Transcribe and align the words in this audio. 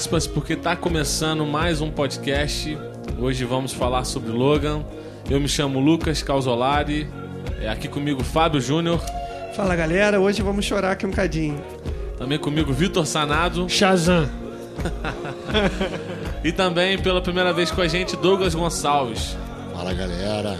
Aspas 0.00 0.26
porque 0.26 0.56
tá 0.56 0.74
começando 0.74 1.44
mais 1.44 1.82
um 1.82 1.90
podcast. 1.90 2.78
Hoje 3.18 3.44
vamos 3.44 3.74
falar 3.74 4.04
sobre 4.04 4.32
Logan. 4.32 4.82
Eu 5.28 5.38
me 5.38 5.46
chamo 5.46 5.78
Lucas 5.78 6.22
Causolari, 6.22 7.06
é 7.60 7.68
aqui 7.68 7.86
comigo 7.86 8.24
Fábio 8.24 8.62
Júnior, 8.62 8.98
Fala 9.54 9.76
galera, 9.76 10.18
hoje 10.18 10.40
vamos 10.40 10.64
chorar 10.64 10.92
aqui 10.92 11.04
um 11.04 11.10
bocadinho. 11.10 11.62
também 12.16 12.38
comigo 12.38 12.72
Vitor 12.72 13.04
Sanado 13.04 13.68
Shazam. 13.68 14.26
e 16.42 16.50
também 16.50 16.96
pela 16.96 17.20
primeira 17.20 17.52
vez 17.52 17.70
com 17.70 17.82
a 17.82 17.86
gente 17.86 18.16
Douglas 18.16 18.54
Gonçalves. 18.54 19.36
Fala 19.74 19.92
galera. 19.92 20.58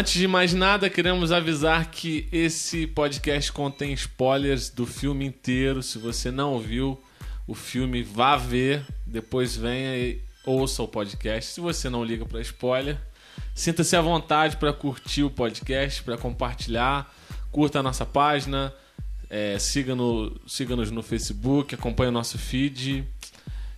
Antes 0.00 0.14
de 0.14 0.26
mais 0.26 0.54
nada, 0.54 0.88
queremos 0.88 1.30
avisar 1.30 1.90
que 1.90 2.26
esse 2.32 2.86
podcast 2.86 3.52
contém 3.52 3.92
spoilers 3.92 4.70
do 4.70 4.86
filme 4.86 5.26
inteiro. 5.26 5.82
Se 5.82 5.98
você 5.98 6.30
não 6.30 6.58
viu 6.58 6.98
o 7.46 7.54
filme, 7.54 8.02
vá 8.02 8.34
ver, 8.34 8.82
depois 9.04 9.54
venha 9.54 9.94
e 9.98 10.22
ouça 10.46 10.82
o 10.82 10.88
podcast. 10.88 11.52
Se 11.52 11.60
você 11.60 11.90
não 11.90 12.02
liga 12.02 12.24
para 12.24 12.40
spoiler, 12.40 12.96
sinta-se 13.54 13.94
à 13.94 14.00
vontade 14.00 14.56
para 14.56 14.72
curtir 14.72 15.22
o 15.22 15.28
podcast, 15.28 16.02
para 16.02 16.16
compartilhar, 16.16 17.14
curta 17.52 17.80
a 17.80 17.82
nossa 17.82 18.06
página, 18.06 18.72
é, 19.28 19.58
siga 19.58 19.94
no, 19.94 20.34
siga-nos 20.46 20.90
no 20.90 21.02
Facebook, 21.02 21.74
acompanhe 21.74 22.08
o 22.08 22.12
nosso 22.12 22.38
feed. 22.38 23.06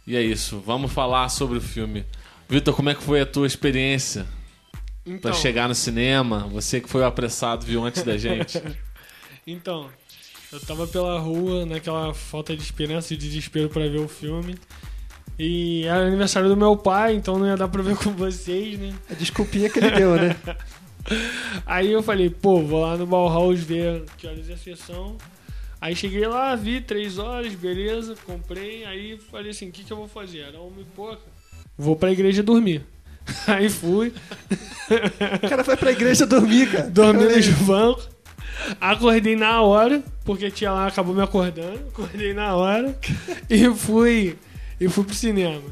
E 0.06 0.14
é 0.14 0.22
isso, 0.22 0.62
vamos 0.64 0.92
falar 0.92 1.28
sobre 1.30 1.58
o 1.58 1.60
filme. 1.60 2.06
Vitor, 2.48 2.76
como 2.76 2.90
é 2.90 2.94
que 2.94 3.02
foi 3.02 3.20
a 3.20 3.26
tua 3.26 3.48
experiência? 3.48 4.24
Pra 5.04 5.12
Então, 5.14 5.32
chegar 5.34 5.68
no 5.68 5.74
cinema, 5.74 6.48
você 6.48 6.80
que 6.80 6.88
foi 6.88 7.02
o 7.02 7.06
apressado, 7.06 7.66
viu 7.66 7.84
antes 7.84 8.02
da 8.02 8.16
gente. 8.16 8.62
então, 9.46 9.90
eu 10.52 10.60
tava 10.60 10.86
pela 10.86 11.18
rua 11.18 11.66
naquela 11.66 12.14
falta 12.14 12.56
de 12.56 12.62
esperança 12.62 13.12
e 13.12 13.16
desespero 13.16 13.68
pra 13.68 13.88
ver 13.88 14.00
o 14.00 14.08
filme. 14.08 14.56
E 15.38 15.84
era 15.86 16.06
aniversário 16.06 16.48
do 16.48 16.56
meu 16.56 16.76
pai, 16.76 17.14
então 17.14 17.38
não 17.38 17.46
ia 17.46 17.56
dar 17.56 17.68
pra 17.68 17.82
ver 17.82 17.96
com 17.98 18.10
vocês, 18.10 18.78
né? 18.78 18.94
A 19.10 19.14
desculpinha 19.14 19.68
que 19.68 19.78
ele 19.78 19.90
deu, 19.90 20.14
né? 20.14 20.36
Aí 21.66 21.90
eu 21.90 22.02
falei, 22.02 22.30
pô, 22.30 22.62
vou 22.62 22.82
lá 22.82 22.96
no 22.96 23.06
Bauhaus 23.06 23.60
ver 23.60 24.04
que 24.16 24.26
horas 24.26 24.48
é 24.48 24.52
a 24.52 24.56
sessão. 24.56 25.16
Aí 25.80 25.96
cheguei 25.96 26.24
lá, 26.28 26.54
vi 26.54 26.80
três 26.80 27.18
horas, 27.18 27.52
beleza, 27.54 28.14
comprei. 28.24 28.84
Aí 28.84 29.18
falei 29.18 29.50
assim, 29.50 29.68
o 29.68 29.72
que, 29.72 29.82
que 29.82 29.92
eu 29.92 29.96
vou 29.96 30.06
fazer? 30.06 30.40
Era 30.40 30.60
uma 30.60 30.80
e 30.80 30.84
pouca. 30.84 31.22
Vou 31.76 31.96
pra 31.96 32.12
igreja 32.12 32.40
dormir. 32.40 32.86
Aí 33.46 33.68
fui, 33.68 34.12
O 35.42 35.48
cara 35.48 35.64
foi 35.64 35.76
pra 35.76 35.92
igreja 35.92 36.26
dormir, 36.26 36.70
cara. 36.70 36.90
dormi 36.90 37.24
nos 37.24 37.46
bancos. 37.48 38.08
Acordei 38.80 39.34
na 39.34 39.60
hora, 39.62 40.02
porque 40.24 40.50
tinha 40.50 40.70
lá, 40.72 40.86
acabou 40.86 41.14
me 41.14 41.22
acordando. 41.22 41.78
Acordei 41.88 42.32
na 42.34 42.54
hora 42.54 42.96
e 43.50 43.68
fui, 43.74 44.36
e 44.80 44.88
fui 44.88 45.04
pro 45.04 45.14
cinema. 45.14 45.62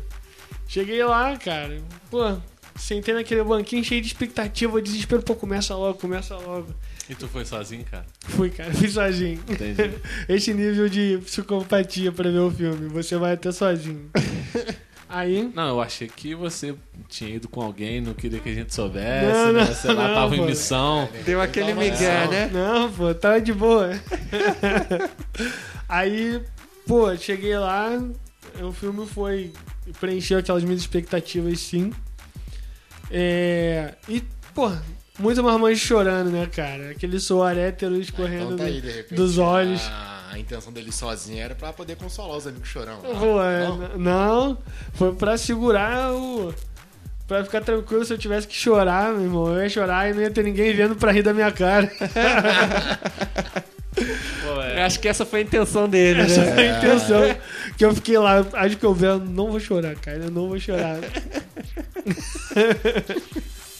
Cheguei 0.66 1.02
lá, 1.04 1.36
cara, 1.36 1.80
pô, 2.10 2.36
sentei 2.76 3.14
naquele 3.14 3.42
banquinho 3.44 3.84
cheio 3.84 4.00
de 4.00 4.06
expectativa, 4.08 4.80
desespero, 4.80 5.22
pô, 5.22 5.34
começa 5.34 5.74
logo, 5.74 5.98
começa 5.98 6.36
logo. 6.36 6.68
e 7.08 7.14
tu 7.14 7.28
foi 7.28 7.44
sozinho, 7.44 7.84
cara? 7.90 8.06
Fui, 8.26 8.50
cara, 8.50 8.72
fui 8.72 8.88
sozinho. 8.88 9.40
Entendi. 9.48 9.90
Esse 10.28 10.52
nível 10.54 10.88
de 10.88 11.18
psicopatia 11.24 12.10
pra 12.10 12.30
ver 12.30 12.38
o 12.38 12.50
filme, 12.50 12.88
você 12.88 13.16
vai 13.16 13.32
até 13.34 13.52
sozinho. 13.52 14.10
Aí, 15.12 15.50
Não, 15.54 15.68
eu 15.70 15.80
achei 15.80 16.06
que 16.06 16.36
você 16.36 16.72
tinha 17.08 17.34
ido 17.34 17.48
com 17.48 17.60
alguém, 17.60 18.00
não 18.00 18.14
queria 18.14 18.38
que 18.38 18.48
a 18.48 18.54
gente 18.54 18.72
soubesse, 18.72 19.26
Não, 19.26 19.52
né? 19.52 19.64
não, 19.64 19.74
Sei 19.74 19.92
lá, 19.92 20.06
não, 20.08 20.14
tava 20.14 20.36
em 20.36 20.38
pô. 20.38 20.46
missão. 20.46 21.08
Deu 21.24 21.40
aquele 21.40 21.74
migué, 21.74 22.28
né? 22.28 22.50
não, 22.52 22.92
pô, 22.92 23.12
tava 23.12 23.40
de 23.40 23.52
boa. 23.52 23.90
Aí, 25.88 26.40
pô, 26.86 27.16
cheguei 27.16 27.58
lá, 27.58 27.90
o 28.62 28.72
filme 28.72 29.04
foi. 29.06 29.52
preencheu 29.98 30.38
aquelas 30.38 30.62
minhas 30.62 30.80
expectativas, 30.80 31.58
sim. 31.58 31.92
É, 33.10 33.94
e, 34.08 34.22
pô, 34.54 34.70
muita 35.18 35.42
marmanjo 35.42 35.80
chorando, 35.84 36.30
né, 36.30 36.46
cara? 36.46 36.90
Aquele 36.90 37.18
suor 37.18 37.56
hétero 37.58 37.96
escorrendo 38.00 38.54
Então 38.54 38.56
tá 38.58 38.64
aí, 38.64 38.78
repente, 38.80 39.14
dos 39.14 39.38
olhos. 39.38 39.80
A, 39.82 40.09
a 40.32 40.38
intenção 40.38 40.72
dele 40.72 40.92
sozinho 40.92 41.42
era 41.42 41.54
pra 41.54 41.72
poder 41.72 41.96
consolar 41.96 42.36
os 42.36 42.46
amigos 42.46 42.68
chorão. 42.68 42.98
Pô, 43.00 43.42
é, 43.42 43.66
Não? 43.66 43.98
não, 43.98 44.58
foi 44.94 45.12
pra 45.14 45.36
segurar 45.38 46.12
o. 46.12 46.54
Pra 47.26 47.44
ficar 47.44 47.60
tranquilo 47.60 48.04
se 48.04 48.12
eu 48.12 48.18
tivesse 48.18 48.46
que 48.48 48.54
chorar, 48.54 49.12
meu 49.12 49.22
irmão. 49.22 49.54
Eu 49.54 49.62
ia 49.62 49.68
chorar 49.68 50.10
e 50.10 50.14
não 50.14 50.20
ia 50.22 50.30
ter 50.30 50.42
ninguém 50.42 50.74
vendo 50.74 50.96
pra 50.96 51.12
rir 51.12 51.22
da 51.22 51.32
minha 51.32 51.50
cara. 51.52 51.90
Pô, 53.94 54.50
Eu 54.54 54.60
é. 54.62 54.82
acho 54.84 54.98
que 55.00 55.08
essa 55.08 55.24
foi 55.26 55.40
a 55.40 55.42
intenção 55.42 55.88
dele, 55.88 56.22
Essa 56.22 56.44
né? 56.44 56.54
foi 56.54 56.68
a 56.68 56.78
intenção. 56.78 57.22
Que 57.76 57.84
eu 57.84 57.94
fiquei 57.94 58.18
lá, 58.18 58.44
acho 58.54 58.76
que 58.76 58.84
eu 58.86 58.94
vi, 58.94 59.04
eu 59.06 59.18
não 59.18 59.50
vou 59.50 59.60
chorar, 59.60 59.94
cara. 59.96 60.18
Eu 60.18 60.30
não 60.30 60.48
vou 60.48 60.58
chorar. 60.58 60.98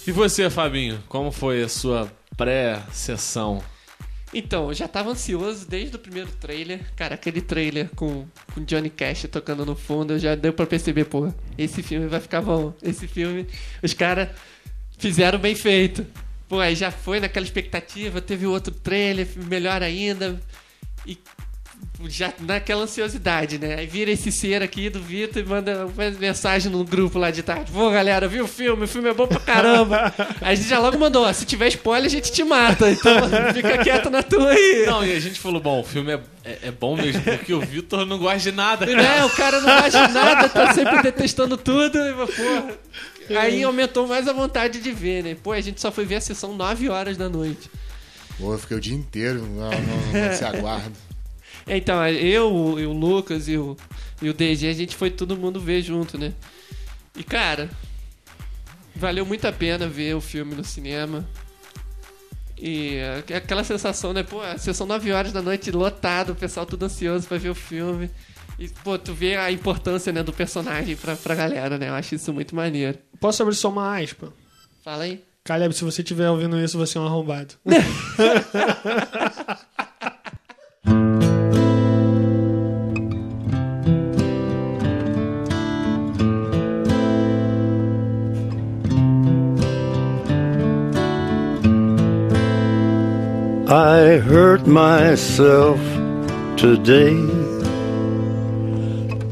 E 0.06 0.12
você, 0.12 0.48
Fabinho, 0.48 1.02
como 1.08 1.30
foi 1.30 1.62
a 1.62 1.68
sua 1.68 2.10
pré-sessão? 2.36 3.62
Então, 4.32 4.68
eu 4.68 4.74
já 4.74 4.86
tava 4.86 5.10
ansioso 5.10 5.68
desde 5.68 5.96
o 5.96 5.98
primeiro 5.98 6.30
trailer. 6.32 6.80
Cara, 6.94 7.16
aquele 7.16 7.40
trailer 7.40 7.90
com, 7.96 8.26
com 8.54 8.64
Johnny 8.64 8.88
Cash 8.88 9.26
tocando 9.30 9.66
no 9.66 9.74
fundo, 9.74 10.18
já 10.18 10.34
deu 10.36 10.52
pra 10.52 10.66
perceber, 10.66 11.04
pô, 11.06 11.32
esse 11.58 11.82
filme 11.82 12.06
vai 12.06 12.20
ficar 12.20 12.40
bom. 12.40 12.72
Esse 12.80 13.08
filme, 13.08 13.46
os 13.82 13.92
caras 13.92 14.28
fizeram 14.98 15.38
bem 15.38 15.54
feito. 15.56 16.06
Pô, 16.48 16.60
aí 16.60 16.76
já 16.76 16.90
foi 16.90 17.18
naquela 17.18 17.44
expectativa, 17.44 18.20
teve 18.20 18.46
outro 18.46 18.72
trailer, 18.72 19.26
melhor 19.48 19.82
ainda. 19.82 20.40
E 21.04 21.18
já 22.08 22.32
naquela 22.40 22.84
ansiosidade, 22.84 23.58
né? 23.58 23.76
Aí 23.76 23.86
vira 23.86 24.10
esse 24.10 24.32
ser 24.32 24.62
aqui 24.62 24.88
do 24.88 25.00
Vitor 25.00 25.42
e 25.42 25.44
manda 25.44 25.86
uma 25.86 26.10
mensagem 26.18 26.70
no 26.70 26.84
grupo 26.84 27.18
lá 27.18 27.30
de 27.30 27.42
tarde. 27.42 27.70
Pô, 27.72 27.90
galera, 27.90 28.26
viu 28.28 28.44
o 28.44 28.48
filme? 28.48 28.84
O 28.84 28.88
filme 28.88 29.08
é 29.08 29.14
bom 29.14 29.26
pra 29.26 29.40
caramba. 29.40 30.12
Aí 30.40 30.52
a 30.52 30.54
gente 30.54 30.68
já 30.68 30.78
logo 30.78 30.98
mandou, 30.98 31.24
ó, 31.24 31.32
se 31.32 31.44
tiver 31.44 31.68
spoiler, 31.68 32.06
a 32.06 32.10
gente 32.10 32.32
te 32.32 32.42
mata. 32.44 32.90
Então 32.90 33.12
fica 33.54 33.78
quieto 33.78 34.10
na 34.10 34.22
tua 34.22 34.50
aí. 34.50 34.84
Não, 34.86 35.04
e 35.04 35.12
a 35.12 35.20
gente 35.20 35.38
falou, 35.38 35.60
bom, 35.60 35.80
o 35.80 35.84
filme 35.84 36.12
é, 36.12 36.20
é, 36.44 36.58
é 36.64 36.70
bom 36.70 36.96
mesmo, 36.96 37.22
porque 37.22 37.52
o 37.52 37.60
Vitor 37.60 38.06
não 38.06 38.18
gosta 38.18 38.38
de 38.38 38.52
nada, 38.52 38.86
cara. 38.86 39.02
Né? 39.02 39.24
O 39.24 39.30
cara 39.30 39.60
não 39.60 39.82
gosta 39.82 40.06
de 40.06 40.12
nada, 40.12 40.48
tá 40.48 40.74
sempre 40.74 41.02
detestando 41.02 41.56
tudo. 41.56 41.98
E, 41.98 42.12
porra. 42.14 42.78
Aí 43.38 43.62
aumentou 43.62 44.06
mais 44.06 44.26
a 44.26 44.32
vontade 44.32 44.80
de 44.80 44.92
ver, 44.92 45.22
né? 45.22 45.36
Pô, 45.40 45.52
a 45.52 45.60
gente 45.60 45.80
só 45.80 45.92
foi 45.92 46.04
ver 46.04 46.16
a 46.16 46.20
sessão 46.20 46.56
9 46.56 46.88
horas 46.88 47.16
da 47.16 47.28
noite. 47.28 47.70
Pô, 48.38 48.54
eu 48.54 48.58
fiquei 48.58 48.76
o 48.76 48.80
dia 48.80 48.94
inteiro, 48.94 49.42
não, 49.42 49.70
não, 49.70 50.28
não 50.28 50.34
se 50.34 50.44
aguardo. 50.44 51.09
É, 51.66 51.76
Então, 51.76 52.06
eu, 52.08 52.52
o, 52.52 52.80
e 52.80 52.86
o 52.86 52.92
Lucas 52.92 53.48
e 53.48 53.56
o, 53.56 53.76
e 54.20 54.28
o 54.28 54.34
DG, 54.34 54.68
a 54.68 54.72
gente 54.72 54.96
foi 54.96 55.10
todo 55.10 55.36
mundo 55.36 55.60
ver 55.60 55.82
junto, 55.82 56.18
né? 56.18 56.32
E, 57.16 57.22
cara, 57.22 57.68
valeu 58.94 59.24
muito 59.26 59.46
a 59.46 59.52
pena 59.52 59.86
ver 59.88 60.14
o 60.14 60.20
filme 60.20 60.54
no 60.54 60.64
cinema. 60.64 61.26
E 62.58 62.96
é 63.28 63.36
aquela 63.36 63.64
sensação, 63.64 64.12
né? 64.12 64.22
Pô, 64.22 64.40
a 64.42 64.58
sessão 64.58 64.86
9 64.86 65.10
horas 65.12 65.32
da 65.32 65.40
noite 65.40 65.70
lotado, 65.70 66.32
o 66.32 66.36
pessoal 66.36 66.66
tudo 66.66 66.84
ansioso 66.84 67.26
pra 67.26 67.38
ver 67.38 67.48
o 67.48 67.54
filme. 67.54 68.10
E, 68.58 68.68
pô, 68.68 68.98
tu 68.98 69.14
vê 69.14 69.36
a 69.36 69.50
importância, 69.50 70.12
né, 70.12 70.22
do 70.22 70.34
personagem 70.34 70.94
pra, 70.94 71.16
pra 71.16 71.34
galera, 71.34 71.78
né? 71.78 71.88
Eu 71.88 71.94
acho 71.94 72.14
isso 72.14 72.30
muito 72.34 72.54
maneiro. 72.54 72.98
Posso 73.18 73.42
abrir 73.42 73.54
só 73.54 73.70
uma 73.70 73.98
aspa? 73.98 74.30
Fala 74.84 75.04
aí. 75.04 75.24
Caleb, 75.42 75.74
se 75.74 75.82
você 75.82 76.02
estiver 76.02 76.28
ouvindo 76.28 76.60
isso, 76.60 76.76
você 76.76 76.98
é 76.98 77.00
um 77.00 77.06
arrombado. 77.06 77.54
I 93.72 94.18
hurt 94.18 94.66
myself 94.66 95.78
today 96.56 97.14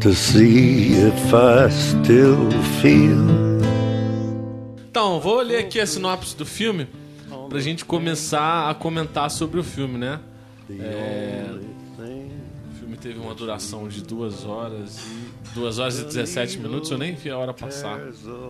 to 0.00 0.14
see 0.14 0.93
if 0.94 1.35
I 1.35 1.69
still 1.70 2.49
feel. 2.81 3.19
Então, 4.90 5.19
vou 5.20 5.40
ler 5.43 5.58
aqui 5.58 5.81
a 5.81 5.87
sinopse 5.87 6.37
do 6.37 6.46
filme. 6.46 6.87
pra 7.49 7.58
gente 7.61 7.85
começar 7.85 8.69
a 8.70 8.75
comentar 8.75 9.31
sobre 9.31 9.58
o 9.58 9.64
filme, 9.64 9.96
né? 9.99 10.20
É, 10.70 11.46
o 11.50 12.79
filme 12.79 12.96
teve 12.96 13.19
uma 13.19 13.34
duração 13.34 13.88
de 13.88 14.02
2 14.05 14.44
horas 14.44 15.00
e 15.50 15.55
2 15.55 15.79
horas 15.79 15.99
e 15.99 16.05
17 16.05 16.58
minutos, 16.58 16.91
eu 16.91 16.99
nem 16.99 17.14
vi 17.14 17.31
a 17.31 17.38
hora 17.38 17.55
passar. 17.55 17.99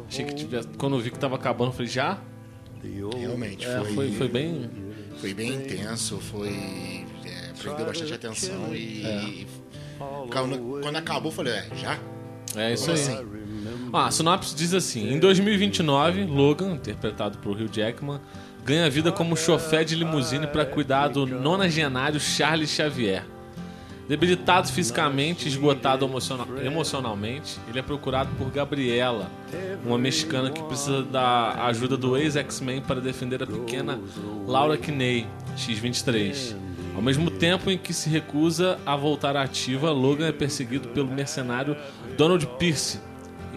Achei 0.08 0.24
que 0.24 0.34
tivesse, 0.34 0.68
quando 0.76 0.96
eu 0.96 1.00
vi 1.00 1.10
que 1.12 1.18
tava 1.18 1.36
acabando, 1.36 1.68
eu 1.68 1.72
falei, 1.74 1.86
já? 1.86 2.18
Realmente, 3.16 3.64
É, 3.66 3.84
foi, 3.94 4.10
foi 4.12 4.28
bem. 4.28 4.68
Foi 5.20 5.34
bem 5.34 5.54
intenso, 5.54 6.18
foi. 6.18 7.04
É, 7.24 7.52
prendeu 7.60 7.86
bastante 7.86 8.12
atenção 8.12 8.74
e. 8.74 9.46
Quando, 10.30 10.80
quando 10.80 10.96
acabou, 10.96 11.32
eu 11.32 11.36
falei, 11.36 11.54
é, 11.54 11.66
já? 11.74 11.98
É 12.56 12.72
isso 12.72 12.84
Como 12.86 12.96
aí. 12.96 13.02
assim? 13.02 13.26
Ah, 13.92 14.06
a 14.06 14.10
sinopse 14.10 14.54
diz 14.54 14.72
assim: 14.74 15.12
em 15.12 15.18
2029, 15.18 16.24
Logan, 16.24 16.72
interpretado 16.72 17.38
por 17.38 17.60
Hugh 17.60 17.68
Jackman, 17.70 18.20
ganha 18.64 18.88
vida 18.88 19.10
como 19.10 19.36
chofé 19.36 19.82
de 19.82 19.94
limusine 19.94 20.46
para 20.46 20.64
cuidar 20.64 21.08
do 21.08 21.26
nonagenário 21.26 22.20
Charles 22.20 22.70
Xavier. 22.70 23.24
Debilitado 24.08 24.68
fisicamente 24.72 25.46
esgotado 25.46 26.06
emociona- 26.06 26.46
emocionalmente, 26.64 27.58
ele 27.68 27.78
é 27.78 27.82
procurado 27.82 28.30
por 28.38 28.50
Gabriela, 28.50 29.30
uma 29.84 29.98
mexicana 29.98 30.50
que 30.50 30.62
precisa 30.62 31.02
da 31.02 31.66
ajuda 31.66 31.94
do 31.96 32.16
ex-X-Men 32.16 32.80
para 32.80 33.00
defender 33.02 33.42
a 33.42 33.46
pequena 33.46 34.00
Laura 34.46 34.78
Kinney, 34.78 35.26
X-23. 35.56 36.56
Ao 36.96 37.02
mesmo 37.02 37.30
tempo 37.30 37.70
em 37.70 37.76
que 37.76 37.92
se 37.92 38.08
recusa 38.08 38.78
a 38.86 38.96
voltar 38.96 39.36
à 39.36 39.42
ativa, 39.42 39.90
Logan 39.92 40.26
é 40.26 40.32
perseguido 40.32 40.88
pelo 40.88 41.08
mercenário 41.08 41.76
Donald 42.16 42.44
Pierce, 42.58 42.98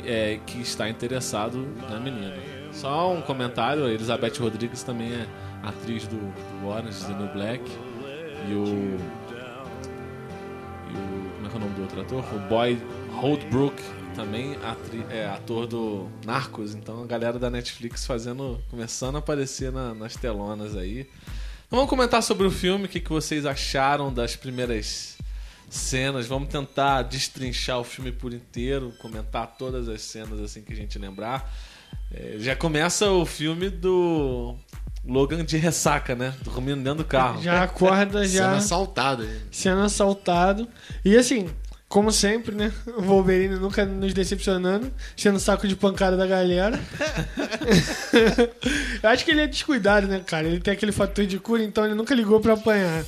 é, 0.06 0.38
que 0.46 0.60
está 0.62 0.90
interessado 0.90 1.66
na 1.90 1.98
menina. 2.00 2.36
Só 2.74 3.12
um 3.14 3.22
comentário: 3.22 3.86
a 3.86 3.92
Elizabeth 3.92 4.34
Rodrigues 4.40 4.84
também 4.84 5.12
é 5.14 5.26
atriz 5.64 6.06
do, 6.08 6.18
do 6.18 6.68
Orange 6.68 7.06
the 7.06 7.14
New 7.14 7.34
Black. 7.34 7.64
E 8.50 8.54
o. 8.54 8.98
O. 10.92 11.36
Como 11.36 11.48
é 11.48 11.50
que 11.50 11.56
é 11.56 11.58
o 11.58 11.62
nome 11.62 11.76
do 11.76 11.82
outro 11.82 12.02
ator? 12.02 12.24
O 12.36 12.40
Boy 12.48 12.82
Holdbrook, 13.14 13.82
também 14.16 14.56
atri, 14.64 15.04
é, 15.10 15.26
ator 15.28 15.66
do 15.68 16.10
Narcos. 16.26 16.74
Então 16.76 17.04
a 17.04 17.06
galera 17.08 17.40
da 17.40 17.50
Netflix 17.50 18.06
fazendo. 18.06 18.62
começando 18.70 19.16
a 19.16 19.20
aparecer 19.20 19.72
na- 19.72 19.94
nas 19.94 20.16
telonas 20.16 20.76
aí. 20.76 21.02
Então 21.68 21.78
vamos 21.78 21.90
comentar 21.90 22.22
sobre 22.22 22.46
o 22.46 22.52
filme, 22.52 22.86
o 22.86 22.90
que, 22.90 23.00
que 23.00 23.10
vocês 23.10 23.46
acharam 23.46 24.14
das 24.14 24.36
primeiras 24.36 25.18
cenas. 25.70 26.28
Vamos 26.28 26.50
tentar 26.50 27.02
destrinchar 27.04 27.80
o 27.80 27.84
filme 27.84 28.12
por 28.12 28.34
inteiro, 28.34 28.94
comentar 29.02 29.56
todas 29.58 29.88
as 29.88 30.02
cenas 30.02 30.40
assim 30.42 30.62
que 30.62 30.74
a 30.74 30.76
gente 30.76 31.00
lembrar. 31.00 31.50
É, 32.14 32.36
já 32.40 32.56
começa 32.58 33.10
o 33.10 33.26
filme 33.26 33.70
do 33.70 34.56
Logan 35.06 35.44
de 35.44 35.58
ressaca, 35.58 36.16
né? 36.16 36.34
Dormindo 36.44 36.84
dentro 36.84 37.00
do 37.00 37.06
carro. 37.06 37.42
Já 37.42 37.64
acorda, 37.64 38.26
já. 38.28 38.44
Cena 38.44 38.58
assaltada. 38.58 39.28
sendo 39.52 39.82
assaltado. 39.82 40.68
E 41.04 41.18
assim, 41.18 41.50
como 41.88 42.12
sempre, 42.12 42.56
né? 42.56 42.72
O 42.98 43.02
Wolverine 43.02 43.56
nunca 43.56 43.84
nos 43.84 44.14
decepcionando, 44.14 44.92
sendo 45.18 45.40
saco 45.40 45.68
de 45.68 45.76
pancada 45.76 46.16
da 46.16 46.26
galera. 46.26 46.80
Eu 49.04 49.10
acho 49.10 49.26
que 49.26 49.32
ele 49.32 49.42
é 49.42 49.48
descuidado, 49.48 50.08
né, 50.08 50.22
cara? 50.26 50.48
Ele 50.48 50.60
tem 50.60 50.74
aquele 50.74 50.92
fator 50.92 51.26
de 51.26 51.40
cura, 51.40 51.64
então 51.64 51.84
ele 51.84 51.96
nunca 51.96 52.16
ligou 52.16 52.40
pra 52.40 52.54
apanhar. 52.54 53.04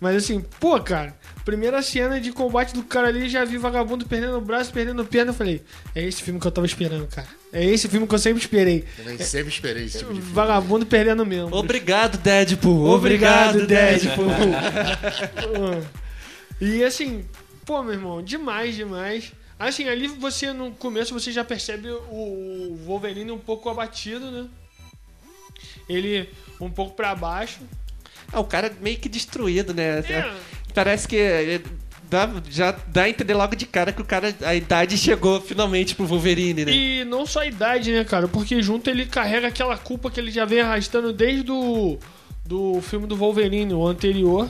Mas 0.00 0.16
assim, 0.16 0.44
pô, 0.60 0.78
cara, 0.80 1.14
primeira 1.46 1.80
cena 1.80 2.20
de 2.20 2.32
combate 2.32 2.74
do 2.74 2.82
cara 2.82 3.06
ali, 3.06 3.28
já 3.28 3.44
vi 3.44 3.56
vagabundo 3.56 4.04
perdendo 4.04 4.36
o 4.36 4.40
braço, 4.40 4.72
perdendo 4.72 5.04
perna. 5.04 5.30
Eu 5.30 5.34
falei, 5.34 5.62
é 5.94 6.02
esse 6.02 6.20
filme 6.20 6.40
que 6.40 6.46
eu 6.46 6.50
tava 6.50 6.66
esperando, 6.66 7.06
cara. 7.06 7.28
É 7.52 7.64
esse 7.64 7.88
filme 7.88 8.04
que 8.04 8.14
eu 8.14 8.18
sempre 8.18 8.42
esperei. 8.42 8.84
Também 8.96 9.16
sempre 9.18 9.48
esperei 9.48 9.84
esse 9.84 9.98
tipo 9.98 10.12
de 10.12 10.20
filme. 10.20 10.34
Vagabundo 10.34 10.84
perdendo 10.84 11.24
mesmo. 11.24 11.54
Obrigado, 11.54 12.18
Deadpool. 12.18 12.90
Obrigado, 12.90 13.60
Obrigado, 13.60 13.66
Deadpool. 13.68 14.26
Deadpool. 14.26 15.84
e 16.60 16.82
assim, 16.82 17.24
pô, 17.64 17.80
meu 17.80 17.94
irmão, 17.94 18.20
demais, 18.20 18.74
demais. 18.74 19.32
Assim, 19.56 19.88
ali 19.88 20.08
você 20.08 20.52
no 20.52 20.72
começo 20.72 21.14
você 21.14 21.30
já 21.30 21.44
percebe 21.44 21.88
o 22.10 22.76
Wolverine 22.84 23.30
um 23.30 23.38
pouco 23.38 23.70
abatido, 23.70 24.32
né? 24.32 24.48
Ele 25.88 26.28
um 26.60 26.68
pouco 26.68 26.96
pra 26.96 27.14
baixo. 27.14 27.60
Ah, 28.32 28.40
o 28.40 28.44
cara 28.44 28.76
meio 28.80 28.98
que 28.98 29.08
destruído, 29.08 29.72
né? 29.72 30.00
É. 30.00 30.34
Parece 30.76 31.08
que 31.08 31.16
é, 31.16 31.60
dá- 32.10 32.30
já 32.50 32.70
dá 32.88 33.02
a 33.04 33.08
entender 33.08 33.32
logo 33.34 33.56
de 33.56 33.64
cara 33.66 33.92
que 33.92 34.02
o 34.02 34.04
cara, 34.04 34.32
a 34.42 34.54
idade 34.54 34.96
chegou 34.98 35.40
finalmente 35.40 35.94
pro 35.94 36.04
Wolverine, 36.06 36.66
né? 36.66 36.70
E 36.72 37.04
não 37.04 37.24
só 37.26 37.40
a 37.40 37.46
idade, 37.46 37.90
né, 37.92 38.04
cara? 38.04 38.28
Porque 38.28 38.60
junto 38.62 38.90
ele 38.90 39.06
carrega 39.06 39.48
aquela 39.48 39.76
culpa 39.78 40.10
que 40.10 40.20
ele 40.20 40.30
já 40.30 40.44
vem 40.44 40.60
arrastando 40.60 41.12
desde 41.12 41.50
o 41.50 41.98
do 42.44 42.80
filme 42.82 43.06
do 43.06 43.16
Wolverine, 43.16 43.72
o 43.74 43.86
anterior. 43.86 44.48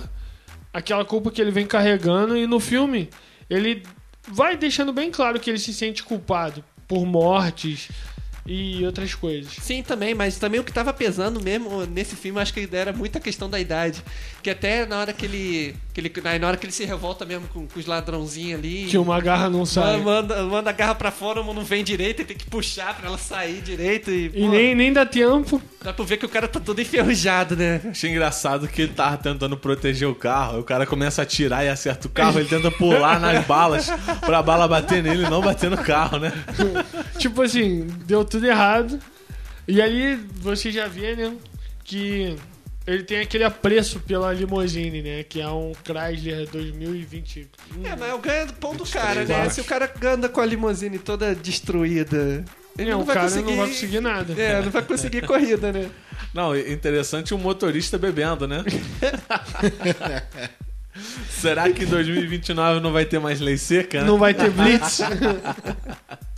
Aquela 0.73 1.05
culpa 1.05 1.31
que 1.31 1.41
ele 1.41 1.51
vem 1.51 1.65
carregando. 1.65 2.37
E 2.37 2.47
no 2.47 2.61
filme, 2.61 3.09
ele 3.49 3.83
vai 4.29 4.57
deixando 4.57 4.93
bem 4.93 5.11
claro 5.11 5.39
que 5.41 5.49
ele 5.49 5.59
se 5.59 5.73
sente 5.73 6.03
culpado 6.03 6.63
por 6.89 7.07
mortes 7.07 7.89
e 8.47 8.85
outras 8.85 9.15
coisas. 9.15 9.53
Sim, 9.61 9.83
também, 9.83 10.15
mas 10.15 10.39
também 10.39 10.61
o 10.61 10.65
que 10.65 10.73
tava 10.73 10.93
pesando 10.93 11.41
mesmo 11.43 11.85
nesse 11.87 12.17
filme, 12.17 12.41
acho 12.41 12.53
que 12.53 12.69
era 12.73 12.93
muita 12.93 13.21
questão 13.21 13.49
da 13.49 13.59
idade. 13.59 14.03
Que 14.43 14.51
até 14.51 14.87
na 14.87 14.99
hora 15.01 15.13
que 15.13 15.25
ele. 15.27 15.75
Que 15.93 16.01
ele 16.01 16.39
na 16.39 16.47
hora 16.49 16.57
que 16.57 16.67
ele 16.67 16.73
se 16.73 16.85
revolta 16.85 17.25
mesmo 17.25 17.49
com, 17.49 17.67
com 17.67 17.81
os 17.81 17.87
ladrãozinhos 17.87 18.59
ali. 18.61 18.87
Que 18.87 18.99
uma 18.99 19.21
garra 19.21 19.49
não 19.49 19.65
sai. 19.67 19.97
Manda, 19.99 20.43
manda 20.45 20.71
a 20.71 20.73
garra 20.73 20.95
pra 20.95 21.11
fora, 21.11 21.43
não 21.43 21.65
vem 21.65 21.83
direito, 21.83 22.21
ele 22.21 22.29
tem 22.29 22.37
que 22.37 22.47
puxar 22.47 22.95
pra 22.97 23.09
ela 23.09 23.19
sair 23.19 23.61
direito. 23.61 24.11
E, 24.11 24.27
E 24.27 24.31
pô, 24.31 24.49
nem, 24.49 24.75
nem 24.75 24.93
dá 24.93 25.05
tempo. 25.07 25.61
dá 25.83 25.93
pra 25.93 26.05
ver 26.05 26.19
que 26.19 26.27
o 26.27 26.29
cara 26.29 26.47
tá 26.47 26.61
todo 26.61 26.81
enferrujado, 26.81 27.57
né? 27.57 27.81
Achei 27.91 28.11
engraçado 28.11 28.69
que 28.69 28.83
ele 28.83 28.93
tava 28.93 29.17
tentando 29.17 29.57
proteger 29.57 30.07
o 30.09 30.15
carro. 30.15 30.55
aí 30.55 30.61
O 30.61 30.65
cara 30.65 30.87
começa 30.87 31.23
a 31.23 31.25
atirar 31.25 31.65
e 31.65 31.69
acerta 31.69 32.07
o 32.07 32.11
carro. 32.11 32.39
Ele 32.39 32.49
tenta 32.49 32.71
pular 32.71 33.19
nas 33.19 33.45
balas 33.47 33.91
pra 34.21 34.43
bala 34.43 34.69
bater 34.69 35.03
nele 35.03 35.25
e 35.25 35.31
não 35.31 35.41
bater 35.41 35.71
no 35.71 35.79
carro, 35.79 36.19
né? 36.19 36.33
Tipo 37.19 37.43
assim, 37.43 37.87
deu 38.05 38.25
tudo 38.25 38.36
errado. 38.43 39.01
E 39.69 39.81
ali 39.83 40.15
você 40.37 40.71
já 40.71 40.87
vê, 40.87 41.17
né, 41.17 41.37
que 41.83 42.37
ele 42.87 43.03
tem 43.03 43.19
aquele 43.21 43.43
apreço 43.43 43.99
pela 44.01 44.33
limousine, 44.33 45.03
né, 45.03 45.23
que 45.25 45.41
é 45.41 45.49
um 45.49 45.73
Chrysler 45.85 46.49
2020. 46.49 47.49
É, 47.85 47.97
mas 47.97 48.11
é 48.11 48.15
o 48.15 48.19
ganho 48.19 48.47
do 48.47 48.53
pão 48.55 48.75
do 48.75 48.85
cara, 48.85 49.21
23 49.21 49.29
né? 49.29 49.51
Se 49.51 49.61
o 49.61 49.65
cara 49.65 49.93
anda 50.05 50.29
com 50.29 50.41
a 50.41 50.47
limusine 50.47 50.99
toda 50.99 51.35
destruída, 51.35 52.45
ele 52.79 52.91
É, 52.91 52.93
não, 52.93 53.01
o 53.01 53.05
vai 53.05 53.15
cara 53.17 53.29
conseguir... 53.29 53.51
não 53.51 53.57
vai 53.57 53.67
conseguir 53.69 54.01
nada. 54.01 54.41
É, 54.41 54.63
não 54.63 54.71
vai 54.71 54.83
conseguir 54.83 55.27
corrida, 55.27 55.73
né? 55.73 55.91
Não, 56.33 56.57
interessante 56.57 57.35
o 57.35 57.39
motorista 57.39 57.99
bebendo, 57.99 58.47
né? 58.47 58.63
Será 61.29 61.71
que 61.71 61.85
em 61.85 61.87
2029 61.87 62.81
não 62.81 62.93
vai 62.93 63.05
ter 63.05 63.19
mais 63.19 63.41
lei 63.41 63.59
seca? 63.59 64.01
né? 64.01 64.07
Não 64.07 64.19
vai 64.19 64.33
ter 64.33 64.51
blitz. 64.51 65.01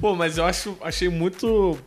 Pô, 0.00 0.14
mas 0.16 0.38
eu 0.38 0.44
acho, 0.44 0.76
achei 0.80 1.08
muito 1.08 1.78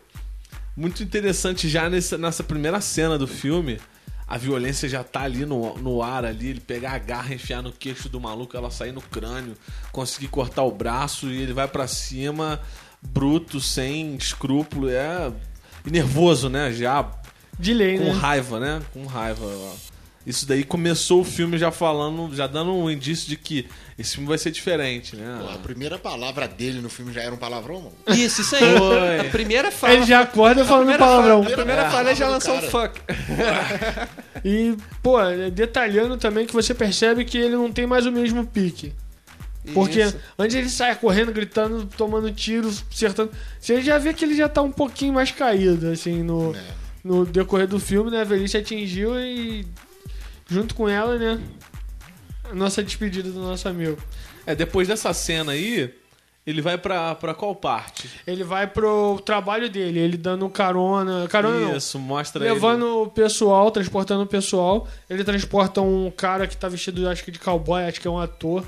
muito 0.75 1.03
interessante 1.03 1.70
já 1.70 1.89
nessa, 1.89 2.17
nessa 2.17 2.43
primeira 2.43 2.82
cena 2.82 3.17
do 3.17 3.27
filme. 3.27 3.79
A 4.27 4.38
violência 4.38 4.88
já 4.89 5.03
tá 5.03 5.22
ali 5.22 5.46
no, 5.46 5.77
no 5.77 6.01
ar 6.01 6.25
ali, 6.25 6.50
ele 6.50 6.60
pegar 6.60 6.93
a 6.93 6.98
garra, 6.98 7.34
enfiar 7.34 7.62
no 7.62 7.72
queixo 7.72 8.10
do 8.10 8.20
maluco, 8.20 8.55
ela 8.55 8.72
sair 8.72 8.91
no 8.91 9.01
crânio, 9.01 9.55
conseguir 9.91 10.27
cortar 10.29 10.63
o 10.63 10.72
braço 10.72 11.27
e 11.27 11.41
ele 11.41 11.53
vai 11.53 11.67
pra 11.67 11.88
cima, 11.88 12.60
bruto, 13.01 13.60
sem 13.60 14.15
escrúpulo, 14.15 14.89
é 14.89 15.32
e 15.86 15.91
nervoso, 15.91 16.50
né? 16.50 16.72
Já 16.72 17.12
De 17.60 17.74
lei, 17.74 17.98
com 17.98 18.05
né? 18.05 18.12
raiva, 18.12 18.60
né? 18.60 18.82
Com 18.93 19.05
raiva. 19.05 19.46
Isso 20.25 20.46
daí 20.48 20.63
começou 20.63 21.20
o 21.20 21.24
filme 21.25 21.58
já 21.58 21.70
falando, 21.70 22.34
já 22.34 22.48
dando 22.48 22.74
um 22.74 22.89
indício 22.89 23.27
de 23.27 23.36
que 23.36 23.68
esse 24.00 24.13
filme 24.13 24.27
vai 24.30 24.38
ser 24.38 24.51
diferente, 24.51 25.18
né? 25.18 25.39
Pô, 25.42 25.50
a 25.50 25.58
primeira 25.58 26.00
palavra 26.00 26.48
dele 26.48 26.80
no 26.80 26.89
filme 26.89 27.12
já 27.12 27.22
era 27.22 27.34
um 27.34 27.38
palavrão, 27.38 27.82
mano. 27.82 27.94
Isso, 28.18 28.39
isso 28.42 28.56
aí. 28.56 28.77
Foi. 28.77 29.20
A 29.20 29.24
primeira 29.32 29.70
fala... 29.70 29.94
Ele 29.94 30.06
já 30.06 30.22
acorda 30.22 30.63
falando 30.63 30.98
palavrão. 30.98 31.44
Fala, 31.44 31.53
a 31.53 31.58
primeira 31.58 31.82
É. 31.84 31.89
fala 31.89 32.10
ele 32.12 32.20
já 32.20 32.30
lançou 32.30 32.56
um 32.56 32.62
fuck. 32.62 33.01
E, 34.46 34.75
pô, 35.01 35.18
detalhando 35.53 36.18
também 36.18 36.46
que 36.46 36.53
você 36.53 36.74
percebe 36.74 37.24
que 37.24 37.38
ele 37.38 37.56
não 37.56 37.72
tem 37.72 37.86
mais 37.88 38.06
o 38.06 38.12
mesmo 38.12 38.46
pique. 38.46 38.94
Porque 39.74 40.01
Isso. 40.01 40.18
antes 40.38 40.56
ele 40.56 40.68
sai 40.70 40.94
correndo, 40.96 41.32
gritando, 41.32 41.86
tomando 41.98 42.30
tiro, 42.32 42.70
acertando. 42.92 43.32
Você 43.60 43.82
já 43.82 43.98
vê 43.98 44.13
que 44.13 44.25
ele 44.25 44.36
já 44.36 44.50
tá 44.50 44.62
um 44.62 44.72
pouquinho 44.72 45.13
mais 45.13 45.32
caído, 45.32 45.88
assim, 45.89 46.22
no, 46.22 46.53
É. 46.53 46.60
no 47.01 47.25
decorrer 47.25 47.68
do 47.68 47.80
filme, 47.80 48.12
né? 48.12 48.22
A 48.22 48.25
velhice 48.25 48.58
atingiu 48.58 49.18
e. 49.18 49.65
Junto 50.47 50.75
com 50.75 50.88
ela, 50.88 51.17
né? 51.17 51.41
A 52.43 52.53
nossa 52.53 52.83
despedida 52.83 53.31
do 53.31 53.39
nosso 53.39 53.67
amigo. 53.67 53.97
É, 54.45 54.53
depois 54.53 54.88
dessa 54.88 55.13
cena 55.13 55.53
aí, 55.53 55.93
ele 56.45 56.62
vai 56.62 56.77
pra, 56.77 57.15
pra 57.15 57.33
qual 57.33 57.55
parte? 57.55 58.09
Ele 58.27 58.43
vai 58.43 58.67
pro 58.67 59.19
trabalho 59.25 59.69
dele, 59.69 60.00
ele 60.00 60.17
dando 60.17 60.50
carona. 60.50 61.25
Carona 61.29 61.59
não. 61.59 61.77
Isso, 61.77 61.97
mostra 61.97 62.43
Levando 62.43 62.85
ele. 62.85 62.93
o 62.93 63.07
pessoal, 63.07 63.71
transportando 63.71 64.23
o 64.23 64.27
pessoal. 64.27 64.88
Ele 65.09 65.23
transporta 65.23 65.81
um 65.81 66.12
cara 66.12 66.45
que 66.45 66.57
tá 66.57 66.67
vestido, 66.67 67.07
acho 67.07 67.23
que 67.23 67.31
de 67.31 67.39
cowboy, 67.39 67.85
acho 67.85 68.01
que 68.01 68.07
é 68.07 68.12
um 68.12 68.19
ator. 68.19 68.65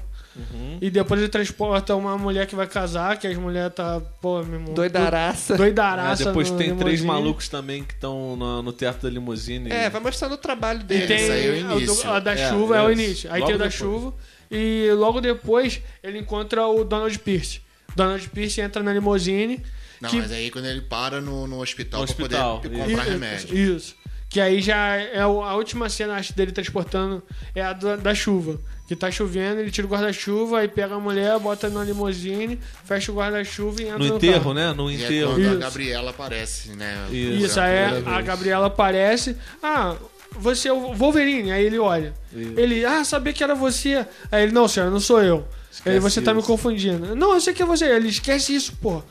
E 0.81 0.89
depois 0.89 1.19
ele 1.21 1.29
transporta 1.29 1.95
uma 1.95 2.17
mulher 2.17 2.45
que 2.45 2.55
vai 2.55 2.67
casar, 2.67 3.17
que 3.17 3.25
as 3.27 3.37
mulheres 3.37 3.73
tá, 3.73 4.01
pô, 4.21 4.43
meu 4.43 4.59
irmão. 4.59 4.73
Doidaraça. 4.73 5.53
É, 5.53 5.57
Doidaraça. 5.57 6.25
depois 6.25 6.51
no 6.51 6.57
tem 6.57 6.75
três 6.75 6.99
limousine. 6.99 7.07
malucos 7.07 7.47
também 7.49 7.83
que 7.83 7.93
estão 7.93 8.35
no, 8.35 8.61
no 8.61 8.73
teatro 8.73 9.03
da 9.03 9.09
limusine. 9.09 9.71
É, 9.71 9.89
vai 9.89 10.01
mostrando 10.01 10.33
o 10.33 10.37
trabalho 10.37 10.81
E 10.81 10.83
dele. 10.83 11.07
tem 11.07 11.31
aí 11.31 11.59
é 11.59 11.63
o 11.63 11.65
a 11.65 11.73
do- 11.75 11.79
início. 11.81 12.09
a 12.11 12.19
da 12.19 12.33
É, 12.33 12.49
chuva 12.49 12.77
é 12.77 12.81
o 12.81 12.91
isso. 12.91 13.01
início. 13.01 13.31
Aí 13.31 13.39
Logo 13.39 13.47
tem 13.47 13.55
o 13.55 13.59
da 13.59 13.65
depois. 13.67 13.79
chuva. 13.79 14.13
E 14.51 14.91
logo 14.93 15.21
depois 15.21 15.81
ele 16.03 16.19
encontra 16.19 16.67
o 16.67 16.83
Donald 16.83 17.17
Pierce. 17.19 17.61
Donald 17.95 18.27
Pierce 18.29 18.59
entra 18.61 18.83
na 18.83 18.93
limousine. 18.93 19.63
Não, 20.01 20.09
que... 20.09 20.17
mas 20.17 20.31
aí 20.31 20.51
quando 20.51 20.65
ele 20.65 20.81
para 20.81 21.21
no, 21.21 21.47
no 21.47 21.61
hospital 21.61 22.01
No 22.01 22.07
pra 22.07 22.13
hospital, 22.25 22.59
poder 22.61 22.75
isso. 22.77 22.85
comprar 22.87 23.03
Isso, 23.03 23.11
remédio. 23.11 23.57
Isso. 23.77 23.95
Que 24.29 24.41
aí 24.41 24.61
já 24.61 24.95
é 24.97 25.25
o- 25.25 25.41
a 25.41 25.55
última 25.55 25.87
cena, 25.87 26.15
acho, 26.15 26.33
dele 26.35 26.51
transportando 26.51 27.23
é 27.55 27.61
a 27.61 27.71
da, 27.73 27.95
da 27.95 28.13
chuva. 28.13 28.59
Que 28.87 28.95
tá 28.95 29.09
chovendo, 29.09 29.61
ele 29.61 29.71
tira 29.71 29.87
o 29.87 29.89
guarda-chuva, 29.89 30.59
aí 30.59 30.67
pega 30.67 30.93
a 30.93 30.99
mulher, 30.99 31.39
bota 31.39 31.69
na 31.69 31.83
limousine, 31.83 32.59
fecha 32.83 33.11
o 33.11 33.15
guarda-chuva 33.15 33.81
e 33.81 33.85
entra 33.85 33.97
No 33.97 34.05
no 34.09 34.15
enterro, 34.17 34.33
carro. 34.39 34.53
né? 34.53 34.73
No 34.73 34.91
E 34.91 35.01
é 35.01 35.05
enterro. 35.05 35.31
quando 35.31 35.41
Isso. 35.41 35.51
a 35.53 35.55
Gabriela 35.55 36.09
aparece, 36.11 36.69
né? 36.73 37.07
Isso. 37.11 37.45
Isso, 37.45 37.59
É 37.59 37.63
a 37.63 37.87
aí 37.87 37.93
primeira 37.95 38.19
a. 38.19 38.21
Gabriela 38.21 38.67
aparece. 38.67 39.35
Ah, 39.63 39.95
você 40.37 40.67
é 40.69 40.73
o 40.73 40.93
Wolverine. 40.93 41.51
Aí 41.51 41.65
ele 41.65 41.79
olha. 41.79 42.13
Isso. 42.31 42.53
Ele, 42.59 42.85
ah, 42.85 43.03
sabia 43.03 43.33
que 43.33 43.43
era 43.43 43.55
você. 43.55 44.05
Aí 44.31 44.43
ele, 44.43 44.51
não, 44.51 44.67
senhora, 44.67 44.91
não 44.91 44.99
sou 44.99 45.19
eu. 45.23 45.47
aí 45.83 45.97
você 45.99 46.21
tá 46.21 46.31
me 46.31 46.39
isso. 46.41 46.47
confundindo. 46.47 47.15
Não, 47.15 47.33
eu 47.33 47.41
sei 47.41 47.55
que 47.55 47.63
é 47.63 47.65
você. 47.65 47.85
Ele 47.85 48.09
esquece 48.09 48.53
isso, 48.53 48.73
pô. 48.79 49.01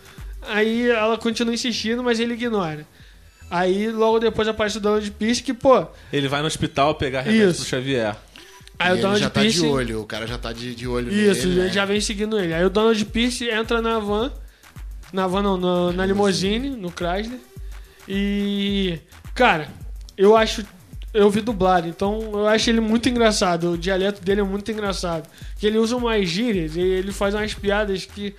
Aí 0.42 0.88
ela 0.88 1.18
continua 1.18 1.52
insistindo, 1.52 2.00
mas 2.00 2.20
ele 2.20 2.34
ignora. 2.34 2.86
Aí 3.50 3.90
logo 3.90 4.18
depois 4.20 4.46
aparece 4.46 4.78
o 4.78 4.80
Donald 4.80 5.10
Pierce 5.12 5.42
que, 5.42 5.52
pô. 5.52 5.84
Ele 6.12 6.28
vai 6.28 6.40
no 6.42 6.46
hospital 6.46 6.94
pegar 6.94 7.22
remédio 7.22 7.50
Isso. 7.50 7.60
pro 7.62 7.70
Xavier. 7.70 8.16
Aí 8.78 8.96
E 8.96 8.98
o 8.98 9.02
Donald 9.02 9.20
já 9.20 9.30
tá 9.30 9.40
Pierce. 9.40 9.60
de 9.60 9.66
olho, 9.66 10.00
o 10.00 10.06
cara 10.06 10.26
já 10.26 10.36
tá 10.38 10.52
de, 10.52 10.74
de 10.74 10.86
olho 10.88 11.12
Isso, 11.12 11.46
nele, 11.46 11.60
ele 11.60 11.66
né? 11.68 11.72
já 11.72 11.84
vem 11.84 12.00
seguindo 12.00 12.38
ele. 12.38 12.52
Aí 12.52 12.64
o 12.64 12.70
Donald 12.70 13.04
Pierce 13.06 13.48
entra 13.48 13.80
na 13.80 13.98
van. 13.98 14.32
Na 15.12 15.26
van 15.26 15.42
não, 15.42 15.56
na, 15.56 15.92
na 15.92 16.06
limousine, 16.06 16.70
no 16.70 16.90
Chrysler. 16.90 17.38
E. 18.08 18.98
Cara, 19.34 19.68
eu 20.16 20.36
acho. 20.36 20.64
Eu 21.12 21.30
vi 21.30 21.40
dublado, 21.40 21.86
então 21.86 22.20
eu 22.32 22.48
acho 22.48 22.68
ele 22.68 22.80
muito 22.80 23.08
engraçado. 23.08 23.72
O 23.72 23.78
dialeto 23.78 24.20
dele 24.20 24.40
é 24.40 24.44
muito 24.44 24.70
engraçado. 24.72 25.28
Que 25.56 25.66
ele 25.68 25.78
usa 25.78 25.94
umas 25.94 26.28
gírias 26.28 26.74
e 26.74 26.80
ele 26.80 27.12
faz 27.12 27.34
umas 27.34 27.54
piadas 27.54 28.04
que. 28.04 28.34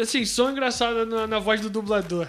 Assim, 0.00 0.24
são 0.24 0.50
engraçadas 0.50 1.08
na, 1.08 1.26
na 1.26 1.38
voz 1.40 1.60
do 1.60 1.68
dublador. 1.68 2.28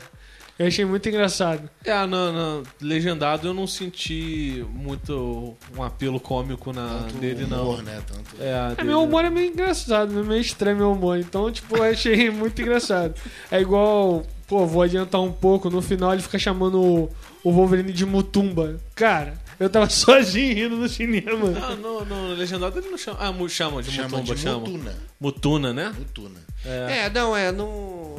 Eu 0.60 0.68
achei 0.68 0.84
muito 0.84 1.08
engraçado. 1.08 1.70
É, 1.86 2.06
no, 2.06 2.32
no 2.34 2.64
legendado 2.82 3.48
eu 3.48 3.54
não 3.54 3.66
senti 3.66 4.66
muito 4.74 5.56
um 5.74 5.82
apelo 5.82 6.20
cômico 6.20 6.74
na, 6.74 7.00
Tanto 7.04 7.14
dele, 7.18 7.46
humor, 7.46 7.78
não. 7.78 7.84
né? 7.84 8.02
Tanto... 8.06 8.42
É, 8.42 8.72
É, 8.72 8.76
dele- 8.76 8.90
meu 8.90 9.02
humor 9.04 9.24
é 9.24 9.30
meio 9.30 9.52
engraçado, 9.54 10.12
né? 10.12 10.22
meio 10.22 10.42
estranho 10.42 10.76
meu 10.76 10.92
humor. 10.92 11.18
Então, 11.18 11.50
tipo, 11.50 11.78
eu 11.78 11.84
achei 11.84 12.30
muito 12.30 12.62
engraçado. 12.62 13.14
É 13.50 13.62
igual, 13.62 14.26
pô, 14.48 14.66
vou 14.68 14.82
adiantar 14.82 15.22
um 15.22 15.32
pouco. 15.32 15.70
No 15.70 15.82
final 15.82 16.12
ele 16.12 16.22
fica 16.22 16.38
chamando 16.38 16.78
o, 16.82 17.10
o 17.42 17.52
Wolverine 17.54 17.94
de 17.94 18.06
Mutumba. 18.06 18.76
Cara, 18.96 19.36
eu 19.58 19.70
tava 19.70 19.88
sozinho 19.90 20.54
rindo 20.56 20.76
no 20.76 20.90
cinema. 20.90 21.54
Ah, 21.64 21.76
no, 21.76 22.04
no 22.04 22.34
legendado 22.34 22.78
ele 22.80 22.90
não 22.90 22.98
chama. 22.98 23.18
Ah, 23.22 23.32
mu- 23.32 23.48
chama 23.48 23.82
de 23.82 23.92
Chama 23.92 24.10
Mutumba, 24.10 24.36
de 24.36 24.42
chama. 24.42 24.60
Mutuna. 24.60 24.96
Mutuna, 25.22 25.74
né? 25.74 25.94
Mutuna. 25.98 26.40
É, 26.66 27.10
não, 27.10 27.34
é, 27.34 27.50
no. 27.50 28.18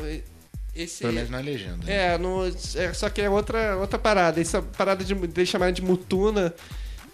Esse. 0.82 1.00
Pelo 1.00 1.12
menos 1.12 1.30
na 1.30 1.40
legenda. 1.40 1.90
É, 1.90 2.16
no, 2.16 2.46
é, 2.46 2.92
só 2.92 3.08
que 3.10 3.20
é 3.20 3.28
outra, 3.28 3.76
outra 3.76 3.98
parada. 3.98 4.40
Essa 4.40 4.62
parada 4.62 5.04
de, 5.04 5.14
de 5.14 5.46
chamar 5.46 5.72
de 5.72 5.82
Mutuna 5.82 6.54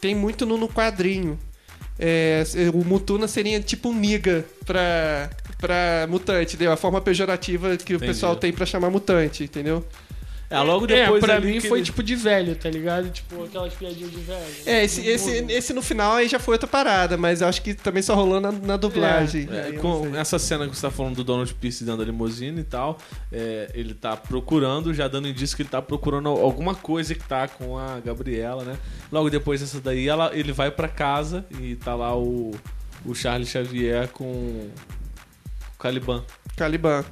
tem 0.01 0.15
muito 0.15 0.47
no, 0.47 0.57
no 0.57 0.69
quadrinho. 0.69 1.39
É, 1.99 2.43
o 2.75 2.85
Mutuna 2.85 3.27
seria 3.27 3.59
tipo 3.61 3.89
um 3.89 3.95
miga 3.95 4.45
pra, 4.65 5.31
pra 5.59 6.07
mutante, 6.09 6.55
entendeu? 6.55 6.73
A 6.73 6.77
forma 6.77 7.01
pejorativa 7.01 7.77
que 7.77 7.95
o 7.95 7.97
Entendi. 7.97 8.13
pessoal 8.13 8.37
tem 8.37 8.53
pra 8.53 8.67
chamar 8.67 8.91
mutante, 8.91 9.45
entendeu? 9.45 9.85
É, 10.49 10.61
logo 10.61 10.87
depois 10.87 11.23
é, 11.23 11.27
pra 11.27 11.37
ali 11.37 11.47
mim 11.55 11.61
que 11.61 11.69
foi 11.69 11.79
ele- 11.81 11.85
tipo 11.87 12.03
de 12.05 12.15
velho, 12.15 12.55
tá 12.55 12.71
ligado? 12.71 13.11
Tipo, 13.11 13.45
aquelas 13.45 13.75
piadinhas 13.75 14.11
de 14.13 14.19
velho. 14.21 14.45
É, 14.65 14.85
esse, 14.85 15.05
esse, 15.05 15.31
esse 15.49 15.73
no 15.73 15.83
final 15.83 16.13
aí 16.15 16.29
já 16.29 16.39
foi 16.39 16.55
outra 16.55 16.69
parada, 16.69 17.17
mas 17.17 17.41
eu 17.41 17.49
acho 17.49 17.61
que 17.63 17.75
também 17.75 18.01
só 18.01 18.15
rolou 18.15 18.41
na, 18.41 18.53
na 18.53 18.77
dublagem. 18.77 19.49
É, 19.51 19.73
não 19.73 19.81
com 19.81 20.17
essa 20.17 20.39
cena 20.39 20.69
que 20.69 20.77
você 20.77 20.83
tá 20.83 20.91
falando 20.91 21.17
do 21.17 21.25
Donald 21.25 21.53
Pierce 21.55 21.83
dentro 21.83 21.99
da 21.99 22.05
limusine 22.05 22.61
e 22.61 22.65
tal, 22.65 22.97
é, 23.33 23.71
ele 23.75 23.93
tá 23.93 24.17
procurando, 24.17 24.95
já 24.95 25.09
dando 25.09 25.27
indício 25.27 25.57
que 25.57 25.63
ele 25.63 25.69
tá 25.69 25.83
procurando 25.83 26.29
alguma 26.29 26.77
coisa 26.77 27.13
que 27.15 27.25
tá 27.27 27.49
com 27.49 27.77
a 27.77 27.99
Gabriela, 27.99 28.63
né? 28.65 28.79
Logo 29.11 29.29
depois 29.29 29.61
dessa 29.61 29.81
daí, 29.81 30.07
ela, 30.09 30.31
ele 30.33 30.53
vai 30.53 30.71
pra 30.71 30.87
casa 30.87 31.45
e 31.61 31.75
tá 31.75 31.95
lá 31.97 32.17
o, 32.17 32.53
o 33.05 33.15
Charles 33.17 33.49
Xavier 33.49 34.09
com 34.09 34.25
o 34.25 34.71
Caliban. 35.79 36.25
Caliban. 36.57 37.05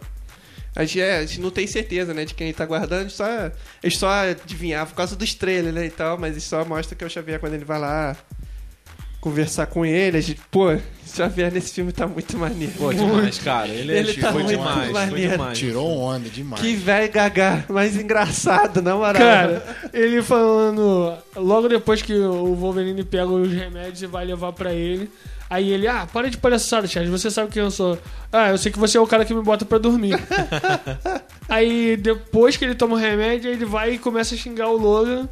A 0.76 0.84
gente, 0.84 1.00
é, 1.00 1.18
a 1.18 1.26
gente 1.26 1.40
não 1.40 1.50
tem 1.50 1.66
certeza, 1.66 2.12
né, 2.12 2.24
de 2.24 2.34
quem 2.34 2.48
ele 2.48 2.56
tá 2.56 2.66
guardando, 2.66 3.00
a 3.00 3.02
gente 3.02 3.14
só, 3.14 3.24
a 3.24 3.52
gente 3.84 3.96
só 3.98 4.08
adivinhava 4.10 4.90
por 4.90 4.96
causa 4.96 5.14
do 5.14 5.22
estrela, 5.24 5.70
né, 5.70 5.86
e 5.86 5.90
tal, 5.90 6.18
mas 6.18 6.36
isso 6.36 6.48
só 6.48 6.64
mostra 6.64 6.96
que 6.96 7.04
é 7.04 7.06
o 7.06 7.10
Xavier 7.10 7.38
quando 7.38 7.54
ele 7.54 7.64
vai 7.64 7.78
lá 7.78 8.16
conversar 9.20 9.66
com 9.66 9.86
ele, 9.86 10.18
a 10.18 10.20
gente, 10.20 10.38
pô, 10.50 10.70
o 10.74 10.80
Xavier 11.06 11.50
nesse 11.50 11.72
filme 11.72 11.92
tá 11.92 12.06
muito 12.06 12.36
maneiro. 12.36 12.72
Pô, 12.76 12.92
demais, 12.92 13.38
cara. 13.38 13.68
Ele, 13.68 13.92
é- 13.92 13.98
Ele 14.00 14.14
tá 14.14 14.32
foi 14.32 14.42
muito 14.42 14.58
demais, 14.58 14.84
foi 14.84 14.92
maneiro. 14.92 15.32
demais. 15.32 15.58
Tirou 15.58 15.98
onda 15.98 16.28
demais. 16.28 16.60
Que 16.60 16.74
velho 16.76 17.10
gagá, 17.12 17.64
mais 17.70 17.96
engraçado, 17.96 18.82
na 18.82 18.94
moral. 18.96 19.14
Cara, 19.14 19.88
ele 19.94 20.22
falando. 20.22 21.16
Logo 21.36 21.68
depois 21.68 22.02
que 22.02 22.12
o 22.12 22.54
Wolverine 22.54 23.02
pega 23.02 23.26
os 23.28 23.50
remédios 23.50 24.02
e 24.02 24.06
vai 24.06 24.26
levar 24.26 24.52
pra 24.52 24.74
ele. 24.74 25.08
Aí 25.48 25.70
ele, 25.70 25.86
ah, 25.86 26.08
para 26.10 26.30
de 26.30 26.36
palhaçada, 26.38 26.86
Charles. 26.86 27.10
Você 27.10 27.30
sabe 27.30 27.50
quem 27.52 27.62
eu 27.62 27.70
sou. 27.70 27.98
Ah, 28.32 28.50
eu 28.50 28.58
sei 28.58 28.72
que 28.72 28.78
você 28.78 28.96
é 28.96 29.00
o 29.00 29.06
cara 29.06 29.24
que 29.24 29.34
me 29.34 29.42
bota 29.42 29.64
pra 29.64 29.78
dormir. 29.78 30.16
aí 31.48 31.96
depois 31.96 32.56
que 32.56 32.64
ele 32.64 32.74
toma 32.74 32.94
o 32.94 32.98
remédio, 32.98 33.50
ele 33.50 33.64
vai 33.64 33.92
e 33.94 33.98
começa 33.98 34.34
a 34.34 34.38
xingar 34.38 34.68
o 34.68 34.76
Logan. 34.76 35.28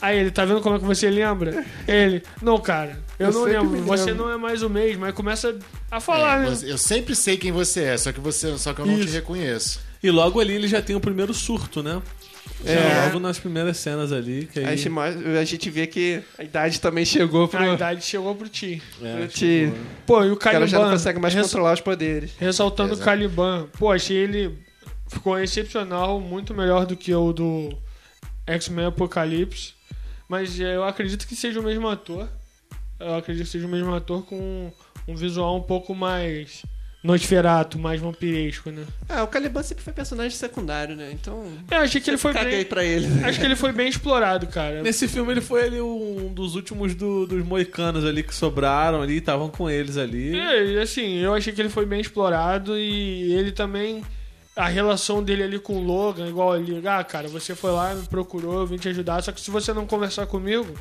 Aí 0.00 0.18
ele, 0.18 0.30
tá 0.30 0.44
vendo 0.44 0.60
como 0.60 0.76
é 0.76 0.78
que 0.78 0.84
você 0.84 1.08
lembra? 1.10 1.64
Ele, 1.88 2.22
não, 2.42 2.58
cara, 2.58 2.98
eu, 3.18 3.28
Eu 3.28 3.32
não 3.32 3.44
lembro. 3.44 3.70
me 3.70 3.80
Você 3.80 4.06
lembro." 4.06 4.26
não 4.26 4.32
é 4.32 4.36
mais 4.36 4.62
o 4.62 4.68
mesmo. 4.68 5.04
Aí 5.06 5.12
começa 5.12 5.56
a 5.90 6.00
falar, 6.00 6.44
É, 6.46 6.50
né? 6.50 6.56
eu 6.64 6.76
sempre 6.76 7.14
sei 7.14 7.36
quem 7.38 7.50
você 7.50 7.84
é, 7.84 7.96
só 7.96 8.12
que 8.12 8.20
você, 8.20 8.56
só 8.58 8.74
que 8.74 8.80
eu 8.80 8.86
não 8.86 9.00
te 9.00 9.06
reconheço. 9.08 9.80
E 10.02 10.10
logo 10.10 10.38
ali 10.38 10.52
ele 10.52 10.68
já 10.68 10.82
tem 10.82 10.94
o 10.94 11.00
primeiro 11.00 11.32
surto, 11.32 11.82
né? 11.82 12.00
É. 12.64 13.04
logo 13.06 13.18
nas 13.20 13.38
primeiras 13.38 13.76
cenas 13.76 14.12
ali. 14.12 14.46
Que 14.52 14.60
aí, 14.60 14.64
a 14.66 14.76
gente, 14.76 14.88
a 15.38 15.44
gente 15.44 15.70
vê 15.70 15.86
que 15.86 16.22
a 16.38 16.42
idade 16.42 16.80
também 16.80 17.04
chegou 17.04 17.46
pro, 17.46 17.58
A 17.58 17.74
idade 17.74 18.02
chegou 18.04 18.34
pro 18.34 18.48
ti. 18.48 18.82
é, 19.02 19.16
pro 19.18 19.28
Ti. 19.28 19.72
Pô, 20.06 20.24
e 20.24 20.30
o 20.30 20.32
O 20.32 20.36
cara 20.36 20.60
Caliban... 20.60 20.66
já 20.70 20.78
não 20.84 20.90
consegue 20.90 21.18
mais 21.20 21.34
res- 21.34 21.46
controlar 21.46 21.74
os 21.74 21.80
poderes. 21.80 22.32
Ressaltando 22.38 22.94
o. 22.94 22.98
Caliban. 22.98 23.68
Pô, 23.78 23.90
achei 23.92 24.16
ele 24.16 24.58
ficou 25.08 25.38
excepcional, 25.38 26.18
muito 26.20 26.54
melhor 26.54 26.86
do 26.86 26.96
que 26.96 27.14
o 27.14 27.32
do 27.32 27.76
X-Men 28.46 28.86
Apocalipse. 28.86 29.74
Mas 30.28 30.58
é, 30.58 30.74
eu 30.76 30.84
acredito 30.84 31.26
que 31.26 31.36
seja 31.36 31.60
o 31.60 31.62
mesmo 31.62 31.86
ator. 31.88 32.28
Eu 32.98 33.14
acredito 33.16 33.44
que 33.44 33.52
seja 33.52 33.66
o 33.66 33.70
mesmo 33.70 33.94
ator 33.94 34.24
com 34.24 34.72
um 35.06 35.14
visual 35.14 35.56
um 35.56 35.62
pouco 35.62 35.94
mais 35.94 36.62
Nosferato, 37.02 37.78
mais 37.78 38.00
vampiresco, 38.00 38.70
né? 38.70 38.84
Ah, 39.08 39.22
o 39.22 39.28
Caliban 39.28 39.62
sempre 39.62 39.84
foi 39.84 39.92
personagem 39.92 40.36
secundário, 40.36 40.96
né? 40.96 41.10
Então. 41.12 41.44
Eu 41.70 41.78
achei 41.78 42.00
que 42.00 42.10
ele 42.10 42.16
foi 42.18 42.32
Caguei 42.32 42.56
bem. 42.56 42.64
pra 42.64 42.82
ele. 42.84 43.06
Acho 43.24 43.38
que 43.38 43.44
ele 43.44 43.54
foi 43.54 43.70
bem 43.72 43.88
explorado, 43.88 44.46
cara. 44.48 44.82
Nesse 44.82 45.06
filme 45.06 45.30
ele 45.32 45.40
foi 45.40 45.64
ali 45.64 45.80
um 45.80 46.32
dos 46.34 46.56
últimos 46.56 46.94
do- 46.96 47.26
dos 47.26 47.44
moicanos 47.44 48.04
ali 48.04 48.24
que 48.24 48.34
sobraram 48.34 49.02
ali, 49.02 49.18
estavam 49.18 49.48
com 49.48 49.70
eles 49.70 49.96
ali. 49.96 50.36
É, 50.36 50.64
e 50.72 50.78
assim, 50.80 51.18
eu 51.18 51.32
achei 51.32 51.52
que 51.52 51.60
ele 51.60 51.68
foi 51.68 51.86
bem 51.86 52.00
explorado 52.00 52.76
e 52.76 53.32
ele 53.34 53.52
também. 53.52 54.02
A 54.56 54.66
relação 54.68 55.22
dele 55.22 55.42
ali 55.42 55.58
com 55.58 55.74
o 55.76 55.82
Logan, 55.84 56.26
igual 56.26 56.56
ele, 56.56 56.80
ah, 56.88 57.04
cara, 57.04 57.28
você 57.28 57.54
foi 57.54 57.70
lá, 57.72 57.94
me 57.94 58.06
procurou, 58.06 58.60
eu 58.60 58.66
vim 58.66 58.78
te 58.78 58.88
ajudar, 58.88 59.22
só 59.22 59.30
que 59.30 59.38
se 59.40 59.50
você 59.50 59.70
não 59.74 59.86
conversar 59.86 60.26
comigo, 60.26 60.74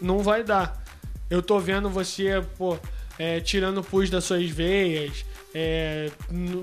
não 0.00 0.20
vai 0.20 0.42
dar. 0.42 0.82
Eu 1.28 1.42
tô 1.42 1.60
vendo 1.60 1.90
você, 1.90 2.42
pô, 2.56 2.78
é, 3.18 3.38
tirando 3.38 3.82
pus 3.82 4.08
das 4.08 4.24
suas 4.24 4.48
veias, 4.48 5.26
é, 5.54 6.10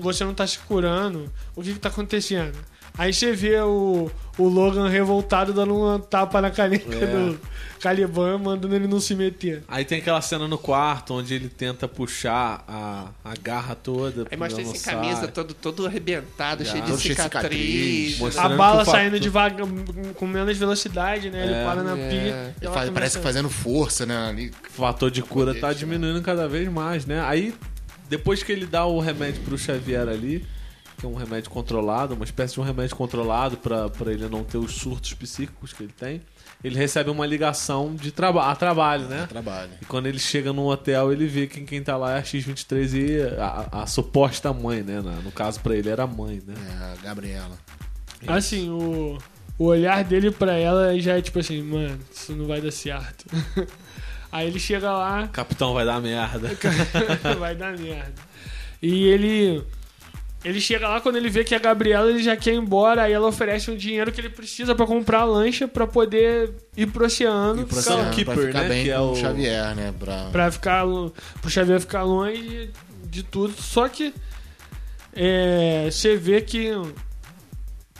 você 0.00 0.24
não 0.24 0.34
tá 0.34 0.46
se 0.46 0.58
curando, 0.60 1.30
o 1.54 1.62
que 1.62 1.72
que 1.74 1.78
tá 1.78 1.88
acontecendo? 1.88 2.56
Aí 2.98 3.12
você 3.12 3.30
vê 3.32 3.60
o, 3.60 4.10
o 4.38 4.48
Logan 4.48 4.88
revoltado 4.88 5.52
dando 5.52 5.76
uma 5.76 5.98
tapa 5.98 6.40
na 6.40 6.50
caneca 6.50 6.94
É. 6.94 7.06
do 7.06 7.38
Caliban, 7.78 8.38
mandando 8.38 8.74
ele 8.74 8.86
não 8.88 8.98
se 8.98 9.14
meter. 9.14 9.62
Aí 9.68 9.84
tem 9.84 9.98
aquela 9.98 10.22
cena 10.22 10.48
no 10.48 10.56
quarto 10.56 11.12
onde 11.12 11.34
ele 11.34 11.50
tenta 11.50 11.86
puxar 11.86 12.64
a, 12.66 13.08
a 13.22 13.34
garra 13.42 13.74
toda. 13.74 14.26
Aí 14.30 14.36
mostra 14.38 14.62
ele 14.62 14.70
sem 14.74 14.80
camisa, 14.94 15.28
todo, 15.28 15.52
todo 15.52 15.84
arrebentado, 15.86 16.64
cheio 16.64 16.82
de 16.84 16.88
todo 16.90 16.98
cheio 16.98 17.14
de 17.14 17.20
cicatriz. 17.22 18.14
cicatriz. 18.14 18.38
A 18.38 18.48
bala 18.48 18.82
saindo 18.86 19.20
devagar, 19.20 19.66
com 20.14 20.26
menos 20.26 20.56
velocidade, 20.56 21.28
né? 21.28 21.44
Ele 21.44 21.52
É. 21.54 21.64
para 21.66 21.82
na 21.82 21.98
É. 21.98 22.08
pia. 22.08 22.54
e 22.62 22.64
Ele 22.64 22.72
faz- 22.74 22.88
parece 22.88 23.18
que 23.18 23.22
fazendo 23.22 23.50
força, 23.50 24.06
né? 24.06 24.16
Ali. 24.26 24.52
O 24.70 24.72
fator 24.72 25.10
de 25.10 25.20
cura 25.20 25.52
tá 25.52 25.60
Poderes, 25.60 25.78
diminuindo 25.80 26.22
cada 26.22 26.48
vez 26.48 26.66
mais, 26.72 27.04
né? 27.04 27.20
Aí, 27.20 27.54
depois 28.08 28.42
que 28.42 28.52
ele 28.52 28.66
dá 28.66 28.86
o 28.86 29.00
remédio 29.00 29.42
pro 29.42 29.58
Xavier 29.58 30.08
ali, 30.08 30.46
que 30.98 31.04
é 31.04 31.08
um 31.08 31.14
remédio 31.14 31.50
controlado, 31.50 32.14
uma 32.14 32.24
espécie 32.24 32.54
de 32.54 32.60
um 32.60 32.62
remédio 32.62 32.96
controlado 32.96 33.56
pra 33.58 33.88
pra 33.90 34.12
ele 34.12 34.28
não 34.28 34.42
ter 34.42 34.58
os 34.58 34.72
surtos 34.74 35.12
psíquicos 35.14 35.72
que 35.72 35.82
ele 35.82 35.92
tem. 35.92 36.22
Ele 36.64 36.76
recebe 36.76 37.10
uma 37.10 37.26
ligação 37.26 37.94
de 37.94 38.10
traba 38.10 38.50
a 38.50 38.56
trabalho, 38.56 39.06
né? 39.06 39.26
Trabalho. 39.28 39.70
E 39.80 39.84
quando 39.84 40.06
ele 40.06 40.18
chega 40.18 40.52
num 40.52 40.66
hotel, 40.66 41.12
ele 41.12 41.26
vê 41.26 41.46
que 41.46 41.60
quem 41.60 41.82
tá 41.82 41.96
lá 41.96 42.16
é 42.16 42.18
a 42.18 42.22
X23 42.22 42.94
e 42.94 43.22
a, 43.38 43.82
a 43.82 43.86
suposta 43.86 44.52
mãe, 44.52 44.82
né? 44.82 45.00
No 45.22 45.30
caso, 45.30 45.60
pra 45.60 45.76
ele 45.76 45.90
era 45.90 46.04
a 46.04 46.06
mãe, 46.06 46.42
né? 46.46 46.54
É, 46.56 46.92
a 46.92 46.96
Gabriela. 47.02 47.58
Assim, 48.26 48.70
o, 48.70 49.18
o 49.58 49.64
olhar 49.64 50.02
dele 50.02 50.30
pra 50.30 50.54
ela 50.54 50.98
já 50.98 51.18
é 51.18 51.22
tipo 51.22 51.38
assim, 51.38 51.62
mano, 51.62 51.98
isso 52.10 52.32
não 52.32 52.46
vai 52.46 52.60
dar 52.60 52.72
certo. 52.72 53.26
Aí 54.36 54.46
ele 54.48 54.58
chega 54.60 54.90
lá, 54.92 55.28
Capitão 55.28 55.72
vai 55.74 55.84
dar 55.86 56.00
merda. 56.00 56.50
vai 57.38 57.54
dar 57.54 57.76
merda. 57.78 58.12
E 58.82 59.04
ele. 59.06 59.62
Ele 60.44 60.60
chega 60.60 60.86
lá, 60.88 61.00
quando 61.00 61.16
ele 61.16 61.28
vê 61.28 61.42
que 61.42 61.54
a 61.54 61.58
Gabriela 61.58 62.08
ele 62.08 62.22
já 62.22 62.36
quer 62.36 62.52
ir 62.52 62.56
embora, 62.58 63.02
aí 63.02 63.12
ela 63.12 63.26
oferece 63.26 63.68
um 63.70 63.76
dinheiro 63.76 64.12
que 64.12 64.20
ele 64.20 64.28
precisa 64.28 64.74
pra 64.76 64.86
comprar 64.86 65.20
a 65.20 65.24
lancha 65.24 65.66
pra 65.66 65.86
poder 65.88 66.52
ir 66.76 66.86
pro 66.86 67.04
oceano. 67.06 67.62
E 67.62 67.64
pro 67.64 67.76
ficar- 67.76 67.94
oceano, 67.94 68.14
Keeper, 68.14 68.34
pra 68.34 68.46
ficar 68.46 68.62
né, 68.62 68.68
bem 68.68 68.84
que 68.84 68.90
é 68.90 68.96
com 68.96 69.02
o- 69.02 69.12
o 69.12 69.16
Xavier, 69.16 69.74
né? 69.74 69.94
Pra... 69.98 70.28
Pra 70.30 70.52
ficar. 70.52 70.84
pro 71.40 71.50
Xavier 71.50 71.80
ficar 71.80 72.02
longe 72.04 72.70
de 73.10 73.22
tudo. 73.24 73.54
Só 73.60 73.88
que. 73.88 74.14
é, 75.14 75.88
você 75.90 76.16
vê 76.16 76.40
que. 76.40 76.70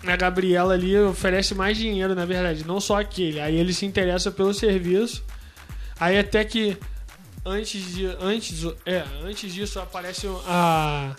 A 0.07 0.15
Gabriela 0.15 0.75
ali 0.75 0.97
oferece 0.99 1.53
mais 1.55 1.77
dinheiro, 1.77 2.15
na 2.15 2.25
verdade, 2.27 2.65
não 2.65 2.79
só 2.79 3.01
aquele. 3.01 3.41
Aí 3.41 3.57
ele 3.57 3.73
se 3.73 3.85
interessa 3.87 4.31
pelo 4.31 4.55
serviço. 4.55 5.25
Aí 5.99 6.19
até 6.19 6.45
que 6.45 6.77
antes 7.45 7.95
de 7.95 8.07
antes 8.21 8.65
é, 8.85 9.05
antes 9.23 9.53
disso 9.53 9.81
aparece 9.81 10.27
a 10.47 11.15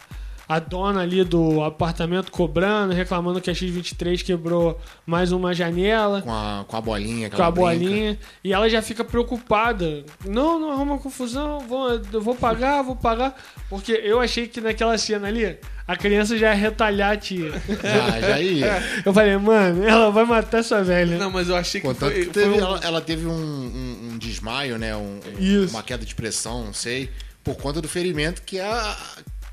a 0.50 0.60
dona 0.60 1.01
ali 1.01 1.24
do 1.24 1.62
apartamento 1.63 2.32
cobrando, 2.32 2.94
reclamando 2.94 3.42
que 3.42 3.50
a 3.50 3.54
X23 3.54 4.24
quebrou 4.24 4.80
mais 5.06 5.32
uma 5.32 5.54
janela 5.54 6.22
Com 6.22 6.32
a, 6.32 6.63
com 6.68 6.77
a 6.77 6.82
bolinha. 6.82 7.30
com 7.30 7.44
a 7.44 7.51
brinca. 7.51 7.62
bolinha 7.62 8.20
e 8.44 8.54
ela 8.54 8.70
já 8.70 8.82
fica 8.82 9.04
preocupada. 9.04 10.06
Não, 10.25 10.60
não 10.60 10.72
arruma 10.72 10.98
confusão, 11.00 11.60
vou, 11.68 11.89
eu 12.13 12.22
vou 12.22 12.34
pagar, 12.36 12.82
vou 12.82 12.96
pagar. 12.96 13.36
Porque 13.70 13.92
eu 13.92 14.20
achei 14.22 14.48
que 14.48 14.62
naquela 14.62 14.98
cena 14.98 15.27
ali, 15.27 15.58
a 15.86 15.96
criança 15.98 16.38
já 16.38 16.48
ia 16.48 16.54
retalhar 16.56 17.12
a 17.12 17.18
tia. 17.18 17.51
Já, 17.84 18.22
já 18.22 18.39
ia. 18.42 18.84
Eu 19.06 19.13
falei, 19.13 19.36
mano, 19.38 19.84
ela 19.84 20.10
vai 20.12 20.25
matar 20.25 20.60
essa 20.60 20.82
velha. 20.84 21.18
Não, 21.18 21.30
mas 21.30 21.50
eu 21.50 21.56
achei 21.56 21.82
que 21.82 21.88
Contanto 21.88 22.13
foi, 22.13 22.25
que 22.25 22.32
teve- 22.32 22.50
foi 22.51 22.58
um- 22.62 22.66
ela, 22.66 22.80
ela 22.84 23.01
teve 23.01 23.25
um, 23.25 23.32
um- 23.32 24.10
um 24.13 24.18
desmaio, 24.18 24.77
né? 24.77 24.96
Um- 24.96 25.20
um- 25.20 25.39
Isso. 25.39 25.74
uma 25.74 25.84
queda 25.84 26.06
de 26.06 26.16
pressão, 26.16 26.63
não 26.66 26.74
sei, 26.74 27.10
por 27.44 27.56
conta 27.56 27.82
do 27.82 27.88
ferimento 27.89 28.42
que 28.44 28.60
a, 28.60 28.98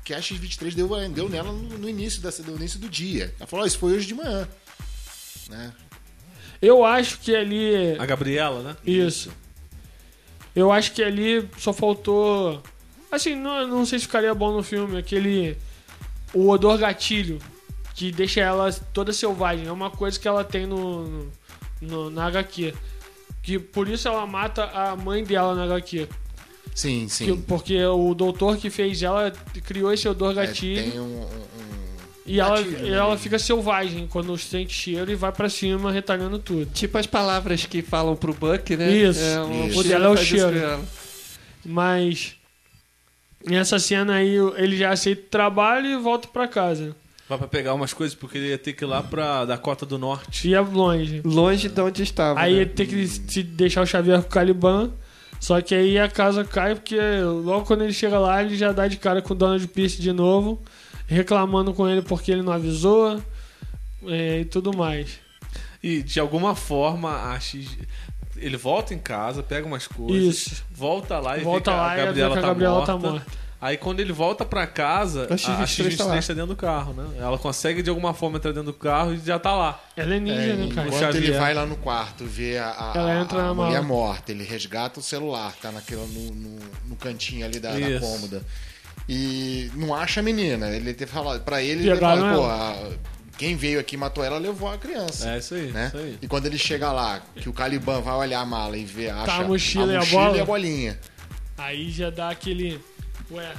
que 0.05 0.13
a 0.13 0.19
X23 0.19 0.73
deu, 0.75 0.87
deu 1.09 1.27
nela 1.27 1.51
no, 1.51 1.77
no 1.77 1.89
início, 1.89 2.21
dessa, 2.21 2.41
no 2.43 2.55
início 2.55 2.79
do 2.79 2.87
dia. 2.87 3.33
Ela 3.39 3.47
falou: 3.47 3.63
"Ó, 3.63 3.67
Isso 3.67 3.77
foi 3.79 3.93
hoje 3.93 4.05
de 4.07 4.13
manhã. 4.13 4.47
Né? 5.49 5.73
Eu 6.61 6.85
acho 6.85 7.19
que 7.19 7.35
ali. 7.35 7.97
a 7.99 8.05
Gabriela, 8.05 8.61
né? 8.63 8.77
Isso. 8.85 9.31
Eu 10.55 10.71
acho 10.71 10.93
que 10.93 11.03
ali 11.03 11.49
só 11.57 11.73
faltou. 11.73 12.63
Assim, 13.11 13.35
não, 13.35 13.67
não 13.67 13.85
sei 13.85 13.99
se 13.99 14.05
ficaria 14.05 14.33
bom 14.33 14.51
no 14.55 14.63
filme, 14.63 14.97
aquele. 14.97 15.57
O 16.33 16.49
odor 16.49 16.77
gatilho, 16.77 17.39
que 17.93 18.11
deixa 18.11 18.41
ela 18.41 18.71
toda 18.93 19.11
selvagem. 19.11 19.67
É 19.67 19.71
uma 19.71 19.89
coisa 19.89 20.19
que 20.19 20.27
ela 20.27 20.43
tem 20.43 20.65
no, 20.65 21.07
no- 21.07 21.31
no- 21.81 22.09
na 22.09 22.25
HQ. 22.27 22.73
Que 23.41 23.59
por 23.59 23.87
isso 23.89 24.07
ela 24.07 24.25
mata 24.25 24.65
a 24.65 24.95
mãe 24.95 25.23
dela 25.23 25.53
na 25.55 25.63
HQ. 25.65 26.07
Sim, 26.75 27.05
Que- 27.05 27.09
sim. 27.13 27.43
porque 27.47 27.83
o 27.85 28.13
doutor 28.13 28.57
que 28.57 28.69
fez 28.69 29.01
ela 29.01 29.31
criou 29.65 29.91
esse 29.93 30.07
odor 30.07 30.31
É, 30.37 30.45
gatilho. 30.45 30.91
tem 30.91 30.99
um, 30.99 31.03
um- 31.03 31.21
um- 31.23 31.85
e 32.25 32.39
ela, 32.39 32.57
gatilho, 32.61 32.85
e 32.87 32.89
né? 32.91 32.97
ela 32.97 33.17
fica 33.17 33.39
selvagem 33.39 34.07
quando 34.07 34.37
sente 34.37 34.73
cheiro 34.73 35.09
e 35.09 35.15
vai 35.15 35.31
pra 35.31 35.47
cima 35.47 35.89
retalhando 35.91 36.37
tudo. 36.37 36.65
Tipo 36.73 36.97
as 36.97 37.07
palavras 37.07 37.65
que 37.65 37.81
falam 37.81 38.15
pro 38.15 38.33
Buck, 38.33 38.75
né? 38.75 38.91
Isso. 38.91 39.21
um 39.47 39.67
Isso. 39.67 39.79
O 39.79 39.83
dela 39.85 40.05
é 40.07 40.09
o 40.09 40.17
cheiro. 40.17 40.81
Mas 41.63 42.35
nessa 43.45 43.79
cena 43.79 44.15
aí 44.15 44.35
ele 44.57 44.75
já 44.77 44.91
aceita 44.91 45.21
o 45.21 45.29
trabalho 45.29 45.87
e 45.87 45.97
volta 45.97 46.27
pra 46.27 46.47
casa. 46.47 46.95
Vai 47.27 47.37
pra 47.39 47.47
pegar 47.47 47.73
umas 47.73 47.91
coisas, 47.93 48.15
porque 48.15 48.37
ele 48.37 48.49
ia 48.49 48.57
ter 48.57 48.73
que 48.73 48.83
ir 48.83 48.87
lá 48.87 49.01
pra 49.01 49.45
Dakota 49.45 49.83
do 49.85 49.97
Norte. 49.97 50.47
Ia 50.47 50.61
longe. 50.61 51.21
Longe 51.25 51.69
de 51.69 51.81
onde 51.81 52.03
estava. 52.03 52.39
Aí 52.39 52.53
né? 52.53 52.59
ia 52.59 52.65
ter 52.67 52.85
que 52.85 53.07
se 53.07 53.41
deixar 53.41 53.81
o 53.81 53.85
Xavier 53.85 54.21
com 54.21 54.27
o 54.27 54.31
Caliban. 54.31 54.91
Só 55.39 55.61
que 55.61 55.75
aí 55.75 55.99
a 55.99 56.09
casa 56.09 56.43
cai, 56.43 56.73
porque 56.75 56.99
logo 57.21 57.65
quando 57.65 57.83
ele 57.83 57.93
chega 57.93 58.17
lá, 58.17 58.41
ele 58.43 58.57
já 58.57 58.71
dá 58.71 58.87
de 58.87 58.97
cara 58.97 59.21
com 59.21 59.33
o 59.33 59.37
Donald 59.37 59.67
Pierce 59.67 60.01
de 60.01 60.11
novo, 60.11 60.61
reclamando 61.07 61.73
com 61.73 61.87
ele 61.87 62.01
porque 62.01 62.31
ele 62.31 62.41
não 62.41 62.51
avisou 62.53 63.21
é, 64.07 64.39
e 64.39 64.45
tudo 64.45 64.75
mais. 64.75 65.19
E 65.83 66.01
de 66.01 66.19
alguma 66.19 66.55
forma, 66.55 67.31
a 67.31 67.39
X. 67.39 67.77
Ele 68.37 68.57
volta 68.57 68.93
em 68.93 68.99
casa, 68.99 69.41
pega 69.41 69.65
umas 69.65 69.87
coisas, 69.87 70.47
Isso. 70.47 70.63
volta 70.69 71.19
lá 71.19 71.37
e 71.37 71.41
Volta 71.41 71.71
vê 71.71 71.77
lá 71.77 71.91
a 71.91 71.93
e 71.93 72.05
Gabriela, 72.05 72.31
que 72.33 72.37
a 72.37 72.41
tá, 72.41 72.47
Gabriela 72.47 72.75
morta. 72.75 72.91
tá 72.91 72.97
morta. 72.97 73.25
Aí 73.61 73.77
quando 73.77 73.99
ele 73.99 74.11
volta 74.13 74.45
pra 74.45 74.67
casa, 74.67 75.27
A 75.29 75.33
a 75.33 75.37
X23 75.37 75.65
X23 75.65 75.97
tá 75.97 76.05
tá, 76.05 76.33
dentro 76.33 76.47
do 76.47 76.55
carro, 76.55 76.93
né? 76.93 77.07
Ela 77.17 77.37
consegue 77.37 77.81
de 77.81 77.89
alguma 77.89 78.13
forma 78.13 78.37
entrar 78.37 78.51
dentro 78.51 78.71
do 78.71 78.77
carro 78.77 79.13
e 79.13 79.17
já 79.17 79.39
tá 79.39 79.53
lá. 79.55 79.81
Ela 79.95 80.15
é 80.15 80.19
ninja, 80.19 80.35
É, 80.41 80.53
né, 80.55 80.69
cara? 80.75 80.87
o 80.87 80.93
enquanto 80.93 81.15
ele 81.15 81.25
Xavier. 81.27 81.39
vai 81.39 81.53
lá 81.53 81.65
no 81.65 81.75
quarto 81.77 82.25
ver 82.25 82.57
a, 82.59 82.69
a, 82.69 82.93
Ela 82.99 83.11
a- 83.13 83.21
entra 83.21 83.39
a 83.39 83.43
na 83.45 83.53
mulher 83.53 83.71
mala. 83.81 83.83
morta, 83.83 84.31
ele 84.31 84.43
resgata 84.43 84.99
o 84.99 85.03
celular, 85.03 85.53
tá 85.61 85.71
naquela, 85.71 86.05
no, 86.05 86.31
no, 86.31 86.59
no 86.89 86.95
cantinho 86.95 87.45
ali 87.45 87.59
da, 87.59 87.71
da 87.71 87.99
cômoda. 87.99 88.43
E 89.07 89.71
não 89.75 89.93
acha 89.95 90.19
a 90.19 90.23
menina. 90.23 90.69
Ele 90.69 90.93
ter 90.93 91.07
falado, 91.07 91.41
pra 91.43 91.61
ele, 91.61 91.87
ele 91.89 91.99
fala, 91.99 92.35
pô, 92.35 92.45
a- 92.45 92.89
quem 93.37 93.55
veio 93.55 93.79
aqui 93.79 93.95
e 93.95 93.97
matou 93.97 94.23
ela 94.23 94.37
levou 94.37 94.69
a 94.69 94.77
criança. 94.77 95.29
É 95.29 95.37
isso 95.39 95.55
aí, 95.55 95.71
né? 95.71 95.87
isso 95.87 95.97
aí. 95.97 96.17
E 96.21 96.27
quando 96.27 96.45
ele 96.45 96.57
chega 96.57 96.91
lá, 96.91 97.21
que 97.35 97.49
o 97.49 97.53
Caliban 97.53 97.99
vai 98.01 98.15
olhar 98.15 98.39
a 98.41 98.45
mala 98.45 98.77
e 98.77 98.85
vê, 98.85 99.09
acha 99.09 99.25
Tá 99.25 99.35
a 99.37 99.43
mochila 99.43 99.91
e 99.91 99.95
a 99.95 100.05
bola? 100.05 100.37
e 100.37 100.41
a 100.41 100.45
bolinha. 100.45 100.99
Aí 101.57 101.89
já 101.89 102.09
dá 102.09 102.29
aquele. 102.29 102.79
Ué, 103.31 103.51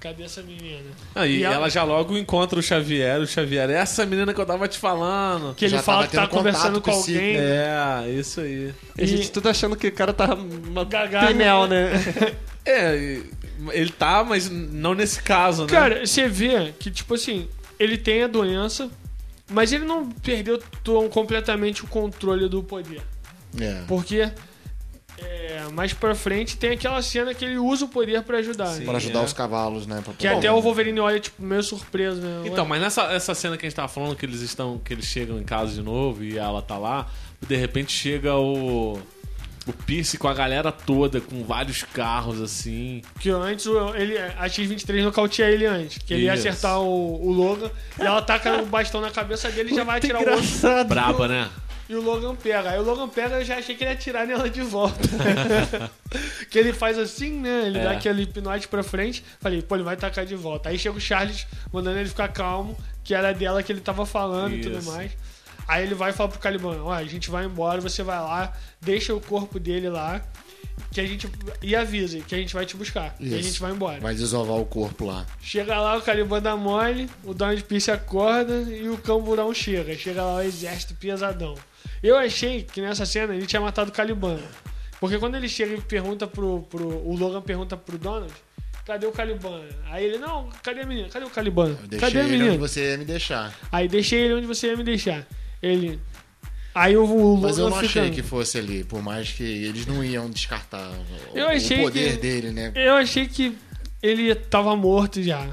cadê 0.00 0.24
essa 0.24 0.42
menina? 0.42 0.90
Ah, 1.14 1.26
e 1.26 1.38
E 1.38 1.44
ela... 1.44 1.54
ela- 1.56 1.68
já 1.70 1.82
logo 1.84 2.16
encontra 2.16 2.58
o 2.58 2.62
Xavier. 2.62 3.20
O 3.20 3.26
Xavier 3.26 3.70
é 3.70 3.74
essa 3.74 4.04
menina 4.06 4.32
que 4.34 4.40
eu 4.40 4.46
tava 4.46 4.66
te 4.68 4.78
falando. 4.78 5.54
Que 5.54 5.66
ele 5.66 5.76
Já 5.76 5.82
fala 5.82 6.06
que 6.06 6.16
tá 6.16 6.26
conversando 6.26 6.80
com 6.80 6.90
com 6.90 6.96
alguém. 6.96 7.36
É, 7.36 8.08
isso 8.10 8.40
aí. 8.40 8.74
A 8.98 9.04
gente 9.04 9.30
tudo 9.30 9.48
achando 9.48 9.76
que 9.76 9.88
o 9.88 9.92
cara 9.92 10.12
tava 10.12 10.34
uma 10.42 10.84
Gagá, 10.84 11.26
pinel, 11.28 11.66
né? 11.66 11.90
É, 12.64 12.96
e- 12.96 13.24
ele 13.72 13.90
tá, 13.90 14.22
mas 14.22 14.48
não 14.48 14.94
nesse 14.94 15.20
caso, 15.20 15.62
né? 15.62 15.68
Cara, 15.68 16.06
você 16.06 16.28
vê 16.28 16.72
que, 16.78 16.92
tipo 16.92 17.14
assim, 17.14 17.48
ele 17.78 17.98
tem 17.98 18.22
a 18.22 18.28
doença, 18.28 18.88
mas 19.50 19.72
ele 19.72 19.84
não 19.84 20.08
perdeu 20.08 20.62
tão 20.84 21.08
completamente 21.08 21.82
o 21.84 21.88
controle 21.88 22.48
do 22.48 22.62
poder. 22.62 23.02
É. 23.60 23.82
Porque 23.88 24.30
é, 25.24 25.64
mais 25.72 25.92
pra 25.92 26.14
frente 26.14 26.56
tem 26.56 26.70
aquela 26.70 27.00
cena 27.02 27.32
que 27.34 27.44
ele 27.44 27.58
usa 27.58 27.84
o 27.84 27.88
poder 27.88 28.22
pra 28.22 28.38
ajudar. 28.38 28.66
Sim. 28.68 28.80
né? 28.80 28.84
Pra 28.86 28.96
ajudar 28.96 29.20
é. 29.20 29.24
os 29.24 29.32
cavalos, 29.32 29.86
né? 29.86 30.00
pra 30.04 30.12
Que 30.14 30.26
poder- 30.26 30.38
até 30.38 30.52
o 30.52 30.60
Wolverine 30.60 31.00
olha, 31.00 31.20
tipo, 31.20 31.42
meio 31.42 31.62
surpreso, 31.62 32.20
né? 32.20 32.42
Então, 32.44 32.64
Ué, 32.64 32.68
mas 32.68 32.80
nessa 32.80 33.02
essa 33.12 33.34
cena 33.34 33.56
que 33.56 33.64
a 33.66 33.68
gente 33.68 33.76
tava 33.76 33.88
falando, 33.88 34.16
que 34.16 34.26
eles 34.26 34.40
estão. 34.40 34.78
que 34.78 34.92
eles 34.92 35.06
chegam 35.06 35.38
em 35.38 35.44
casa 35.44 35.72
de 35.72 35.82
novo 35.82 36.22
e 36.24 36.36
ela 36.38 36.60
tá 36.62 36.76
lá, 36.78 37.06
de 37.40 37.56
repente 37.56 37.92
chega 37.92 38.34
o. 38.36 39.00
O 39.64 39.72
Pierce 39.72 40.18
com 40.18 40.26
a 40.26 40.34
galera 40.34 40.72
toda, 40.72 41.20
com 41.20 41.44
vários 41.44 41.84
carros 41.84 42.40
assim. 42.42 43.00
Que 43.20 43.30
antes 43.30 43.64
ele, 43.94 44.18
a 44.18 44.48
X-23 44.48 45.04
nocauteia 45.04 45.46
ele 45.52 45.66
antes. 45.66 45.98
Que 45.98 46.14
ele 46.14 46.24
ia 46.24 46.32
acertar 46.32 46.80
o, 46.80 47.24
o 47.24 47.30
Logan. 47.30 47.70
E 47.96 48.02
ela 48.02 48.20
taca 48.20 48.60
o 48.60 48.66
bastão 48.66 49.00
na 49.00 49.12
cabeça 49.12 49.48
dele 49.52 49.70
e 49.70 49.76
já 49.76 49.84
vai 49.84 49.98
atirar 49.98 50.20
o 50.20 50.24
outro. 50.28 50.34
Engraçado. 50.44 50.88
Braba, 50.88 51.28
né? 51.28 51.48
E 51.88 51.94
o 51.94 52.00
Logan 52.00 52.34
pega. 52.36 52.70
Aí 52.70 52.78
o 52.78 52.82
Logan 52.82 53.08
pega, 53.08 53.36
eu 53.40 53.44
já 53.44 53.58
achei 53.58 53.74
que 53.74 53.82
ele 53.84 53.90
ia 53.90 53.96
atirar 53.96 54.26
nela 54.26 54.48
de 54.48 54.62
volta. 54.62 54.96
que 56.50 56.58
ele 56.58 56.72
faz 56.72 56.98
assim, 56.98 57.32
né? 57.40 57.66
Ele 57.66 57.78
É. 57.78 57.84
dá 57.84 57.90
aquele 57.92 58.22
hipnote 58.22 58.68
pra 58.68 58.82
frente. 58.82 59.24
Falei, 59.40 59.62
pô, 59.62 59.74
ele 59.74 59.82
vai 59.84 59.96
tacar 59.96 60.24
de 60.24 60.34
volta. 60.36 60.68
Aí 60.68 60.78
chega 60.78 60.96
o 60.96 61.00
Charles 61.00 61.46
mandando 61.72 61.98
ele 61.98 62.08
ficar 62.08 62.28
calmo, 62.28 62.76
que 63.04 63.14
era 63.14 63.32
dela 63.32 63.62
que 63.62 63.72
ele 63.72 63.80
tava 63.80 64.06
falando 64.06 64.54
e 64.54 64.60
tudo 64.60 64.78
Isso. 64.78 64.90
mais. 64.92 65.12
Aí 65.68 65.84
ele 65.84 65.94
vai 65.94 66.10
e 66.10 66.12
fala 66.12 66.28
pro 66.28 66.38
Caliban, 66.40 66.82
ó, 66.82 66.92
a 66.92 67.04
gente 67.04 67.30
vai 67.30 67.44
embora, 67.44 67.80
você 67.80 68.02
vai 68.02 68.18
lá, 68.18 68.52
deixa 68.80 69.14
o 69.14 69.20
corpo 69.20 69.60
dele 69.60 69.88
lá, 69.88 70.20
que 70.92 71.00
a 71.00 71.06
gente. 71.06 71.28
E 71.60 71.74
avisa 71.74 72.20
que 72.20 72.34
a 72.34 72.38
gente 72.38 72.54
vai 72.54 72.66
te 72.66 72.76
buscar. 72.76 73.16
E 73.18 73.34
a 73.34 73.38
Isso. 73.38 73.48
gente 73.48 73.60
vai 73.60 73.72
embora. 73.72 74.00
Vai 74.00 74.14
desovar 74.14 74.56
o 74.58 74.64
corpo 74.66 75.06
lá. 75.06 75.26
Chega 75.40 75.78
lá, 75.80 75.96
o 75.96 76.02
Caliban 76.02 76.40
dá 76.40 76.56
mole, 76.56 77.08
o 77.24 77.32
Donald 77.34 77.62
Pierce 77.64 77.90
acorda 77.90 78.54
e 78.70 78.88
o 78.88 78.98
camburão 78.98 79.52
chega. 79.54 79.94
Chega 79.96 80.22
lá 80.22 80.36
o 80.36 80.42
exército 80.42 80.94
pesadão. 80.94 81.54
Eu 82.02 82.16
achei 82.16 82.62
que 82.62 82.80
nessa 82.80 83.06
cena 83.06 83.34
ele 83.34 83.46
tinha 83.46 83.60
matado 83.60 83.90
o 83.90 83.92
Caliban. 83.92 84.38
Porque 85.00 85.18
quando 85.18 85.34
ele 85.36 85.48
chega 85.48 85.74
e 85.74 85.80
pergunta 85.80 86.26
pro, 86.26 86.62
pro. 86.70 86.86
O 86.86 87.16
Logan 87.16 87.42
pergunta 87.42 87.76
pro 87.76 87.98
Donald. 87.98 88.32
Cadê 88.84 89.06
o 89.06 89.12
Caliban? 89.12 89.62
Aí 89.90 90.04
ele, 90.04 90.18
não, 90.18 90.48
cadê 90.62 90.80
a 90.80 90.86
menina? 90.86 91.08
Cadê 91.08 91.24
o 91.24 91.30
Caliban? 91.30 91.76
Eu 91.90 91.98
Cadê 92.00 92.20
a 92.20 92.24
menina? 92.24 92.50
onde 92.50 92.58
você 92.58 92.90
ia 92.90 92.98
me 92.98 93.04
deixar. 93.04 93.56
Aí 93.70 93.86
deixei 93.88 94.20
ele 94.22 94.34
onde 94.34 94.46
você 94.46 94.68
ia 94.68 94.76
me 94.76 94.82
deixar. 94.82 95.26
Ele. 95.62 96.00
Aí 96.74 96.96
o, 96.96 97.04
o 97.04 97.36
Mas 97.40 97.58
eu 97.58 97.68
não 97.68 97.76
fica- 97.80 98.00
achei 98.00 98.10
que 98.10 98.22
fosse 98.22 98.56
ali, 98.58 98.82
por 98.84 99.02
mais 99.02 99.30
que 99.30 99.42
eles 99.42 99.84
não 99.86 100.02
iam 100.02 100.30
descartar 100.30 100.90
o, 101.34 101.36
Eu 101.36 101.48
achei 101.48 101.80
o 101.80 101.82
poder 101.82 102.12
que- 102.12 102.16
dele, 102.22 102.50
né? 102.50 102.72
Eu 102.74 102.94
achei 102.94 103.26
que 103.26 103.56
ele 104.02 104.34
tava 104.34 104.74
morto 104.74 105.22
já. 105.22 105.46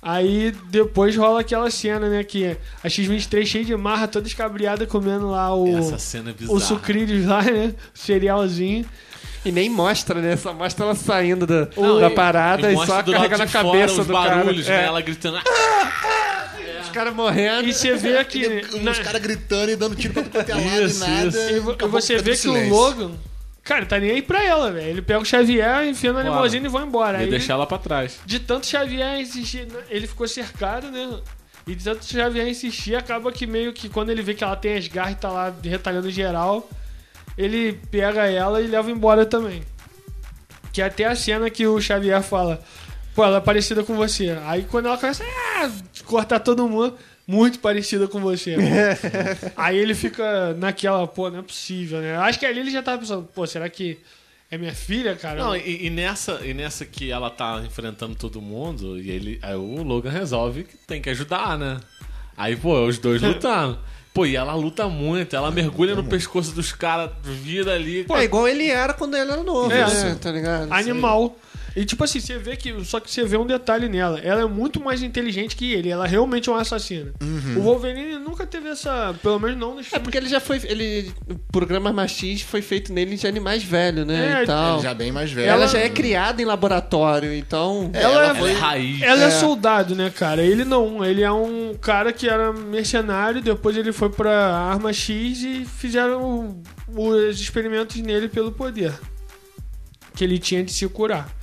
Aí 0.00 0.54
depois 0.70 1.16
rola 1.16 1.40
aquela 1.40 1.68
cena, 1.68 2.08
né? 2.08 2.22
Que 2.22 2.56
a 2.84 2.88
X-23 2.88 3.44
cheia 3.44 3.64
de 3.64 3.74
marra, 3.76 4.06
toda 4.06 4.28
escabriada, 4.28 4.86
comendo 4.86 5.28
lá 5.30 5.52
o, 5.52 5.76
Essa 5.78 5.98
cena 5.98 6.30
é 6.30 6.32
bizarra. 6.32 6.56
o 6.56 6.60
sucrilhos 6.60 7.26
lá, 7.26 7.42
né? 7.42 7.74
O 7.92 7.98
cerealzinho. 7.98 8.86
E 9.44 9.50
nem 9.50 9.68
mostra, 9.68 10.20
né? 10.20 10.36
Só 10.36 10.52
mostra 10.54 10.84
ela 10.86 10.94
saindo 10.94 11.44
da, 11.46 11.68
Não, 11.76 12.00
da 12.00 12.08
e- 12.08 12.14
parada 12.14 12.70
e, 12.72 12.76
só 12.76 13.02
do 13.02 13.10
lado 13.10 13.12
carregando 13.12 13.42
a 13.42 13.46
de 13.46 13.52
fora 13.52 13.64
cabeça 13.64 14.00
os 14.00 14.06
do 14.06 14.12
barulhos, 14.12 14.66
cara. 14.66 14.78
né? 14.78 14.84
É, 14.84 14.86
Ela 14.86 15.00
gritando. 15.00 15.38
"Ah!" 15.38 16.55
Os 16.86 16.90
caras 16.92 17.14
morrendo. 17.14 17.68
E 17.68 17.72
você 17.72 17.94
vê 17.94 18.24
que. 18.24 18.48
na- 18.80 18.90
Os 18.92 18.98
caras 18.98 19.20
gritando 19.22 19.70
e 19.70 19.76
dando 19.76 19.94
tiro 19.96 20.14
pra 20.14 20.22
tudo 20.24 20.50
é 20.50 20.54
lado 20.54 20.82
Isso, 20.84 21.04
e 21.04 21.08
nada. 21.08 21.28
isso. 21.28 21.38
E 21.82 21.86
você 21.88 22.16
vê 22.18 22.22
que 22.30 22.30
o 22.30 22.36
silêncio. 22.36 22.74
Logan. 22.74 23.12
Cara, 23.62 23.84
tá 23.84 23.98
nem 23.98 24.10
aí 24.12 24.22
pra 24.22 24.44
ela, 24.44 24.70
velho. 24.70 24.88
Ele 24.90 25.02
pega 25.02 25.18
o 25.20 25.24
Xavier, 25.24 25.88
enfia 25.88 26.12
na 26.12 26.22
Bora. 26.22 26.34
limusine 26.36 26.66
e 26.66 26.68
vai 26.68 26.84
embora. 26.84 27.18
E 27.18 27.24
Aí, 27.24 27.30
deixar 27.30 27.54
ela 27.54 27.66
pra 27.66 27.78
trás. 27.78 28.18
de 28.24 28.38
tanto 28.38 28.64
Xavier 28.66 29.20
insistir, 29.20 29.66
ele 29.90 30.06
ficou 30.06 30.28
cercado, 30.28 30.88
né? 30.90 31.18
E 31.66 31.74
de 31.74 31.82
tanto 31.82 32.04
Xavier 32.06 32.46
insistir, 32.46 32.94
acaba 32.94 33.32
que 33.32 33.44
meio 33.44 33.72
que 33.72 33.88
quando 33.88 34.10
ele 34.10 34.22
vê 34.22 34.34
que 34.34 34.44
ela 34.44 34.54
tem 34.54 34.76
as 34.76 34.86
garras 34.86 35.14
e 35.14 35.16
tá 35.16 35.28
lá 35.30 35.52
retalhando 35.64 36.08
geral, 36.12 36.70
ele 37.36 37.72
pega 37.90 38.26
ela 38.30 38.60
e 38.62 38.68
leva 38.68 38.88
embora 38.88 39.26
também. 39.26 39.62
Que 40.72 40.80
é 40.80 40.84
até 40.84 41.04
a 41.06 41.16
cena 41.16 41.50
que 41.50 41.66
o 41.66 41.80
Xavier 41.80 42.22
fala, 42.22 42.62
pô, 43.16 43.24
ela 43.24 43.38
é 43.38 43.40
parecida 43.40 43.82
com 43.82 43.96
você. 43.96 44.36
Aí 44.44 44.64
quando 44.70 44.86
ela 44.86 44.98
começa 44.98 45.24
a 45.24 45.70
cortar 46.04 46.38
todo 46.38 46.68
mundo, 46.68 46.94
muito 47.26 47.58
parecida 47.58 48.06
com 48.06 48.20
você. 48.20 48.56
Aí 49.56 49.76
ele 49.78 49.94
fica 49.94 50.52
naquela, 50.54 51.06
pô, 51.08 51.30
não 51.30 51.38
é 51.38 51.42
possível, 51.42 52.00
né? 52.00 52.16
Acho 52.18 52.38
que 52.38 52.44
ali 52.44 52.60
ele 52.60 52.70
já 52.70 52.82
tava 52.82 52.98
pensando, 52.98 53.26
pô, 53.34 53.46
será 53.46 53.68
que 53.70 53.98
é 54.50 54.58
minha 54.58 54.74
filha, 54.74 55.16
cara? 55.16 55.42
Não, 55.42 55.56
e, 55.56 55.86
e 55.86 55.90
nessa, 55.90 56.40
e 56.44 56.52
nessa 56.52 56.84
que 56.84 57.10
ela 57.10 57.30
tá 57.30 57.62
enfrentando 57.66 58.14
todo 58.14 58.40
mundo, 58.40 59.00
e 59.00 59.10
ele, 59.10 59.38
aí 59.42 59.56
o 59.56 59.82
Logan 59.82 60.10
resolve 60.10 60.64
que 60.64 60.76
tem 60.76 61.00
que 61.00 61.10
ajudar, 61.10 61.58
né? 61.58 61.80
Aí, 62.36 62.54
pô, 62.54 62.86
os 62.86 62.98
dois 62.98 63.22
lutando. 63.22 63.78
Pô, 64.12 64.24
e 64.24 64.34
ela 64.34 64.54
luta 64.54 64.88
muito, 64.88 65.36
ela 65.36 65.50
mergulha 65.50 65.94
no 65.94 66.04
pescoço 66.04 66.54
dos 66.54 66.72
caras, 66.72 67.10
vira 67.22 67.74
ali. 67.74 68.06
É 68.08 68.24
igual 68.24 68.48
ele 68.48 68.66
era 68.66 68.94
quando 68.94 69.14
ele 69.14 69.30
era 69.30 69.42
novo. 69.42 69.70
É, 69.70 69.86
né? 69.86 70.10
É, 70.12 70.14
tá 70.14 70.30
ligado? 70.30 70.72
animal. 70.72 71.36
E 71.76 71.84
tipo 71.84 72.02
assim, 72.02 72.18
você 72.20 72.38
vê 72.38 72.56
que. 72.56 72.82
Só 72.86 72.98
que 72.98 73.10
você 73.10 73.22
vê 73.22 73.36
um 73.36 73.44
detalhe 73.46 73.86
nela. 73.86 74.18
Ela 74.20 74.40
é 74.40 74.46
muito 74.46 74.80
mais 74.82 75.02
inteligente 75.02 75.54
que 75.54 75.74
ele. 75.74 75.90
Ela 75.90 76.06
realmente 76.06 76.48
é 76.48 76.52
uma 76.52 76.62
assassina. 76.62 77.12
O 77.54 77.60
Wolverine 77.60 78.18
nunca 78.18 78.46
teve 78.46 78.70
essa. 78.70 79.14
Pelo 79.22 79.38
menos 79.38 79.58
não 79.58 79.74
nos 79.74 79.80
É 79.86 79.90
filmes. 79.90 80.02
porque 80.02 80.16
ele 80.16 80.28
já 80.30 80.40
foi. 80.40 80.56
Ele, 80.64 81.12
o 81.28 81.34
programa 81.52 81.92
Machis 81.92 82.40
foi 82.40 82.62
feito 82.62 82.94
nele 82.94 83.14
de 83.16 83.26
animais 83.26 83.62
velho, 83.62 84.06
né? 84.06 84.40
É, 84.40 84.42
e 84.42 84.46
tal. 84.46 84.74
Ele 84.76 84.84
já 84.84 84.94
bem 84.94 85.12
mais 85.12 85.30
velho. 85.30 85.50
Ela 85.50 85.66
já 85.68 85.78
é 85.78 85.90
criada 85.90 86.40
em 86.40 86.46
laboratório, 86.46 87.34
então. 87.34 87.90
É, 87.92 88.02
ela, 88.02 88.14
ela 88.14 88.24
é- 88.24 88.40
Ela 88.40 88.50
é 88.50 88.52
raiz. 88.54 89.02
ela 89.02 89.24
é 89.24 89.30
soldado, 89.30 89.94
né, 89.94 90.08
cara? 90.08 90.42
Ele 90.42 90.64
não. 90.64 91.04
Ele 91.04 91.22
é 91.22 91.30
um 91.30 91.74
cara 91.78 92.10
que 92.10 92.26
era 92.26 92.54
mercenário. 92.54 93.42
Depois 93.42 93.76
ele 93.76 93.92
foi 93.92 94.08
pra 94.08 94.32
Arma 94.56 94.94
X 94.94 95.42
e 95.42 95.66
fizeram 95.66 96.62
os 96.88 97.38
experimentos 97.38 97.96
nele 98.00 98.28
pelo 98.28 98.50
poder 98.50 98.94
que 100.14 100.24
ele 100.24 100.38
tinha 100.38 100.64
de 100.64 100.72
se 100.72 100.88
curar. 100.88 101.35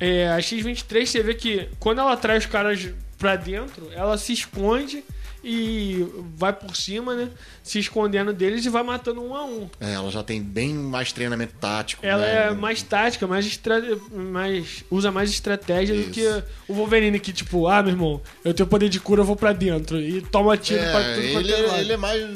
É, 0.00 0.28
a 0.28 0.40
X-23, 0.40 1.06
você 1.06 1.22
vê 1.22 1.34
que 1.34 1.68
quando 1.78 2.00
ela 2.00 2.16
traz 2.16 2.44
os 2.44 2.50
caras 2.50 2.88
pra 3.18 3.36
dentro, 3.36 3.88
ela 3.92 4.18
se 4.18 4.32
esconde 4.32 5.04
e 5.44 6.06
vai 6.36 6.52
por 6.52 6.76
cima, 6.76 7.14
né? 7.14 7.28
Se 7.62 7.78
escondendo 7.78 8.32
deles 8.32 8.64
e 8.64 8.68
vai 8.68 8.82
matando 8.82 9.22
um 9.22 9.34
a 9.34 9.44
um. 9.44 9.68
É, 9.80 9.94
ela 9.94 10.10
já 10.10 10.22
tem 10.22 10.40
bem 10.42 10.72
mais 10.74 11.12
treinamento 11.12 11.54
tático. 11.60 12.04
Ela 12.04 12.22
né? 12.22 12.46
é 12.46 12.50
mais 12.52 12.82
tática, 12.82 13.26
mais, 13.26 13.46
estra... 13.46 13.80
mais 14.12 14.84
usa 14.90 15.10
mais 15.10 15.30
estratégia 15.30 15.94
do 15.94 16.02
Isso. 16.02 16.10
que 16.12 16.42
o 16.68 16.74
Wolverine, 16.74 17.18
que 17.18 17.32
tipo, 17.32 17.66
ah, 17.66 17.82
meu 17.82 17.92
irmão, 17.92 18.20
eu 18.44 18.54
tenho 18.54 18.68
poder 18.68 18.88
de 18.88 19.00
cura, 19.00 19.22
eu 19.22 19.24
vou 19.24 19.36
pra 19.36 19.52
dentro. 19.52 20.00
E 20.00 20.20
toma 20.22 20.56
tiro 20.56 20.80
É, 20.80 20.90
pra 20.92 21.02
tudo 21.14 21.40
ele, 21.40 21.52
é 21.52 21.66
lado. 21.66 21.80
ele 21.80 21.92
é 21.92 21.96
mais. 21.96 22.30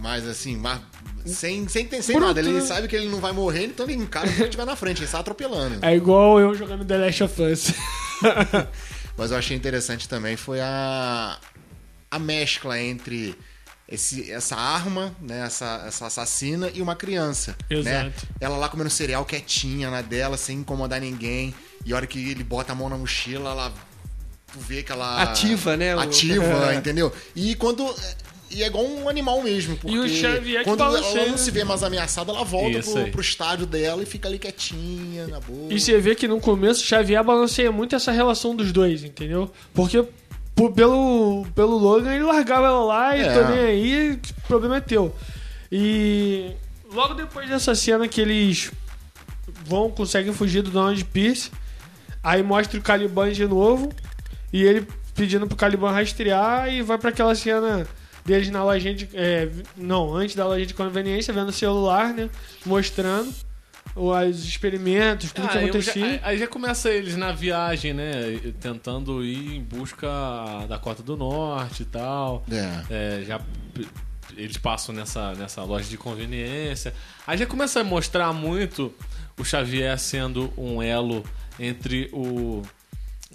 Mais 0.00 0.26
assim, 0.26 0.56
mais, 0.56 0.80
sem, 1.26 1.68
sem, 1.68 1.88
sem, 2.02 2.16
Bruto, 2.16 2.28
nada. 2.28 2.40
Ele 2.40 2.52
né? 2.52 2.60
sabe 2.60 2.88
que 2.88 2.96
ele 2.96 3.08
não 3.08 3.20
vai 3.20 3.32
morrer, 3.32 3.64
então 3.64 3.86
ele 3.86 3.94
encara 3.94 4.28
o 4.28 4.32
que 4.32 4.48
tiver 4.48 4.64
na 4.64 4.76
frente, 4.76 5.00
ele 5.00 5.08
sai 5.08 5.20
atropelando. 5.20 5.84
É 5.84 5.94
igual 5.94 6.38
eu 6.40 6.54
jogando 6.54 6.84
The 6.84 6.96
Last 6.96 7.24
of 7.24 7.42
Us. 7.42 7.72
Mas 9.16 9.30
eu 9.30 9.36
achei 9.38 9.56
interessante 9.56 10.08
também 10.08 10.36
foi 10.36 10.60
a, 10.60 11.38
a 12.10 12.18
mescla 12.18 12.80
entre 12.80 13.36
esse, 13.88 14.30
essa 14.30 14.56
arma, 14.56 15.14
né, 15.20 15.44
essa, 15.46 15.84
essa 15.86 16.06
assassina 16.06 16.70
e 16.74 16.82
uma 16.82 16.96
criança. 16.96 17.56
Né? 17.70 17.78
Exato. 17.78 18.26
Ela 18.40 18.56
lá 18.56 18.68
comendo 18.68 18.90
cereal 18.90 19.24
quietinha 19.24 19.90
na 19.90 20.02
dela, 20.02 20.36
sem 20.36 20.58
incomodar 20.58 21.00
ninguém. 21.00 21.54
E 21.84 21.92
a 21.92 21.96
hora 21.96 22.06
que 22.06 22.30
ele 22.30 22.42
bota 22.42 22.72
a 22.72 22.74
mão 22.74 22.88
na 22.88 22.98
mochila, 22.98 23.50
ela 23.50 23.72
tu 24.52 24.58
vê 24.58 24.82
que 24.82 24.90
ela 24.92 25.22
Ativa, 25.22 25.76
né, 25.76 25.94
o- 25.94 26.00
Ativa, 26.00 26.74
entendeu? 26.74 27.12
E 27.34 27.54
quando 27.54 27.94
e 28.50 28.62
é 28.62 28.66
igual 28.66 28.84
um 28.84 29.08
animal 29.08 29.42
mesmo, 29.42 29.76
porque 29.76 29.94
E 29.94 29.98
o 29.98 30.08
Xavier 30.08 30.60
que 30.60 30.64
quando 30.64 30.82
ela 30.82 31.00
não 31.28 31.36
se 31.38 31.50
vê 31.50 31.64
mais 31.64 31.82
ameaçada, 31.82 32.30
ela 32.32 32.44
volta 32.44 32.80
pro, 32.80 33.10
pro 33.12 33.20
estádio 33.20 33.66
dela 33.66 34.02
e 34.02 34.06
fica 34.06 34.28
ali 34.28 34.38
quietinha, 34.38 35.26
na 35.26 35.40
boa. 35.40 35.72
E 35.72 35.80
você 35.80 35.98
vê 35.98 36.14
que 36.14 36.26
no 36.28 36.40
começo 36.40 36.82
o 36.82 36.86
Xavier 36.86 37.22
balanceia 37.24 37.72
muito 37.72 37.94
essa 37.96 38.12
relação 38.12 38.54
dos 38.54 38.72
dois, 38.72 39.02
entendeu? 39.04 39.50
Porque 39.74 40.04
por- 40.54 40.72
pelo, 40.72 41.46
pelo 41.54 41.76
Logan 41.76 42.14
ele 42.14 42.24
largava 42.24 42.66
ela 42.66 42.84
lá 42.84 43.16
e 43.16 43.20
É. 43.22 43.32
tô 43.34 43.48
nem 43.50 43.58
aí, 43.60 44.12
o 44.38 44.46
problema 44.46 44.76
é 44.76 44.80
teu. 44.80 45.14
E 45.70 46.52
logo 46.92 47.14
depois 47.14 47.48
dessa 47.48 47.74
cena 47.74 48.06
que 48.08 48.20
eles 48.20 48.70
vão, 49.66 49.90
conseguem 49.90 50.32
fugir 50.32 50.62
do 50.62 50.70
Donald 50.70 51.04
Pierce, 51.06 51.50
aí 52.22 52.42
mostra 52.42 52.78
o 52.78 52.82
Caliban 52.82 53.30
de 53.32 53.46
novo 53.46 53.92
e 54.52 54.62
ele 54.62 54.86
pedindo 55.14 55.46
pro 55.46 55.56
Caliban 55.56 55.90
rastrear 55.90 56.72
e 56.72 56.82
vai 56.82 56.98
pra 56.98 57.10
aquela 57.10 57.34
cena 57.34 57.86
deles 58.26 58.50
na 58.50 58.62
lojinha 58.64 58.94
de. 58.94 59.08
é, 59.14 59.48
não, 59.76 60.14
antes 60.14 60.34
da 60.34 60.46
loja 60.46 60.66
de 60.66 60.74
conveniência, 60.74 61.32
vendo 61.32 61.48
o 61.48 61.52
celular, 61.52 62.12
né? 62.12 62.28
Mostrando 62.64 63.32
os 63.94 64.44
experimentos, 64.44 65.32
tudo 65.32 65.48
que 65.48 65.56
Ah, 65.56 65.60
já- 65.60 65.66
acontecia. 65.66 66.04
aí- 66.04 66.20
aí 66.22 66.38
já 66.38 66.46
começa 66.46 66.90
eles 66.90 67.16
na 67.16 67.32
viagem, 67.32 67.94
né? 67.94 68.12
Tentando 68.60 69.24
ir 69.24 69.56
em 69.56 69.62
busca 69.62 70.06
da 70.68 70.78
Cota 70.78 71.02
do 71.02 71.16
Norte 71.16 71.82
e 71.82 71.86
tal. 71.86 72.44
É. 72.50 73.20
É, 73.20 73.24
já 73.24 73.40
eles 74.36 74.58
passam 74.58 74.94
nessa, 74.94 75.32
nessa 75.34 75.62
loja 75.62 75.88
de 75.88 75.96
conveniência. 75.96 76.92
Aí 77.26 77.38
já 77.38 77.46
começa 77.46 77.80
a 77.80 77.84
mostrar 77.84 78.32
muito 78.34 78.92
o 79.38 79.44
Xavier 79.44 79.98
sendo 79.98 80.52
um 80.58 80.82
elo 80.82 81.24
entre 81.58 82.10
o, 82.12 82.60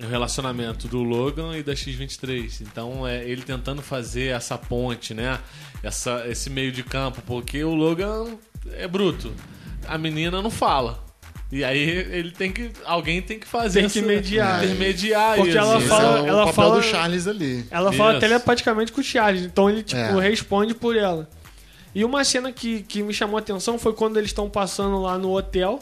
o 0.05 0.09
relacionamento 0.09 0.87
do 0.87 1.01
Logan 1.03 1.57
e 1.57 1.63
da 1.63 1.75
X-23. 1.75 2.61
Então 2.61 3.07
é 3.07 3.23
ele 3.23 3.41
tentando 3.41 3.81
fazer 3.81 4.27
essa 4.35 4.57
ponte, 4.57 5.13
né? 5.13 5.39
Essa, 5.83 6.25
esse 6.27 6.49
meio 6.49 6.71
de 6.71 6.83
campo, 6.83 7.21
porque 7.25 7.63
o 7.63 7.73
Logan 7.73 8.35
é 8.73 8.87
bruto. 8.87 9.31
A 9.87 9.97
menina 9.97 10.41
não 10.41 10.51
fala. 10.51 11.03
E 11.51 11.63
aí 11.65 11.79
ele 11.79 12.31
tem 12.31 12.49
que. 12.51 12.71
Alguém 12.85 13.21
tem 13.21 13.37
que 13.37 13.45
fazer 13.47 13.81
Tem 13.81 13.89
que 13.89 14.01
mediar. 14.01 14.63
intermediar 14.63 15.35
Porque 15.35 15.49
isso. 15.49 15.57
ela 15.57 15.81
fala- 15.81 16.25
é 16.25 16.29
ela 16.29 16.53
fala- 16.53 16.75
do 16.77 16.81
Charles 16.83 17.27
ali. 17.27 17.65
Ela 17.69 17.91
fala 17.91 18.11
Isso. 18.11 18.19
telepaticamente 18.21 18.91
com 18.93 19.01
o 19.01 19.03
Charles, 19.03 19.43
então 19.43 19.69
ele 19.69 19.83
tipo 19.83 19.99
É. 19.99 20.21
responde 20.29 20.73
por 20.73 20.95
ela. 20.95 21.29
E 21.93 22.05
uma 22.05 22.23
cena 22.23 22.53
que, 22.53 22.83
que 22.83 23.03
me 23.03 23.13
chamou 23.13 23.35
a 23.35 23.41
atenção 23.41 23.77
foi 23.77 23.91
quando 23.91 24.15
eles 24.17 24.29
estão 24.29 24.49
passando 24.49 25.01
lá 25.01 25.17
no 25.17 25.35
hotel 25.35 25.81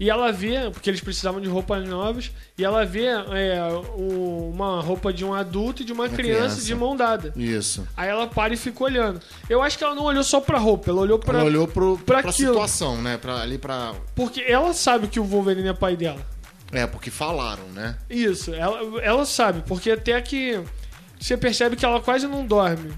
e 0.00 0.10
ela 0.10 0.32
vê, 0.32 0.70
porque 0.70 0.90
eles 0.90 1.00
precisavam 1.00 1.40
de 1.40 1.48
roupas 1.48 1.86
novas, 1.88 2.30
e 2.58 2.64
ela 2.64 2.84
vê 2.84 3.04
é, 3.06 3.62
o- 3.96 4.50
uma 4.52 4.80
roupa 4.80 5.12
de 5.12 5.24
um 5.24 5.32
adulto 5.32 5.82
e 5.82 5.84
de 5.84 5.92
uma, 5.92 6.08
criança, 6.08 6.38
criança. 6.40 6.62
de 6.64 6.74
mão 6.74 6.96
dada. 6.96 7.32
Isso. 7.36 7.86
Aí 7.96 8.08
ela 8.08 8.26
para 8.26 8.54
e 8.54 8.56
fica 8.56 8.82
olhando. 8.84 9.20
Eu 9.48 9.62
acho 9.62 9.76
que 9.78 9.84
ela 9.84 9.94
não 9.94 10.04
olhou 10.04 10.24
só 10.24 10.40
pra 10.40 10.58
roupa, 10.58 10.90
ela 10.90 11.00
olhou 11.00 11.18
pra. 11.18 11.38
Ela 11.38 11.46
olhou 11.48 11.68
pro, 11.68 11.98
pra 11.98 12.20
pra, 12.22 12.30
aquilo. 12.30 12.52
situação, 12.54 13.00
né? 13.00 13.16
Pra, 13.18 13.42
ali 13.42 13.58
pra. 13.58 13.94
Porque 14.14 14.40
ela 14.40 14.72
sabe 14.74 15.08
que 15.08 15.20
o 15.20 15.24
Wolverine 15.24 15.68
é 15.68 15.72
pai 15.72 15.96
dela. 15.96 16.20
É, 16.72 16.86
porque 16.86 17.10
falaram, 17.10 17.64
né? 17.74 17.96
Isso, 18.08 18.54
ela, 18.54 18.78
ela 19.02 19.26
sabe, 19.26 19.62
porque 19.66 19.90
até 19.90 20.18
que 20.22 20.58
você 21.20 21.36
percebe 21.36 21.76
que 21.76 21.84
ela 21.84 22.00
quase 22.00 22.26
não 22.26 22.46
dorme 22.46 22.90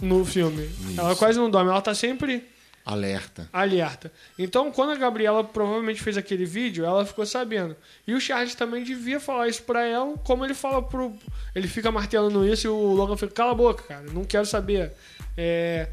no 0.00 0.24
filme. 0.24 0.70
Ela 0.96 1.16
quase 1.16 1.36
não 1.38 1.50
dorme, 1.50 1.70
ela 1.70 1.80
tá 1.82 1.92
sempre 1.94 2.44
Alerta. 2.86 3.48
alerta. 3.52 4.12
Então, 4.38 4.70
quando 4.70 4.92
a 4.92 4.94
Gabriela 4.96 5.42
provavelmente 5.42 6.00
fez 6.00 6.16
aquele 6.16 6.44
vídeo, 6.44 6.84
ela 6.84 7.04
ficou 7.04 7.26
sabendo. 7.26 7.76
E 8.06 8.14
o 8.14 8.20
Charles 8.20 8.54
também 8.54 8.84
devia 8.84 9.18
falar 9.18 9.48
isso 9.48 9.64
pra 9.64 9.84
ela, 9.84 10.16
como 10.18 10.44
ele 10.44 10.54
fala 10.54 10.80
pro. 10.80 11.12
Ele 11.52 11.66
fica 11.66 11.90
martelando 11.90 12.46
isso 12.46 12.68
e 12.68 12.70
o 12.70 12.92
Logan 12.92 13.16
fica, 13.16 13.32
cala 13.32 13.50
a 13.50 13.54
boca, 13.56 13.82
cara, 13.82 14.06
não 14.12 14.24
quero 14.24 14.46
saber. 14.46 14.92
É, 15.36 15.88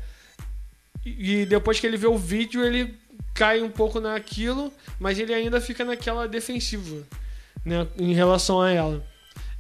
E 1.04 1.46
depois 1.48 1.80
que 1.80 1.88
ele 1.88 1.98
vê 1.98 2.08
o 2.08 2.18
vídeo, 2.18 2.64
ele 2.64 2.96
cai 3.34 3.62
um 3.62 3.70
pouco 3.70 4.00
naquilo, 4.00 4.72
mas 5.00 5.18
ele 5.18 5.34
ainda 5.34 5.60
fica 5.60 5.84
naquela 5.84 6.28
defensiva, 6.28 7.04
né, 7.66 7.88
em 7.98 8.14
relação 8.14 8.62
a 8.62 8.70
ela. 8.72 9.04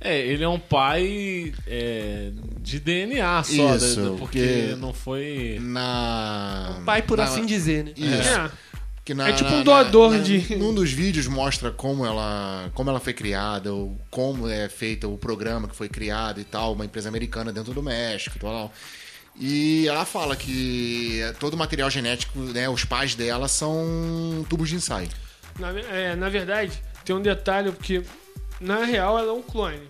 É, 0.03 0.19
ele 0.19 0.43
é 0.43 0.47
um 0.49 0.59
pai 0.59 1.53
é, 1.65 2.31
de 2.59 2.79
DNA 2.79 3.43
só, 3.43 3.75
Isso, 3.75 4.01
da- 4.01 4.09
da- 4.09 4.15
porque 4.17 4.75
não 4.77 4.93
foi. 4.93 5.57
Na. 5.61 6.81
Pai, 6.85 7.01
por 7.01 7.17
na- 7.17 7.23
assim 7.23 7.45
dizer, 7.45 7.85
né? 7.85 7.91
Isso. 7.95 8.29
É. 8.29 8.51
Que 9.05 9.13
na- 9.13 9.29
É 9.29 9.33
tipo 9.33 9.49
na- 9.49 9.57
um 9.57 9.63
doador 9.63 10.11
na- 10.13 10.19
de- 10.19 10.55
Num 10.55 10.73
dos 10.73 10.91
vídeos 10.91 11.27
mostra 11.27 11.71
como 11.71 12.05
ela, 12.05 12.69
como 12.73 12.89
ela 12.89 12.99
foi 12.99 13.13
criada, 13.13 13.73
ou 13.73 13.97
como 14.09 14.47
é 14.47 14.69
feita 14.69 15.07
o 15.07 15.17
programa 15.17 15.67
que 15.67 15.75
foi 15.75 15.89
criado 15.89 16.39
e 16.39 16.43
tal, 16.43 16.73
uma 16.73 16.85
empresa 16.85 17.09
americana 17.09 17.51
dentro 17.51 17.73
do 17.73 17.83
México 17.83 18.37
e 18.37 18.39
tal. 18.39 18.73
E 19.39 19.87
ela 19.87 20.05
fala 20.05 20.35
que 20.35 21.19
todo 21.39 21.55
o 21.55 21.57
material 21.57 21.89
genético, 21.89 22.37
né, 22.39 22.69
os 22.69 22.85
pais 22.85 23.15
dela 23.15 23.47
são 23.47 24.45
tubos 24.49 24.69
de 24.69 24.75
ensaio. 24.75 25.09
Na, 25.59 25.69
é, 25.71 26.15
na 26.15 26.29
verdade, 26.29 26.71
tem 27.03 27.15
um 27.15 27.21
detalhe, 27.21 27.71
porque 27.71 28.03
na 28.63 28.83
real 28.85 29.17
ela 29.19 29.29
é 29.29 29.33
um 29.33 29.41
clone. 29.41 29.81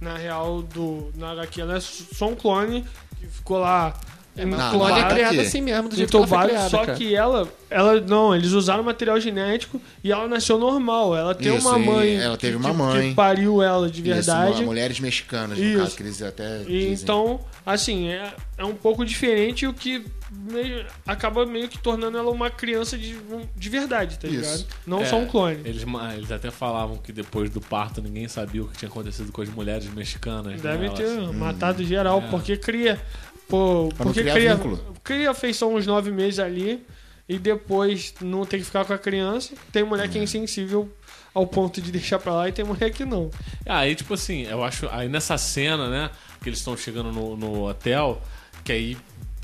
Na 0.00 0.16
real, 0.16 0.62
do, 0.62 1.12
na 1.14 1.32
HQ 1.32 1.60
ela 1.60 1.76
é 1.76 1.80
só 1.80 2.28
um 2.28 2.34
clone 2.34 2.84
que 3.18 3.26
ficou 3.26 3.58
lá. 3.58 3.94
É, 4.36 4.44
mas 4.46 4.58
Não, 4.60 4.70
clone 4.70 4.98
é 4.98 5.02
aqui- 5.02 5.14
criado 5.14 5.40
assim 5.40 5.60
mesmo, 5.60 5.88
do 5.90 5.96
jeito 5.96 6.10
que 6.10 6.16
ela 6.34 6.46
criada, 6.46 6.68
só 6.70 6.84
cara. 6.86 6.96
que 6.96 7.14
ela, 7.14 7.48
ela. 7.68 8.00
Não, 8.00 8.34
eles 8.34 8.52
usaram 8.52 8.82
material 8.82 9.20
genético 9.20 9.82
e 10.02 10.10
ela 10.12 10.26
nasceu 10.28 10.56
normal. 10.56 11.14
Ela 11.16 11.34
tem 11.34 11.54
Isso, 11.54 11.68
uma 11.68 11.78
mãe. 11.78 12.16
ela 12.16 12.36
teve 12.38 12.56
que, 12.56 12.64
uma 12.64 12.72
mãe. 12.72 13.08
Que 13.10 13.14
pariu 13.14 13.60
ela 13.60 13.90
de 13.90 14.00
Isso, 14.00 14.14
verdade. 14.14 14.60
uma- 14.60 14.66
mulheres 14.66 15.00
mexicanas, 15.00 15.58
no 15.58 15.64
Isso. 15.64 15.78
caso, 15.78 15.96
que 15.96 16.02
eles 16.04 16.22
até 16.22 16.62
E 16.62 16.64
dizem. 16.64 16.92
então, 16.92 17.40
assim, 17.66 18.08
é, 18.08 18.32
é 18.56 18.64
um 18.64 18.74
pouco 18.74 19.04
diferente 19.04 19.66
o 19.66 19.74
que 19.74 20.06
meio- 20.50 20.84
acaba 21.06 21.46
meio 21.46 21.68
que 21.68 21.78
tornando 21.78 22.18
ela 22.18 22.30
uma 22.30 22.50
criança 22.50 22.98
de, 22.98 23.16
de 23.56 23.68
verdade, 23.68 24.18
tá 24.18 24.28
Isso. 24.28 24.36
ligado? 24.36 24.66
Não 24.86 25.00
É, 25.00 25.04
só 25.06 25.16
um 25.16 25.26
clone. 25.26 25.60
Eles, 25.64 25.84
eles 26.16 26.30
até 26.32 26.50
falavam 26.50 26.96
que 26.98 27.12
depois 27.12 27.48
do 27.50 27.60
parto 27.60 28.02
ninguém 28.02 28.28
sabia 28.28 28.62
o 28.62 28.68
que 28.68 28.76
tinha 28.78 28.88
acontecido 28.88 29.30
com 29.32 29.40
as 29.42 29.48
mulheres 29.48 29.86
mexicanas. 29.92 30.52
né? 30.54 30.58
Deve 30.60 30.86
Elas- 30.86 30.98
ter 30.98 31.32
matado 31.32 31.84
geral, 31.84 32.22
porque 32.30 32.56
cria. 32.56 33.00
Pô, 33.48 33.88
Pra 33.96 34.04
porque 34.04 34.22
cria, 34.22 34.54
vínculo. 34.54 34.94
cria 35.02 35.30
afeição 35.30 35.74
uns 35.74 35.86
nove 35.86 36.10
meses 36.12 36.38
ali 36.38 36.84
e 37.28 37.36
depois 37.38 38.14
não 38.20 38.46
tem 38.46 38.60
que 38.60 38.66
ficar 38.66 38.84
com 38.84 38.92
a 38.92 38.98
criança. 38.98 39.54
Tem 39.72 39.82
mulher 39.82 40.08
que 40.08 40.18
é 40.18 40.22
insensível 40.22 40.88
ao 41.34 41.46
ponto 41.46 41.80
de 41.80 41.90
deixar 41.90 42.18
pra 42.20 42.32
lá 42.32 42.48
e 42.48 42.52
tem 42.52 42.64
mulher 42.64 42.90
que 42.92 43.04
não. 43.04 43.28
Aí, 43.66 43.94
tipo 43.96 44.14
assim, 44.14 44.42
eu 44.42 44.62
acho. 44.62 44.88
Aí 44.90 45.08
nessa 45.08 45.36
cena, 45.36 45.88
né? 45.90 46.10
Que 46.42 46.48
eles 46.48 46.60
estão 46.60 46.76
chegando 46.76 47.10
no, 47.12 47.36
no 47.36 47.68
hotel, 47.68 48.22
que 48.64 48.70
aí 48.72 48.96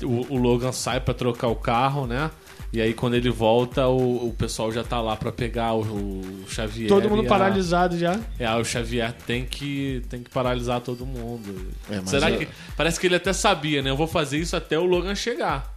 o, 0.03 0.33
o 0.33 0.37
Logan 0.37 0.71
sai 0.71 0.99
pra 0.99 1.13
trocar 1.13 1.47
o 1.47 1.55
carro, 1.55 2.05
né? 2.07 2.29
E 2.73 2.81
aí 2.81 2.93
quando 2.93 3.13
ele 3.15 3.29
volta, 3.29 3.87
o, 3.87 4.27
o 4.27 4.33
pessoal 4.33 4.71
já 4.71 4.83
tá 4.83 4.99
lá 5.01 5.15
pra 5.15 5.31
pegar 5.31 5.73
o, 5.73 5.81
o 5.81 6.45
Xavier. 6.49 6.89
Todo 6.89 7.09
mundo 7.09 7.25
a- 7.25 7.29
paralisado 7.29 7.97
já. 7.97 8.19
É, 8.37 8.53
o 8.55 8.63
Xavier 8.65 9.13
tem 9.25 9.45
que, 9.45 10.03
tem 10.09 10.21
que 10.21 10.29
paralisar 10.29 10.81
todo 10.81 11.05
mundo. 11.05 11.71
É, 11.89 11.95
mas 11.97 12.09
Será 12.09 12.29
eu- 12.29 12.39
que. 12.39 12.47
Parece 12.75 12.99
que 12.99 13.07
ele 13.07 13.15
até 13.15 13.31
sabia, 13.31 13.81
né? 13.81 13.89
Eu 13.89 13.95
vou 13.97 14.07
fazer 14.07 14.37
isso 14.37 14.55
até 14.55 14.77
o 14.77 14.85
Logan 14.85 15.15
chegar. 15.15 15.76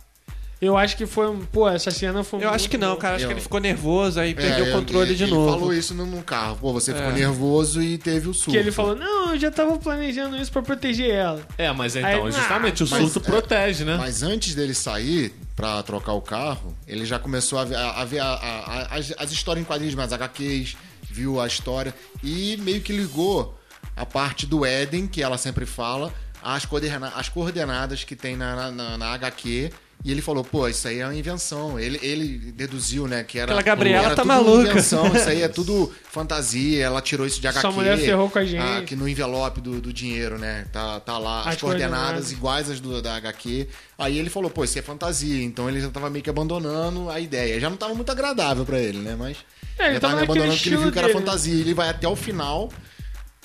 Eu 0.60 0.76
acho 0.76 0.94
que 0.96 1.06
foi. 1.06 1.26
um- 1.30 1.40
Pô, 1.40 1.66
essa 1.68 1.90
cena 1.90 2.22
foi. 2.22 2.44
Eu 2.44 2.50
acho 2.50 2.68
que 2.68 2.76
não, 2.76 2.94
cara. 2.96 3.16
Acho 3.16 3.26
que 3.26 3.32
ele 3.32 3.40
ficou 3.40 3.58
nervoso, 3.60 4.20
aí 4.20 4.34
perdeu 4.34 4.66
É, 4.66 4.68
o 4.68 4.72
controle 4.72 5.08
ele, 5.08 5.14
de 5.16 5.22
ele 5.24 5.32
novo. 5.32 5.50
falou 5.52 5.72
isso 5.72 5.94
no, 5.94 6.04
no 6.04 6.22
carro. 6.22 6.58
Pô, 6.60 6.72
você 6.72 6.92
ficou 6.92 7.10
É. 7.10 7.14
nervoso 7.14 7.82
e 7.82 7.96
teve 7.96 8.28
o 8.28 8.34
surto. 8.34 8.50
Que 8.50 8.58
ele 8.58 8.70
falou: 8.70 8.94
Não, 8.94 9.32
eu 9.32 9.38
já 9.38 9.50
tava 9.50 9.78
planejando 9.78 10.36
isso 10.36 10.52
pra 10.52 10.60
proteger 10.60 11.08
ela. 11.10 11.40
É, 11.56 11.72
mas 11.72 11.96
então, 11.96 12.26
Aí, 12.26 12.32
justamente, 12.32 12.84
o 12.84 12.88
mas, 12.90 13.00
surto 13.10 13.20
é, 13.20 13.22
protege, 13.30 13.84
né? 13.84 13.96
Mas 13.96 14.22
antes 14.22 14.54
dele 14.54 14.74
sair 14.74 15.34
pra 15.56 15.82
trocar 15.82 16.12
o 16.12 16.20
carro, 16.20 16.76
ele 16.86 17.06
já 17.06 17.18
começou 17.18 17.58
a 17.58 17.64
ver, 17.64 17.76
a, 17.76 17.90
a 17.92 18.04
ver 18.04 18.18
a- 18.18 18.26
a- 18.26 18.72
a- 18.82 18.96
as, 18.98 19.14
as 19.16 19.32
histórias 19.32 19.62
em 19.62 19.66
quadrinhos, 19.66 19.94
mais 19.94 20.12
HQs, 20.12 20.76
viu 21.10 21.40
a 21.40 21.46
história 21.46 21.94
e 22.22 22.58
meio 22.58 22.82
que 22.82 22.92
ligou 22.92 23.58
a 23.96 24.04
parte 24.04 24.46
do 24.46 24.66
Éden, 24.66 25.06
que 25.06 25.22
ela 25.22 25.38
sempre 25.38 25.64
fala, 25.64 26.12
às 26.42 26.66
coordena- 26.66 27.12
as 27.16 27.28
coordenadas 27.30 28.04
que 28.04 28.14
tem 28.14 28.36
na, 28.36 28.54
na, 28.56 28.70
na- 28.70 28.98
na 28.98 29.06
HQ. 29.14 29.70
E 30.02 30.10
ele 30.10 30.22
falou, 30.22 30.42
pô, 30.42 30.66
isso 30.66 30.88
aí 30.88 30.98
é 31.00 31.04
uma 31.06 31.14
invenção. 31.14 31.78
Ele, 31.78 31.98
ele 32.02 32.26
deduziu, 32.52 33.06
né, 33.06 33.22
que 33.22 33.38
era. 33.38 33.52
Aquela 33.52 33.60
Gabriela 33.62 34.06
era 34.06 34.16
tá 34.16 34.24
maluca. 34.24 34.70
Invenção, 34.70 35.14
isso 35.14 35.28
aí 35.28 35.42
é 35.42 35.48
tudo 35.48 35.92
fantasia. 36.10 36.82
Ela 36.84 37.02
tirou 37.02 37.26
isso 37.26 37.38
de 37.38 37.46
HQ. 37.46 37.58
Essa 37.66 37.74
mulher 37.76 37.98
ferrou 37.98 38.30
com 38.30 38.38
a 38.38 38.44
gente. 38.44 38.62
ah, 38.62 38.82
que 38.82 38.96
no 38.96 39.06
envelope 39.06 39.60
do, 39.60 39.78
do 39.78 39.92
dinheiro, 39.92 40.38
né? 40.38 40.64
Tá, 40.72 41.00
tá 41.00 41.18
lá 41.18 41.40
as, 41.42 41.46
As 41.48 41.56
coordenadas, 41.60 41.98
coordenadas. 41.98 42.32
iguais 42.32 42.70
às 42.70 42.80
do, 42.80 43.02
da 43.02 43.14
HQ. 43.16 43.68
Aí 43.98 44.18
ele 44.18 44.30
falou, 44.30 44.48
pô, 44.50 44.64
isso 44.64 44.78
é 44.78 44.82
fantasia. 44.82 45.42
Então 45.44 45.68
ele 45.68 45.80
já 45.82 45.90
tava 45.90 46.08
meio 46.08 46.24
que 46.24 46.30
abandonando 46.30 47.10
a 47.10 47.20
ideia. 47.20 47.60
Já 47.60 47.68
não 47.68 47.76
tava 47.76 47.94
muito 47.94 48.10
agradável 48.10 48.64
pra 48.64 48.78
ele, 48.78 48.98
né? 49.00 49.14
Mas 49.18 49.36
É, 49.78 49.84
ele 49.86 49.94
já 49.94 50.00
tava 50.00 50.14
tava 50.14 50.24
abandonando 50.24 50.54
porque 50.54 50.68
ele 50.70 50.76
viu 50.78 50.90
que 50.92 50.98
era 50.98 51.08
dele, 51.08 51.18
fantasia. 51.18 51.52
Ele 51.60 51.74
vai 51.74 51.90
até 51.90 52.08
o 52.08 52.16
final 52.16 52.72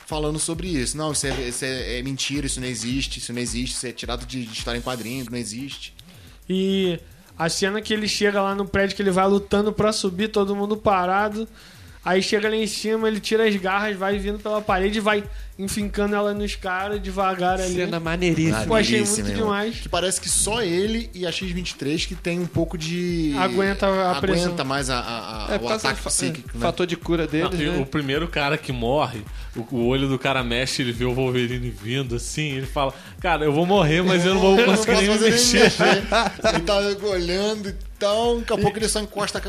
falando 0.06 0.40
sobre 0.40 0.68
isso. 0.68 0.96
Não, 0.96 1.12
isso 1.12 1.28
é, 1.28 1.32
isso 1.50 1.66
é- 1.66 2.00
é 2.00 2.02
mentira, 2.04 2.46
isso 2.46 2.62
não 2.62 2.68
existe, 2.68 3.20
isso 3.20 3.34
não 3.34 3.42
existe, 3.42 3.76
isso 3.76 3.88
é 3.88 3.92
tirado 3.92 4.26
de, 4.26 4.46
de 4.46 4.54
história 4.54 4.78
em 4.78 4.82
quadrinhos, 4.82 5.28
não 5.28 5.38
existe. 5.38 5.95
E 6.50 7.00
a 7.38 7.50
cena 7.50 7.82
que 7.82 7.94
ele 7.94 8.08
chega 8.08 8.42
lá 8.42 8.56
no 8.56 8.66
prédio, 8.66 8.96
que 8.96 9.02
ele 9.02 9.12
vai 9.12 9.28
lutando 9.28 9.74
pra 9.74 9.92
subir, 9.92 10.30
todo 10.30 10.56
mundo 10.56 10.78
parado. 10.78 11.48
Aí 12.06 12.22
chega 12.22 12.48
lá 12.48 12.56
em 12.56 12.68
cima, 12.68 13.08
ele 13.08 13.20
tira 13.20 13.48
as 13.50 13.56
garras, 13.56 13.98
vai 13.98 14.20
vindo 14.20 14.38
pela 14.38 14.62
parede 14.62 15.00
e 15.00 15.02
vai 15.02 15.24
enfincando 15.58 16.16
ela 16.16 16.34
nos 16.36 16.54
caras 16.54 17.02
devagar 17.02 17.60
ali. 17.60 17.74
Cena 17.74 18.00
maneiríssima. 18.00 18.66
Pô, 18.68 18.76
achei 18.76 19.00
muito 19.02 19.20
irmão. 19.22 19.36
demais. 19.36 19.76
Que 19.80 19.90
parece 19.90 20.22
que 20.22 20.30
só 20.30 20.62
ele 20.62 21.10
e 21.16 21.26
a 21.26 21.32
X-23 21.32 22.06
que 22.08 22.14
tem 22.14 22.40
um 22.40 22.46
pouco 22.46 22.78
de... 22.78 23.34
Aguenta 23.40 23.88
a 24.12 24.22
pressão. 24.22 24.48
Aguenta 24.48 24.64
mais 24.64 24.90
a, 24.90 25.00
a- 25.00 25.48
a- 25.48 25.56
É, 25.56 25.58
o 25.60 25.68
ataque 25.70 26.02
do 26.02 26.10
psíquico, 26.10 26.50
é, 26.54 26.58
né? 26.58 26.62
fator 26.62 26.86
de 26.86 26.96
cura 26.96 27.24
Não, 27.24 27.30
deles, 27.32 27.60
e 27.60 27.64
né? 27.72 27.78
O 27.82 27.86
primeiro 27.88 28.28
cara 28.28 28.58
que 28.58 28.72
morre, 28.72 29.22
o, 29.56 29.62
o 29.76 29.88
olho 29.88 30.08
do 30.08 30.20
cara 30.20 30.44
mexe, 30.44 30.82
ele 30.84 30.92
vê 30.92 31.06
o 31.06 31.14
Wolverine 31.14 31.70
vindo 31.72 32.16
assim, 32.18 32.52
ele 32.58 32.68
fala: 32.68 32.94
Cara, 33.22 33.46
eu 33.46 33.52
vou 33.54 33.66
morrer, 33.66 34.04
mas 34.04 34.26
eu 34.26 34.34
não 34.36 34.42
vou 34.42 34.60
Eu 34.60 34.68
não 34.68 34.76
conseguir 34.76 35.08
nem 35.08 35.10
me 35.10 35.18
mexer. 35.20 35.64
mexer. 35.64 35.84
Ele 36.54 36.60
tá 36.66 36.78
olhando 37.08 37.70
e 37.70 37.76
tal, 37.98 38.40
daqui 38.40 38.54
a 38.54 38.58
pouco 38.58 38.78
ele 38.78 38.88
só 38.90 39.00
encosta. 39.00 39.42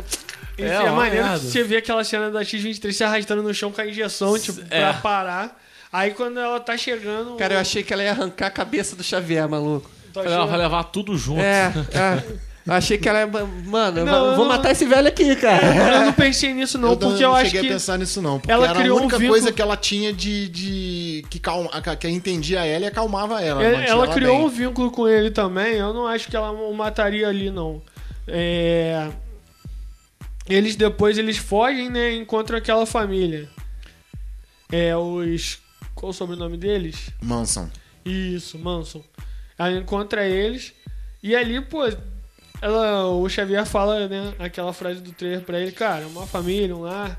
A- 0.58 0.62
E 0.62 0.64
É, 0.64 0.74
é, 0.86 0.90
maneiro 0.90 1.28
que 1.34 1.38
você 1.40 1.62
vê 1.62 1.76
aquela 1.76 2.02
cena 2.04 2.30
da 2.30 2.42
X-23 2.44 2.92
se 2.92 3.04
arrastando 3.04 3.42
no 3.42 3.52
chão 3.54 3.70
com 3.72 3.80
a 3.80 3.86
injeção, 3.86 4.38
tipo, 4.38 4.60
É. 4.70 4.80
pra 4.80 4.94
parar. 4.94 5.62
Aí 5.92 6.10
quando 6.12 6.38
ela 6.38 6.58
tá 6.60 6.76
chegando. 6.76 7.36
Cara, 7.36 7.54
eu 7.54 7.58
achei 7.60 7.82
que 7.82 7.92
ela 7.92 8.02
ia 8.02 8.10
arrancar 8.10 8.46
a 8.46 8.50
cabeça 8.50 8.94
do 8.96 9.02
Xavier, 9.02 9.48
maluco. 9.48 9.90
Tô 10.12 10.22
Ela 10.22 10.46
vai 10.46 10.58
levar 10.58 10.84
tudo 10.84 11.16
junto. 11.16 11.40
É, 11.40 11.72
é. 11.94 12.46
Eu 12.66 12.72
achei 12.72 12.98
que 12.98 13.08
ela 13.08 13.20
ia. 13.20 13.26
Mano, 13.26 13.98
eu 14.00 14.04
Não, 14.04 14.24
vou- 14.26 14.34
vou 14.36 14.44
eu- 14.44 14.48
matar 14.48 14.72
esse 14.72 14.84
velho 14.84 15.06
aqui, 15.06 15.36
cara. 15.36 15.64
Eu 15.64 16.04
não 16.06 16.12
pensei 16.12 16.52
nisso, 16.52 16.76
não, 16.78 16.96
porque 16.96 17.22
eu, 17.22 17.28
não 17.28 17.36
acho 17.36 17.46
cheguei 17.46 17.60
que. 17.60 17.66
a 17.68 17.72
pensar 17.74 17.96
nisso, 17.96 18.20
não. 18.20 18.40
Porque 18.40 18.50
ela 18.50 18.64
era 18.66 18.72
a 18.78 18.80
criou 18.82 18.98
um 18.98 19.02
única 19.02 19.18
vínculo- 19.18 19.38
coisa 19.38 19.52
que 19.52 19.62
ela 19.62 19.76
tinha 19.76 20.12
de. 20.12 20.48
de 20.48 21.24
que, 21.30 21.38
calma, 21.38 21.70
que 22.00 22.08
entendia 22.08 22.64
ela 22.66 22.84
e 22.84 22.88
acalmava 22.88 23.40
ela. 23.40 23.62
Ela, 23.62 23.76
mantinha 23.78 23.90
ela 23.92 24.08
criou 24.08 24.36
bem. 24.38 24.46
um 24.46 24.48
vínculo 24.48 24.90
com 24.90 25.06
ele 25.06 25.30
também. 25.30 25.74
Eu 25.74 25.94
não 25.94 26.08
acho 26.08 26.26
que 26.28 26.36
ela 26.36 26.50
o 26.50 26.74
mataria 26.74 27.28
ali, 27.28 27.50
não. 27.52 27.80
É, 28.26 29.08
Eles 30.48 30.76
depois 30.76 31.18
eles 31.18 31.36
fogem, 31.36 31.90
né? 31.90 32.12
e 32.12 32.18
Encontram 32.18 32.58
aquela 32.58 32.86
família. 32.86 33.48
É 34.70 34.96
os. 34.96 35.58
Qual 35.94 36.10
o 36.10 36.14
sobrenome 36.14 36.56
deles? 36.56 37.10
Manson. 37.20 37.70
Isso, 38.04 38.58
Manson. 38.58 39.02
Ela 39.58 39.72
encontra 39.72 40.26
eles. 40.26 40.72
E 41.22 41.34
ali, 41.34 41.60
pô, 41.60 41.82
ela, 42.60 43.06
o 43.08 43.28
Xavier 43.28 43.64
fala, 43.66 44.06
né, 44.08 44.34
aquela 44.38 44.72
frase 44.72 45.00
do 45.00 45.12
trailer 45.12 45.42
pra 45.42 45.58
ele, 45.60 45.72
cara, 45.72 46.06
uma 46.06 46.26
família, 46.26 46.76
um 46.76 46.82
lar. 46.82 47.18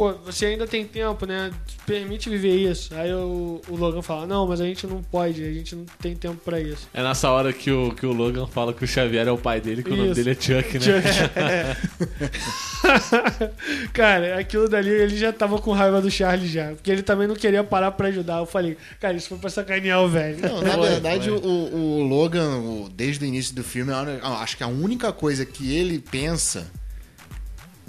Pô, 0.00 0.14
você 0.14 0.46
ainda 0.46 0.66
tem 0.66 0.82
tempo, 0.82 1.26
né? 1.26 1.50
Permite 1.84 2.30
viver 2.30 2.56
isso. 2.56 2.94
Aí 2.94 3.12
o, 3.12 3.60
o 3.68 3.76
Logan 3.76 4.00
fala, 4.00 4.26
não, 4.26 4.46
mas 4.48 4.58
a 4.58 4.64
gente 4.64 4.86
não 4.86 5.02
pode, 5.02 5.44
a 5.44 5.52
gente 5.52 5.76
não 5.76 5.84
tem 6.00 6.16
tempo 6.16 6.38
pra 6.42 6.58
isso. 6.58 6.88
É 6.94 7.02
nessa 7.02 7.30
hora 7.30 7.52
que 7.52 7.70
o, 7.70 7.92
que 7.92 8.06
o 8.06 8.12
Logan 8.14 8.46
fala 8.46 8.72
que 8.72 8.82
o 8.82 8.88
Xavier 8.88 9.28
é 9.28 9.30
o 9.30 9.36
pai 9.36 9.60
dele, 9.60 9.82
que 9.82 9.90
o 9.90 9.96
nome 9.96 10.12
Isso. 10.12 10.14
dele 10.14 10.30
é 10.30 10.34
Chuck, 10.40 10.78
né? 10.78 11.76
cara, 13.92 14.38
aquilo 14.38 14.70
dali 14.70 14.88
ele 14.88 15.18
já 15.18 15.34
tava 15.34 15.58
com 15.58 15.70
raiva 15.72 16.00
do 16.00 16.10
Charlie 16.10 16.48
já. 16.48 16.70
Porque 16.70 16.90
ele 16.90 17.02
também 17.02 17.28
não 17.28 17.34
queria 17.34 17.62
parar 17.62 17.90
pra 17.90 18.08
ajudar. 18.08 18.38
Eu 18.38 18.46
falei, 18.46 18.78
cara, 18.98 19.14
isso 19.14 19.28
foi 19.28 19.36
pra 19.36 19.50
sacanear 19.50 20.00
o 20.00 20.08
velho. 20.08 20.40
Não, 20.40 20.62
na 20.62 20.78
verdade. 20.78 21.30
O, 21.30 21.36
o 21.36 22.02
Logan, 22.04 22.88
desde 22.94 23.22
o 23.22 23.28
início 23.28 23.54
do 23.54 23.62
filme, 23.62 23.92
eu 23.92 24.32
acho 24.36 24.56
que 24.56 24.64
a 24.64 24.68
única 24.68 25.12
coisa 25.12 25.44
que 25.44 25.76
ele 25.76 25.98
pensa 25.98 26.70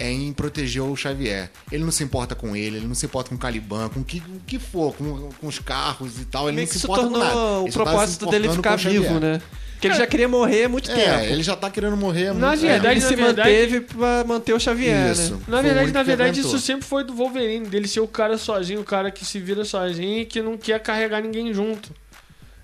é 0.02 0.10
em 0.10 0.32
proteger 0.32 0.82
o 0.82 0.96
Xavier. 0.96 1.50
Ele 1.70 1.84
não 1.84 1.92
se 1.92 2.02
importa 2.02 2.34
com 2.34 2.56
ele, 2.56 2.78
ele 2.78 2.86
não 2.86 2.94
se 2.94 3.06
importa 3.06 3.28
com 3.28 3.36
o 3.36 3.38
Caliban, 3.38 3.88
com 3.88 4.00
o 4.00 4.04
que, 4.04 4.18
o 4.18 4.40
que 4.46 4.58
for, 4.58 4.94
com, 4.94 5.30
com 5.40 5.46
os 5.46 5.58
carros 5.58 6.18
e 6.20 6.24
tal. 6.24 6.48
Ele 6.48 6.56
Meio 6.56 6.66
não 6.66 6.72
se 6.72 6.76
isso 6.78 6.86
importa 6.86 7.04
com 7.08 7.10
nada. 7.18 7.30
tornou 7.30 7.62
o 7.62 7.64
Ele 7.66 7.72
tá 7.72 7.82
propósito 7.84 8.26
dele 8.26 8.48
ficar 8.50 8.76
vivo, 8.76 9.20
né? 9.20 9.40
Porque 9.74 9.88
ele 9.88 9.94
já 9.98 10.06
queria 10.06 10.28
morrer 10.28 10.64
há 10.64 10.68
muito 10.68 10.88
É, 10.92 10.94
tempo. 10.94 11.32
ele 11.32 11.42
já 11.42 11.56
tá 11.56 11.68
querendo 11.68 11.96
morrer 11.96 12.28
há 12.28 12.34
Na 12.34 12.48
muito 12.50 12.60
verdade, 12.60 12.94
ele 12.94 13.00
na 13.00 13.08
se 13.08 13.16
verdade- 13.16 13.48
manteve 13.50 13.80
pra 13.80 14.24
manter 14.24 14.52
o 14.52 14.60
Xavier, 14.60 15.10
Isso. 15.10 15.34
né? 15.34 15.40
Na 15.48 15.60
verdade, 15.60 15.90
na 15.92 16.02
verdade, 16.04 16.40
isso 16.40 16.56
sempre 16.60 16.86
foi 16.86 17.02
do 17.02 17.12
Wolverine, 17.14 17.66
dele 17.66 17.88
ser 17.88 17.98
o 17.98 18.06
cara 18.06 18.38
sozinho, 18.38 18.80
o 18.80 18.84
cara 18.84 19.10
que 19.10 19.24
se 19.24 19.40
vira 19.40 19.64
sozinho 19.64 20.20
e 20.20 20.24
que 20.24 20.40
não 20.40 20.56
quer 20.56 20.78
carregar 20.80 21.20
ninguém 21.20 21.52
junto. 21.52 21.90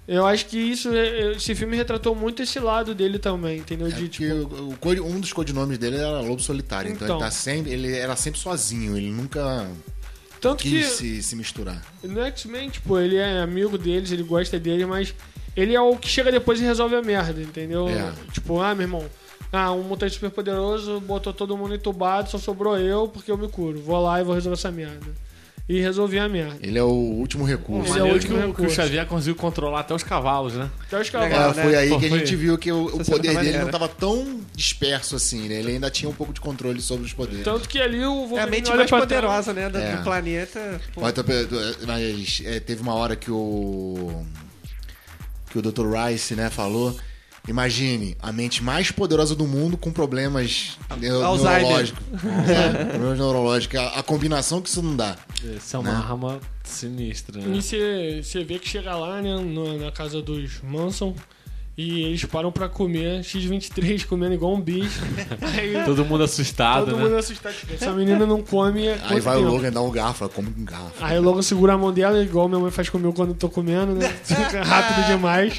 Eu 0.08 0.24
acho 0.26 0.46
que 0.46 0.56
isso, 0.56 0.88
é- 0.94 1.32
esse 1.32 1.54
filme 1.54 1.76
retratou 1.76 2.14
muito 2.14 2.42
esse 2.42 2.58
lado 2.58 2.94
dele 2.94 3.18
também, 3.18 3.58
entendeu? 3.58 3.88
É 3.88 3.90
De, 3.90 4.08
tipo, 4.08 4.24
o- 4.34 4.74
o 5.02 5.06
um 5.06 5.20
dos 5.20 5.34
codinomes 5.34 5.76
dele 5.76 5.96
era 5.98 6.20
Lobo 6.22 6.40
Solitário, 6.40 6.90
então, 6.90 7.04
Então. 7.06 7.16
ele, 7.18 7.24
tá 7.26 7.30
sempre, 7.30 7.72
ele 7.72 7.94
era 7.94 8.16
sempre 8.16 8.40
sozinho, 8.40 8.96
ele 8.96 9.10
nunca 9.10 9.68
tanto 10.40 10.62
que 10.62 10.70
quis 10.70 10.86
se, 10.92 11.22
se 11.22 11.36
misturar. 11.36 11.84
no 12.02 12.22
X-Men, 12.22 12.70
tipo, 12.70 12.98
ele 12.98 13.16
é 13.16 13.40
amigo 13.42 13.76
deles, 13.76 14.10
ele 14.10 14.22
gosta 14.22 14.58
deles, 14.58 14.86
mas 14.88 15.14
ele 15.54 15.74
é 15.74 15.80
o 15.80 15.94
que 15.96 16.08
chega 16.08 16.32
depois 16.32 16.58
e 16.58 16.64
resolve 16.64 16.96
a 16.96 17.02
merda, 17.02 17.42
entendeu? 17.42 17.86
É. 17.88 18.12
Tipo, 18.32 18.60
ah, 18.62 18.74
meu 18.74 18.84
irmão, 18.84 19.04
Ah, 19.50 19.72
um 19.72 19.82
mutante 19.82 20.12
super 20.12 20.30
poderoso 20.30 21.00
botou 21.00 21.32
todo 21.32 21.56
mundo 21.56 21.74
entubado, 21.74 22.28
só 22.30 22.36
sobrou 22.36 22.76
eu 22.78 23.08
porque 23.08 23.30
eu 23.30 23.38
me 23.38 23.48
curo. 23.48 23.80
Vou 23.80 23.98
lá 24.02 24.20
e 24.20 24.22
vou 24.24 24.34
resolver 24.34 24.58
essa 24.58 24.70
merda. 24.70 25.06
E 25.68 25.80
resolvi 25.80 26.18
a 26.18 26.26
merda. 26.26 26.56
Ele 26.62 26.78
é 26.78 26.82
o 26.82 26.86
último 26.88 27.44
recurso. 27.44 27.92
Ele 27.92 28.00
é 28.00 28.02
o 28.02 28.14
último 28.14 28.38
que, 28.38 28.38
o, 28.38 28.40
que 28.40 28.46
o 28.46 28.48
recurso. 28.64 28.74
Xavier 28.74 29.04
conseguiu 29.06 29.36
controlar 29.36 29.80
até 29.80 29.94
os 29.94 30.02
cavalos, 30.02 30.54
né? 30.54 30.70
Até 30.86 30.98
os 30.98 31.08
É, 31.08 31.10
cavalos. 31.10 31.56
né? 31.58 31.62
foi 31.62 31.76
aí 31.76 31.88
Pô, 31.90 31.98
que 32.00 32.06
a 32.06 32.08
foi- 32.08 32.18
gente 32.20 32.36
viu 32.36 32.56
que 32.56 32.72
o, 32.72 32.86
o 32.86 32.90
poder 33.04 33.08
dele 33.20 33.28
não 33.28 33.34
maneira. 33.34 33.62
estava 33.64 33.86
tão 33.86 34.40
disperso 34.54 35.14
assim, 35.14 35.46
né? 35.46 35.56
Ele 35.56 35.72
ainda 35.72 35.90
tinha 35.90 36.08
um 36.08 36.14
pouco 36.14 36.32
de 36.32 36.40
controle 36.40 36.80
sobre 36.80 37.04
os 37.04 37.12
poderes. 37.12 37.44
Tanto 37.44 37.68
que 37.68 37.78
ali 37.78 37.98
o 37.98 38.00
É 38.00 38.04
a 38.04 38.06
Wolverine 38.28 38.50
mente 38.50 38.72
mais 38.74 38.88
poderosa, 38.90 39.52
né, 39.52 39.68
do, 39.68 39.76
É. 39.76 39.96
do 39.96 40.02
planeta. 40.04 40.80
Mas, 40.96 41.12
mas, 41.86 42.42
é, 42.46 42.60
teve 42.60 42.80
uma 42.80 42.94
hora 42.94 43.14
que 43.14 43.30
o 43.30 44.24
que 45.50 45.58
o 45.58 45.62
Dr. 45.62 45.84
Rice, 45.86 46.34
né, 46.34 46.48
falou. 46.50 46.96
Imagine 47.48 48.16
a 48.20 48.30
mente 48.30 48.62
mais 48.62 48.90
poderosa 48.90 49.34
do 49.34 49.46
mundo 49.46 49.76
com 49.76 49.90
problemas 49.90 50.76
Alzheimer. 50.90 51.60
neurológicos. 51.62 52.02
É, 52.48 52.84
problemas 52.84 53.18
neurológicos. 53.18 53.78
A, 53.80 53.86
a 53.98 54.02
combinação 54.02 54.60
que 54.60 54.68
isso 54.68 54.82
não 54.82 54.94
dá. 54.94 55.16
Essa 55.56 55.76
é 55.76 55.80
uma 55.80 55.90
Né? 55.90 55.96
arma 55.96 56.40
sinistra, 56.62 57.40
né? 57.40 57.56
E 57.56 57.62
você 57.62 58.20
você 58.22 58.44
vê 58.44 58.58
que 58.58 58.68
chega 58.68 58.94
lá, 58.96 59.22
né, 59.22 59.34
na 59.80 59.90
casa 59.90 60.20
dos 60.20 60.60
Manson, 60.62 61.14
e 61.78 62.02
eles 62.02 62.24
param 62.24 62.50
pra 62.50 62.68
comer, 62.68 63.22
X-23 63.22 64.04
comendo 64.04 64.34
igual 64.34 64.52
um 64.52 64.60
bicho. 64.60 65.00
Aí 65.56 65.84
Todo 65.84 66.04
mundo 66.04 66.24
assustado, 66.24 66.86
todo 66.86 66.96
né? 66.96 67.04
mundo 67.04 67.16
assustado. 67.16 67.54
Essa 67.72 67.92
menina 67.92 68.26
não 68.26 68.42
come 68.42 68.88
Aí 68.88 69.20
vai 69.20 69.36
tempo? 69.36 69.48
o 69.48 69.52
Logan 69.52 69.70
dar 69.70 69.82
um 69.82 69.90
garfo, 69.92 70.24
ela 70.24 70.32
come 70.32 70.52
um 70.58 70.64
garfo. 70.64 70.92
Aí 71.00 71.16
o 71.16 71.22
Logan 71.22 71.40
segura 71.40 71.74
a 71.74 71.78
mão 71.78 71.92
dela, 71.92 72.20
igual 72.20 72.48
minha 72.48 72.60
mãe 72.60 72.72
faz 72.72 72.88
comigo 72.88 73.12
quando 73.12 73.28
eu 73.28 73.36
tô 73.36 73.48
comendo, 73.48 73.94
né? 73.94 74.08
Fica 74.24 74.64
rápido 74.64 75.06
demais. 75.06 75.56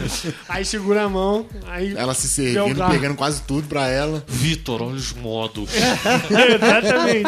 aí 0.48 0.64
segura 0.64 1.02
a 1.02 1.08
mão, 1.10 1.44
aí... 1.66 1.94
Ela 1.94 2.14
se 2.14 2.28
servindo, 2.28 2.88
pegando 2.88 3.14
quase 3.14 3.42
tudo 3.42 3.68
pra 3.68 3.88
ela. 3.88 4.24
Vitor, 4.26 4.80
olha 4.80 4.94
os 4.94 5.12
modos. 5.12 5.68
Exatamente. 5.74 7.24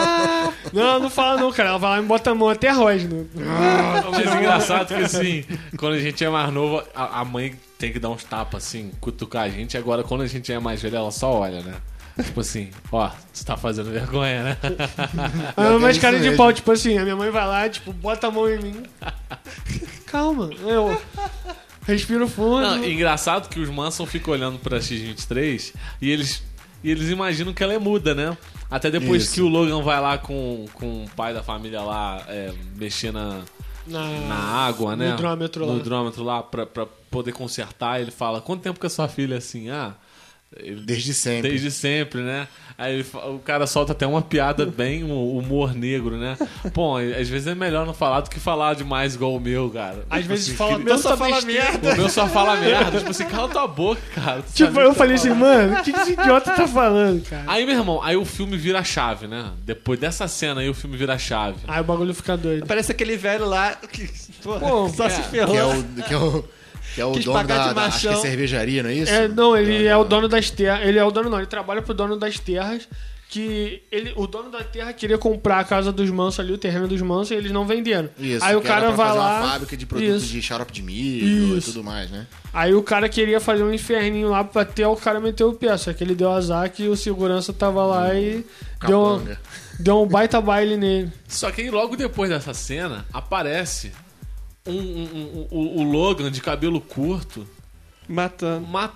Não, 0.72 0.98
não 0.98 1.10
fala 1.10 1.38
não, 1.38 1.52
cara. 1.52 1.68
Ela 1.68 1.78
vai 1.78 1.90
lá 1.90 2.02
e 2.02 2.06
bota 2.06 2.30
a 2.30 2.34
mão 2.34 2.48
até 2.48 2.70
rosna. 2.70 3.26
Mas 4.10 4.34
engraçado 4.34 4.86
que 4.86 4.94
assim, 4.94 5.44
quando 5.76 5.96
a 5.96 6.00
gente 6.00 6.24
é 6.24 6.30
mais 6.30 6.50
novo, 6.50 6.82
a, 6.94 7.20
a 7.20 7.24
mãe 7.26 7.54
tem 7.80 7.90
que 7.90 7.98
dar 7.98 8.10
uns 8.10 8.22
tapas 8.22 8.62
assim, 8.62 8.92
cutucar 9.00 9.44
a 9.44 9.48
gente. 9.48 9.76
Agora, 9.76 10.04
quando 10.04 10.20
a 10.20 10.26
gente 10.26 10.52
é 10.52 10.60
mais 10.60 10.82
velho, 10.82 10.96
ela 10.96 11.10
só 11.10 11.32
olha, 11.32 11.62
né? 11.62 11.74
Tipo 12.22 12.40
assim, 12.40 12.68
ó, 12.92 13.10
você 13.32 13.42
tá 13.42 13.56
fazendo 13.56 13.90
vergonha, 13.90 14.44
né? 14.44 14.56
Ah, 15.56 15.78
mas 15.80 15.92
isso 15.92 16.00
cara 16.00 16.20
de 16.20 16.36
pau, 16.36 16.52
tipo 16.52 16.70
assim, 16.70 16.98
a 16.98 17.02
minha 17.02 17.16
mãe 17.16 17.30
vai 17.30 17.46
lá, 17.46 17.68
tipo, 17.68 17.90
bota 17.92 18.26
a 18.26 18.30
mão 18.30 18.48
em 18.50 18.58
mim. 18.60 18.82
Calma. 20.04 20.50
Eu 20.60 21.00
respiro 21.86 22.28
fundo. 22.28 22.60
Não, 22.60 22.84
engraçado 22.84 23.48
que 23.48 23.58
os 23.58 23.70
Manson 23.70 24.04
ficam 24.04 24.34
olhando 24.34 24.58
pra 24.58 24.78
X-23 24.78 25.72
e 26.02 26.10
eles, 26.10 26.42
e 26.84 26.90
eles 26.90 27.08
imaginam 27.08 27.54
que 27.54 27.62
ela 27.62 27.72
é 27.72 27.78
muda, 27.78 28.14
né? 28.14 28.36
Até 28.70 28.90
depois 28.90 29.22
Isso. 29.22 29.34
que 29.34 29.40
o 29.40 29.48
Logan 29.48 29.82
vai 29.82 30.00
lá 30.00 30.18
com, 30.18 30.66
com 30.74 31.04
o 31.04 31.10
pai 31.16 31.32
da 31.32 31.42
família 31.42 31.80
lá 31.80 32.22
é, 32.28 32.52
mexer 32.76 33.10
na, 33.10 33.40
na, 33.90 34.08
na 34.28 34.34
água, 34.34 34.94
né? 34.96 35.08
No 35.08 35.14
hidrômetro 35.14 35.66
No 35.66 35.72
lá. 35.72 35.78
hidrômetro 35.78 36.22
lá 36.24 36.42
pra, 36.42 36.64
pra 36.66 36.86
poder 37.10 37.32
consertar. 37.32 38.00
Ele 38.00 38.10
fala, 38.10 38.40
quanto 38.40 38.62
tempo 38.62 38.78
que 38.80 38.86
a 38.86 38.90
sua 38.90 39.08
filha 39.08 39.34
é 39.34 39.38
assim? 39.38 39.68
Ah, 39.70 39.94
Desde 40.84 41.14
sempre. 41.14 41.50
Desde 41.50 41.70
sempre, 41.70 42.22
né? 42.22 42.48
Aí 42.76 43.04
o 43.28 43.38
cara 43.38 43.66
solta 43.66 43.92
até 43.92 44.06
uma 44.06 44.22
piada 44.22 44.64
bem 44.66 45.04
um 45.04 45.36
humor 45.36 45.74
negro, 45.74 46.16
né? 46.16 46.36
Bom, 46.74 46.96
às 46.96 47.28
vezes 47.28 47.46
é 47.46 47.54
melhor 47.54 47.84
não 47.86 47.92
falar 47.94 48.22
do 48.22 48.30
que 48.30 48.40
falar 48.40 48.74
demais 48.74 49.14
igual 49.14 49.34
o 49.36 49.40
meu, 49.40 49.68
cara. 49.70 50.04
Às 50.08 50.20
Tipo 50.22 50.28
vezes 50.30 50.46
assim, 50.48 50.56
fala 50.56 50.78
que- 50.78 50.84
tanta 50.86 50.98
só 50.98 51.16
fala 51.16 51.40
merda. 51.42 51.92
O 51.92 51.96
meu 51.98 52.08
só 52.08 52.26
fala 52.26 52.56
merda. 52.56 52.98
Tipo 52.98 53.10
assim, 53.10 53.26
cala 53.26 53.48
tua 53.48 53.66
boca, 53.68 54.00
cara. 54.14 54.42
Tu 54.42 54.52
Tipo, 54.54 54.78
o 54.78 54.80
eu 54.80 54.90
que 54.92 54.98
falei 54.98 55.14
tá 55.16 55.20
assim, 55.20 55.30
mano, 55.34 55.78
o 55.78 55.82
que 55.82 55.90
esse 55.90 56.12
idiota 56.14 56.52
tá 56.52 56.66
falando, 56.66 57.22
cara? 57.28 57.44
Aí, 57.46 57.64
meu 57.66 57.76
irmão, 57.76 58.02
aí 58.02 58.16
o 58.16 58.24
filme 58.24 58.56
vira 58.56 58.78
a 58.80 58.84
chave, 58.84 59.26
né? 59.28 59.50
Depois 59.62 60.00
dessa 60.00 60.26
cena 60.26 60.62
aí, 60.62 60.68
o 60.70 60.74
filme 60.74 60.96
vira 60.96 61.12
a 61.14 61.18
chave. 61.18 61.58
Aí 61.68 61.80
o 61.80 61.84
bagulho 61.84 62.14
fica 62.14 62.36
doido. 62.36 62.66
Parece 62.66 62.90
aquele 62.90 63.16
velho 63.16 63.44
lá 63.44 63.74
que 63.74 64.10
pô, 64.42 64.58
Pô, 64.58 64.88
só 64.88 65.04
é, 65.06 65.10
se 65.10 65.22
ferrou. 65.24 65.52
Que 65.54 65.58
é 65.58 65.64
o, 65.64 65.84
que 66.08 66.14
é 66.14 66.16
o, 66.16 66.44
que 66.94 67.00
é 67.00 67.04
o 67.04 67.12
Quis 67.12 67.24
dono 67.24 67.38
pagar 67.38 67.58
da, 67.58 67.68
de 67.68 67.74
da- 67.74 67.84
Acho 67.86 68.00
que 68.00 68.14
é 68.14 68.16
cervejaria, 68.16 68.82
não 68.82 68.90
é 68.90 68.94
isso? 68.94 69.12
É, 69.12 69.28
não, 69.28 69.56
ele 69.56 69.86
é 69.86 69.96
o 69.96 70.04
dono 70.04 70.28
das 70.28 70.50
terras. 70.50 70.86
Ele 70.86 70.98
é 70.98 71.04
o 71.04 71.10
dono, 71.10 71.28
não, 71.30 71.38
ele 71.38 71.46
trabalha 71.46 71.82
pro 71.82 71.94
dono 71.94 72.16
das 72.16 72.38
terras. 72.38 72.88
Que 73.32 73.80
ele, 73.92 74.12
o 74.16 74.26
dono 74.26 74.50
da 74.50 74.64
terra 74.64 74.92
queria 74.92 75.16
comprar 75.16 75.60
a 75.60 75.64
casa 75.64 75.92
dos 75.92 76.10
mansos 76.10 76.40
ali, 76.40 76.52
o 76.52 76.58
terreno 76.58 76.88
dos 76.88 77.00
mansos, 77.00 77.30
e 77.30 77.34
eles 77.34 77.52
não 77.52 77.64
venderam. 77.64 78.10
Isso, 78.18 78.44
aí 78.44 78.56
o 78.56 78.60
cara 78.60 78.88
pra 78.88 78.90
vai 78.96 79.06
fazer 79.06 79.18
lá. 79.20 79.40
uma 79.40 79.48
fábrica 79.52 79.76
de 79.76 79.86
produtos 79.86 80.24
Isso. 80.24 80.32
de 80.32 80.42
xarope 80.42 80.72
de 80.72 80.82
milho 80.82 81.56
Isso. 81.56 81.70
e 81.70 81.72
tudo 81.72 81.84
mais, 81.84 82.10
né? 82.10 82.26
Aí 82.52 82.74
o 82.74 82.82
cara 82.82 83.08
queria 83.08 83.38
fazer 83.38 83.62
um 83.62 83.72
inferninho 83.72 84.30
lá 84.30 84.42
pra 84.42 84.62
até 84.62 84.84
o 84.84 84.96
cara 84.96 85.20
meter 85.20 85.44
o 85.44 85.52
pé. 85.52 85.76
Só 85.76 85.92
que 85.92 86.02
ele 86.02 86.16
deu 86.16 86.28
azar 86.32 86.68
que 86.72 86.88
o 86.88 86.96
segurança 86.96 87.52
tava 87.52 87.84
lá 87.86 88.12
e 88.16 88.44
deu, 88.84 89.00
um- 89.00 89.24
deu 89.78 90.02
um 90.02 90.06
baita 90.08 90.40
baile 90.40 90.76
nele. 90.76 91.12
Só 91.28 91.52
que 91.52 91.60
aí, 91.60 91.70
logo 91.70 91.94
depois 91.94 92.28
dessa 92.30 92.52
cena, 92.52 93.06
aparece 93.12 93.92
um, 94.70 94.80
um- 94.80 95.46
um- 95.50 95.58
o, 95.58 95.80
o 95.80 95.82
Logan 95.82 96.30
de 96.30 96.40
cabelo 96.40 96.80
curto. 96.80 97.46
Matando. 98.08 98.66
Mat... 98.66 98.92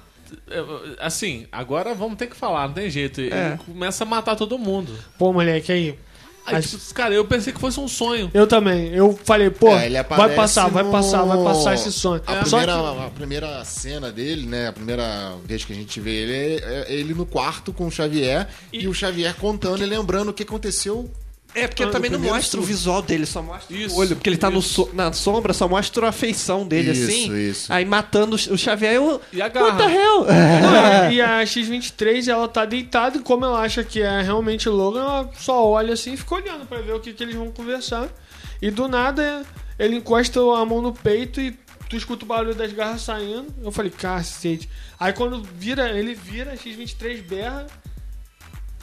é, 0.51 0.65
Assim, 1.01 1.47
agora 1.53 1.95
vamos 1.95 2.17
ter 2.17 2.27
que 2.27 2.37
falar, 2.37 2.67
não 2.69 2.75
tem 2.75 2.91
jeito. 2.91 3.21
Ele 3.21 3.35
É. 3.35 3.59
começa 3.65 4.05
a 4.05 4.07
matar 4.07 4.37
todo 4.37 4.59
mundo. 4.59 4.93
Pô, 5.19 5.33
moleque, 5.33 5.71
aí. 5.73 5.99
Aí, 6.47 6.57
Mas- 6.57 6.71
tipo, 6.73 6.93
cara, 6.95 7.15
eu 7.15 7.25
pensei 7.25 7.55
que 7.55 7.59
fosse 7.61 7.81
um 7.81 7.89
sonho. 7.89 8.31
Eu 8.35 8.47
também. 8.47 8.89
Eu 8.95 9.19
falei, 9.25 9.49
pô, 9.49 9.69
É, 9.69 9.87
ele 9.87 9.95
vai 9.95 10.01
aparece 10.03 10.37
passar, 10.37 10.69
vai 10.69 10.83
no- 10.83 10.91
passar, 10.93 11.23
vai 11.25 11.43
passar 11.43 11.73
esse 11.75 11.91
sonho. 11.91 12.21
A 12.27 12.45
Só 12.45 12.59
primeira, 12.59 12.73
que- 12.75 13.01
a 13.07 13.11
primeira 13.11 13.65
cena 13.65 14.13
dele, 14.13 14.45
né? 14.47 14.69
A 14.69 14.73
primeira 14.73 15.37
vez 15.45 15.65
que 15.65 15.73
a 15.73 15.77
gente 15.77 15.99
vê 16.01 16.11
ele 16.11 16.33
é, 16.63 16.85
é 16.89 16.93
ele 16.93 17.15
no 17.15 17.25
quarto 17.25 17.73
com 17.73 17.87
o 17.87 17.91
Xavier 17.91 18.47
e, 18.71 18.87
o 18.87 18.93
Xavier 18.93 19.35
contando 19.37 19.83
e 19.83 19.87
lembrando 19.87 20.29
o 20.29 20.35
que 20.35 20.43
aconteceu. 20.43 21.11
É, 21.55 21.69
porque 21.69 21.85
Ah, 21.85 21.89
também 21.89 22.11
não 22.11 22.19
mostra 22.19 22.59
o 22.61 22.63
visual 22.65 23.01
dele, 23.01 23.25
só 23.27 23.41
mostra 23.43 23.77
Isso, 23.77 23.95
o 23.95 23.99
olho. 23.99 24.17
Porque 24.17 24.29
ele 24.29 24.37
tá 24.37 24.51
so- 24.61 24.91
na 24.93 25.13
sombra, 25.13 25.53
só 25.53 25.69
mostra 25.69 26.09
a 26.09 26.13
feição 26.13 26.67
dele, 26.67 26.91
Isso, 26.91 27.05
assim. 27.05 27.37
isso. 27.51 27.73
Aí 27.73 27.85
matando 27.85 28.35
o 28.37 28.59
Xavier, 28.59 28.95
eu... 28.95 29.21
E 29.33 29.41
a 29.41 29.45
What 29.47 29.55
the 29.55 29.61
garra. 29.85 29.91
hell? 29.93 30.25
Não, 30.25 31.11
e 31.13 31.21
a 31.21 31.47
X-23, 31.47 32.29
ela 32.29 32.49
tá 32.49 32.65
deitada 32.65 33.19
e 33.19 33.21
como 33.21 33.45
ela 33.45 33.61
acha 33.61 33.85
que 33.85 34.03
é 34.03 34.21
realmente 34.23 34.69
o 34.69 34.73
Logan, 34.73 35.01
ela 35.03 35.31
só 35.39 35.65
olha 35.67 35.95
assim 35.95 36.15
e 36.15 36.17
fica 36.17 36.35
olhando 36.35 36.67
pra 36.67 36.81
ver 36.81 36.93
o 36.95 37.01
que, 37.01 37.13
que 37.13 37.23
eles 37.23 37.35
vão 37.35 37.51
conversar. 37.53 38.09
E 38.61 38.71
do 38.71 38.89
nada, 38.89 39.45
ele 39.79 39.97
encosta 39.97 40.41
a 40.41 40.65
mão 40.65 40.83
no 40.83 40.93
peito 40.93 41.41
e 41.41 41.57
tu 41.89 41.97
escuta 41.97 42.25
o 42.25 42.29
barulho 42.29 42.55
das 42.55 42.73
garras 42.73 43.03
saindo. 43.03 43.47
Eu 43.63 43.71
falei, 43.71 43.91
cacete. 43.91 44.69
Aí 44.99 45.13
quando 45.13 45.43
vira, 45.57 45.91
ele 45.97 46.15
vira, 46.15 46.53
a 46.53 46.57
X-23 46.57 47.23
berra. 47.23 47.67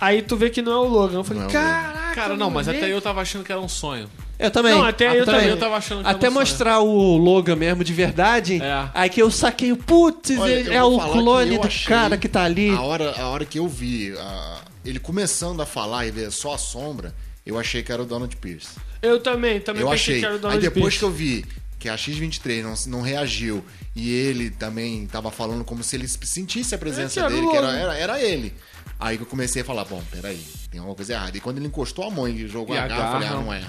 Aí 0.02 0.22
tu 0.24 0.36
vê 0.36 0.50
que 0.50 0.62
não 0.64 0.72
é 0.72 0.78
o 0.78 0.88
Logan. 0.88 1.20
Eu 1.20 1.24
falei, 1.24 1.44
Não 1.44 1.50
é 1.50 1.54
o 1.54 1.56
Logan. 1.58 1.72
caraca. 1.84 2.16
Cara, 2.16 2.36
não, 2.36 2.50
mas 2.50 2.66
moleque." 2.68 2.84
até 2.86 2.94
eu 2.94 3.00
tava 3.02 3.22
achando 3.22 3.44
que 3.46 3.52
era 3.52 3.62
um 3.62 3.70
sonho. 3.70 4.10
Eu 4.40 4.50
também. 4.50 4.74
Não, 4.74 4.84
até 4.84 5.18
eu 5.20 5.24
também. 5.24 5.48
Eu 5.48 5.58
tava 5.58 5.76
achando 5.78 6.02
que 6.04 6.10
Até 6.10 6.26
era 6.26 6.30
um 6.32 6.34
sonho. 6.34 6.40
mostrar 6.40 6.80
o 6.80 7.18
Logan 7.18 7.56
mesmo 7.56 7.84
de 7.84 7.94
verdade, 7.94 8.60
É. 8.62 8.90
aí 8.94 9.08
que 9.10 9.22
eu 9.22 9.30
saquei 9.30 9.72
o 9.72 9.78
putz, 9.78 10.36
Olha, 10.38 10.52
ele 10.52 10.70
eu 10.70 10.74
é 10.74 10.80
vou 10.82 10.96
o 10.96 11.00
falar 11.00 11.12
que 11.14 11.20
clone 11.20 11.56
eu 11.56 11.62
do 11.62 11.68
achei 11.68 11.88
cara 11.88 12.18
que 12.18 12.28
tá 12.28 12.44
ali. 12.44 12.70
A 12.72 12.82
hora, 12.82 13.12
a 13.22 13.28
hora 13.30 13.46
que 13.46 13.60
eu 13.60 13.68
vi 13.68 14.14
a- 14.18 14.62
ele 14.84 15.00
começando 15.00 15.62
a 15.62 15.66
falar 15.68 16.08
e 16.08 16.12
ver 16.12 16.32
só 16.32 16.56
a 16.56 16.58
sombra, 16.58 17.14
eu 17.46 17.58
achei 17.60 17.84
que 17.84 17.92
era 17.92 18.02
o 18.02 18.06
Donald 18.06 18.36
Pierce. 18.38 18.70
Eu 19.02 19.20
também, 19.22 19.60
também 19.62 19.84
Eu 19.84 19.90
pensei 19.90 20.16
achei. 20.16 20.20
que 20.20 20.26
era 20.26 20.34
o 20.34 20.38
Aí 20.38 20.42
Donald 20.42 20.62
depois 20.62 20.84
Pierce. 20.86 20.98
que 21.00 21.06
eu 21.06 21.12
vi 21.12 21.46
que 21.80 21.88
a 21.90 21.96
X-23 21.96 22.64
não, 22.64 22.74
não 22.98 23.02
reagiu 23.04 23.64
e 23.96 24.12
ele 24.12 24.50
também 24.50 25.06
tava 25.08 25.30
falando 25.32 25.64
como 25.64 25.84
se 25.84 25.96
ele 25.96 26.08
sentisse 26.08 26.74
a 26.74 26.78
presença 26.80 27.20
É 27.20 27.24
que 27.24 27.28
era 27.28 27.30
dele, 27.30 27.46
o 27.46 27.52
que 27.52 27.58
era, 27.58 27.68
Logan. 27.68 27.78
era, 27.80 27.98
era 27.98 28.22
ele. 28.22 28.54
Aí 29.02 29.18
que 29.18 29.24
eu 29.24 29.28
comecei 29.28 29.64
a 29.64 29.66
falar, 29.66 29.84
bom, 29.84 30.02
peraí, 30.12 30.40
tem 30.70 30.80
alguma 30.80 30.96
coisa 30.96 31.14
errada. 31.14 31.36
E 31.36 31.42
quando 31.42 31.58
ele 31.58 31.66
encostou 31.68 32.06
a 32.06 32.12
mão 32.12 32.28
e 32.28 32.48
jogou 32.48 32.76
E 32.76 32.80
garra, 32.80 32.94
eu 33.08 33.12
falei, 33.12 33.28
ah, 33.28 33.34
não 33.34 33.52
é. 33.54 33.62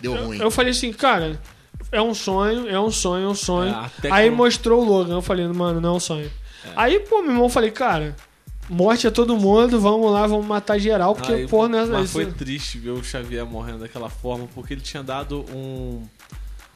Deu 0.00 0.14
ruim. 0.26 0.38
Eu 0.38 0.50
falei 0.50 0.70
assim, 0.72 0.92
cara, 0.92 1.40
é 1.90 2.00
um 2.00 2.12
sonho, 2.14 2.68
é 2.68 2.78
um 2.78 2.90
sonho, 2.90 3.24
é 3.26 3.28
um 3.28 3.34
sonho. 3.34 3.74
É, 4.04 4.10
Aí 4.12 4.28
que- 4.28 4.36
mostrou 4.36 4.82
o 4.82 4.84
Logan. 4.84 5.14
Eu 5.14 5.22
falei, 5.22 5.46
mano, 5.48 5.80
não 5.80 5.94
é 5.94 5.96
um 5.96 6.00
sonho. 6.00 6.30
Aí, 6.76 7.00
pô, 7.00 7.22
meu 7.22 7.30
irmão, 7.30 7.44
eu 7.46 7.48
falei, 7.48 7.70
cara, 7.70 8.14
morte 8.68 9.06
a 9.06 9.10
todo 9.10 9.34
mundo, 9.36 9.80
vamos 9.80 10.12
lá, 10.12 10.26
vamos 10.26 10.44
matar 10.46 10.78
geral, 10.78 11.14
porque, 11.14 11.32
Aí, 11.32 11.48
pô, 11.48 11.66
né? 11.66 11.86
mas 11.86 12.04
isso- 12.04 12.12
foi 12.12 12.26
triste 12.26 12.78
ver 12.78 12.90
o 12.90 13.02
Xavier 13.02 13.46
morrendo 13.46 13.78
daquela 13.80 14.10
forma, 14.10 14.46
porque 14.54 14.74
ele 14.74 14.82
tinha 14.82 15.02
dado 15.02 15.44
um. 15.54 16.02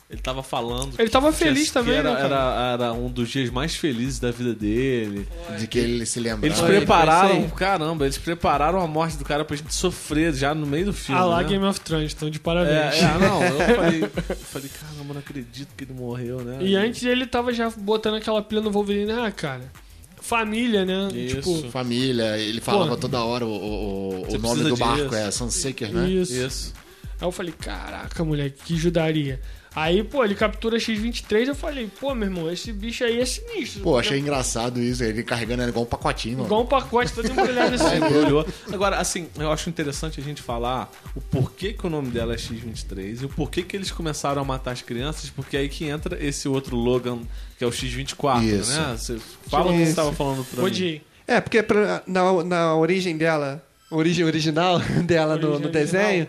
Ele 0.08 0.20
tava 0.20 0.42
falando. 0.42 0.94
Ele 0.98 1.08
tava 1.08 1.32
feliz 1.32 1.68
que 1.68 1.72
também, 1.72 1.96
era, 1.96 2.12
né, 2.12 2.20
cara? 2.20 2.34
era, 2.34 2.84
era 2.84 2.92
um 2.92 3.08
dos 3.08 3.28
dias 3.30 3.48
mais 3.50 3.74
felizes 3.74 4.18
da 4.18 4.30
vida 4.30 4.54
dele. 4.54 5.26
De 5.58 5.66
que 5.66 5.78
ele 5.78 6.04
se 6.04 6.20
lembrava. 6.20 6.46
Eles 6.46 6.60
prepararam, 6.60 7.48
caramba, 7.50 8.04
eles 8.04 8.18
prepararam 8.18 8.80
a 8.80 8.86
morte 8.86 9.16
do 9.16 9.24
cara 9.24 9.44
pra 9.44 9.56
gente 9.56 9.74
sofrer 9.74 10.34
já 10.34 10.54
no 10.54 10.66
meio 10.66 10.86
do 10.86 10.92
filme. 10.92 11.20
Ah 11.20 11.24
lá, 11.24 11.42
né? 11.42 11.48
Game 11.48 11.64
of 11.64 11.80
Thrones, 11.80 12.12
então 12.12 12.28
de 12.28 12.36
É, 12.36 12.40
parabéns. 12.40 13.02
é, 13.02 13.18
não, 13.18 13.42
eu 13.42 13.58
falei, 13.74 14.02
eu 14.02 14.36
falei, 14.36 14.70
caramba, 14.80 15.14
não 15.14 15.20
acredito 15.20 15.68
que 15.74 15.84
ele 15.84 15.94
morreu, 15.94 16.42
né? 16.44 16.58
E 16.60 16.76
antes 16.76 17.02
ele 17.02 17.26
tava 17.26 17.52
já 17.52 17.70
botando 17.70 18.16
aquela 18.16 18.42
pilha 18.42 18.60
no 18.60 18.70
Wolverine, 18.70 19.10
ah, 19.10 19.32
cara, 19.32 19.72
família, 20.20 20.84
né? 20.84 21.08
Isso. 21.14 21.36
Tipo, 21.36 21.70
Família, 21.70 22.38
ele 22.38 22.60
falava 22.60 22.90
Pô. 22.90 22.96
toda 22.96 23.22
hora 23.24 23.44
o, 23.46 23.50
o, 23.50 24.34
o 24.34 24.38
nome 24.38 24.64
do 24.64 24.76
barco, 24.76 25.14
é 25.14 25.30
Sunseeker, 25.30 25.90
né? 25.92 26.08
isso. 26.08 26.32
Isso. 26.34 26.74
Aí 27.20 27.26
eu 27.26 27.32
falei, 27.32 27.52
caraca, 27.52 28.24
moleque, 28.24 28.58
que 28.64 28.74
ajudaria. 28.74 29.40
Aí, 29.76 30.04
pô, 30.04 30.24
ele 30.24 30.36
captura 30.36 30.78
X-23, 30.78 31.48
eu 31.48 31.54
falei, 31.54 31.90
pô, 32.00 32.14
meu 32.14 32.28
irmão, 32.28 32.50
esse 32.50 32.72
bicho 32.72 33.02
aí 33.02 33.20
é 33.20 33.26
sinistro. 33.26 33.82
Pô, 33.82 33.98
achei 33.98 34.20
engraçado 34.20 34.80
isso, 34.80 35.02
ele 35.02 35.24
carregando 35.24 35.62
ele 35.62 35.70
igual 35.70 35.84
um 35.84 35.88
pacotinho, 35.88 36.34
mano. 36.36 36.46
Igual 36.46 36.62
um 36.62 36.66
pacote 36.66 37.12
todo 37.12 37.26
embrulhado 37.30 37.74
assim. 37.74 37.96
Embrulhou. 37.96 38.46
Agora, 38.72 38.98
assim, 38.98 39.28
eu 39.36 39.50
acho 39.50 39.68
interessante 39.68 40.20
a 40.20 40.22
gente 40.22 40.40
falar 40.42 40.92
o 41.16 41.20
porquê 41.20 41.72
que 41.72 41.84
o 41.84 41.90
nome 41.90 42.10
dela 42.10 42.34
é 42.34 42.38
X-23 42.38 43.22
e 43.22 43.24
o 43.24 43.28
porquê 43.28 43.62
que 43.64 43.76
eles 43.76 43.90
começaram 43.90 44.40
a 44.40 44.44
matar 44.44 44.70
as 44.70 44.80
crianças, 44.82 45.28
porque 45.28 45.56
é 45.56 45.60
aí 45.60 45.68
que 45.68 45.86
entra 45.86 46.24
esse 46.24 46.48
outro 46.48 46.76
Logan, 46.76 47.18
que 47.58 47.64
é 47.64 47.66
o 47.66 47.72
X-24, 47.72 48.42
Isso. 48.44 48.70
né? 48.80 48.94
Você 48.96 49.18
fala 49.48 49.66
o 49.66 49.72
que 49.72 49.78
você 49.78 49.90
estava 49.90 50.12
falando 50.12 50.44
pra 50.44 50.60
mim. 50.60 50.66
Odiei. 50.68 51.02
É, 51.26 51.40
porque 51.40 51.62
pra- 51.64 52.00
na, 52.06 52.44
na 52.44 52.76
origem 52.76 53.16
dela, 53.16 53.60
origem 53.90 54.24
original 54.24 54.78
dela 55.04 55.36
no, 55.36 55.48
Origem 55.48 55.66
no 55.66 55.72
desenho, 55.72 56.28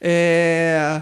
é, 0.00 1.00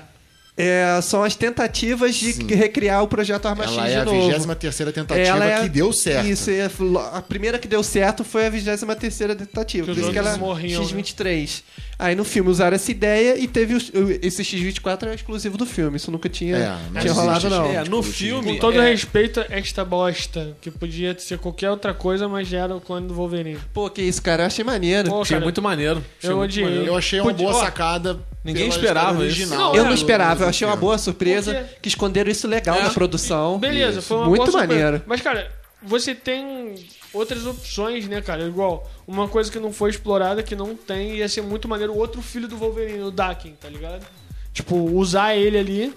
é, 0.61 1.01
são 1.03 1.23
as 1.23 1.35
tentativas 1.35 2.15
de 2.15 2.33
Sim. 2.33 2.47
recriar 2.47 3.03
o 3.03 3.09
projeto 3.09 3.47
Arma 3.47 3.65
X 3.65 3.73
Ela 3.77 3.87
de 3.87 3.93
é 3.93 3.99
a 4.01 4.05
novo. 4.05 4.31
23 4.31 4.93
tentativa 4.93 5.19
Ela 5.27 5.45
é- 5.47 5.63
que 5.63 5.69
deu 5.69 5.93
certo. 5.93 6.27
Isso, 6.27 6.51
é, 6.51 6.69
a 7.13 7.23
primeira 7.23 7.59
que 7.59 7.67
deu 7.69 7.83
certo 7.83 8.25
foi 8.25 8.47
a 8.47 8.51
23 8.51 9.35
tentativa. 9.37 9.87
Que 9.87 9.95
Por 9.95 10.01
isso 10.01 10.13
que 10.13 10.19
ela 10.19 10.37
morriam, 10.37 10.81
né? 10.83 10.87
X23. 10.89 11.63
Aí 11.99 12.15
no 12.15 12.25
filme 12.25 12.49
usaram 12.51 12.75
essa 12.75 12.91
ideia 12.91 13.39
e 13.39 13.47
teve 13.47 13.75
os- 13.75 13.93
esse 14.23 14.43
X24 14.43 15.09
é 15.11 15.15
exclusivo 15.15 15.59
do 15.59 15.67
filme. 15.67 15.97
Isso 15.99 16.11
nunca 16.11 16.29
tinha, 16.31 16.57
É, 16.57 16.69
não 16.69 16.77
tinha 16.93 17.01
existe 17.05 17.13
rolado, 17.19 17.51
não. 17.51 17.67
É, 17.71 17.85
no 17.85 17.97
Com 17.99 18.03
filme. 18.03 18.59
todo 18.59 18.81
é, 18.81 18.91
respeito 18.91 19.41
a 19.41 19.47
esta 19.51 19.85
bosta, 19.85 20.57
que 20.63 20.71
podia 20.71 21.15
ser 21.19 21.39
qualquer 21.39 21.71
outra 21.71 21.93
coisa, 21.93 22.27
mas 22.27 22.49
já 22.49 22.61
era 22.61 22.75
o 22.75 22.81
clone 22.81 23.07
do 23.07 23.13
Wolverine. 23.15 23.59
Pô, 23.75 23.91
que 23.91 24.01
isso, 24.01 24.23
cara. 24.23 24.45
Eu 24.45 24.47
achei 24.47 24.65
maneiro. 24.65 25.11
Pô, 25.11 25.21
Achei 25.21 25.35
cara, 25.35 25.45
muito 25.45 25.61
maneiro. 25.61 26.03
Achei 26.19 26.31
eu 26.31 26.37
muito 26.39 26.61
maneiro. 26.61 26.85
Eu 26.87 26.97
achei 26.97 27.21
uma 27.21 27.31
Podia- 27.33 27.47
boa 27.49 27.61
sacada. 27.65 28.19
ninguém 28.43 28.69
esperava 28.69 29.13
isso. 29.27 29.43
original. 29.43 29.59
Não, 29.59 29.75
eu 29.75 29.85
não 29.85 29.93
esperava, 29.93 30.45
eu 30.45 30.49
achei 30.51 30.67
uma 30.67 30.77
boa 30.77 30.99
surpresa 30.99 31.55
Porque- 31.55 31.75
que 31.83 31.89
esconderam 31.89 32.31
isso 32.31 32.47
legal 32.47 32.77
É. 32.79 32.83
na 32.85 32.91
produção. 32.91 33.59
Beleza, 33.59 33.99
Isso. 34.01 34.09
foi 34.09 34.17
uma 34.19 34.27
Muito 34.27 34.39
boa 34.45 34.51
surpresa. 34.51 34.83
maneiro. 34.85 35.05
Mas, 35.07 35.21
cara, 35.21 35.51
você 35.83 36.15
tem 36.15 36.75
outras 37.13 37.47
opções, 37.47 38.07
né, 38.07 38.21
cara? 38.21 38.47
Igual, 38.47 38.89
uma 39.07 39.27
coisa 39.29 39.51
que 39.51 39.59
não 39.59 39.73
foi 39.73 39.91
explorada, 39.91 40.43
que 40.43 40.55
não 40.55 40.77
tem, 40.77 41.17
ia 41.17 41.29
ser 41.29 41.41
muito 41.43 41.67
maneiro 41.67 41.93
o 41.93 41.97
outro 41.99 42.21
filho 42.23 42.47
do 42.47 42.57
Wolverine, 42.57 43.03
o 43.03 43.11
Daken, 43.11 43.57
tá 43.61 43.69
ligado? 43.69 44.07
Tipo, 44.53 44.77
usar 44.77 45.35
ele 45.37 45.59
ali, 45.59 45.95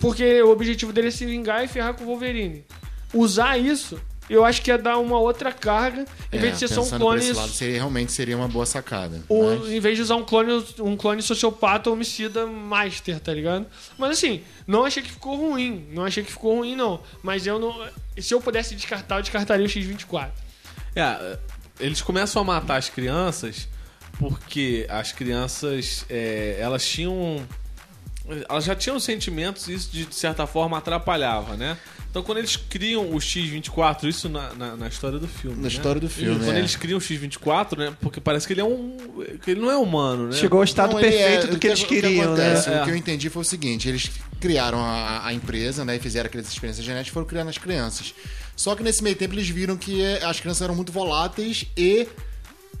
porque 0.00 0.40
o 0.42 0.50
objetivo 0.50 0.92
dele 0.92 1.08
é 1.08 1.10
se 1.10 1.26
vingar 1.26 1.64
e 1.64 1.68
ferrar 1.68 1.94
com 1.94 2.04
o 2.04 2.06
Wolverine. 2.06 2.64
Usar 3.12 3.56
isso, 3.58 4.00
eu 4.28 4.44
acho 4.44 4.60
que 4.62 4.70
ia 4.70 4.78
dar 4.78 4.98
uma 4.98 5.18
outra 5.18 5.52
carga, 5.52 6.04
em 6.32 6.36
É, 6.36 6.40
vez 6.40 6.54
de 6.58 6.60
ser 6.68 6.74
só 6.74 6.82
um 6.82 6.88
clone. 6.98 7.20
esse 7.20 7.32
lado, 7.32 7.50
seria, 7.52 7.76
realmente 7.76 8.12
seria 8.12 8.36
uma 8.36 8.48
boa 8.48 8.66
sacada. 8.66 9.22
o- 9.28 9.42
Mas- 9.60 9.68
Em 9.70 9.80
vez 9.80 9.96
de 9.96 10.02
usar 10.02 10.16
um 10.16 10.24
clone, 10.24 10.64
um 10.80 10.96
clone 10.96 11.22
sociopata 11.22 11.90
homicida 11.90 12.46
master, 12.46 13.18
tá 13.20 13.32
ligado? 13.32 13.66
Mas 13.96 14.10
assim, 14.12 14.42
não 14.66 14.84
achei 14.84 15.02
que 15.02 15.10
ficou 15.10 15.36
ruim. 15.36 15.86
Não 15.92 16.04
achei 16.04 16.22
que 16.22 16.30
ficou 16.30 16.56
ruim, 16.58 16.74
não. 16.76 17.00
Mas 17.22 17.46
eu 17.46 17.58
não. 17.58 17.74
Se 18.18 18.34
eu 18.34 18.40
pudesse 18.40 18.74
descartar, 18.74 19.16
eu 19.16 19.22
descartaria 19.22 19.64
o 19.64 19.68
X24. 19.68 20.30
É, 20.96 21.38
eles 21.80 22.02
começam 22.02 22.42
a 22.42 22.44
matar 22.44 22.76
as 22.76 22.88
crianças 22.88 23.68
porque 24.18 24.84
as 24.88 25.12
crianças 25.12 26.04
é, 26.10 26.56
elas 26.60 26.84
tinham 26.84 27.40
elas 28.48 28.64
já 28.64 28.74
tinham 28.74 28.98
sentimentos 29.00 29.68
e 29.68 29.74
isso 29.74 29.90
de, 29.90 30.06
certa 30.14 30.46
forma 30.46 30.76
atrapalhava, 30.76 31.56
né? 31.56 31.78
Então 32.10 32.22
quando 32.22 32.38
eles 32.38 32.56
criam 32.56 33.10
o 33.10 33.16
X24, 33.16 34.04
isso 34.04 34.28
na, 34.28 34.52
na, 34.54 34.76
na 34.76 34.88
história 34.88 35.18
do 35.18 35.28
filme. 35.28 35.56
Na 35.56 35.62
né? 35.62 35.68
história 35.68 36.00
do 36.00 36.08
filme, 36.08 36.38
Quando 36.44 36.56
é. 36.56 36.58
eles 36.58 36.76
criam 36.76 36.98
o 36.98 37.00
X24, 37.00 37.78
né? 37.78 37.94
Porque 38.00 38.20
parece 38.20 38.46
que 38.46 38.52
ele 38.52 38.60
é 38.60 38.64
um. 38.64 38.96
que 39.42 39.50
ele 39.52 39.60
não 39.60 39.70
é 39.70 39.76
humano, 39.76 40.28
né? 40.28 40.32
Chegou 40.32 40.58
ao 40.58 40.64
estado 40.64 40.94
Não, 40.94 41.00
perfeito 41.00 41.46
é- 41.46 41.50
do 41.50 41.58
que 41.58 41.66
eles 41.66 41.82
queriam, 41.84 42.34
né? 42.34 42.52
acontece, 42.52 42.70
É. 42.70 42.82
O 42.82 42.84
que 42.84 42.90
eu 42.90 42.96
entendi 42.96 43.30
foi 43.30 43.42
o 43.42 43.44
seguinte: 43.44 43.88
eles 43.88 44.10
criaram 44.40 44.78
a, 44.78 45.26
a 45.26 45.32
empresa, 45.32 45.84
né? 45.84 45.96
E 45.96 45.98
fizeram 45.98 46.26
aquelas 46.26 46.48
experiências 46.48 46.84
genéticas 46.84 47.10
e 47.10 47.12
foram 47.12 47.26
criando 47.26 47.48
as 47.48 47.58
crianças. 47.58 48.14
Só 48.56 48.74
que 48.74 48.82
nesse 48.82 49.02
meio 49.04 49.14
tempo 49.14 49.34
eles 49.34 49.48
viram 49.48 49.76
que 49.76 50.02
eh, 50.02 50.24
as 50.24 50.40
crianças 50.40 50.62
eram 50.62 50.74
muito 50.74 50.92
voláteis 50.92 51.64
e. 51.76 52.08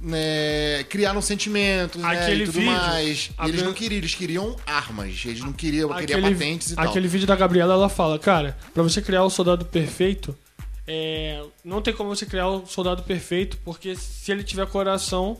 né, 0.00 0.84
criaram 0.88 1.20
sentimentos 1.20 2.00
né, 2.00 2.08
Aquele 2.08 2.42
e 2.42 2.46
tudo 2.46 2.60
vídeo, 2.60 2.72
mais. 2.72 3.30
E 3.42 3.48
eles 3.48 3.62
não 3.62 3.72
queriam, 3.72 3.98
eles 3.98 4.14
queriam 4.14 4.56
armas. 4.66 5.22
Eles 5.24 5.40
não 5.40 5.52
queriam, 5.52 5.92
queriam 5.94 6.22
patentes 6.22 6.72
e 6.72 6.76
tal. 6.76 6.84
aquele 6.84 7.08
vídeo 7.08 7.26
da 7.26 7.36
Gabriela, 7.36 7.74
ela 7.74 7.88
fala, 7.88 8.18
cara, 8.18 8.56
pra 8.72 8.82
você 8.82 9.02
criar 9.02 9.24
o 9.24 9.30
soldado 9.30 9.64
perfeito, 9.64 10.36
é, 10.86 11.42
não 11.64 11.82
tem 11.82 11.92
como 11.92 12.08
você 12.08 12.24
criar 12.24 12.48
o 12.48 12.66
soldado 12.66 13.02
perfeito, 13.02 13.58
porque 13.64 13.94
se 13.94 14.32
ele 14.32 14.42
tiver 14.42 14.66
coração, 14.66 15.38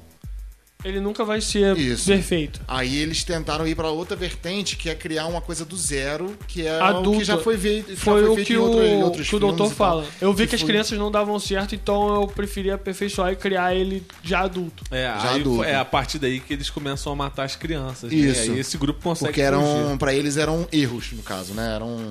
ele 0.84 1.00
nunca 1.00 1.24
vai 1.24 1.40
ser 1.40 1.76
Isso. 1.76 2.06
perfeito. 2.06 2.60
Aí 2.68 2.98
eles 2.98 3.24
tentaram 3.24 3.66
ir 3.66 3.74
pra 3.74 3.88
outra 3.90 4.16
vertente, 4.16 4.76
que 4.76 4.88
é 4.88 4.94
criar 4.94 5.26
uma 5.26 5.40
coisa 5.40 5.64
do 5.64 5.76
zero, 5.76 6.36
que 6.46 6.64
é 6.64 6.78
o 6.78 6.84
Adulto. 6.84 7.18
que 7.18 7.24
já 7.24 7.36
foi, 7.36 7.56
vei- 7.56 7.84
já 7.88 7.96
Foi 7.96 8.28
o 8.28 8.34
feito 8.36 8.46
que 8.46 8.52
em 8.52 8.56
o, 8.56 8.62
outro- 8.62 8.84
em 8.84 9.02
outros 9.02 9.28
que 9.28 9.34
o 9.34 9.38
doutor 9.40 9.66
tal. 9.66 9.76
fala. 9.76 10.04
Eu 10.20 10.32
vi 10.32 10.46
que, 10.46 10.54
as 10.54 10.60
foi- 10.60 10.68
crianças 10.70 10.96
não 10.96 11.10
davam 11.10 11.36
certo, 11.40 11.74
então 11.74 12.14
eu 12.22 12.28
preferia 12.28 12.74
aperfeiçoar 12.76 13.32
e 13.32 13.36
criar 13.36 13.74
ele 13.74 14.04
já 14.22 14.40
adulto. 14.40 14.84
É, 14.90 15.02
Já 15.04 15.30
aí 15.32 15.40
adulto. 15.40 15.62
foi- 15.64 15.66
é 15.72 15.74
a 15.76 15.84
partir 15.84 16.18
daí 16.20 16.38
que 16.38 16.52
eles 16.52 16.70
começam 16.70 17.12
a 17.12 17.16
matar 17.16 17.42
as 17.44 17.56
crianças. 17.56 18.12
Isso. 18.12 18.40
Né? 18.42 18.46
E 18.46 18.50
aí 18.52 18.58
esse 18.60 18.78
grupo 18.78 19.02
consegue 19.02 19.30
Porque 19.30 19.40
eram, 19.40 19.96
pra 19.98 20.14
eles 20.14 20.36
eram 20.36 20.68
erros, 20.70 21.10
no 21.12 21.22
caso, 21.22 21.54
né? 21.54 21.74
Eram 21.74 22.08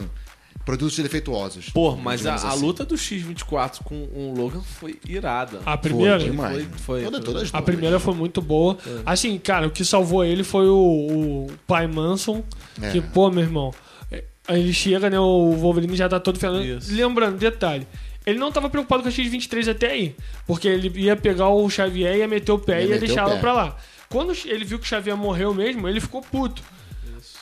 produtos 0.68 0.98
defeituosos. 1.00 1.70
Pô, 1.70 1.96
mas 1.96 2.20
a, 2.26 2.32
digamos 2.36 2.44
a 2.46 2.50
assim. 2.50 2.66
luta 2.66 2.86
do 2.86 2.96
X24 2.96 3.80
com 3.84 3.96
o 3.96 4.34
Logan 4.38 4.62
foi 4.62 5.00
irada. 5.08 5.62
A 5.66 5.78
primeira, 5.78 6.20
Foi 6.20 6.30
demais. 6.30 6.58
Foi- 6.64 6.78
foi- 6.78 7.04
Toda- 7.06 7.22
todas 7.22 7.50
a 7.54 7.62
primeira 7.62 8.00
foi 8.00 8.14
muito 8.14 8.42
boa. 8.42 8.78
Assim, 9.06 9.38
cara, 9.40 9.66
o 9.68 9.72
que 9.72 9.86
salvou 9.86 10.26
ele 10.26 10.44
foi 10.44 10.68
o, 10.68 10.76
o 10.76 11.48
pai 11.66 11.88
Manson, 11.88 12.44
É. 12.82 12.92
que, 12.92 13.00
pô, 13.02 13.32
meu 13.32 13.44
irmão, 13.44 13.74
é, 14.12 14.24
ele 14.50 14.74
chega, 14.74 15.10
né, 15.10 15.18
o 15.20 15.54
Wolverine 15.54 15.96
já 15.96 16.10
tá 16.10 16.20
todo 16.20 16.38
ferrando. 16.38 16.66
Lembrando, 16.90 17.38
detalhe, 17.38 17.88
ele 18.26 18.38
não 18.38 18.52
tava 18.52 18.70
preocupado 18.70 19.02
com 19.04 19.08
a 19.08 19.12
X-23 19.12 19.70
até 19.72 19.92
aí, 19.92 20.16
porque 20.46 20.68
ele 20.68 20.92
ia 21.00 21.16
pegar 21.16 21.48
o 21.48 21.70
Xavier, 21.70 22.18
ia 22.18 22.28
meter 22.28 22.52
o 22.52 22.60
pé 22.60 22.84
e 22.84 22.90
ia 22.90 23.00
deixar 23.00 23.22
ela 23.22 23.38
pra 23.38 23.54
lá. 23.54 23.78
Quando 24.10 24.34
ele 24.46 24.66
viu 24.66 24.78
que 24.80 24.86
o 24.86 24.88
Xavier 24.88 25.16
morreu 25.16 25.54
mesmo, 25.54 25.88
ele 25.88 26.00
ficou 26.02 26.22
puto. 26.22 26.62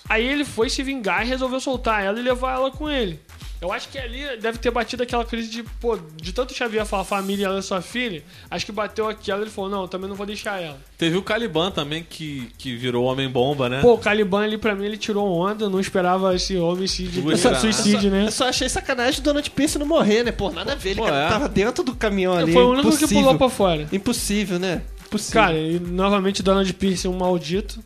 Aí 0.07 0.25
ele 0.25 0.45
foi 0.45 0.69
se 0.69 0.83
vingar 0.83 1.25
e 1.25 1.29
resolveu 1.29 1.59
soltar 1.59 2.03
ela 2.03 2.19
e 2.19 2.23
levar 2.23 2.53
ela 2.55 2.71
com 2.71 2.89
ele. 2.89 3.19
Eu 3.61 3.71
acho 3.71 3.89
que 3.89 3.97
ali 3.97 4.37
deve 4.39 4.59
ter 4.59 4.69
batido 4.69 5.01
aquela 5.01 5.25
crise 5.25 5.49
de, 5.49 5.63
pô, 5.63 5.97
de 6.21 6.33
tanto 6.33 6.53
Xavier 6.53 6.85
falar 6.85 7.03
família, 7.03 7.45
ela 7.47 7.57
é 7.57 7.61
sua 7.61 7.81
filha, 7.81 8.21
acho 8.51 8.65
que 8.65 8.71
bateu 8.71 9.07
aquela 9.07 9.39
e 9.39 9.43
ele 9.43 9.49
falou, 9.49 9.69
não, 9.69 9.87
também 9.87 10.09
não 10.09 10.15
vou 10.15 10.25
deixar 10.25 10.61
ela. 10.61 10.77
Teve 10.97 11.17
o 11.17 11.23
Caliban 11.23 11.71
também, 11.71 12.05
que, 12.07 12.51
que 12.57 12.75
virou 12.75 13.05
Homem-Bomba, 13.05 13.69
né? 13.69 13.81
Pô, 13.81 13.93
o 13.93 13.97
Caliban 13.97 14.43
ali 14.43 14.57
pra 14.57 14.75
mim 14.75 14.85
ele 14.85 14.97
tirou 14.97 15.27
onda, 15.27 15.69
não 15.69 15.79
esperava 15.79 16.35
esse 16.35 16.57
homicídio, 16.57 17.31
esse 17.31 17.55
suicídio, 17.55 18.11
né? 18.11 18.25
Eu 18.27 18.31
só 18.31 18.49
achei 18.49 18.67
sacanagem 18.67 19.21
do 19.21 19.23
Donald 19.23 19.49
Pierce 19.49 19.79
não 19.79 19.87
morrer, 19.87 20.23
né? 20.23 20.31
Pô, 20.31 20.51
nada 20.51 20.73
a 20.73 20.75
ver. 20.75 20.89
Ele 20.89 20.99
Pô, 20.99 21.05
cara, 21.05 21.25
é. 21.25 21.29
tava 21.29 21.49
dentro 21.49 21.83
do 21.83 21.95
caminhão 21.95 22.33
ali. 22.33 22.51
Foi 22.51 22.61
o 22.61 22.69
único 22.71 22.89
que 22.89 22.95
Impossível. 22.97 23.23
pulou 23.23 23.37
pra 23.37 23.49
fora. 23.49 23.87
Impossível, 23.91 24.59
né? 24.59 24.81
Impossível. 25.07 25.41
Cara, 25.41 25.57
e 25.57 25.79
novamente 25.79 26.43
Donald 26.43 26.71
Pierce, 26.73 27.07
um 27.07 27.17
maldito. 27.17 27.79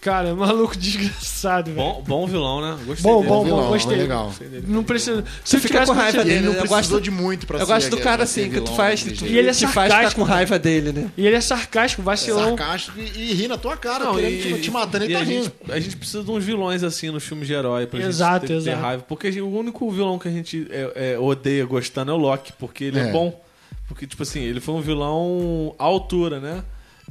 Cara, 0.00 0.34
maluco 0.34 0.74
desgraçado, 0.78 1.72
velho. 1.72 1.76
Bom, 1.76 2.02
bom 2.06 2.26
vilão, 2.26 2.60
né? 2.62 2.78
Gostei 2.86 3.02
Bom, 3.12 3.18
dele. 3.18 3.28
bom, 3.28 3.44
vilão, 3.44 3.68
gostei. 3.68 3.96
legal. 3.98 4.32
Não 4.66 4.82
precisa. 4.82 5.22
Se 5.44 5.50
Você 5.50 5.56
eu 5.56 5.60
fica 5.60 5.74
tivesse 5.74 5.92
com 5.92 5.98
raiva 5.98 6.24
dele, 6.24 6.30
Ele 6.30 6.40
né? 6.40 6.46
não 6.46 6.52
Eu 6.54 6.60
precisou 6.62 6.80
gosto- 6.98 7.00
de 7.02 7.10
muito 7.10 7.46
pra 7.46 7.58
Eu 7.58 7.66
gosto 7.66 7.90
do 7.90 7.98
cara 7.98 8.22
assim, 8.22 8.48
que 8.48 8.60
tu 8.62 8.72
faz. 8.74 9.02
Que, 9.02 9.12
tu. 9.12 9.26
E 9.26 9.36
ele 9.36 9.48
é 9.48 9.52
te 9.52 9.66
faz 9.66 9.90
sarcástico, 9.92 10.08
ficar 10.08 10.14
com 10.22 10.24
né? 10.24 10.34
raiva 10.36 10.58
dele, 10.58 10.92
né? 10.92 11.10
E 11.18 11.26
ele 11.26 11.36
é 11.36 11.40
sarcástico, 11.42 12.02
vacilão. 12.02 12.56
sarcástico 12.56 12.98
e, 12.98 13.30
e 13.30 13.34
ri 13.34 13.46
na 13.46 13.58
tua 13.58 13.76
cara, 13.76 14.04
Não, 14.06 14.14
querendo 14.14 14.32
e, 14.32 14.54
te, 14.54 14.60
te 14.62 14.70
matando 14.70 15.04
e 15.04 15.10
e 15.10 15.12
tá 15.12 15.18
a, 15.18 15.22
rindo. 15.22 15.44
gente, 15.44 15.72
a 15.72 15.78
gente 15.80 15.96
precisa 15.98 16.24
de 16.24 16.30
uns 16.30 16.44
vilões 16.44 16.82
assim 16.82 17.10
no 17.10 17.20
filme 17.20 17.44
de 17.44 17.52
herói 17.52 17.86
pra 17.86 18.00
Exato, 18.00 18.46
gente 18.46 18.56
ter, 18.58 18.64
ter 18.64 18.70
exato. 18.70 18.82
raiva. 18.82 19.04
Porque 19.06 19.28
o 19.42 19.50
único 19.54 19.90
vilão 19.90 20.18
que 20.18 20.28
a 20.28 20.30
gente 20.30 20.66
é, 20.70 21.12
é, 21.14 21.18
odeia 21.18 21.66
gostando 21.66 22.10
é 22.10 22.14
o 22.14 22.16
Loki, 22.16 22.54
porque 22.58 22.84
ele 22.84 22.98
é. 22.98 23.08
É. 23.08 23.12
bom. 23.12 23.38
Porque, 23.86 24.06
tipo 24.06 24.22
assim, 24.22 24.40
ele 24.40 24.60
foi 24.60 24.74
um 24.76 24.80
vilão 24.80 25.74
à 25.78 25.84
altura, 25.84 26.40
né? 26.40 26.62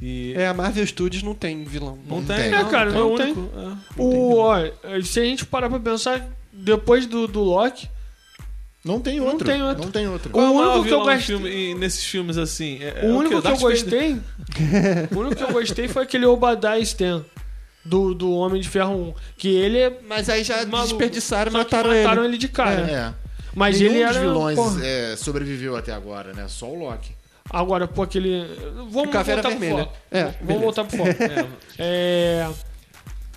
E 0.02 0.32
É, 0.34 0.48
a 0.48 0.54
Marvel 0.54 0.86
Studios 0.86 1.22
não 1.22 1.34
tem 1.34 1.62
vilão. 1.64 1.98
não, 2.08 2.18
não 2.20 2.24
tem, 2.26 2.36
tem. 2.36 2.50
não, 2.50 2.58
É, 2.60 2.70
cara, 2.70 2.90
não 2.90 3.12
o 3.12 3.16
tem. 3.16 3.26
único. 3.32 3.50
é. 3.58 4.00
O, 4.00 4.36
ó, 4.38 4.56
se 5.04 5.20
a 5.20 5.24
gente 5.24 5.44
parar 5.44 5.68
pra 5.68 5.78
pensar, 5.78 6.26
depois 6.52 7.06
do, 7.06 7.26
do 7.26 7.40
Loki, 7.42 7.88
Não 8.82 8.98
tem 8.98 9.18
Não 9.18 9.26
outro. 9.26 9.46
tem 9.46 9.62
outro. 9.62 9.84
Não 9.84 9.90
tem 9.90 10.08
outro. 10.08 10.30
Qual 10.30 10.42
é 10.46 10.48
O 10.48 10.52
o 10.54 10.56
único 10.58 10.84
que 10.86 10.94
eu 10.94 10.98
gostei- 11.00 11.18
filme- 11.20 11.74
nesses 11.74 12.02
filmes 12.04 12.38
assim? 12.38 12.78
É, 12.82 13.00
o 13.04 13.10
é 13.10 13.12
único 13.12 13.36
quê? 13.42 13.48
que 13.48 13.54
eu 13.54 13.58
gostei. 13.58 14.12
o 15.14 15.18
único 15.18 15.36
que 15.36 15.42
eu 15.42 15.52
gostei 15.52 15.86
foi 15.86 16.02
aquele 16.02 16.24
Obadiah 16.24 16.78
Stan. 16.78 17.22
Do, 17.84 18.14
do 18.14 18.30
Homem 18.32 18.60
de 18.60 18.68
Ferro 18.68 18.94
1. 18.94 19.14
Que 19.36 19.48
ele 19.54 19.78
é. 19.78 19.98
Mas 20.08 20.28
aí 20.30 20.42
já 20.44 20.64
Maluco. 20.66 20.88
desperdiçaram 20.98 21.50
e 21.50 21.54
mataram, 21.54 21.90
mataram 21.94 22.24
ele. 22.24 22.32
ele 22.32 22.38
de 22.38 22.48
cara. 22.48 22.80
É. 22.90 23.14
Mas 23.54 23.78
Nenhum 23.80 23.92
ele 23.94 24.06
dos 24.06 24.16
era. 24.16 24.26
vilões 24.26 24.56
porra. 24.56 24.86
é, 24.86 25.16
sobreviveu 25.16 25.76
até 25.76 25.92
agora, 25.92 26.32
né? 26.32 26.46
Só 26.48 26.66
o 26.66 26.78
Loki. 26.78 27.10
Agora, 27.50 27.88
pô, 27.88 28.02
aquele. 28.02 28.46
Vamos 28.90 29.10
Caveira 29.10 29.42
voltar 29.42 29.56
pro 29.58 29.68
foco. 29.68 29.92
É, 30.10 30.22
Vamos 30.22 30.36
beleza. 30.40 30.64
voltar 30.64 30.84
pro 30.84 30.96
foco. 30.96 31.10
É. 31.78 32.48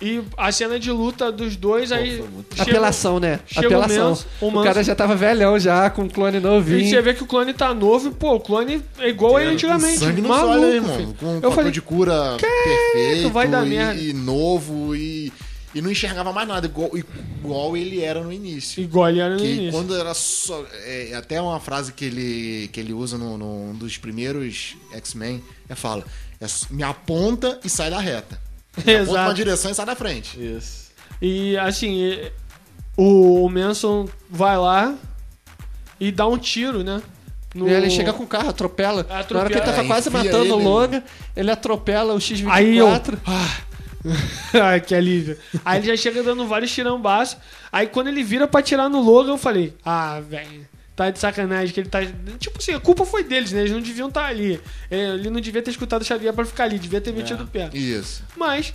E 0.02 0.20
a 0.36 0.50
cena 0.52 0.78
de 0.78 0.90
luta 0.90 1.30
dos 1.32 1.56
dois 1.56 1.90
aí. 1.92 2.16
chega- 2.52 2.62
Apelação, 2.62 3.20
né? 3.20 3.38
chega 3.46 3.68
o 3.68 3.80
Apelação. 3.80 4.08
Manso- 4.10 4.26
o 4.40 4.46
o, 4.46 4.50
Manso- 4.50 4.66
cara 4.66 4.82
já 4.82 4.94
tava 4.94 5.14
velhão 5.14 5.58
já, 5.58 5.88
com 5.88 6.02
um 6.02 6.08
clone 6.08 6.36
E 6.36 6.40
novinho. 6.40 6.88
você 6.90 7.00
vê 7.00 7.14
que 7.14 7.22
o 7.22 7.26
clone 7.26 7.54
tá 7.54 7.72
novo 7.72 8.08
e, 8.08 8.10
pô, 8.10 8.34
o 8.34 8.40
clone 8.40 8.82
é 8.98 9.08
igual 9.08 9.36
a 9.36 9.42
ele 9.42 9.52
antigamente. 9.52 9.98
Sangue 10.00 10.20
no 10.20 10.28
maluco, 10.28 10.66
irmão. 10.66 10.96
filho. 10.96 11.14
Com 11.18 11.26
um 11.26 11.40
Eu 11.40 11.52
falei, 11.52 11.70
de 11.70 11.80
cura 11.80 12.36
perfeito 12.38 13.30
vai 13.30 13.46
dar 13.48 13.64
e, 13.64 13.70
merda. 13.70 14.00
e 14.00 14.12
novo 14.12 14.94
e, 14.96 15.32
e 15.74 15.80
não 15.82 15.90
enxergava 15.90 16.32
mais 16.32 16.46
nada, 16.46 16.66
igual, 16.66 16.90
igual 16.96 17.76
ele 17.76 18.00
era 18.00 18.22
no 18.22 18.32
início. 18.32 18.82
Igual 18.82 19.08
ele 19.08 19.20
era 19.20 19.34
no 19.34 19.40
Que 19.40 19.46
início. 19.52 19.72
quando 19.72 19.96
era 19.96 20.14
só. 20.14 20.64
É, 20.84 21.14
até 21.14 21.40
uma 21.40 21.58
frase 21.60 21.92
que 21.92 22.04
ele, 22.04 22.68
que 22.72 22.78
ele 22.80 22.92
usa 22.92 23.18
num 23.18 23.36
no, 23.36 23.66
num 23.72 23.74
dos 23.74 23.98
primeiros 23.98 24.76
X-Men 24.92 25.42
é 25.68 25.74
fala: 25.74 26.04
é, 26.40 26.46
me 26.70 26.82
aponta 26.82 27.58
e 27.64 27.68
sai 27.68 27.90
da 27.90 27.98
reta. 27.98 28.40
Aponta 28.76 28.90
uma 28.90 29.00
Exato. 29.02 29.34
direção 29.34 29.70
e 29.70 29.74
sai 29.74 29.86
da 29.86 29.94
frente. 29.96 30.36
Isso. 30.40 30.90
E 31.22 31.56
assim, 31.58 32.18
o, 32.96 33.44
o 33.44 33.48
Manson 33.48 34.08
vai 34.28 34.56
lá 34.58 34.94
e 36.00 36.10
dá 36.10 36.26
um 36.26 36.36
tiro, 36.36 36.82
né? 36.82 37.00
No- 37.54 37.68
E 37.68 37.72
ele 37.72 37.88
chega 37.88 38.12
com 38.12 38.24
o 38.24 38.26
carro, 38.26 38.48
atropela. 38.48 39.02
Atropela. 39.02 39.28
Na 39.32 39.40
hora 39.40 39.48
que 39.48 39.54
ele 39.58 39.64
tava 39.64 39.82
É, 39.82 39.86
quase 39.86 40.10
matando 40.10 40.54
o 40.56 40.58
ele- 40.58 40.64
Logan, 40.64 41.02
ele 41.36 41.50
atropela 41.52 42.12
o 42.14 42.20
X-24. 42.20 42.50
Aí 42.50 42.76
eu. 42.76 42.88
Ah, 42.88 43.58
Ai, 44.52 44.80
que 44.80 44.94
alívio. 44.94 45.36
Aí 45.64 45.78
ele 45.78 45.86
já 45.88 45.96
chega 45.96 46.22
dando 46.22 46.46
vários 46.46 46.72
tirambaços. 46.72 47.36
Aí 47.72 47.86
quando 47.86 48.08
ele 48.08 48.22
vira 48.22 48.46
pra 48.46 48.62
tirar 48.62 48.88
no 48.88 49.00
Logan, 49.00 49.32
eu 49.32 49.38
falei: 49.38 49.74
Ah, 49.84 50.20
velho. 50.20 50.66
Tá 50.96 51.10
de 51.10 51.18
sacanagem 51.18 51.74
que 51.74 51.80
ele 51.80 51.88
tá. 51.88 51.98
Tipo 52.38 52.58
assim, 52.58 52.72
a 52.72 52.78
culpa 52.78 53.04
foi 53.04 53.24
deles, 53.24 53.50
né? 53.50 53.60
Eles 53.62 53.72
não 53.72 53.80
deviam 53.80 54.06
estar 54.08 54.26
ali. 54.26 54.60
É, 54.88 54.96
Ele 55.14 55.28
não 55.28 55.40
devia 55.40 55.60
ter 55.60 55.72
escutado 55.72 56.02
o 56.02 56.04
Xavier 56.04 56.32
pra 56.32 56.44
ficar 56.44 56.64
ali, 56.64 56.78
devia 56.78 57.00
ter 57.00 57.12
metido 57.12 57.42
o 57.42 57.46
pé. 57.48 57.68
Isso. 57.72 58.22
Mas, 58.36 58.72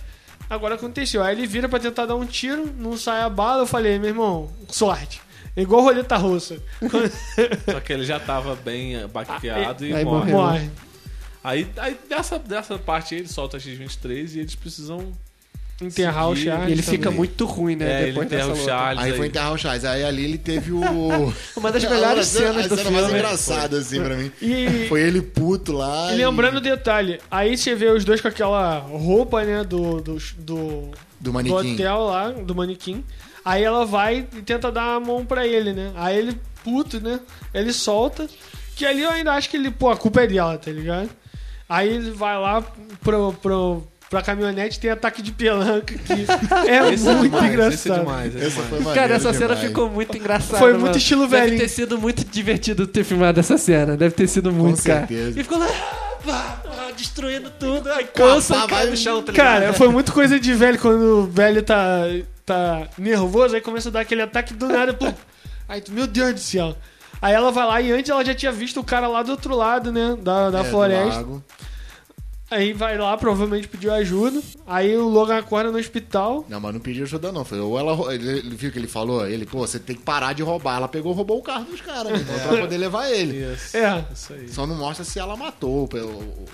agora 0.50 0.74
aconteceu. 0.74 1.22
Aí 1.22 1.34
ele 1.34 1.46
vira 1.46 1.66
pra 1.66 1.78
tentar 1.78 2.04
dar 2.04 2.16
um 2.16 2.26
tiro, 2.26 2.70
não 2.76 2.94
sai 2.98 3.22
a 3.22 3.30
bala. 3.30 3.62
Eu 3.62 3.66
falei, 3.66 3.98
meu 3.98 4.08
irmão, 4.10 4.52
sorte. 4.68 5.22
É 5.56 5.62
igual 5.62 5.82
roleta 5.82 6.18
russa. 6.18 6.58
Só 7.70 7.80
que 7.80 7.92
ele 7.92 8.04
já 8.04 8.20
tava 8.20 8.54
bem 8.54 8.96
eh, 8.96 9.06
baqueado 9.06 9.86
e 9.86 9.94
aí 9.94 10.04
morre. 10.04 10.32
morreu. 10.32 10.36
Morre. 10.36 10.70
Aí, 11.42 11.66
aí 11.76 11.96
dessa, 12.08 12.38
dessa 12.38 12.78
parte 12.78 13.14
aí 13.14 13.20
ele 13.22 13.28
solta 13.28 13.56
a 13.56 13.60
X-23 13.60 14.34
e 14.36 14.40
eles 14.40 14.54
precisam. 14.54 15.12
Enterrar 15.82 16.28
o. 16.28 16.36
Charles. 16.36 16.68
E 16.68 16.72
ele 16.72 16.82
também. 16.82 16.98
fica 16.98 17.10
muito 17.10 17.46
ruim, 17.46 17.74
né? 17.74 17.90
é, 17.90 18.02
ele 18.02 18.06
depois 18.08 18.26
enterra 18.26 18.48
dessa 18.48 18.62
o. 18.62 18.64
Charles. 18.66 19.02
Aí 19.02 19.16
foi 19.16 19.26
enterrar 19.28 19.52
o 19.54 19.56
Charles. 19.56 19.84
Aí 19.86 20.04
ali 20.04 20.24
ele 20.24 20.36
teve 20.36 20.72
o. 20.72 20.82
Uma 21.56 21.72
das 21.72 21.82
melhores 21.84 22.20
a 22.20 22.24
cena- 22.38 22.48
cenas 22.52 22.64
a 22.66 22.68
do 22.68 22.76
cena 22.76 22.90
mais 22.90 23.04
filme. 23.06 23.18
engraçada, 23.18 23.78
assim, 23.78 24.02
pra 24.02 24.14
mim. 24.14 24.30
E, 24.42 24.86
Foi 24.90 25.00
ele 25.00 25.22
puto 25.22 25.72
lá. 25.72 26.12
e 26.12 26.16
lembrando 26.16 26.58
o 26.58 26.60
detalhe, 26.60 27.18
aí 27.30 27.56
você 27.56 27.74
vê 27.74 27.86
os 27.88 28.04
dois 28.04 28.20
com 28.20 28.28
aquela 28.28 28.78
roupa, 28.78 29.42
né, 29.42 29.64
do, 29.64 30.02
do, 30.02 30.16
do, 30.16 30.20
do 30.38 30.90
do 31.18 31.32
manequim. 31.32 31.72
hotel 31.74 32.00
lá, 32.04 32.30
do 32.30 32.54
manequim. 32.54 33.02
Aí 33.42 33.64
ela 33.64 33.86
vai 33.86 34.18
e 34.36 34.42
tenta 34.42 34.70
dar 34.70 34.96
a 34.96 35.00
mão 35.00 35.24
pra 35.24 35.46
ele, 35.46 35.72
né? 35.72 35.92
Aí 35.94 36.18
ele, 36.18 36.38
puto, 36.62 37.00
né? 37.00 37.18
Ele 37.54 37.72
solta. 37.72 38.28
Que 38.76 38.84
ali 38.84 39.00
eu 39.00 39.08
ainda 39.10 39.32
acho 39.32 39.48
que 39.48 39.56
ele, 39.56 39.70
pô, 39.70 39.88
a 39.88 39.96
culpa 39.96 40.22
é 40.22 40.26
dela, 40.26 40.58
tá 40.58 40.70
ligado? 40.70 41.08
Aí 41.70 41.88
ele 41.88 42.10
vai 42.10 42.36
lá 42.36 42.62
pro, 43.00 43.32
pro, 43.34 43.82
pra 44.10 44.20
caminhonete 44.22 44.80
tem 44.80 44.90
ataque 44.90 45.22
de 45.22 45.30
pelanca, 45.30 45.94
que 45.94 46.12
é 46.68 46.92
Esse 46.92 47.08
é 47.08 47.14
muito 47.14 47.30
demais, 47.30 47.52
engraçado. 47.52 47.74
Esse 47.74 47.90
é 47.90 47.98
demais. 48.00 48.34
Esse 48.34 48.44
é 48.44 48.46
Essa 48.48 48.76
demais. 48.76 48.94
Cara, 48.96 49.14
essa 49.14 49.32
cena 49.32 49.54
demais. 49.54 49.68
ficou 49.68 49.88
muito 49.88 50.16
engraçada. 50.18 50.58
Foi 50.58 50.72
muito 50.72 50.82
mano. 50.86 50.96
estilo 50.96 51.28
Deve 51.28 51.42
velhinho. 51.42 51.60
ter 51.60 51.68
sido 51.68 51.96
muito 51.96 52.24
divertido 52.24 52.86
ter 52.88 53.04
filmado 53.04 53.38
essa 53.38 53.56
cena. 53.56 53.96
Deve 53.96 54.14
ter 54.16 54.26
sido 54.26 54.50
muito, 54.52 54.82
cara. 54.82 55.06
certeza. 55.06 55.38
E 55.38 55.42
ficou 55.44 55.58
lá, 55.58 55.68
pá, 56.26 56.60
pá, 56.64 56.90
destruindo 56.96 57.50
tudo. 57.50 57.88
Aí 57.92 58.04
cansa 58.06 58.56
e 58.56 58.58
cai 58.66 58.68
vai- 58.68 58.86
no 58.90 58.96
chão, 58.96 59.22
tá 59.22 59.30
ligado? 59.30 59.46
Cara, 59.60 59.72
foi 59.72 59.88
muito 59.88 60.12
coisa 60.12 60.40
de 60.40 60.52
velho 60.54 60.78
quando 60.80 61.02
o 61.20 61.26
velho 61.28 61.62
tá, 61.62 62.00
tá 62.44 62.88
nervoso, 62.98 63.54
aí 63.54 63.60
começa 63.60 63.90
a 63.90 63.92
dar 63.92 64.00
aquele 64.00 64.22
ataque 64.22 64.52
do 64.54 64.66
nada, 64.66 64.92
pum. 64.92 65.14
Aí 65.68 65.80
tu, 65.80 65.92
meu 65.92 66.08
Deus 66.08 66.34
do 66.34 66.40
céu. 66.40 66.76
Aí 67.22 67.34
ela 67.34 67.50
vai 67.52 67.66
lá 67.66 67.80
e 67.80 67.92
antes 67.92 68.10
ela 68.10 68.24
já 68.24 68.34
tinha 68.34 68.50
visto 68.52 68.80
o 68.80 68.84
cara 68.84 69.06
lá 69.06 69.22
do 69.22 69.32
outro 69.32 69.54
lado, 69.54 69.92
né? 69.92 70.16
Da, 70.22 70.50
da 70.50 70.60
É, 70.60 70.64
floresta. 70.64 71.26
Aí 72.50 72.72
vai 72.72 72.98
lá, 72.98 73.16
provavelmente 73.16 73.68
pediu 73.68 73.92
ajuda. 73.94 74.40
Aí 74.66 74.96
o 74.96 75.06
Logan 75.08 75.38
acorda 75.38 75.70
no 75.70 75.78
hospital. 75.78 76.44
Não, 76.48 76.58
mas 76.58 76.74
não 76.74 76.80
pediu 76.80 77.04
ajuda, 77.04 77.30
não. 77.30 77.44
Foi 77.44 77.60
ou 77.60 77.78
ela. 77.78 78.12
Ele, 78.12 78.28
ele 78.38 78.56
viu 78.56 78.70
o 78.70 78.72
que 78.72 78.78
ele 78.78 78.88
falou? 78.88 79.24
Ele, 79.24 79.46
pô, 79.46 79.58
você 79.60 79.78
tem 79.78 79.94
que 79.94 80.02
parar 80.02 80.32
de 80.32 80.42
roubar. 80.42 80.76
Ela 80.78 80.88
pegou 80.88 81.12
e 81.12 81.14
roubou 81.14 81.38
o 81.38 81.42
carro 81.42 81.64
dos 81.66 81.80
caras, 81.80 82.10
né? 82.12 82.26
Pra 82.48 82.58
poder 82.58 82.76
levar 82.76 83.08
ele. 83.08 83.52
Isso. 83.54 83.76
É. 83.76 84.04
Isso 84.12 84.32
aí. 84.32 84.48
Só 84.48 84.66
não 84.66 84.74
mostra 84.74 85.04
se 85.04 85.20
ela 85.20 85.36
matou 85.36 85.88
o, 85.92 85.96
o- 85.96 86.44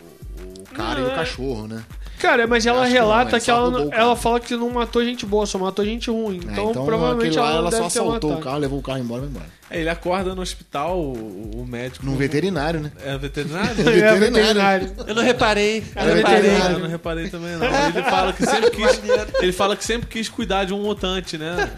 o 0.60 0.74
cara 0.74 1.00
Não, 1.00 1.06
e 1.06 1.10
o 1.10 1.12
é. 1.12 1.14
cachorro, 1.14 1.66
né? 1.66 1.82
Cara, 2.18 2.46
mas 2.46 2.66
ela 2.66 2.82
Acho 2.82 2.88
que 2.92 2.98
não, 2.98 3.06
relata 3.06 3.40
que 3.40 3.50
ela, 3.50 3.88
ela 3.94 4.16
fala 4.16 4.40
que 4.40 4.54
não 4.56 4.68
matou 4.70 5.02
gente 5.04 5.24
boa, 5.24 5.46
só 5.46 5.58
matou 5.58 5.82
gente 5.84 6.10
ruim. 6.10 6.40
É, 6.46 6.52
Então, 6.52 6.72
provavelmente 6.84 7.28
aquele 7.38 7.40
lá, 7.40 7.50
ela, 7.56 7.70
ela 7.74 7.90
só 7.90 8.04
matado. 8.04 8.32
o 8.34 8.40
carro, 8.40 8.58
levou 8.58 8.78
o 8.78 8.82
carro 8.82 8.98
embora 8.98 9.22
e 9.22 9.26
vai 9.26 9.30
embora. 9.30 9.46
É, 9.68 9.80
ele 9.80 9.88
acorda 9.88 10.34
no 10.34 10.42
hospital, 10.42 10.98
o, 10.98 11.60
o 11.62 11.66
médico. 11.66 12.06
Num 12.06 12.16
veterinário, 12.16 12.80
né? 12.80 12.92
É 13.04 13.18
veterinário? 13.18 13.76
É, 13.86 14.14
veterinário. 14.14 14.94
Eu 15.06 15.14
não 15.14 15.22
reparei. 15.22 15.78
Eu 15.78 15.84
Era 15.94 16.08
não 16.10 16.16
reparei. 16.16 16.50
Eu 16.50 16.78
não 16.78 16.88
reparei 16.88 17.28
também, 17.28 17.56
não. 17.56 17.66
Ele 17.66 18.02
fala 18.04 18.32
que 18.32 18.46
sempre 18.46 18.70
quis. 18.70 19.00
ele 19.40 19.52
fala 19.52 19.76
que 19.76 19.84
sempre 19.84 20.08
quis 20.08 20.28
cuidar 20.28 20.64
de 20.64 20.72
um 20.72 20.82
mutante, 20.82 21.36
né? 21.36 21.70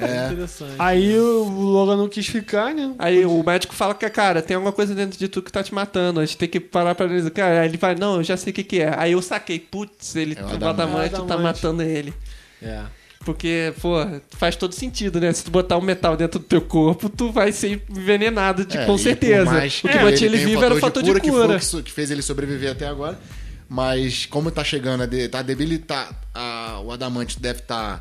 É. 0.00 0.26
Interessante. 0.26 0.74
Aí 0.78 1.18
o 1.18 1.44
Logan 1.48 1.96
não 1.96 2.08
quis 2.08 2.26
ficar, 2.26 2.72
né? 2.74 2.94
Aí 2.98 3.24
o 3.26 3.42
médico 3.42 3.74
fala 3.74 3.94
que, 3.94 4.08
cara, 4.08 4.40
tem 4.40 4.54
alguma 4.54 4.72
coisa 4.72 4.94
dentro 4.94 5.18
de 5.18 5.28
tu 5.28 5.42
que 5.42 5.50
tá 5.50 5.62
te 5.62 5.74
matando. 5.74 6.20
A 6.20 6.24
gente 6.24 6.38
tem 6.38 6.48
que 6.48 6.60
parar 6.60 6.94
pra 6.94 7.06
analisar. 7.06 7.30
Cara, 7.30 7.60
aí 7.60 7.68
ele 7.68 7.76
vai, 7.76 7.94
não, 7.94 8.16
eu 8.16 8.24
já 8.24 8.36
sei 8.36 8.52
o 8.52 8.54
que, 8.54 8.62
que 8.62 8.80
é. 8.80 8.94
Aí 8.96 9.12
eu 9.12 9.22
saquei, 9.22 9.58
putz, 9.58 10.14
ele, 10.14 10.36
É 10.38 10.42
o 10.44 10.46
o 10.46 10.68
adamante. 10.68 11.06
É 11.06 11.08
tá 11.16 11.22
adamante. 11.22 11.42
matando 11.42 11.82
ele. 11.82 12.14
É. 12.62 12.82
Porque, 13.26 13.74
pô, 13.82 13.96
faz 14.30 14.54
todo 14.54 14.72
sentido, 14.72 15.20
né? 15.20 15.32
Se 15.32 15.42
tu 15.44 15.50
botar 15.50 15.76
um 15.76 15.80
metal 15.82 16.16
dentro 16.16 16.38
do 16.38 16.44
teu 16.44 16.60
corpo, 16.62 17.08
tu 17.08 17.32
vai 17.32 17.50
ser 17.50 17.82
envenenado, 17.90 18.64
de, 18.64 18.78
É, 18.78 18.86
com 18.86 18.96
certeza. 18.96 19.44
mais 19.50 19.78
o 19.78 19.82
que 19.82 19.88
que 19.88 19.98
mantinha 19.98 20.28
ele 20.30 20.36
tenha 20.36 20.48
vivo 20.48 20.64
era 20.64 20.72
o 20.74 20.78
fator 20.78 21.02
de 21.02 21.12
que, 21.20 21.28
foi 21.28 21.40
cura. 21.42 21.56
o 21.56 21.60
que 21.60 21.82
que 21.82 21.92
fez 21.92 22.10
ele 22.12 22.22
sobreviver 22.22 22.70
até 22.70 22.86
agora. 22.86 23.18
Mas 23.68 24.26
como 24.26 24.48
tá 24.52 24.62
chegando, 24.62 25.02
a 25.02 25.06
de- 25.06 25.28
tá 25.28 25.42
debilitar, 25.42 26.08
a- 26.32 26.80
o 26.84 26.92
adamante 26.92 27.40
deve 27.40 27.58
estar 27.58 28.00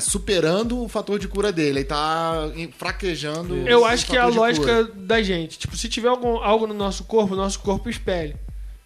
superando 0.00 0.82
o 0.82 0.88
fator 0.88 1.18
de 1.20 1.28
cura 1.28 1.52
dele. 1.52 1.78
Ele 1.80 1.84
tá 1.84 2.50
fraquejando. 2.78 3.56
Eu 3.68 3.82
o 3.82 3.84
acho 3.84 4.06
que 4.06 4.16
é 4.16 4.20
a 4.20 4.28
de 4.30 4.36
lógica 4.36 4.86
cura. 4.86 4.92
da 4.96 5.22
gente. 5.22 5.56
Tipo, 5.58 5.76
se 5.76 5.88
tiver 5.88 6.08
algum, 6.08 6.38
algo 6.38 6.66
no 6.66 6.74
nosso 6.74 7.04
corpo, 7.04 7.36
nosso 7.36 7.60
corpo 7.60 7.88
espelha. 7.88 8.34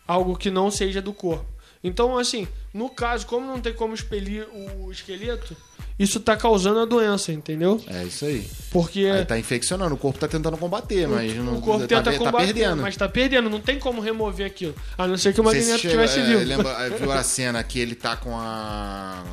Algo 0.07 0.37
que 0.37 0.51
não 0.51 0.71
seja 0.71 1.01
do 1.01 1.13
corpo. 1.13 1.47
Então, 1.83 2.19
assim, 2.19 2.49
no 2.73 2.89
caso, 2.89 3.27
como 3.27 3.47
não 3.47 3.61
tem 3.61 3.73
como 3.73 3.95
expelir 3.95 4.47
o 4.53 4.91
esqueleto, 4.91 5.57
isso 5.99 6.21
tá 6.21 6.37
causando 6.37 6.81
a 6.81 6.85
doença, 6.85 7.33
entendeu? 7.33 7.83
É 7.87 8.05
isso 8.05 8.27
aí. 8.27 8.47
Porque 8.71 9.07
Aí 9.07 9.25
tá 9.25 9.39
infeccionando, 9.39 9.95
o 9.95 9.99
corpo 9.99 10.19
tá 10.19 10.29
tentando 10.29 10.57
combater, 10.59 11.09
mas 11.09 11.35
não 11.37 11.57
o 11.57 11.63
corpo 11.63 11.87
tá, 11.87 12.03
tenta 12.03 12.13
tá 12.13 12.19
combater, 12.19 12.53
perdendo. 12.53 12.83
mas 12.83 12.97
tá 12.97 13.09
perdendo. 13.09 13.49
Não 13.49 13.61
tem 13.61 13.79
como 13.79 14.03
remover 14.03 14.47
aquilo. 14.47 14.75
A 14.99 15.07
não 15.07 15.17
ser 15.17 15.33
que 15.33 15.41
o 15.41 15.45
Magneto 15.45 15.81
se 15.81 15.89
tivesse 15.89 16.19
é, 16.21 16.25
vivo. 16.25 16.45
Lembra, 16.45 16.91
viu 16.99 17.11
a 17.11 17.23
cena 17.23 17.63
que 17.65 17.79
ele 17.79 17.95
tá 17.95 18.15
com 18.15 18.37
a. 18.37 19.25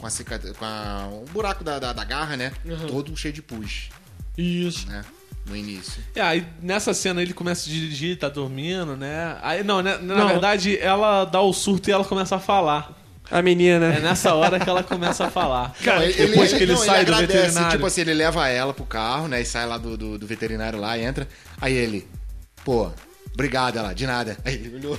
Com 0.00 0.06
a 0.06 0.10
cicatriz. 0.10 0.56
Com 0.56 0.64
a, 0.64 1.08
o 1.12 1.24
buraco 1.30 1.62
da, 1.62 1.78
da, 1.78 1.92
da 1.92 2.04
garra, 2.04 2.36
né? 2.36 2.52
Uhum. 2.64 2.86
Todo 2.88 3.16
cheio 3.16 3.32
de 3.32 3.42
pus, 3.42 3.88
Isso. 4.36 4.88
né? 4.88 5.04
No 5.48 5.56
início. 5.56 6.02
É, 6.14 6.20
aí 6.20 6.46
nessa 6.60 6.92
cena 6.92 7.22
ele 7.22 7.32
começa 7.32 7.68
a 7.68 7.72
dirigir, 7.72 8.18
tá 8.18 8.28
dormindo, 8.28 8.96
né? 8.96 9.36
Aí, 9.42 9.62
não, 9.62 9.80
né, 9.80 9.96
na 10.02 10.16
Não. 10.16 10.28
verdade 10.28 10.76
ela 10.78 11.24
dá 11.24 11.40
o 11.40 11.52
surto 11.52 11.88
e 11.88 11.92
ela 11.92 12.04
começa 12.04 12.36
a 12.36 12.40
falar. 12.40 12.92
A 13.30 13.42
menina. 13.42 13.86
É 13.94 14.00
nessa 14.00 14.34
hora 14.34 14.58
que 14.58 14.68
ela 14.68 14.82
começa 14.82 15.26
a 15.26 15.30
falar. 15.30 15.72
Cara, 15.84 16.00
Não, 16.00 16.12
depois 16.12 16.52
que 16.52 16.62
ele 16.62 16.72
não, 16.72 16.78
sai 16.80 17.04
do 17.04 17.12
agradece, 17.12 17.38
veterinário. 17.38 17.70
Tipo 17.72 17.86
assim, 17.86 18.00
ele 18.02 18.14
leva 18.14 18.48
ela 18.48 18.72
pro 18.72 18.84
carro, 18.84 19.26
né? 19.28 19.40
E 19.40 19.44
sai 19.44 19.66
lá 19.66 19.78
do, 19.78 19.96
do, 19.96 20.18
do 20.18 20.26
veterinário 20.26 20.78
lá, 20.78 20.96
entra. 20.98 21.28
Aí 21.60 21.74
ele, 21.74 22.06
pô, 22.64 22.90
obrigado, 23.34 23.78
ela, 23.78 23.92
de 23.92 24.06
nada. 24.06 24.36
Aí 24.44 24.54
ele 24.54 24.76
olhou. 24.76 24.98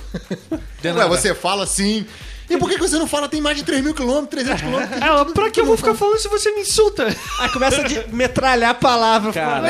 De 0.82 0.88
Ué, 0.88 0.92
nada. 0.94 1.08
você 1.08 1.34
fala 1.34 1.64
assim. 1.64 2.06
E 2.50 2.56
por 2.56 2.68
que 2.68 2.76
que 2.76 2.80
você 2.80 2.96
não 2.98 3.06
fala 3.06 3.28
tem 3.28 3.40
mais 3.40 3.56
de 3.56 3.62
3 3.62 3.82
mil 3.82 3.94
quilômetros, 3.94 4.30
300 4.42 4.60
quilômetros? 4.62 5.02
Ela, 5.02 5.24
pra 5.26 5.50
que 5.50 5.60
eu 5.60 5.66
vou 5.66 5.76
ficar 5.76 5.94
falando 5.94 6.18
se 6.18 6.28
você 6.28 6.50
me 6.52 6.62
insulta? 6.62 7.06
Aí 7.40 7.48
começa 7.50 7.82
a 7.82 8.12
metralhar 8.14 8.70
a 8.70 8.74
palavra. 8.74 9.32
Cara, 9.32 9.68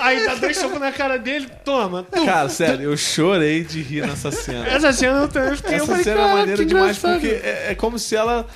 Aí 0.00 0.24
dá 0.24 0.34
dois 0.36 0.56
socos 0.56 0.78
na 0.80 0.92
cara 0.92 1.18
dele, 1.18 1.48
toma. 1.64 2.06
Cara, 2.24 2.48
sério, 2.48 2.84
eu 2.90 2.96
chorei 2.96 3.64
de 3.64 3.82
rir 3.82 4.06
nessa 4.06 4.30
cena. 4.30 4.66
Essa 4.66 4.92
cena 4.92 5.20
eu 5.22 5.28
também 5.28 5.56
fiquei. 5.56 5.74
Essa 5.74 6.02
cena 6.02 6.20
é 6.20 6.24
"Cara, 6.24 6.36
maneira 6.36 6.64
demais 6.64 6.96
engraçado." 6.98 7.20
porque 7.20 7.34
é, 7.46 7.66
é 7.70 7.74
como 7.74 7.98
se 7.98 8.14
ela 8.16 8.46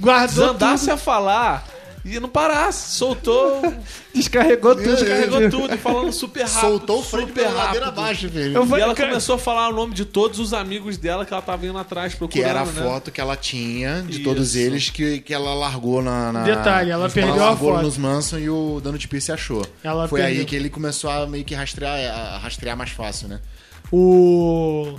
guardou 0.00 0.44
desandasse 0.46 0.84
tudo. 0.84 0.94
a 0.94 0.96
falar 0.96 1.64
e 2.04 2.18
não 2.18 2.28
parasse. 2.28 2.96
Soltou, 2.96 3.60
Descarregou 4.14 4.74
tudo. 4.74 4.84
descarregou 4.96 5.50
tudo, 5.50 5.76
falando 5.78 6.12
super 6.12 6.44
rápido. 6.44 6.60
Soltou 6.60 7.00
o 7.00 7.02
freio 7.02 7.28
super 7.28 7.46
rápido. 7.46 7.84
abaixo, 7.84 8.28
velho. 8.28 8.54
Eu 8.56 8.64
E 8.64 8.66
falei, 8.68 8.84
ela 8.84 8.94
cara, 8.94 9.08
começou 9.10 9.34
a 9.34 9.38
falar 9.38 9.68
o 9.68 9.72
nome 9.72 9.94
de 9.94 10.04
todos 10.04 10.38
os 10.40 10.52
amigos 10.52 10.96
dela 10.96 11.24
que 11.26 11.32
ela 11.32 11.42
tava 11.42 11.66
indo 11.66 11.76
atrás 11.78 12.14
procurando, 12.14 12.44
Que 12.44 12.48
era 12.50 12.60
a 12.62 12.64
né? 12.64 12.82
foto 12.82 13.10
que 13.10 13.20
ela 13.20 13.36
tinha 13.36 14.02
de 14.02 14.12
Isso. 14.16 14.22
todos 14.24 14.56
eles 14.56 14.90
que, 14.90 15.20
que 15.20 15.32
ela 15.34 15.54
largou 15.54 16.02
na. 16.02 16.32
na- 16.32 16.42
Detalhe, 16.44 16.90
ela 16.90 17.08
perdeu 17.08 17.34
a 17.34 17.46
largou 17.50 17.72
foto. 17.74 17.82
nos 17.82 17.96
Manson 17.98 18.38
e 18.38 18.48
o 18.50 18.80
Dano 18.82 18.96
de 18.98 19.06
Pierce 19.06 19.30
achou. 19.32 19.64
Ela 19.84 20.08
Foi 20.08 20.20
perdeu. 20.20 20.40
aí 20.40 20.44
que 20.46 20.56
ele 20.56 20.70
começou 20.70 21.10
a 21.10 21.26
meio 21.26 21.44
que 21.44 21.54
rastrear, 21.54 21.96
a 22.14 22.38
rastrear 22.38 22.76
mais 22.76 22.90
fácil, 22.90 23.28
né? 23.28 23.40
O. 23.92 24.96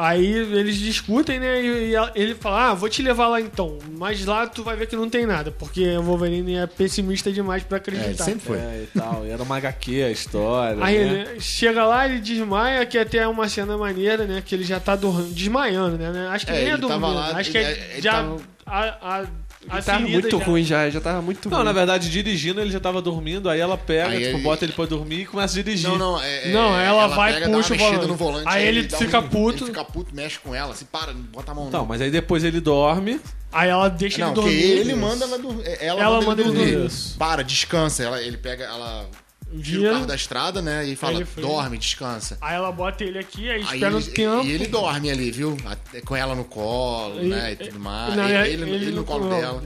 Aí 0.00 0.24
eles 0.32 0.76
discutem, 0.76 1.40
né? 1.40 1.60
E, 1.60 1.92
ele 2.14 2.34
fala: 2.36 2.68
Ah, 2.70 2.74
vou 2.74 2.88
te 2.88 3.02
levar 3.02 3.26
lá 3.26 3.40
então. 3.40 3.78
Mas 3.98 4.24
lá 4.24 4.46
tu 4.46 4.62
vai 4.62 4.76
ver 4.76 4.86
que 4.86 4.94
não 4.94 5.10
tem 5.10 5.26
nada, 5.26 5.50
porque 5.50 5.84
o 5.96 6.02
Wolverine 6.02 6.54
é 6.56 6.66
pessimista 6.68 7.32
demais 7.32 7.64
pra 7.64 7.78
É, 7.78 7.80
acreditar. 7.80 8.24
sempre 8.24 8.40
foi. 8.46 8.58
É, 8.58 8.84
e 8.94 8.98
tal. 8.98 9.26
E 9.26 9.30
era 9.30 9.42
uma 9.42 9.56
HQ 9.56 10.02
a 10.04 10.10
história. 10.10 10.84
Aí 10.84 10.98
né? 10.98 11.24
ele 11.32 11.40
chega 11.40 11.84
lá, 11.84 12.08
ele 12.08 12.20
desmaia, 12.20 12.86
que 12.86 12.96
até 12.96 13.18
é 13.18 13.26
uma 13.26 13.48
cena 13.48 13.76
maneira, 13.76 14.24
né? 14.24 14.40
Que 14.44 14.54
ele 14.54 14.62
já 14.64 14.78
tá 14.78 14.94
dormindo, 14.94 15.34
desmaiando, 15.34 15.98
né? 15.98 16.12
né? 16.12 16.28
Acho 16.28 16.46
que 16.46 16.52
É, 16.52 16.54
nem 16.54 16.64
é 16.64 16.72
ele 16.74 16.82
tava 16.82 16.98
dormindo. 17.00 17.14
lá, 17.16 17.36
Acho 17.36 17.50
que 17.50 17.58
ele- 17.58 17.66
é 17.66 17.90
ele 17.94 18.02
já. 18.02 18.12
tava- 18.12 18.36
A, 18.68 18.98
a, 19.00 19.18
a 19.20 19.76
Ele 19.76 19.82
tava 19.82 20.00
muito 20.00 20.38
já- 20.38 20.44
ruim 20.44 20.62
já, 20.64 20.90
já 20.90 21.00
tava 21.00 21.20
muito 21.22 21.48
Não, 21.50 21.58
ruim. 21.58 21.64
na 21.66 21.72
verdade, 21.72 22.10
dirigindo, 22.10 22.60
ele 22.60 22.70
já 22.70 22.78
tava 22.78 23.00
dormindo, 23.02 23.48
aí 23.48 23.58
ela 23.60 23.76
pega, 23.76 24.10
Aí 24.10 24.18
tipo, 24.24 24.36
ele- 24.36 24.42
bota 24.42 24.64
ele 24.64 24.72
pra 24.72 24.84
dormir 24.86 25.22
e 25.22 25.26
começa 25.26 25.58
a 25.58 25.62
dirigir. 25.62 25.88
Não, 25.88 25.98
não, 25.98 26.22
é, 26.22 26.48
é- 26.48 26.52
Não, 26.52 26.78
ela 26.78 27.06
vai, 27.08 27.32
pega, 27.34 27.48
puxa 27.50 27.74
o 27.74 27.78
volante. 27.78 28.06
no 28.06 28.14
volante. 28.14 28.44
Aí 28.46 28.66
ele 28.66 28.82
dá 28.84 28.96
fica 28.98 29.18
um- 29.18 29.28
puto. 29.28 29.64
Ele 29.64 29.66
fica 29.72 29.84
puto, 29.84 30.14
mexe 30.14 30.38
com 30.38 30.54
ela, 30.54 30.72
assim, 30.72 30.84
para, 30.84 31.12
bota 31.12 31.50
a 31.50 31.54
mão. 31.54 31.68
Então, 31.68 31.84
mas 31.86 32.00
aí 32.00 32.10
depois 32.10 32.44
ele 32.44 32.60
dorme. 32.60 33.20
Aí 33.50 33.68
ela 33.70 33.88
deixa 33.88 34.18
Não, 34.20 34.28
ele 34.28 34.34
dormir. 34.34 34.62
ele 34.62 34.94
manda 34.94 35.24
ela 35.24 35.38
dormir. 35.38 35.62
Ela, 35.80 36.02
Ela 36.02 36.14
manda, 36.16 36.26
manda 36.26 36.42
ele 36.42 36.50
ele 36.50 36.56
dormir. 36.58 36.72
dormir. 36.72 36.86
Isso. 36.88 37.16
Para, 37.18 37.42
descansa. 37.42 38.02
Ela, 38.04 38.22
ele 38.22 38.36
pega, 38.36 38.64
ela 38.64 39.06
tira 39.50 39.62
Vira. 39.78 39.90
o 39.90 39.92
carro 39.94 40.06
da 40.06 40.14
estrada, 40.14 40.60
né? 40.62 40.84
E 40.86 40.94
fala, 40.96 41.24
foi. 41.24 41.42
dorme, 41.42 41.78
descansa. 41.78 42.36
Aí 42.40 42.54
ela 42.54 42.70
bota 42.70 43.02
ele 43.04 43.18
aqui, 43.18 43.48
aí 43.50 43.56
Aí 43.56 43.74
espera 43.76 43.94
um 43.94 43.98
ele, 43.98 44.10
tempo. 44.10 44.44
E 44.44 44.50
ele 44.52 44.66
dorme 44.66 45.10
ali, 45.10 45.30
viu? 45.30 45.56
Com 46.04 46.14
ela 46.16 46.34
no 46.34 46.44
colo, 46.44 47.20
E- 47.22 47.28
né? 47.28 47.52
E 47.52 47.56
tudo 47.56 47.80
mais. 47.80 48.14
Não, 48.16 48.28
ele, 48.28 48.36
ele- 48.52 48.62
ele- 48.62 48.74
ele 48.86 48.90
no 48.92 49.04
colo 49.04 49.28
colo. 49.28 49.40
dela. 49.40 49.62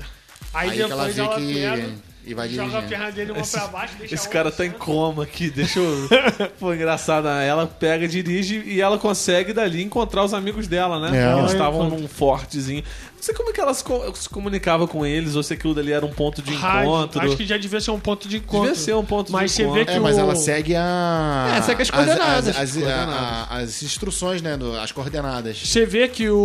Aí, 0.54 0.70
Aí, 0.70 0.76
que 0.76 0.82
ela 0.82 1.08
vê 1.08 1.20
ela 1.20 1.36
que. 1.36 1.54
pega, 1.54 1.90
E 2.24 2.34
vai 2.34 2.48
joga 2.48 2.62
a 2.62 2.66
dirigindo. 2.68 2.88
perna 2.90 3.10
dele 3.10 3.32
uma 3.32 3.40
Esse- 3.40 3.56
pra 3.58 3.66
baixo, 3.68 3.94
deixa 3.98 4.14
Esse 4.14 4.28
cara 4.28 4.52
tá 4.52 4.64
em 4.64 4.70
coma 4.70 5.24
aqui, 5.24 5.50
deixa 5.50 5.80
eu. 5.80 6.08
Pô, 6.60 6.72
engraçado. 6.72 7.24
né? 7.24 7.48
Ela 7.48 7.66
pega, 7.66 8.06
dirige 8.06 8.62
e 8.64 8.80
ela 8.80 8.96
consegue 8.98 9.52
dali 9.52 9.82
encontrar 9.82 10.22
os 10.22 10.32
amigos 10.34 10.68
dela, 10.68 11.00
né? 11.00 11.18
É. 11.18 11.22
Eles 11.24 11.38
Ela 11.38 11.52
estavam 11.52 11.88
num 11.90 12.06
fortezinho. 12.06 12.84
Não 13.22 13.26
sei 13.26 13.34
como 13.36 13.50
é 13.50 13.52
que 13.52 13.60
ela 13.60 13.72
se, 13.72 13.84
co- 13.84 14.12
se 14.16 14.28
comunicava 14.28 14.88
com 14.88 15.06
eles, 15.06 15.36
ou 15.36 15.44
se 15.44 15.54
aquilo 15.54 15.72
dali 15.72 15.92
era 15.92 16.04
um 16.04 16.10
ponto 16.10 16.42
de 16.42 16.52
Rádio, 16.54 16.88
encontro. 16.90 17.20
Acho 17.20 17.36
que 17.36 17.46
já 17.46 17.56
devia 17.56 17.80
ser 17.80 17.92
um 17.92 18.00
ponto 18.00 18.26
de 18.28 18.38
encontro. 18.38 18.62
Devia 18.62 18.74
ser 18.74 18.96
um 18.96 19.04
ponto 19.04 19.30
Mas 19.30 19.52
de 19.52 19.56
você 19.58 19.62
vê 19.62 19.68
encontro. 19.68 19.86
que 19.86 19.92
É, 19.92 20.00
mas 20.00 20.16
o- 20.16 20.20
ela 20.20 20.34
segue 20.34 20.74
a. 20.74 21.54
É, 21.56 21.62
segue 21.62 21.82
as 21.82 21.90
coordenadas. 21.92 22.48
As, 22.48 22.56
as- 22.58 22.72
Coordenadas. 22.72 23.14
a- 23.14 23.46
as 23.58 23.82
instruções, 23.84 24.42
né? 24.42 24.56
do- 24.56 24.76
as 24.76 24.90
coordenadas. 24.90 25.56
Você 25.56 25.86
vê 25.86 26.08
que 26.08 26.28
o, 26.28 26.36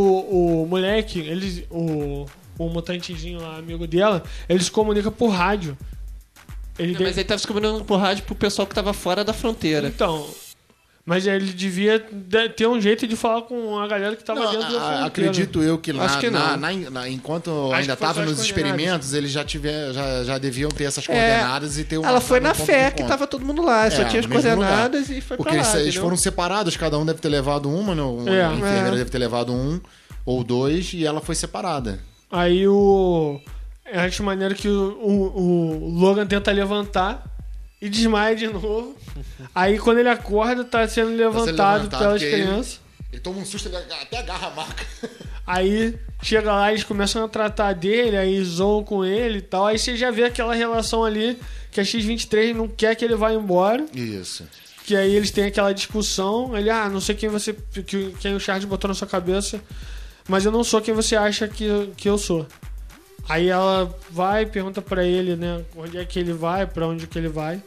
o 0.62 0.68
moleque, 0.70 1.18
eles, 1.20 1.64
o, 1.72 2.28
o 2.60 2.70
mutantezinho 2.70 3.42
lá, 3.42 3.58
amigo 3.58 3.88
dela, 3.88 4.22
ele 4.48 4.64
se 4.64 4.70
comunica 4.70 5.10
por 5.10 5.30
rádio. 5.30 5.76
Ele 6.78 6.92
Não, 6.92 7.00
de- 7.00 7.04
Mas 7.06 7.18
ele 7.18 7.26
tava 7.28 7.40
se 7.40 7.48
comunicando 7.48 7.84
por 7.86 7.98
rádio 7.98 8.24
pro 8.24 8.36
pessoal 8.36 8.68
que 8.68 8.76
tava 8.76 8.94
fora 8.94 9.24
da 9.24 9.34
fronteira. 9.34 9.88
Então. 9.88 10.28
Mas 11.10 11.26
ele 11.26 11.53
devia 11.53 12.05
de- 12.12 12.49
ter 12.49 12.68
um 12.68 12.82
jeito 12.82 13.08
de 13.08 13.16
falar 13.16 13.43
com 13.43 13.80
a 13.80 13.88
galera 13.88 14.14
que 14.14 14.24
tava 14.26 14.41
Não, 14.41 14.51
dentro 14.51 14.74
da 14.74 14.80
fronteira. 14.80 15.05
acredito 15.05 15.64
eu 15.64 15.78
que, 15.78 15.93
lá, 15.93 16.03
Acho 16.03 16.20
que 16.20 16.30
na- 16.30 16.58
não. 16.58 16.74
na- 16.82 16.89
na- 16.89 17.10
enquanto 17.10 17.49
Acho 17.72 17.76
ainda 17.76 17.93
estava 17.93 18.26
só 18.26 18.30
nos 18.30 18.41
experimentos, 18.41 19.14
eles 19.14 19.32
já, 19.32 19.41
tiver, 19.45 19.93
já, 19.93 20.24
já 20.26 20.38
deviam 20.38 20.70
ter 20.70 20.84
essas 20.84 21.05
É, 21.05 21.08
coordenadas 21.08 21.78
e 21.80 21.86
ter 21.86 21.97
uma 21.97 22.10
Ela 22.10 22.20
foi 22.20 22.41
um 22.41 22.43
na 22.43 22.51
de 22.51 22.62
fé 22.62 22.91
que 22.91 22.97
encontro. 23.03 23.08
tava 23.08 23.26
todo 23.26 23.45
mundo 23.45 23.62
lá, 23.62 23.89
só 23.89 24.01
É, 24.01 24.05
tinha 24.05 24.20
as 24.20 24.26
coordenadas 24.26 25.10
e 25.10 25.22
foi 25.22 25.38
Porque 25.38 25.53
pra 25.53 25.62
lá. 25.62 25.68
eles, 25.70 25.74
eles 25.76 25.86
entendeu? 25.88 26.01
foram 26.03 26.18
separados, 26.18 26.76
cada 26.76 26.99
um 26.99 27.05
deve 27.05 27.20
ter 27.22 27.30
levado 27.30 27.70
uma, 27.70 27.95
né? 27.95 28.01
Uma 28.01 28.30
É. 28.30 28.43
enfermeira 28.53 28.88
É. 28.89 28.97
deve 28.97 29.10
ter 29.10 29.18
levado 29.18 29.53
um 29.53 29.80
ou 30.26 30.43
dois 30.43 30.91
e 30.93 31.05
ela 31.05 31.22
foi 31.22 31.36
separada. 31.36 31.99
Aí 32.30 32.68
o. 32.68 33.39
Eu 33.89 34.01
acho 34.01 34.22
maneiro 34.24 34.53
que 34.55 34.68
o, 34.68 34.89
o, 35.01 35.84
o 35.86 35.99
Logan 36.01 36.26
tenta 36.28 36.51
levantar 36.51 37.24
e 37.82 37.90
desmaia 37.90 38.36
de 38.36 38.48
novo. 38.48 38.96
Aí 39.54 39.78
quando 39.80 40.00
ele 40.00 40.10
acorda, 40.10 40.64
tá 40.64 40.88
sendo 40.88 41.12
levantado, 41.16 41.84
levantado, 41.84 41.90
pelas 42.00 42.22
porque 42.22 42.36
ele- 42.36 42.44
crianças. 42.44 42.80
Ele 43.12 43.22
toma 43.22 43.40
um 43.40 43.46
susto, 43.46 43.70
ele 43.70 43.78
até 43.78 44.18
agarra 44.20 44.48
a 44.48 44.52
marca. 44.52 44.86
Aí 45.48 45.98
chega 46.22 46.52
lá, 46.54 46.70
eles 46.72 46.84
começam 46.84 47.24
a 47.24 47.28
tratar 47.30 47.72
dele, 47.72 48.18
aí 48.18 48.44
zoam 48.44 48.84
com 48.84 49.06
ele 49.06 49.38
e 49.38 49.42
tal. 49.42 49.66
Aí 49.66 49.80
você 49.80 49.96
já 49.96 50.12
vê 50.12 50.26
aquela 50.26 50.54
relação 50.54 51.06
ali 51.06 51.40
que 51.72 51.80
a 51.80 51.86
X-23 51.86 52.54
não 52.54 52.68
quer 52.68 52.94
que 52.96 53.06
ele 53.06 53.16
vá 53.16 53.32
embora. 53.32 53.86
Isso. 53.94 54.46
Que 54.84 54.94
aí 54.94 55.16
eles 55.16 55.32
têm 55.32 55.46
aquela 55.46 55.72
discussão. 55.74 56.56
Ele, 56.58 56.70
ah, 56.70 56.90
não 56.90 57.00
sei 57.00 57.16
quem 57.16 57.30
você. 57.30 57.54
Que, 57.86 58.14
quem 58.20 58.36
o 58.36 58.40
Charles 58.42 58.66
botou 58.66 58.90
na 58.90 58.94
sua 58.94 59.08
cabeça, 59.08 59.62
mas 60.28 60.44
eu 60.44 60.52
não 60.52 60.66
sou 60.66 60.82
quem 60.82 60.94
você 60.94 61.16
acha 61.16 61.48
que, 61.48 61.92
que 61.96 62.10
eu 62.10 62.18
sou. 62.18 62.46
Aí 63.30 63.48
ela 63.50 63.94
vai, 64.10 64.46
pergunta 64.46 64.82
pra 64.82 65.04
ele, 65.04 65.36
né, 65.36 65.62
onde 65.76 65.98
é 65.98 66.06
que 66.06 66.18
ele 66.20 66.34
vai, 66.34 66.66
pra 66.66 66.88
onde 66.88 67.08
que 67.08 67.18
ele 67.18 67.28
vai. 67.30 67.62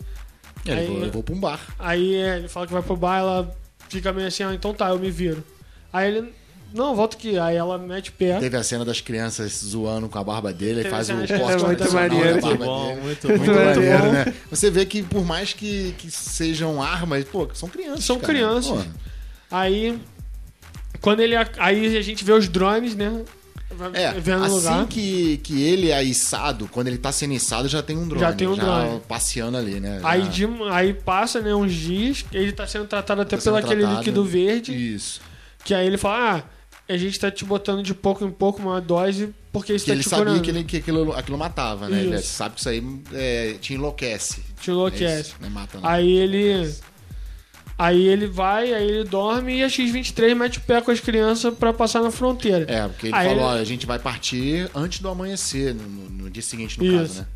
Ele 0.64 0.78
Aí- 0.80 0.86
levou, 0.86 1.00
levou 1.00 1.22
pra 1.22 1.34
um 1.34 1.40
bar. 1.40 1.60
Aí 1.78 2.14
é, 2.16 2.38
ele 2.38 2.48
fala 2.48 2.66
que 2.66 2.72
vai 2.72 2.82
pro 2.82 2.96
bar, 2.96 3.18
ela 3.18 3.56
fica 3.88 4.12
meio 4.12 4.28
assim, 4.28 4.42
ah, 4.42 4.54
então 4.54 4.72
tá, 4.72 4.88
eu 4.90 4.98
me 4.98 5.10
viro. 5.10 5.44
Aí 5.92 6.08
ele, 6.08 6.32
não, 6.72 6.94
volta 6.94 7.16
aqui. 7.16 7.36
Aí 7.38 7.56
ela 7.56 7.76
mete 7.78 8.10
o 8.10 8.12
pé. 8.12 8.38
Teve 8.38 8.56
a 8.56 8.62
cena 8.62 8.84
das 8.84 9.00
crianças 9.00 9.52
zoando 9.64 10.08
com 10.08 10.18
a 10.18 10.24
barba 10.24 10.52
dele, 10.52 10.80
ele 10.80 10.82
Teve 10.84 10.90
faz 10.94 11.10
o 11.10 11.14
corte 11.14 11.32
É 11.32 11.38
muito 11.66 11.92
maneiro. 11.92 12.30
Muito 12.30 12.42
barba 12.42 12.64
bom, 12.64 12.86
dele. 12.88 13.00
muito 13.00 13.28
Muito 13.28 13.44
bom. 13.44 13.54
maneiro, 13.54 14.12
né? 14.12 14.34
Você 14.50 14.70
vê 14.70 14.86
que 14.86 15.02
por 15.02 15.24
mais 15.24 15.52
que, 15.52 15.92
que 15.98 16.10
sejam 16.10 16.80
armas, 16.80 17.24
pô, 17.24 17.48
são 17.54 17.68
crianças. 17.68 18.04
São 18.04 18.18
cara. 18.20 18.32
crianças. 18.32 18.70
Pô, 18.84 18.90
Aí, 19.50 19.98
quando 21.00 21.20
ele. 21.20 21.34
Aí 21.58 21.96
a 21.96 22.02
gente 22.02 22.24
vê 22.24 22.32
os 22.32 22.48
drones, 22.48 22.94
né? 22.94 23.24
É, 23.94 24.12
vendo 24.20 24.44
assim 24.44 24.54
lugar. 24.56 24.86
que, 24.86 25.36
que 25.38 25.62
ele 25.62 25.90
é 25.90 26.02
içado, 26.04 26.68
quando 26.70 26.88
ele 26.88 26.98
tá 26.98 27.10
sendo 27.12 27.34
içado, 27.34 27.68
já 27.68 27.82
tem 27.82 27.96
um 27.96 28.06
drone. 28.06 28.20
Já 28.20 28.32
tem 28.32 28.46
um 28.48 28.56
drone. 28.56 29.00
passeando 29.08 29.56
ali, 29.56 29.80
né? 29.80 29.98
Já 30.00 30.08
Aí, 30.08 30.22
de- 30.28 30.46
aí 30.70 30.94
passa, 30.94 31.40
né, 31.40 31.54
uns 31.54 31.72
dias, 31.72 32.24
ele 32.32 32.52
tá 32.52 32.66
sendo 32.66 32.86
tratado 32.86 33.20
até 33.22 33.36
tá 33.36 33.42
pelo 33.42 33.56
aquele 33.56 33.80
tratado. 33.82 33.98
líquido 33.98 34.24
verde, 34.24 34.72
Isso. 34.94 35.20
que 35.64 35.72
aí 35.74 35.86
ele 35.86 35.96
fala, 35.98 36.38
ah, 36.88 36.92
a 36.92 36.96
gente 36.96 37.18
tá 37.20 37.30
te 37.30 37.44
botando 37.44 37.82
de 37.82 37.94
pouco 37.94 38.24
em 38.24 38.30
pouco 38.30 38.60
uma 38.60 38.80
dose, 38.80 39.32
porque 39.52 39.72
isso 39.74 39.84
Que 39.84 39.90
tá 39.92 39.94
ele 39.94 40.02
sabia 40.02 40.24
curando. 40.26 40.42
que, 40.42 40.50
ele, 40.50 40.64
que 40.64 40.76
aquilo, 40.78 41.12
aquilo 41.12 41.38
matava, 41.38 41.88
né? 41.88 42.00
Ele 42.02 42.16
Isso. 42.16 42.32
sabe 42.34 42.54
que 42.56 42.60
isso 42.60 42.68
aí 42.68 42.82
é, 43.12 43.54
te 43.60 43.74
enlouquece. 43.74 44.40
Te 44.60 44.70
enlouquece. 44.70 45.04
É 45.04 45.20
isso, 45.20 45.34
né? 45.40 45.48
Mata, 45.48 45.78
não. 45.80 45.88
Aí 45.88 46.08
ele... 46.10 46.72
Aí 47.82 48.06
ele 48.08 48.26
vai, 48.26 48.74
aí 48.74 48.86
ele 48.86 49.04
dorme 49.04 49.56
e 49.58 49.64
a 49.64 49.68
X-23 49.70 50.34
mete 50.34 50.58
o 50.58 50.60
pé 50.60 50.82
com 50.82 50.90
as 50.90 51.00
crianças 51.00 51.54
pra 51.54 51.72
passar 51.72 52.02
na 52.02 52.10
fronteira. 52.10 52.66
É, 52.70 52.86
porque 52.86 53.06
ele 53.06 53.14
Aí 53.14 53.28
falou, 53.28 53.42
ele- 53.42 53.50
olha, 53.52 53.60
a 53.62 53.64
gente 53.64 53.86
vai 53.86 53.98
partir 53.98 54.70
antes 54.74 54.98
do 55.00 55.08
amanhecer, 55.08 55.74
no, 55.74 55.82
no- 55.88 56.10
no 56.24 56.30
dia 56.30 56.42
seguinte, 56.42 56.78
no 56.78 56.84
Isso. 56.84 56.96
caso, 56.98 57.20
né? 57.20 57.26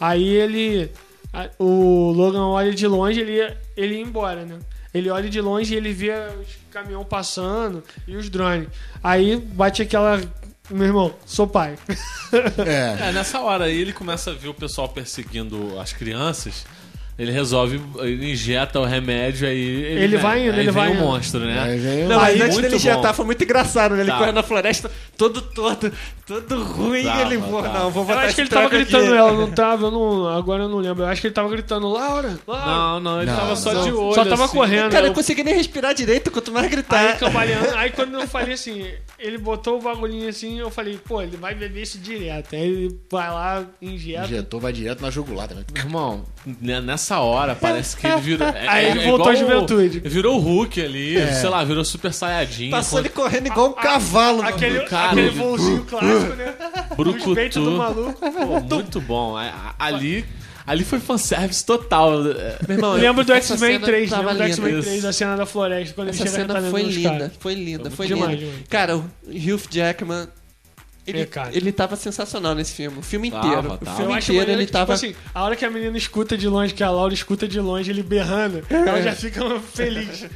Aí 0.00 0.26
ele. 0.28 0.90
a- 1.32 1.50
O 1.58 2.10
Logan 2.10 2.46
olha 2.46 2.72
de 2.74 2.86
longe, 2.86 3.20
ele 3.20 3.32
ia, 3.36 3.58
ele 3.76 3.96
ia 3.96 4.00
embora, 4.00 4.46
né? 4.46 4.58
Ele 4.94 5.10
olha 5.10 5.28
de 5.28 5.40
longe 5.42 5.74
e 5.74 5.76
ele 5.76 5.92
vê 5.92 6.10
os 6.40 6.48
caminhão 6.70 7.04
passando 7.04 7.84
e 8.08 8.16
os 8.16 8.28
drones. 8.30 8.68
Aí 9.04 9.36
bate 9.36 9.82
aquela. 9.82 10.20
Meu 10.70 10.86
irmão, 10.86 11.14
sou 11.26 11.46
pai. 11.46 11.76
É. 12.64 13.08
É, 13.08 13.12
nessa 13.12 13.40
hora 13.40 13.64
aí 13.64 13.76
ele 13.80 13.92
começa 13.92 14.30
a 14.30 14.34
ver 14.34 14.48
o 14.48 14.54
pessoal 14.54 14.88
perseguindo 14.88 15.78
as 15.80 15.92
crianças. 15.92 16.64
Ele 17.20 17.32
resolve, 17.32 17.78
ele 17.98 18.32
injeta 18.32 18.80
o 18.80 18.84
remédio 18.86 19.46
aí. 19.46 19.58
Ele, 19.60 20.04
Ele 20.04 20.16
vai 20.16 20.40
indo, 20.46 20.52
aí 20.54 20.60
ele 20.60 20.62
vem 20.64 20.72
vai 20.72 20.88
o 20.88 20.94
indo. 20.94 21.00
monstro, 21.02 21.40
né? 21.40 21.60
Aí 21.60 21.78
vem 21.78 22.04
Não, 22.04 22.16
mas 22.18 22.28
Aí, 22.28 22.34
antes 22.40 22.54
muito 22.54 22.62
dele 22.62 22.68
bom. 22.70 22.76
injetar 22.76 23.14
foi 23.14 23.24
muito 23.26 23.44
engraçado, 23.44 23.94
né? 23.94 24.00
Ele 24.02 24.10
Tá. 24.10 24.16
correndo 24.18 24.34
na 24.36 24.42
floresta, 24.42 24.90
todo 25.18 25.42
torto, 25.42 25.92
todo 26.26 26.62
ruim. 26.64 27.04
Tava, 27.04 27.20
ele 27.22 27.36
voa. 27.36 27.62
tava. 27.64 27.78
Não, 27.78 27.90
vou 27.90 28.02
Eu 28.04 28.06
botar 28.08 28.20
acho 28.20 28.26
que 28.26 28.32
esse 28.32 28.40
ele 28.40 28.48
tava 28.48 28.68
tranco 28.70 28.84
gritando 28.84 29.04
aqui. 29.04 29.14
ela, 29.18 29.32
não 29.32 29.50
tava, 29.52 29.86
eu 29.86 29.90
não, 29.90 30.28
agora 30.28 30.62
eu 30.62 30.68
não 30.70 30.78
lembro. 30.78 31.02
Eu 31.04 31.08
acho 31.08 31.20
que 31.20 31.26
ele 31.26 31.34
tava 31.34 31.48
gritando, 31.50 31.88
Laura, 31.90 32.38
Laura. 32.46 32.64
Não, 32.66 33.00
não, 33.00 33.22
ele 33.22 33.30
Não, 33.30 33.36
tava 33.38 33.54
só 33.56 33.74
não. 33.74 33.82
de 33.84 33.92
olho. 33.92 34.14
Só 34.14 34.24
tava 34.24 34.44
assim. 34.46 34.56
correndo. 34.56 34.90
Cara, 34.90 35.04
eu 35.04 35.10
eu- 35.10 35.14
consegui 35.14 35.42
nem 35.44 35.54
respirar 35.54 35.92
direito, 35.94 36.30
quanto 36.30 36.50
mais 36.50 36.64
Aí, 36.64 36.70
gritar. 36.70 37.18
cambaleando, 37.18 37.74
aí 37.76 37.90
quando 37.90 38.14
eu 38.18 38.26
falei 38.26 38.54
assim, 38.54 38.86
ele 39.18 39.36
botou 39.36 39.78
o 39.78 39.82
bagulhinho 39.82 40.26
assim, 40.28 40.58
eu 40.58 40.70
falei, 40.70 40.98
pô, 41.06 41.20
ele 41.20 41.36
vai 41.36 41.54
beber 41.54 41.82
isso 41.82 41.98
direto. 41.98 42.54
Aí 42.54 42.62
ele 42.62 42.98
vai 43.10 43.28
lá, 43.28 43.62
injeta. 43.82 44.24
Injetou, 44.24 44.58
vai 44.58 44.72
direto 44.72 45.02
na 45.02 45.10
jugular 45.10 45.46
também. 45.48 45.64
Meu 45.74 45.82
Irmão, 45.84 46.16
né, 46.18 46.22
nessa 46.60 47.18
hora 47.20 47.54
parece 47.54 47.96
que 47.96 48.06
ele 48.06 48.20
virou. 48.20 48.48
é- 48.48 48.68
Aí 48.68 48.86
é- 48.86 48.90
ele 48.90 49.00
é 49.00 49.06
voltou 49.06 49.28
à 49.28 49.34
juventude. 49.34 50.00
Virou 50.00 50.36
o 50.36 50.38
Hulk 50.40 50.80
ali, 50.80 51.16
sei 51.34 51.48
lá, 51.48 51.62
virou 51.64 51.84
Super 51.84 52.12
Saiyajin. 52.12 52.70
Passou 52.70 52.98
quando- 52.98 53.06
ele 53.06 53.14
correndo 53.14 53.46
igual 53.46 53.68
um 53.70 53.72
cavalo. 53.72 54.42
Aquele, 54.42 54.80
Cara, 54.80 55.08
aquele 55.12 55.26
ele- 55.28 55.30
voozinho 55.38 55.84
clássico, 55.84 56.34
né? 56.36 56.54
Brucutu. 56.96 57.60
Do 57.60 57.70
maluco. 57.72 58.14
Pô, 58.20 58.74
muito 58.76 59.00
bom. 59.00 59.36
A- 59.36 59.74
a- 59.78 59.86
Ali, 59.86 60.24
ali 60.66 60.84
foi 60.84 61.00
fanservice 61.00 61.64
total. 61.64 62.20
É, 62.30 62.58
Meu 62.68 62.76
irmão, 62.76 62.92
Lembro 62.94 63.24
do 63.24 63.32
X-Men 63.32 63.58
cena 63.58 63.86
3, 63.86 64.10
tava 64.10 64.22
lembro 64.32 64.38
do. 64.38 64.48
X-Men 64.48 64.82
3, 64.82 65.04
a 65.04 65.12
cena 65.12 65.36
da 65.36 65.46
floresta, 65.46 65.94
quando 65.94 66.08
Essa 66.08 66.22
ele 66.22 66.30
chega 66.30 66.42
cena 66.46 66.60
na 66.60 66.70
foi 66.70 66.82
linda, 66.82 67.32
foi 67.38 67.54
linda, 67.54 67.90
foi 67.90 68.06
demais, 68.06 68.30
linda. 68.38 68.46
demais. 68.46 68.68
Cara, 68.68 68.96
o 68.96 69.04
Hugh 69.28 69.60
Jackman, 69.70 70.28
ele, 71.06 71.22
É, 71.22 71.28
ele 71.52 71.72
tava 71.72 71.96
sensacional 71.96 72.54
nesse 72.54 72.74
filme. 72.74 72.98
O 72.98 73.02
filme 73.02 73.30
Tava, 73.30 73.46
inteiro. 73.46 73.62
tava. 73.78 73.84
O 73.84 73.88
Eu 73.92 73.96
filme 73.96 74.14
acho 74.14 74.32
inteiro 74.32 74.50
ele 74.52 74.66
que, 74.66 74.72
tava. 74.72 74.94
tipo 74.96 75.06
assim, 75.06 75.14
a 75.34 75.42
hora 75.44 75.56
que 75.56 75.64
a 75.64 75.70
menina 75.70 75.96
escuta 75.96 76.36
de 76.36 76.46
longe, 76.48 76.74
que 76.74 76.82
a 76.84 76.90
Laura 76.90 77.12
escuta 77.14 77.48
de 77.48 77.58
longe, 77.60 77.90
ele 77.90 78.02
berrando, 78.02 78.64
ela 78.70 79.00
já 79.02 79.12
fica 79.16 79.40
feliz. 79.60 80.26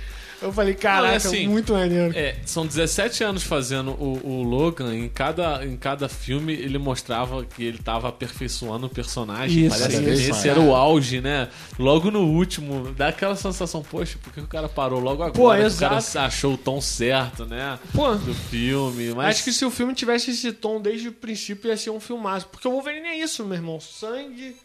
Eu 0.44 0.52
falei, 0.52 0.74
caraca, 0.74 1.06
Não, 1.06 1.12
é 1.14 1.16
assim, 1.16 1.48
muito 1.48 1.72
maneiro. 1.72 2.12
É, 2.14 2.36
são 2.44 2.66
17 2.66 3.24
anos 3.24 3.42
fazendo 3.42 3.92
o, 3.92 4.20
o 4.22 4.42
Logan. 4.42 4.94
Em 4.94 5.08
cada, 5.08 5.64
em 5.64 5.74
cada 5.74 6.06
filme 6.06 6.52
ele 6.52 6.76
mostrava 6.76 7.42
que 7.44 7.64
ele 7.64 7.78
tava 7.78 8.08
aperfeiçoando 8.10 8.86
o 8.86 8.90
personagem. 8.90 9.66
Isso, 9.66 9.78
Parece 9.78 9.96
cada 9.96 10.04
que 10.04 10.10
esse 10.10 10.30
mais. 10.30 10.44
era 10.44 10.60
o 10.60 10.74
auge, 10.74 11.22
né? 11.22 11.48
Logo 11.78 12.10
no 12.10 12.20
último, 12.26 12.92
dá 12.92 13.08
aquela 13.08 13.36
sensação, 13.36 13.82
poxa, 13.82 14.18
por 14.22 14.34
que 14.34 14.40
o 14.40 14.46
cara 14.46 14.68
parou 14.68 15.00
logo 15.00 15.22
agora? 15.22 15.62
Pô, 15.62 15.68
que 15.68 15.74
o 15.74 15.78
cara 15.78 15.96
achou 16.26 16.52
o 16.54 16.58
tom 16.58 16.78
certo, 16.80 17.46
né? 17.46 17.78
Pô, 17.94 18.14
Do 18.14 18.34
filme. 18.34 19.14
Mas 19.14 19.36
acho 19.36 19.44
que 19.44 19.52
se 19.52 19.64
o 19.64 19.70
filme 19.70 19.94
tivesse 19.94 20.30
esse 20.30 20.52
tom 20.52 20.78
desde 20.80 21.08
o 21.08 21.12
princípio 21.12 21.68
ia 21.68 21.76
ser 21.76 21.88
um 21.90 22.00
filmaço. 22.00 22.48
Porque 22.48 22.68
o 22.68 22.70
Wolverine 22.70 23.08
é 23.08 23.18
isso, 23.18 23.44
meu 23.44 23.54
irmão. 23.54 23.80
Sangue, 23.80 24.56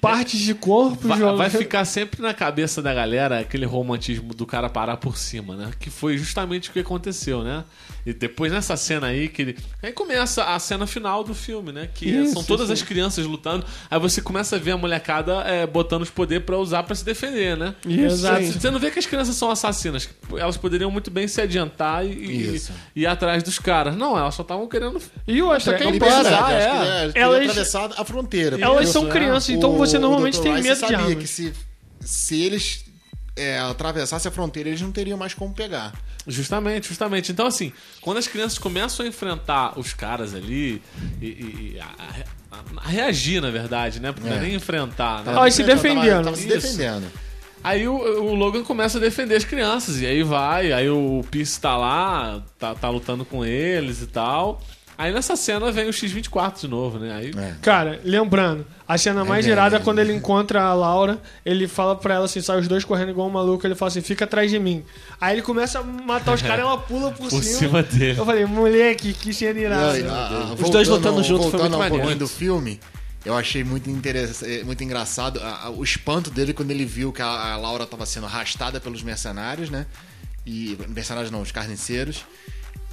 partes 0.00 0.40
de 0.40 0.54
corpo, 0.54 1.08
Vai, 1.08 1.18
joga- 1.18 1.36
vai 1.36 1.50
ficar 1.50 1.84
sempre 1.84 2.20
na 2.22 2.32
cabeça 2.34 2.80
da 2.82 2.92
galera 2.94 3.40
aquele 3.40 3.66
romantismo 3.66 4.34
do 4.34 4.46
cara 4.46 4.68
parar 4.68 4.96
por 4.96 5.16
cima, 5.16 5.56
né? 5.56 5.70
Que 5.78 5.90
foi 5.90 6.16
justamente 6.18 6.70
o 6.70 6.72
que 6.72 6.80
aconteceu, 6.80 7.42
né? 7.42 7.64
E 8.06 8.12
depois 8.12 8.52
nessa 8.52 8.76
cena 8.76 9.06
aí 9.06 9.28
que 9.28 9.40
ele. 9.42 9.56
Aí 9.82 9.90
começa 9.92 10.44
a 10.44 10.58
cena 10.58 10.86
final 10.86 11.24
do 11.24 11.34
filme, 11.34 11.72
né? 11.72 11.88
Que 11.94 12.06
Isso, 12.10 12.34
são 12.34 12.44
todas 12.44 12.64
isso. 12.66 12.74
as 12.74 12.82
crianças 12.82 13.24
lutando. 13.24 13.64
Aí 13.90 13.98
você 13.98 14.20
começa 14.20 14.56
a 14.56 14.58
ver 14.58 14.72
a 14.72 14.76
molecada 14.76 15.36
é, 15.46 15.66
botando 15.66 16.02
os 16.02 16.10
poderes 16.10 16.44
pra 16.44 16.58
usar 16.58 16.82
pra 16.82 16.94
se 16.94 17.02
defender, 17.04 17.56
né? 17.56 17.74
Exato. 17.88 18.44
Você 18.44 18.70
não 18.70 18.78
vê 18.78 18.90
que 18.90 18.98
as 18.98 19.06
crianças 19.06 19.34
são 19.36 19.50
assassinas. 19.50 20.06
Elas 20.36 20.58
poderiam 20.58 20.90
muito 20.90 21.10
bem 21.10 21.26
se 21.26 21.40
adiantar 21.40 22.04
e, 22.04 22.10
e- 22.10 22.54
Isso. 22.56 22.72
e 22.94 23.02
ir 23.02 23.06
atrás 23.06 23.42
dos 23.42 23.58
caras. 23.58 23.96
Não, 23.96 24.18
elas 24.18 24.34
só 24.34 24.42
estavam 24.42 24.68
querendo. 24.68 25.00
E 25.26 25.40
o 25.40 25.46
outro, 25.48 25.64
quer 25.72 25.82
é 25.86 25.88
embora. 25.88 26.16
Liberdade, 26.16 26.52
é. 26.52 26.66
acho 27.04 27.12
que 27.14 27.18
é, 27.18 27.22
Elas- 27.22 27.40
atravessar 27.48 27.90
a 27.96 28.04
fronteira. 28.04 28.60
Elas 28.60 28.88
são 28.90 29.06
é. 29.06 29.10
crianças, 29.10 29.48
então 29.48 29.70
o- 29.74 29.78
você 29.86 29.98
normalmente 29.98 30.40
tem 30.40 30.52
medo 30.54 30.68
de 30.74 30.76
sabia 30.76 30.98
armas. 30.98 31.14
que 31.16 31.26
se, 31.26 31.52
se 32.00 32.40
eles 32.42 32.84
é, 33.36 33.58
atravessassem 33.58 34.28
a 34.28 34.32
fronteira, 34.32 34.68
eles 34.68 34.80
não 34.80 34.92
teriam 34.92 35.18
mais 35.18 35.34
como 35.34 35.52
pegar. 35.54 35.92
Justamente, 36.26 36.88
justamente. 36.88 37.30
Então, 37.32 37.46
assim, 37.46 37.72
quando 38.00 38.16
as 38.18 38.26
crianças 38.26 38.58
começam 38.58 39.04
a 39.04 39.08
enfrentar 39.08 39.78
os 39.78 39.92
caras 39.92 40.34
ali 40.34 40.80
e, 41.20 41.26
e- 41.26 41.78
a, 41.80 41.84
a- 42.54 42.84
a 42.84 42.88
reagir, 42.88 43.40
na 43.42 43.50
verdade, 43.50 44.00
né? 44.00 44.12
Porque 44.12 44.28
não 44.28 44.36
é 44.36 44.38
É. 44.38 44.42
nem 44.42 44.54
enfrentar, 44.54 45.22
né? 45.24 45.32
E 45.48 45.50
se 45.50 45.62
Tava- 45.64 45.74
defendendo. 45.74 46.24
Tava, 46.24 46.36
se 46.36 46.46
defendendo. 46.46 47.06
Aí 47.62 47.88
o, 47.88 47.94
o 47.94 48.34
Logan 48.34 48.62
começa 48.62 48.98
a 48.98 49.00
defender 49.00 49.36
as 49.36 49.44
crianças, 49.44 50.00
e 50.00 50.06
aí 50.06 50.22
vai, 50.22 50.70
aí 50.72 50.88
o 50.88 51.24
Pierce 51.30 51.58
tá 51.60 51.76
lá, 51.76 52.42
tá, 52.58 52.74
tá 52.74 52.88
lutando 52.90 53.24
com 53.24 53.44
eles 53.44 54.02
e 54.02 54.06
tal. 54.06 54.62
Aí 54.96 55.12
nessa 55.12 55.34
cena 55.34 55.72
vem 55.72 55.88
o 55.88 55.92
X-24 55.92 56.60
de 56.60 56.68
novo, 56.68 56.98
né? 56.98 57.12
Aí, 57.12 57.32
É. 57.36 57.54
Cara, 57.60 58.00
lembrando, 58.04 58.64
a 58.86 58.96
cena 58.96 59.24
mais 59.24 59.44
É, 59.44 59.48
gerada 59.48 59.76
é 59.76 59.80
é. 59.80 59.82
quando 59.82 59.98
ele 59.98 60.12
encontra 60.12 60.62
a 60.62 60.72
Laura, 60.74 61.20
ele 61.44 61.66
fala 61.66 61.96
pra 61.96 62.14
ela 62.14 62.26
assim, 62.26 62.40
sai 62.40 62.60
os 62.60 62.68
dois 62.68 62.84
correndo 62.84 63.10
igual 63.10 63.26
um 63.26 63.30
maluco, 63.30 63.66
ele 63.66 63.74
fala 63.74 63.88
assim, 63.88 64.00
fica 64.00 64.24
atrás 64.24 64.50
de 64.50 64.58
mim. 64.58 64.84
Aí 65.20 65.34
ele 65.34 65.42
começa 65.42 65.80
a 65.80 65.82
matar 65.82 66.34
os 66.34 66.42
caras, 66.42 66.60
ela 66.60 66.78
pula 66.78 67.10
por, 67.10 67.28
por 67.28 67.42
cima. 67.42 67.58
cima 67.58 67.82
dele. 67.82 68.18
Eu 68.20 68.24
falei, 68.24 68.44
moleque, 68.44 69.12
que 69.12 69.34
cena 69.34 69.58
irada. 69.58 69.98
E, 69.98 70.06
ah, 70.06 70.50
ah, 70.50 70.54
Os 70.62 70.70
dois 70.70 70.86
lutando 70.86 71.22
junto 71.22 71.50
foi 71.50 71.58
voltando 71.58 71.76
muito 71.76 71.94
um 71.94 71.98
maneiro. 71.98 72.18
do 72.20 72.28
filme, 72.28 72.78
eu 73.24 73.34
achei 73.36 73.64
muito, 73.64 73.88
eh, 73.88 74.62
muito 74.64 74.84
engraçado 74.84 75.40
ah, 75.42 75.70
o 75.70 75.82
espanto 75.82 76.30
dele 76.30 76.52
quando 76.52 76.70
ele 76.70 76.84
viu 76.84 77.12
que 77.12 77.22
a, 77.22 77.54
a 77.54 77.56
Laura 77.56 77.84
estava 77.84 78.06
sendo 78.06 78.26
arrastada 78.26 78.78
pelos 78.80 79.02
mercenários, 79.02 79.70
né? 79.70 79.86
E 80.46 80.78
mercenários 80.88 81.30
não, 81.32 81.40
os 81.40 81.50
carniceiros. 81.50 82.24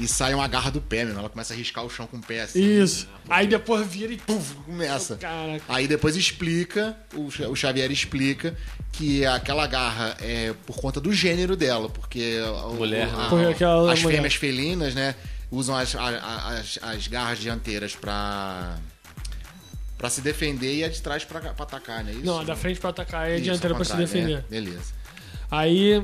E 0.02 0.08
sai 0.08 0.34
uma 0.34 0.48
garra 0.48 0.72
do 0.72 0.82
pé, 0.82 1.06
meu. 1.06 1.18
Ela 1.18 1.30
começa 1.30 1.54
a 1.54 1.56
riscar 1.56 1.86
o 1.86 1.90
chão 1.90 2.08
com 2.08 2.18
o 2.18 2.22
pé 2.22 2.42
assim. 2.42 2.60
Isso. 2.82 3.08
Aí 3.30 3.46
depois 3.46 3.86
vira 3.88 4.12
e... 4.12 4.18
Puf, 4.18 4.56
começa. 4.66 5.16
Caraca. 5.18 5.64
Aí 5.70 5.88
depois 5.88 6.16
explica, 6.16 6.98
o 7.14 7.30
Xa- 7.30 7.48
o 7.48 7.56
Xavier 7.56 7.92
explica 7.92 8.58
que 8.92 9.24
aquela 9.26 9.68
garra 9.68 10.18
é 10.20 10.54
por 10.66 10.78
conta 10.78 11.00
do 11.00 11.14
gênero 11.14 11.56
dela, 11.56 11.88
porque 11.90 12.40
Mulher, 12.78 13.08
o- 13.08 13.12
né? 13.12 13.24
a- 13.26 13.30
Porque 13.30 13.46
aquela 13.46 13.94
as 13.94 14.02
mulher. 14.02 14.16
fêmeas 14.16 14.34
felinas, 14.36 14.96
né, 14.96 15.14
usam 15.52 15.76
as, 15.76 15.96
a- 15.96 16.02
a- 16.02 16.50
as, 16.60 16.80
as 16.82 17.08
garras 17.08 17.38
dianteiras 17.40 17.96
pra 17.96 18.78
para 19.98 20.10
se 20.10 20.20
defender 20.22 20.78
e 20.78 20.84
a 20.84 20.90
de 20.90 21.00
trás 21.00 21.24
pra, 21.24 21.40
pra 21.40 21.52
atacar, 21.64 22.04
né? 22.04 22.12
Isso? 22.14 22.26
Não, 22.26 22.40
a 22.40 22.44
da 22.44 22.56
frente 22.56 22.80
pra 22.80 22.90
atacar 22.90 23.30
e 23.30 23.36
a 23.36 23.40
dianteira 23.40 23.76
pra 23.76 23.86
se 23.86 23.96
defender. 23.96 24.38
né? 24.38 24.44
Beleza. 24.50 24.82
Aí 25.52 26.02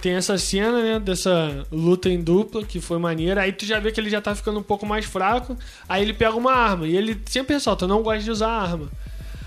tem 0.00 0.14
essa 0.14 0.36
cena, 0.36 0.82
né, 0.82 0.98
dessa 0.98 1.64
luta 1.70 2.08
em 2.08 2.20
dupla, 2.20 2.64
que 2.64 2.80
foi 2.80 2.98
maneira. 2.98 3.42
Aí 3.42 3.52
tu 3.52 3.64
já 3.64 3.78
vê 3.78 3.92
que 3.92 4.00
ele 4.00 4.10
já 4.10 4.20
tá 4.20 4.34
ficando 4.34 4.58
um 4.58 4.62
pouco 4.62 4.84
mais 4.86 5.04
fraco. 5.04 5.56
Aí 5.88 6.02
ele 6.02 6.12
pega 6.12 6.34
uma 6.34 6.52
arma. 6.52 6.86
E 6.88 6.96
ele 6.96 7.20
sempre 7.26 7.54
ressalta, 7.54 7.86
não 7.86 8.02
gosto 8.02 8.24
de 8.24 8.30
usar 8.30 8.48
arma. 8.50 8.90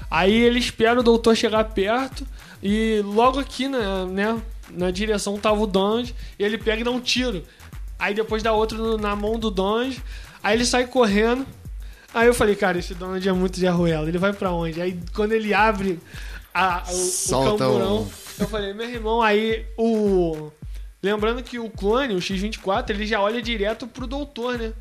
Aí 0.09 0.33
ele 0.33 0.59
espera 0.59 0.99
o 0.99 1.03
doutor 1.03 1.35
chegar 1.35 1.63
perto. 1.65 2.25
E 2.63 3.01
logo 3.03 3.39
aqui, 3.39 3.67
na, 3.67 4.05
né, 4.05 4.41
na 4.71 4.91
direção 4.91 5.37
tava 5.37 5.59
o 5.59 5.67
Donge. 5.67 6.15
E 6.37 6.43
ele 6.43 6.57
pega 6.57 6.81
e 6.81 6.83
dá 6.85 6.91
um 6.91 6.99
tiro. 7.01 7.43
Aí 7.97 8.13
depois 8.13 8.41
dá 8.41 8.53
outro 8.53 8.97
na 8.97 9.15
mão 9.15 9.37
do 9.37 9.51
Donge. 9.51 10.01
Aí 10.41 10.55
ele 10.55 10.65
sai 10.65 10.87
correndo. 10.87 11.45
Aí 12.13 12.27
eu 12.27 12.33
falei, 12.33 12.55
cara, 12.55 12.79
esse 12.79 12.93
Donald 12.95 13.27
é 13.27 13.33
muito 13.33 13.59
de 13.59 13.67
arruela. 13.67 14.07
Ele 14.07 14.17
vai 14.17 14.31
pra 14.33 14.51
onde? 14.51 14.81
Aí 14.81 14.97
quando 15.13 15.33
ele 15.33 15.53
abre 15.53 15.99
a- 16.53 16.83
o, 16.89 16.91
o 16.95 17.07
camburão, 17.57 17.97
o- 18.03 18.11
eu 18.41 18.47
falei, 18.47 18.73
meu 18.73 18.89
irmão, 18.89 19.21
aí 19.21 19.65
o. 19.77 20.51
Lembrando 21.01 21.41
que 21.41 21.57
o 21.59 21.69
clone, 21.69 22.13
o 22.13 22.19
X24, 22.19 22.89
ele 22.89 23.05
já 23.07 23.21
olha 23.21 23.41
direto 23.41 23.87
pro 23.87 24.05
doutor, 24.05 24.57
né? 24.57 24.73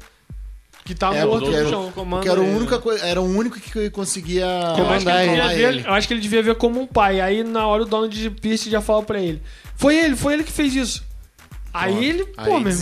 Que 0.85 0.95
tá 0.95 1.15
É, 1.15 1.25
morto 1.25 1.51
no 1.51 1.55
era, 1.57 1.69
chão. 1.69 1.93
porque 1.95 2.29
era, 2.29 2.41
a 2.41 2.43
única 2.43 2.79
coisa, 2.79 3.05
era 3.07 3.21
o 3.21 3.25
único 3.25 3.61
que 3.61 3.91
conseguia 3.91 4.47
Eu 4.77 4.89
acho, 4.91 5.05
que 5.05 5.11
ele 5.11 5.27
comandar 5.27 5.49
devia 5.49 5.49
ver, 5.49 5.69
ele. 5.79 5.87
eu 5.87 5.93
acho 5.93 6.09
que 6.09 6.15
ele 6.15 6.21
devia 6.21 6.43
ver 6.43 6.55
como 6.57 6.81
um 6.81 6.87
pai. 6.87 7.21
Aí 7.21 7.45
na 7.45 7.67
hora 7.67 7.83
o 7.83 7.87
dono 7.87 8.09
de 8.09 8.31
Pierce 8.31 8.71
já 8.71 8.81
fala 8.81 9.03
pra 9.03 9.21
ele: 9.21 9.41
Foi 9.77 9.95
ele, 9.97 10.17
foi 10.17 10.33
ele 10.33 10.45
que 10.45 10.51
fez 10.53 10.75
isso. 10.75 11.05
Aí 11.75 12.05
ele, 12.05 12.25
pô, 12.25 12.41
Aí 12.41 12.47
meu 12.47 12.57
irmão. 12.59 12.73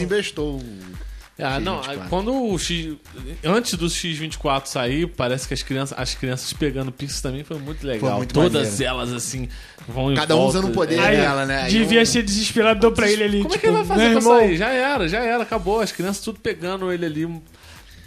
Ah, 1.38 1.60
não, 1.60 1.82
X24. 1.82 2.08
quando 2.08 2.32
o 2.52 2.58
X. 2.58 2.94
Antes 3.44 3.74
do 3.74 3.86
X24 3.88 4.66
sair, 4.66 5.06
parece 5.06 5.46
que 5.46 5.52
as 5.52 5.62
crianças, 5.62 5.98
as 5.98 6.14
crianças 6.14 6.50
pegando 6.54 6.90
Pierce 6.90 7.22
também 7.22 7.44
foi 7.44 7.58
muito 7.58 7.86
legal. 7.86 8.16
muito 8.16 8.32
Todas 8.32 8.70
maneiro. 8.70 8.84
elas, 8.84 9.12
assim, 9.12 9.46
vão 9.86 10.10
em 10.12 10.16
Cada 10.16 10.34
um 10.34 10.38
volta. 10.40 10.58
usando 10.58 10.70
o 10.70 10.74
poder 10.74 10.98
Aí, 10.98 11.16
dela, 11.18 11.44
né? 11.44 11.62
Aí 11.64 11.70
devia 11.72 12.00
um- 12.00 12.06
ser 12.06 12.22
desesperador 12.22 12.92
pra 12.92 13.10
ele 13.10 13.22
ali. 13.22 13.42
Como 13.42 13.48
é 13.54 13.58
tipo, 13.58 13.60
que 13.60 13.66
ele 13.66 13.76
vai 13.76 13.84
fazer 13.84 14.10
pra 14.12 14.18
irmão, 14.18 14.38
sair? 14.38 14.56
Já 14.56 14.68
era, 14.70 15.08
já 15.08 15.18
era, 15.18 15.42
acabou. 15.42 15.80
As 15.80 15.92
crianças 15.92 16.24
tudo 16.24 16.40
pegando 16.40 16.90
ele 16.90 17.04
ali, 17.04 17.28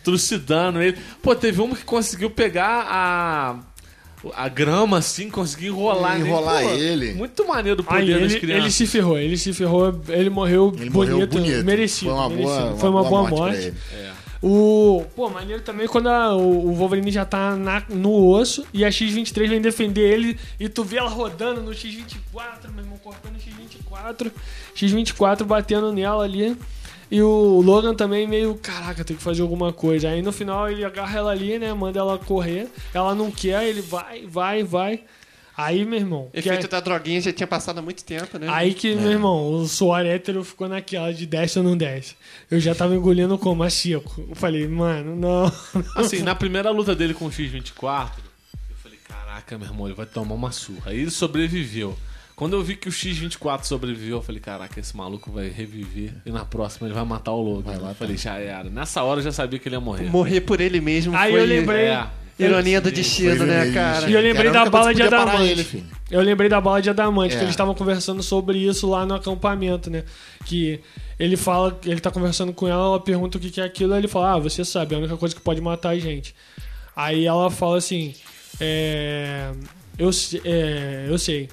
trucidando 0.03 0.81
ele. 0.81 0.97
Pô, 1.21 1.35
teve 1.35 1.61
uma 1.61 1.75
que 1.75 1.83
conseguiu 1.83 2.29
pegar 2.31 2.87
a. 2.89 3.59
A 4.35 4.49
grama, 4.49 4.97
assim, 4.97 5.29
conseguiu 5.29 5.73
enrolar, 5.73 6.17
nele. 6.17 6.29
Enrolar 6.29 6.63
Pô, 6.63 6.69
ele. 6.71 7.13
Muito 7.13 7.47
maneiro 7.47 7.81
o 7.81 7.85
Aí 7.93 8.01
poder 8.01 8.19
das 8.21 8.31
ele, 8.31 8.39
crianças. 8.41 8.63
ele 8.63 8.71
se 8.73 8.87
ferrou, 8.87 9.17
ele 9.17 9.37
se 9.37 9.53
ferrou, 9.53 10.01
ele 10.09 10.29
morreu, 10.29 10.73
Ele 10.77 10.89
bonito, 10.89 11.11
morreu 11.13 11.27
bonito. 11.27 11.63
merecido. 11.65 12.11
Foi 12.11 12.19
uma 12.19 12.29
merecido. 12.29 12.53
boa, 12.59 12.75
Foi 12.77 12.89
uma 12.89 13.03
boa, 13.03 13.21
morte. 13.21 13.33
pra 13.35 13.45
morte. 13.45 13.57
ele. 13.67 13.75
O, 14.41 15.03
pô, 15.17 15.29
maneiro 15.29 15.61
também 15.61 15.85
quando 15.85 16.07
a- 16.07 16.33
o, 16.33 16.69
o 16.69 16.73
Wolverine 16.73 17.11
já 17.11 17.25
tá 17.25 17.57
na- 17.57 17.83
no 17.89 18.25
osso 18.29 18.65
e 18.73 18.85
a 18.85 18.91
X-23 18.91 19.49
vem 19.49 19.59
defender 19.61 20.01
ele 20.13 20.37
e 20.57 20.69
tu 20.69 20.81
vê 20.81 20.95
ela 20.97 21.09
rodando 21.09 21.61
no 21.61 21.73
X-24, 21.73 22.71
meu 22.73 22.83
irmão, 22.85 22.97
cortando 23.03 23.35
o 23.35 23.39
X-24, 23.39 24.31
X-24 24.75 25.43
batendo 25.43 25.91
nela 25.91 26.23
ali. 26.23 26.55
E 27.11 27.21
o 27.21 27.61
Logan 27.61 27.95
também 27.95 28.27
meio, 28.27 28.53
caraca, 28.55 29.03
tem 29.03 29.17
que 29.17 29.23
fazer 29.23 29.41
alguma 29.41 29.73
coisa. 29.73 30.09
Aí 30.09 30.21
no 30.21 30.31
final 30.31 30.69
ele 30.69 30.85
agarra 30.85 31.17
ela 31.17 31.31
ali, 31.31 31.57
né, 31.57 31.73
manda 31.73 31.99
ela 31.99 32.17
correr. 32.17 32.67
Ela 32.93 33.15
não 33.15 33.31
quer, 33.31 33.67
ele 33.67 33.81
vai, 33.81 34.25
vai, 34.27 34.63
vai. 34.63 35.03
Aí, 35.57 35.83
meu 35.83 35.99
irmão, 35.99 36.29
que 36.31 36.39
Efeito 36.39 36.67
é- 36.67 36.69
da 36.69 36.79
droguinha 36.79 37.19
já 37.19 37.33
tinha 37.33 37.45
passado 37.45 37.79
há 37.79 37.81
muito 37.81 38.01
tempo, 38.05 38.37
né? 38.39 38.47
Aí 38.49 38.73
que, 38.73 38.95
meu 38.95 39.11
irmão, 39.11 39.51
o 39.51 39.67
suor 39.67 40.05
hétero 40.05 40.41
ficou 40.41 40.69
naquela 40.69 41.13
de 41.13 41.25
desce 41.25 41.57
ou 41.59 41.65
não 41.65 41.75
desce. 41.75 42.15
Eu 42.49 42.61
já 42.61 42.73
tava 42.73 42.95
engolindo 42.95 43.37
como 43.37 43.61
a 43.63 43.69
seco. 43.69 44.23
Eu 44.29 44.35
falei, 44.35 44.65
mano, 44.69 45.17
não. 45.19 45.51
Assim, 45.97 46.21
na 46.21 46.33
primeira 46.33 46.69
luta 46.71 46.95
dele 46.95 47.13
com 47.13 47.25
o 47.25 47.31
X-24, 47.31 48.11
eu 48.69 48.75
falei, 48.81 48.97
caraca, 49.05 49.57
meu 49.57 49.67
irmão, 49.67 49.87
ele 49.87 49.95
vai 49.95 50.05
tomar 50.05 50.33
uma 50.35 50.51
surra. 50.51 50.91
Aí 50.91 50.99
ele 51.01 51.11
sobreviveu. 51.11 51.97
Quando 52.39 52.53
eu 52.53 52.63
vi 52.63 52.77
que 52.77 52.87
o 52.87 52.91
X-24 52.91 53.65
sobreviveu, 53.65 54.15
eu 54.15 54.21
falei, 54.21 54.39
caraca, 54.39 54.79
esse 54.79 54.95
maluco 54.95 55.29
vai 55.29 55.49
reviver 55.49 56.13
e 56.25 56.31
na 56.31 56.45
próxima 56.45 56.87
ele 56.87 56.93
vai 56.93 57.03
matar 57.03 57.33
o 57.33 57.41
Logan. 57.41 57.73
eu 57.73 57.93
falei, 57.93 58.15
já 58.15 58.37
era. 58.37 58.69
Nessa 58.69 59.03
hora 59.03 59.19
eu 59.19 59.25
já 59.25 59.31
sabia 59.33 59.59
que 59.59 59.67
ele 59.67 59.75
ia 59.75 59.81
morrer. 59.81 60.05
Morrer 60.05 60.39
por 60.39 60.61
ele 60.61 60.79
mesmo 60.79 61.13
Aí 61.13 61.33
foi 61.33 61.41
eu 61.41 61.45
lembrei. 61.45 61.87
É. 61.87 62.07
ironia 62.39 62.79
do 62.79 62.89
destino, 62.89 63.31
ele 63.31 63.43
né, 63.43 63.73
cara? 63.73 64.09
E 64.09 64.13
eu 64.13 64.21
lembrei 64.21 64.49
da 64.51 64.63
bala 64.69 64.95
de 64.95 65.01
adamante. 65.01 65.43
ele. 65.51 65.85
Eu 66.09 66.21
lembrei 66.21 66.47
da 66.47 66.61
bala 66.61 66.81
de 66.81 66.89
adamante, 66.89 67.35
É. 67.35 67.37
que 67.39 67.43
eles 67.43 67.51
estavam 67.51 67.75
conversando 67.75 68.23
sobre 68.23 68.57
isso 68.57 68.89
lá 68.89 69.05
no 69.05 69.15
acampamento, 69.15 69.89
né? 69.89 70.05
Que 70.45 70.79
ele 71.19 71.35
fala, 71.35 71.77
ele 71.85 71.99
tá 71.99 72.09
conversando 72.09 72.53
com 72.53 72.69
ela, 72.69 72.85
ela 72.85 72.99
pergunta 73.01 73.37
o 73.37 73.41
que 73.41 73.59
é 73.59 73.65
aquilo, 73.65 73.91
aí 73.91 73.99
ele 73.99 74.07
fala, 74.07 74.35
ah, 74.35 74.39
você 74.39 74.63
sabe, 74.63 74.93
é 74.93 74.95
a 74.95 74.99
única 75.01 75.17
coisa 75.17 75.35
que 75.35 75.41
pode 75.41 75.59
matar 75.59 75.89
a 75.89 75.99
gente. 75.99 76.33
Aí 76.95 77.25
ela 77.25 77.51
fala 77.51 77.77
assim, 77.77 78.13
é, 78.61 79.51
eu, 79.97 80.09
é, 80.45 81.07
eu 81.09 81.17
sei. 81.17 81.49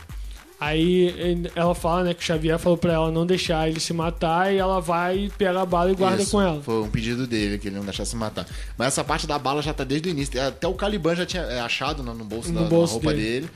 Aí 0.58 1.14
ela 1.54 1.74
fala, 1.74 2.04
né, 2.04 2.14
que 2.14 2.22
o 2.22 2.24
Xavier 2.24 2.58
falou 2.58 2.78
pra 2.78 2.94
ela 2.94 3.10
não 3.10 3.26
deixar 3.26 3.68
ele 3.68 3.78
se 3.78 3.92
matar 3.92 4.52
e 4.52 4.56
ela 4.56 4.80
vai 4.80 5.30
pega 5.36 5.60
a 5.60 5.66
bala 5.66 5.90
e 5.90 5.94
guarda 5.94 6.22
Isso, 6.22 6.30
com 6.30 6.40
ela. 6.40 6.62
Foi 6.62 6.82
um 6.82 6.88
pedido 6.88 7.26
dele, 7.26 7.58
que 7.58 7.68
ele 7.68 7.76
não 7.76 7.84
deixasse 7.84 8.16
matar. 8.16 8.46
Mas 8.76 8.88
essa 8.88 9.04
parte 9.04 9.26
da 9.26 9.38
bala 9.38 9.60
já 9.60 9.74
tá 9.74 9.84
desde 9.84 10.08
o 10.08 10.10
início. 10.10 10.40
Até 10.40 10.66
o 10.66 10.72
Caliban 10.72 11.14
já 11.14 11.26
tinha 11.26 11.42
é, 11.42 11.60
achado 11.60 12.02
no, 12.02 12.14
bolso 12.24 12.48
No 12.48 12.54
da, 12.54 12.62
da 12.62 12.68
bolso 12.70 12.94
roupa 12.94 13.12
dele. 13.12 13.40
dele. 13.40 13.50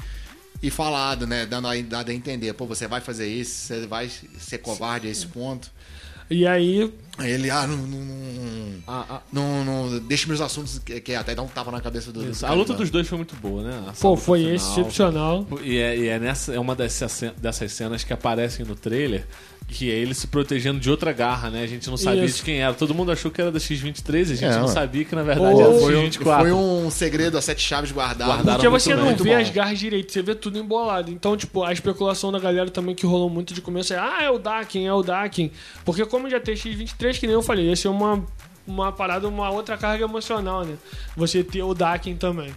e 0.63 0.71
falado, 0.71 1.27
né? 1.27 1.47
Dando 1.47 1.69
a, 1.69 1.81
dado 1.81 2.11
a 2.11 2.15
entender, 2.15 2.53
pô, 2.53 2.67
você 2.67 2.87
vai 2.87 3.01
fazer 3.01 3.27
isso, 3.29 3.67
você 3.67 3.87
vai 3.87 4.11
ser 4.39 4.59
covarde 4.59 5.09
a 5.09 5.11
esse 5.11 5.27
ponto. 5.27 5.71
E 6.31 6.47
aí, 6.47 6.93
Aí 7.19 7.33
ele, 7.33 7.51
ah, 7.51 7.67
não. 7.67 7.77
não, 7.77 7.99
não, 7.99 8.83
A, 8.87 9.17
a- 9.17 9.23
não, 9.33 9.65
não 9.65 9.99
deixa 10.01 10.27
meus 10.27 10.41
assuntos, 10.41 10.79
que, 10.79 11.01
que 11.01 11.15
até 11.15 11.35
dá 11.35 11.43
um 11.43 11.49
tapa 11.49 11.71
na 11.71 11.81
cabeça 11.81 12.11
do. 12.11 12.23
do 12.23 12.31
isso. 12.31 12.47
a 12.47 12.49
cara, 12.49 12.59
luta 12.59 12.73
né? 12.73 12.79
dos 12.79 12.91
dois 12.91 13.07
foi 13.07 13.19
muito 13.19 13.35
boa, 13.37 13.63
né? 13.63 13.85
Essa 13.91 14.01
pô, 14.03 14.17
foi 14.17 14.41
final. 14.41 14.55
excepcional. 14.55 15.47
E 15.63 15.77
é, 15.79 15.99
e 15.99 16.09
é 16.09 16.19
nessa, 16.19 16.55
é 16.55 16.59
uma 16.59 16.75
dessas, 16.75 17.23
dessas 17.37 17.73
cenas 17.73 18.05
que 18.05 18.13
aparecem 18.13 18.65
no 18.65 18.75
trailer, 18.75 19.27
que 19.69 19.89
é 19.91 19.95
ele 19.95 20.15
se 20.15 20.27
protegendo 20.27 20.81
de 20.81 20.91
outra 20.91 21.13
garra, 21.13 21.49
né? 21.49 21.63
A 21.63 21.67
gente 21.67 21.89
não 21.89 21.97
sabia 21.97 22.25
Isso. 22.25 22.39
de 22.39 22.43
quem 22.43 22.61
era. 22.61 22.75
Todo 22.75 22.93
mundo 22.93 23.13
achou 23.13 23.31
que 23.31 23.41
era 23.41 23.53
da 23.53 23.61
X-23, 23.61 24.23
a 24.23 24.25
gente 24.35 24.45
É, 24.45 24.57
não 24.57 24.67
ué. 24.67 24.73
sabia 24.73 25.05
que 25.05 25.15
na 25.15 25.23
verdade 25.23 25.55
Ou- 25.55 25.61
era 25.61 25.81
Foi 25.81 25.97
um, 25.97 26.07
X-24. 26.07 26.41
foi 26.41 26.53
um 26.53 26.91
segredo 26.91 27.39
a 27.39 27.41
sete 27.41 27.63
chaves 27.63 27.93
guardado. 27.93 28.27
Guardado. 28.27 28.55
Porque 28.57 28.69
muito 28.69 28.83
você 28.83 28.95
não 28.97 29.05
bem. 29.05 29.15
vê 29.17 29.35
as 29.35 29.49
garras 29.51 29.79
direito, 29.79 30.11
você 30.13 30.23
vê 30.23 30.35
tudo 30.35 30.59
embolado. 30.59 31.11
Então, 31.13 31.37
tipo, 31.37 31.63
a 31.63 31.73
especulação 31.73 32.33
da 32.33 32.39
galera 32.41 32.69
também 32.71 32.95
que 32.97 33.07
rolou 33.07 33.31
muito 33.31 33.55
de 33.55 33.61
começo 33.61 33.93
é, 33.95 33.99
ah, 33.99 34.19
é 34.23 34.31
o 34.31 34.39
Dakin, 34.39 34.87
é 34.87 34.93
o 34.93 35.03
Dakin. 35.03 35.51
Porque 35.85 36.05
como 36.05 36.29
já 36.29 36.41
tem 36.41 36.55
X23, 36.57 37.19
que 37.21 37.27
nem 37.29 37.35
eu 37.35 37.43
falei, 37.43 37.67
ia 37.67 37.77
ser 37.77 37.89
uma, 37.89 38.25
uma 38.67 38.91
parada, 38.91 39.29
uma 39.29 39.51
outra 39.51 39.77
carga 39.77 40.05
emocional, 40.05 40.65
né? 40.65 40.75
Você 41.17 41.45
ter 41.45 41.63
o 41.63 41.75
Dakin 41.75 42.17
também. 42.17 42.51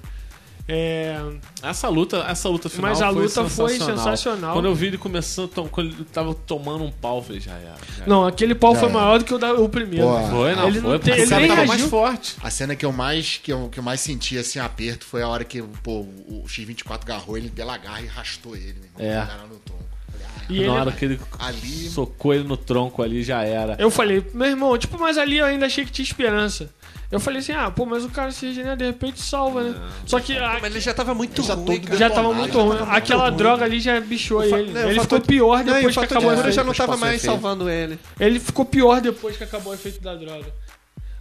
É... 0.66 1.22
Essa 1.62 1.90
luta, 1.90 2.26
essa 2.28 2.48
luta 2.48 2.70
final 2.70 2.90
Mas 2.90 3.02
a 3.02 3.12
foi 3.12 3.24
luta 3.24 3.50
foi 3.50 3.70
sensacional. 3.72 3.98
sensacional. 3.98 4.54
Quando 4.54 4.66
eu 4.66 4.74
vi 4.76 4.88
ele 4.88 4.98
começando, 4.98 5.50
quando 5.70 5.88
ele 5.92 6.06
tava 6.06 6.34
tomando 6.34 6.86
um 6.86 6.92
pau, 6.92 7.18
eu 7.18 7.24
falei, 7.24 7.42
já 7.42 7.52
era. 7.54 7.76
já 7.98 8.06
Não, 8.08 8.26
aquele 8.26 8.56
pau 8.56 8.74
Já 8.74 8.80
foi 8.82 8.90
é. 8.90 8.92
maior 8.94 9.20
do 9.20 9.26
que 9.26 9.34
o, 9.34 9.38
da- 9.38 9.54
o 9.54 9.68
primeiro. 9.68 10.08
Pô. 10.08 10.28
Foi, 10.30 10.56
não, 10.56 10.68
Ele 10.68 10.80
não 10.80 10.90
foi. 10.92 11.00
tem- 11.00 11.14
porque 11.16 11.22
ele 11.34 11.36
nem 11.36 11.48
tava 11.50 11.66
mais 11.66 11.82
forte. 11.82 12.36
A 12.42 12.50
cena 12.50 12.76
que 12.78 12.86
eu 12.86 12.94
mais 12.94 13.42
que 13.44 13.52
eu, 13.52 13.68
que 13.70 13.78
eu 13.80 13.84
mais 13.84 14.00
senti 14.00 14.38
assim 14.38 14.58
aperto 14.60 15.06
foi 15.06 15.22
a 15.22 15.28
hora 15.28 15.44
que 15.44 15.62
pô, 15.62 16.00
o 16.02 16.46
X24 16.48 17.02
agarrou 17.02 17.38
ele 17.38 17.50
pela 17.50 17.78
garra 17.78 18.02
e 18.02 18.08
arrastou 18.08 18.56
ele, 18.56 18.76
meu 18.98 19.06
irmão. 19.06 19.24
É. 19.24 19.48
no 19.50 19.60
tronco. 19.60 19.84
Ah, 20.14 20.46
E 20.50 20.54
Na 20.54 20.60
ele- 20.62 20.70
hora 20.70 20.92
que 20.94 21.06
ele 21.06 21.20
Ali- 21.40 21.90
socou 21.90 22.34
ele 22.34 22.46
no 22.46 22.56
tronco 22.56 23.02
ali, 23.04 23.22
já 23.22 23.44
era. 23.44 23.76
Eu 23.80 23.92
falei, 23.92 24.26
meu 24.34 24.48
irmão, 24.48 24.78
tipo, 24.78 24.98
mas 24.98 25.18
ali 25.18 25.38
eu 25.40 25.46
ainda 25.46 25.66
achei 25.66 25.84
que 25.84 25.92
tinha 25.92 26.06
esperança. 26.06 26.70
Eu 27.14 27.20
falei 27.20 27.40
assim, 27.42 27.52
ah, 27.52 27.70
pô, 27.70 27.86
mas 27.86 28.04
o 28.04 28.10
cara 28.10 28.32
se 28.32 28.48
regenera, 28.48 28.76
de 28.76 28.86
repente 28.86 29.22
salva, 29.22 29.62
né? 29.62 29.76
Só 30.06 30.20
que 30.20 30.36
a- 30.36 30.58
Mas 30.60 30.72
ele 30.72 30.80
já 30.80 30.94
tava 30.96 31.14
muito 31.14 31.44
Já 31.44 31.54
ruim, 31.54 31.80
cara. 31.80 31.96
já 31.98 32.10
tava 32.10 32.34
muito 32.34 32.58
ruim. 32.60 32.70
tava 32.78 32.86
muito 32.88 32.98
Aquela 32.98 33.28
ruim. 33.30 33.38
droga 33.38 33.66
ali 33.66 33.80
já 33.80 34.00
bichou 34.02 34.42
fa- 34.50 34.60
ele. 34.60 34.72
não, 34.74 34.82
o 34.88 34.90
ele 34.90 35.00
ficou 35.00 35.20
de- 35.20 35.26
pior 35.28 35.58
Não, 35.60 35.66
depois 35.66 35.86
que 35.86 35.94
fator 35.94 36.08
de 36.08 36.14
acabou 36.16 36.30
o 36.32 36.34
cura 36.34 36.40
efeito. 36.50 36.56
já 36.56 36.64
não 36.64 36.74
tava 36.74 36.98
mais 36.98 37.16
efeito. 37.18 37.32
salvando 37.32 37.70
ele. 37.70 38.00
Ele 38.20 38.40
ficou 38.40 38.66
pior 38.66 39.00
depois 39.00 39.38
que 39.38 39.44
acabou 39.44 39.72
o 39.74 39.76
efeito 39.76 40.02
da 40.02 40.16
droga. 40.16 40.48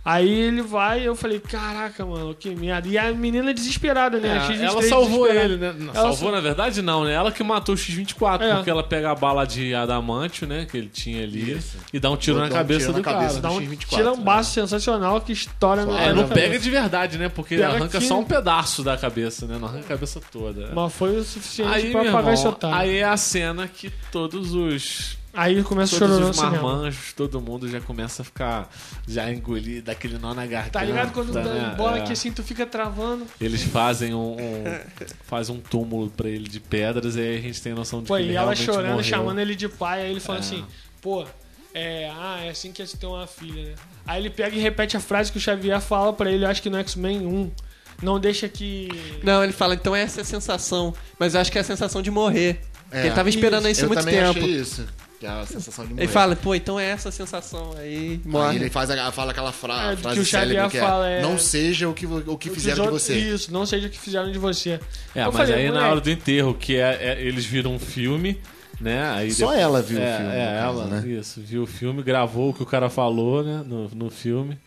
Aí 0.05 0.28
ele 0.28 0.62
vai 0.62 1.03
e 1.03 1.05
eu 1.05 1.14
falei, 1.14 1.38
caraca, 1.38 2.05
mano, 2.05 2.34
que 2.34 2.50
merda. 2.57 2.88
E 2.88 2.98
a 2.98 3.12
menina 3.12 3.55
desesperada, 3.55 4.18
né? 4.18 4.36
É, 4.36 4.40
X23 4.53 4.62
ela 4.64 4.82
salvou 4.82 5.28
ele, 5.32 5.57
né? 5.57 5.72
Não, 5.78 5.94
Ela 5.94 6.09
salvou, 6.09 6.30
sa- 6.30 6.34
na 6.34 6.40
verdade, 6.40 6.82
não, 6.82 7.05
né? 7.05 7.12
Ela 7.12 7.30
que 7.30 7.40
matou 7.44 7.76
o 7.76 7.78
X-24, 7.78 8.42
É. 8.42 8.55
porque 8.57 8.68
ela 8.68 8.82
pega 8.82 9.12
a 9.12 9.14
bala 9.14 9.44
de 9.46 9.72
adamantio, 9.76 10.44
né? 10.48 10.66
Que 10.68 10.76
ele 10.76 10.88
tinha 10.88 11.22
ali, 11.22 11.53
Isso. 11.53 11.76
e 11.92 12.00
dá 12.00 12.11
um 12.11 12.16
tiro 12.16 12.36
na 12.40 12.46
um 12.46 12.48
cabeça 12.48 12.80
tiro 12.80 12.92
na 12.94 12.98
do 12.98 13.05
cabeça 13.05 13.40
cara. 13.40 13.42
Dá 13.42 13.50
um 13.53 13.61
X24, 13.61 13.88
tirambaço 13.88 14.50
sensacional 14.53 15.20
que 15.20 15.32
estoura 15.32 15.84
no 15.86 15.96
É, 15.96 16.07
na 16.09 16.14
não 16.14 16.28
cabeça. 16.28 16.34
pega 16.48 16.59
de 16.59 16.70
verdade, 16.70 17.16
né? 17.18 17.28
Porque 17.28 17.55
Pega 17.55 17.68
arranca 17.68 17.98
aqui- 17.98 18.07
só 18.09 18.18
um 18.18 18.24
pedaço 18.24 18.82
da 18.82 18.96
cabeça, 18.96 19.46
né? 19.46 19.57
Não 19.61 19.68
arranca 19.68 19.84
a 19.84 19.88
cabeça 19.90 20.20
toda. 20.32 20.70
Mas 20.74 20.92
foi 20.92 21.16
o 21.16 21.22
suficiente 21.22 21.70
Aí, 21.72 21.92
pra 21.92 22.09
apagar 22.09 22.34
esse 22.34 22.46
otário. 22.48 22.76
aí 22.76 22.96
é 22.96 23.05
a 23.05 23.16
cena 23.16 23.68
que 23.68 23.88
todos 24.11 24.53
os 24.53 25.16
Aí 25.35 25.62
começa 25.62 25.97
o 25.97 25.99
todos 25.99 26.14
chororô 26.16 26.24
no 26.26 26.30
os 26.30 26.37
cinema. 26.37 26.62
marmanjos, 26.62 27.12
todo 27.14 27.41
mundo 27.41 27.66
já 27.68 27.80
começa 27.80 28.20
a 28.20 28.24
ficar 28.24 28.68
já 29.09 29.30
engolir 29.33 29.83
daquele 29.83 30.18
nó 30.18 30.35
na 30.35 30.45
garganta. 30.47 30.78
Tá 30.78 30.85
ligado? 30.85 31.12
Quando 31.12 31.33
né? 31.33 31.43
dá 31.43 31.74
bola 31.74 31.99
É. 31.99 32.03
que 32.03 32.12
assim 32.12 32.30
tu 32.30 32.43
fica 32.43 32.66
travando. 32.66 33.26
Eles 33.41 33.62
fazem 33.62 34.12
um, 34.14 34.33
um 34.37 34.80
fazem 35.24 35.57
um 35.57 35.61
túmulo 35.61 36.11
pra 36.11 36.28
ele 36.28 36.49
de 36.49 36.61
pedras 36.61 37.16
e 37.16 37.20
aí 37.20 37.39
a 37.39 37.41
gente 37.41 37.62
tem 37.62 37.72
noção 37.72 38.03
de 38.03 38.09
Pô, 38.09 38.16
que 38.16 38.22
ele 38.22 38.33
e 38.33 38.37
ela 38.37 38.55
chorando, 38.55 38.89
morreu. 38.91 39.03
chamando 39.05 39.39
ele 39.39 39.55
de 39.55 39.68
pai, 39.68 40.03
aí 40.03 40.11
ele 40.11 40.20
fala 40.20 40.39
É. 40.39 40.41
assim, 40.41 40.64
pô, 41.01 41.24
é, 41.74 42.11
ah, 42.14 42.41
é 42.45 42.51
assim 42.51 42.70
que 42.70 42.83
é 42.83 42.87
se 42.87 42.99
ter 42.99 43.07
uma 43.07 43.26
filha, 43.26 43.70
né? 43.70 43.74
Aí 44.07 44.20
ele 44.20 44.28
pega 44.28 44.55
e 44.55 44.61
repete 44.61 44.97
a 44.99 45.01
frase 45.01 45.33
que 45.33 45.39
o 45.39 45.41
Xavier 45.41 45.80
fala 45.80 46.12
pra 46.12 46.30
ele, 46.30 46.45
eu 46.45 46.49
acho 46.51 46.61
que 46.61 46.68
no 46.68 46.76
X-Men 46.78 47.26
1. 47.26 47.51
Não 48.03 48.18
deixa 48.18 48.49
que. 48.49 48.89
Não, 49.22 49.43
ele 49.45 49.53
fala, 49.53 49.74
então 49.74 49.95
essa 49.95 50.20
é 50.20 50.22
a 50.22 50.24
sensação. 50.24 50.93
Mas 51.18 51.35
eu 51.35 51.41
acho 51.41 51.53
que 51.53 51.57
é 51.57 51.61
a 51.61 51.64
sensação 51.64 52.03
de 52.03 52.11
morrer. 52.11 52.61
É. 52.91 53.07
ele 53.07 53.14
tava 53.14 53.28
esperando 53.30 53.66
isso 53.68 53.80
há 53.80 53.85
eu 53.85 53.89
muito 53.89 54.01
também 54.01 54.16
tempo. 54.20 54.39
achei 54.41 54.51
isso. 54.57 54.87
Que 55.23 55.27
é 55.27 55.31
a 55.31 55.47
sensação 55.47 55.85
de 55.87 55.93
morrer. 55.93 56.03
Ele 56.03 56.12
fala, 56.12 56.35
pô, 56.35 56.53
então 56.53 56.81
é 56.81 56.87
essa 56.91 57.11
a 57.11 57.12
sensação. 57.12 57.75
Aí 57.79 57.97
Aí 58.14 58.20
morre. 58.25 58.57
ele 58.57 58.68
faz 58.70 58.91
a- 58.91 59.12
fala 59.12 59.31
aquela 59.31 59.53
fra 59.53 59.93
É, 59.93 59.95
que 59.97 60.03
frase 60.03 60.18
o 60.20 60.25
Xavier 60.25 60.49
célebre 60.49 60.70
que 60.73 60.77
é, 60.79 60.81
fala, 60.81 61.09
é- 61.09 61.23
Não 61.23 61.39
seja 61.39 61.89
o 61.89 61.95
que, 61.95 62.07
o 62.07 62.37
que 62.37 62.51
fizeram 62.51 62.87
de 62.87 62.91
você. 62.91 63.14
Isso, 63.16 63.53
não 63.53 63.64
seja 63.64 63.87
o 63.87 63.91
que 63.91 64.01
fizeram 64.01 64.33
de 64.33 64.39
você. 64.39 64.81
É, 65.14 65.20
Eu 65.23 65.27
mas 65.27 65.37
falei, 65.37 65.55
aí 65.55 65.64
na 65.66 65.75
moleque, 65.75 65.91
hora 65.93 66.01
do 66.01 66.11
enterro, 66.11 66.55
que 66.55 66.75
é, 66.77 66.99
é- 67.01 67.23
eles 67.23 67.45
viram 67.45 67.73
um 67.73 67.79
filme, 67.79 68.41
né? 68.81 69.11
Aí 69.12 69.31
Só 69.31 69.47
depois- 69.47 69.61
ela 69.61 69.81
viu 69.81 70.03
é, 70.03 70.12
o 70.12 70.16
filme. 70.18 70.33
É, 70.35 70.59
caso, 70.61 70.81
ela, 70.81 70.87
né? 70.87 71.09
isso, 71.09 71.41
viu 71.41 71.62
o 71.62 71.66
filme, 71.68 72.03
gravou 72.03 72.51
o 72.51 72.55
que 72.55 72.62
o 72.64 72.66
cara 72.66 72.91
falou, 72.91 73.45
né? 73.45 73.62
No, 73.64 73.89
no 73.91 74.11
filme. 74.11 74.59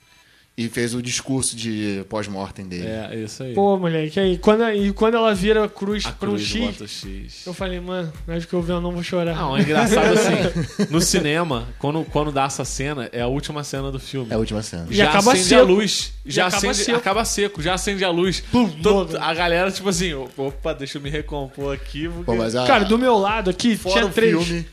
E 0.58 0.70
fez 0.70 0.96
o 0.96 1.02
discurso 1.02 1.54
de 1.54 2.06
pós-mortem 2.08 2.66
dele. 2.66 2.88
É, 2.88 3.14
isso 3.26 3.44
aí. 3.44 3.54
Pô, 3.54 3.78
moleque, 3.78 4.18
aí 4.18 4.38
quando, 4.38 4.64
e 4.72 4.94
quando 4.94 5.16
ela 5.18 5.36
vira 5.36 5.66
a 5.66 5.68
cruz 5.68 6.06
a 6.06 6.14
pra 6.14 6.30
um 6.30 6.38
X, 6.38 6.82
X. 6.90 7.46
eu 7.46 7.54
falei, 7.54 7.78
mano, 7.82 8.10
acho 8.30 8.48
que 8.48 8.54
eu 8.54 8.62
vi, 8.62 8.72
eu 8.72 8.80
não 8.80 8.94
vou 8.94 9.04
chorar. 9.04 9.36
Não, 9.36 9.58
é 9.58 9.62
engraçado 9.64 10.14
assim. 10.18 10.88
No 10.90 11.02
cinema, 11.02 11.68
quando, 11.78 12.06
quando 12.06 12.32
dá 12.32 12.46
essa 12.46 12.64
cena, 12.64 13.10
é 13.12 13.20
a 13.20 13.28
última 13.28 13.66
cena 13.66 13.92
do 13.92 14.00
filme. 14.00 14.32
É 14.32 14.36
a 14.36 14.38
última 14.38 14.64
cena. 14.64 14.88
E 14.90 14.96
já 14.96 15.10
acaba 15.10 15.34
acende 15.34 15.48
seco. 15.50 15.62
a 15.62 15.66
luz. 15.66 16.14
E 16.26 16.32
Já 16.32 16.48
acaba 16.48 16.58
acende, 16.72 16.86
seco. 16.86 16.98
acaba 17.00 17.26
seco, 17.26 17.62
já 17.62 17.74
acende 17.74 18.06
a 18.06 18.10
luz. 18.10 18.42
Todo- 18.50 19.12
logo. 19.14 19.18
a 19.18 19.34
galera, 19.34 19.70
tipo 19.70 19.90
assim, 19.90 20.14
opa, 20.14 20.74
deixa 20.74 20.98
eu 20.98 21.02
me 21.02 21.10
recompor 21.10 21.74
aqui. 21.76 22.08
Porque... 22.08 22.24
Pô, 22.24 22.34
mas 22.34 22.56
a, 22.56 22.66
Cara, 22.66 22.86
do 22.86 22.98
meu 22.98 23.18
lado 23.18 23.50
aqui 23.50 23.76
fora 23.76 24.00
tinha 24.00 24.10
três. 24.10 24.32
filme, 24.46 24.66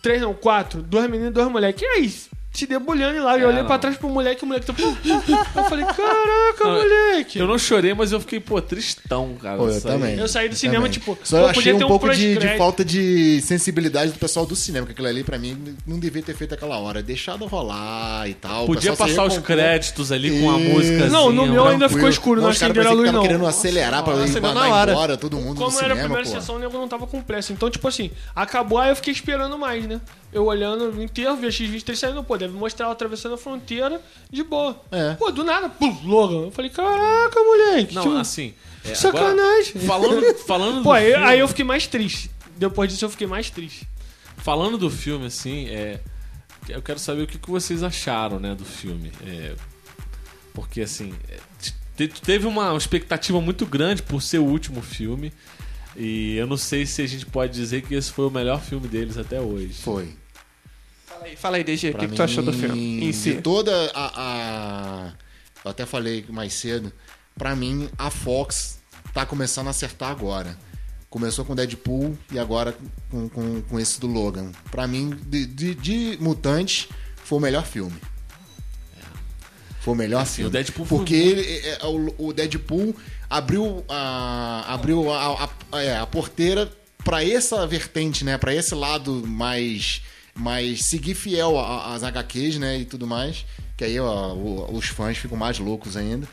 Três 0.00 0.22
não, 0.22 0.32
quatro. 0.32 0.80
Dois 0.82 1.06
meninos 1.10 1.30
e 1.30 1.34
dois 1.34 1.50
moleques. 1.50 1.82
E 1.82 1.86
aí? 1.86 2.12
Se 2.52 2.66
debulhando 2.66 3.22
lá. 3.22 3.38
E 3.38 3.42
eu 3.42 3.48
É, 3.48 3.52
olhei 3.52 3.62
pra 3.62 3.74
não. 3.74 3.80
trás 3.80 3.96
pro 3.96 4.08
moleque 4.08 4.42
e 4.42 4.44
o 4.44 4.48
moleque 4.48 4.66
tá. 4.66 4.74
eu 5.56 5.64
falei, 5.64 5.84
caraca, 5.84 6.64
Não, 6.64 6.72
moleque. 6.72 7.38
Eu 7.38 7.46
não 7.46 7.56
chorei, 7.56 7.94
mas 7.94 8.10
eu 8.10 8.18
fiquei, 8.20 8.40
pô, 8.40 8.60
tristão, 8.60 9.34
cara. 9.40 9.56
Pô, 9.56 9.68
eu 9.68 9.80
também. 9.80 10.18
Eu 10.18 10.26
saí 10.26 10.48
do 10.48 10.52
Eu 10.52 10.56
cinema, 10.56 10.78
também. 10.86 10.90
tipo, 10.92 11.16
Só 11.22 11.38
eu 11.38 11.44
achei 11.46 11.54
podia 11.62 11.78
ter 11.78 11.84
um 11.84 11.86
um 11.86 11.90
pouco 11.90 12.10
de, 12.10 12.36
de 12.36 12.56
falta 12.58 12.84
de 12.84 13.40
sensibilidade 13.42 14.10
do 14.12 14.18
pessoal 14.18 14.44
do 14.44 14.56
cinema, 14.56 14.84
que 14.84 14.92
aquilo 14.92 15.06
ali, 15.06 15.22
pra 15.22 15.38
mim, 15.38 15.76
não 15.86 15.98
devia 16.00 16.22
ter 16.22 16.34
feito 16.34 16.52
aquela 16.52 16.76
hora. 16.78 17.02
Deixado 17.02 17.46
rolar 17.46 18.28
e 18.28 18.34
tal. 18.34 18.66
Podia 18.66 18.96
passar 18.96 19.24
os 19.24 19.38
créditos 19.38 20.10
ali 20.10 20.40
com 20.40 20.50
a 20.50 20.58
música. 20.58 21.06
Não, 21.08 21.30
no 21.32 21.46
meu 21.46 21.68
ainda 21.68 21.88
ficou 21.88 22.08
escuro, 22.08 22.40
não 22.40 22.48
caras 22.48 22.62
acenderam 22.62 22.90
a 22.90 22.94
luz, 22.94 23.12
não. 23.12 23.22
querendo 23.22 23.46
acelerar 23.46 24.02
pra 24.02 24.14
ir 24.16 24.28
embora 24.28 25.16
todo 25.16 25.36
mundo 25.36 25.56
Como 25.56 25.70
do 25.70 25.78
era 25.78 25.94
a 25.94 25.96
cinema, 25.96 26.14
primeira 26.16 26.24
pô. 26.24 26.40
sessão, 26.40 26.56
o 26.56 26.58
nego 26.58 26.72
não 26.76 26.88
tava 26.88 27.06
com 27.06 27.22
pressa. 27.22 27.52
Então, 27.52 27.70
tipo 27.70 27.86
assim, 27.86 28.10
acabou, 28.34 28.78
aí 28.78 28.90
eu 28.90 28.96
fiquei 28.96 29.12
esperando 29.12 29.56
mais, 29.56 29.86
né? 29.86 30.00
Eu 30.32 30.46
olhando 30.46 30.92
no 30.92 31.02
enterro, 31.02 31.36
vi 31.36 31.46
a 31.46 31.50
X23 31.50 31.94
saindo, 31.96 32.22
pô, 32.22 32.36
deve 32.40 32.54
mostrar 32.54 32.86
ela 32.86 32.92
atravessando 32.92 33.34
a 33.34 33.38
fronteira 33.38 34.00
de 34.30 34.42
boa. 34.42 34.80
É. 34.90 35.14
Pô, 35.14 35.30
do 35.30 35.44
nada, 35.44 35.68
pum, 35.68 35.96
Logan. 36.04 36.46
Eu 36.46 36.50
falei, 36.50 36.70
caraca, 36.70 37.40
moleque. 37.40 37.94
Não, 37.94 38.02
tipo, 38.02 38.16
assim. 38.16 38.54
é, 38.84 38.94
sacanagem. 38.94 39.74
agora, 39.76 39.86
falando, 39.86 40.34
falando 40.46 40.82
Pô, 40.82 40.92
aí, 40.92 41.10
filme, 41.12 41.24
aí 41.26 41.38
eu 41.38 41.48
fiquei 41.48 41.64
mais 41.64 41.86
triste. 41.86 42.30
Depois 42.56 42.90
disso 42.90 43.04
eu 43.04 43.10
fiquei 43.10 43.26
mais 43.26 43.48
triste. 43.50 43.86
falando 44.38 44.76
do 44.76 44.90
filme, 44.90 45.26
assim, 45.26 45.68
é, 45.68 46.00
eu 46.68 46.82
quero 46.82 46.98
saber 46.98 47.22
o 47.22 47.26
que, 47.26 47.38
que 47.38 47.50
vocês 47.50 47.82
acharam, 47.82 48.38
né, 48.40 48.54
do 48.54 48.64
filme. 48.64 49.12
É, 49.26 49.54
porque, 50.52 50.80
assim, 50.82 51.14
é, 51.28 51.38
te- 51.96 52.08
teve 52.08 52.46
uma 52.46 52.76
expectativa 52.76 53.40
muito 53.40 53.64
grande 53.66 54.02
por 54.02 54.20
ser 54.20 54.38
o 54.38 54.44
último 54.44 54.82
filme. 54.82 55.32
E 55.96 56.36
eu 56.36 56.46
não 56.46 56.56
sei 56.56 56.86
se 56.86 57.02
a 57.02 57.06
gente 57.06 57.26
pode 57.26 57.52
dizer 57.52 57.82
que 57.82 57.94
esse 57.94 58.10
foi 58.12 58.26
o 58.26 58.30
melhor 58.30 58.60
filme 58.60 58.86
deles 58.88 59.18
até 59.18 59.40
hoje. 59.40 59.74
Foi. 59.74 60.08
Fala 61.30 61.30
aí, 61.30 61.36
fala 61.36 61.56
aí, 61.58 61.64
DG, 61.64 61.90
o 61.90 61.94
que, 61.94 62.08
que 62.08 62.14
tu 62.14 62.22
achou 62.22 62.42
do 62.42 62.52
filme 62.52 63.04
em 63.04 63.12
si? 63.12 63.34
De 63.34 63.42
toda 63.42 63.72
a, 63.94 64.12
a- 65.08 65.12
Eu 65.64 65.70
até 65.70 65.84
falei 65.86 66.24
mais 66.28 66.52
cedo. 66.54 66.92
Pra 67.36 67.54
mim, 67.56 67.88
a 67.98 68.10
Fox 68.10 68.78
tá 69.14 69.24
começando 69.26 69.66
a 69.68 69.70
acertar 69.70 70.10
agora. 70.10 70.56
Começou 71.08 71.44
com 71.44 71.54
Deadpool 71.54 72.16
e 72.32 72.38
agora 72.38 72.74
com, 73.10 73.28
com, 73.28 73.62
com 73.62 73.80
esse 73.80 73.98
do 74.00 74.06
Logan. 74.06 74.52
Pra 74.70 74.86
mim, 74.86 75.10
de, 75.26 75.44
de, 75.46 75.74
de 75.74 76.18
Mutantes, 76.20 76.88
foi 77.24 77.38
o 77.38 77.40
melhor 77.40 77.64
filme. 77.66 77.96
Foi 79.80 79.94
o 79.94 79.96
melhor 79.96 80.26
filme. 80.26 80.48
o 80.48 80.50
Deadpool 80.50 80.84
foi 80.86 80.98
Porque 80.98 81.14
ele- 81.14 81.40
é, 81.42 81.78
é, 81.82 81.86
o, 82.18 82.32
Deadpool 82.32 82.94
abriu 83.28 83.84
a, 83.88 84.72
abriu 84.74 85.10
a, 85.10 85.48
a, 85.72 85.82
é, 85.82 85.96
a 85.96 86.06
porteira 86.06 86.70
pra 87.02 87.24
essa 87.24 87.66
vertente, 87.66 88.24
né? 88.24 88.36
Pra 88.36 88.54
esse 88.54 88.74
lado 88.74 89.26
mais 89.26 90.02
mais 90.34 90.84
seguir 90.84 91.14
fiel 91.14 91.58
às 91.58 92.02
HQs, 92.02 92.58
né, 92.58 92.78
e 92.78 92.84
tudo 92.84 93.06
mais, 93.06 93.44
que 93.76 93.84
aí 93.84 93.98
ó, 94.00 94.34
os 94.72 94.86
fãs 94.86 95.16
ficam 95.18 95.36
mais 95.36 95.58
loucos 95.58 95.96
ainda. 95.96 96.26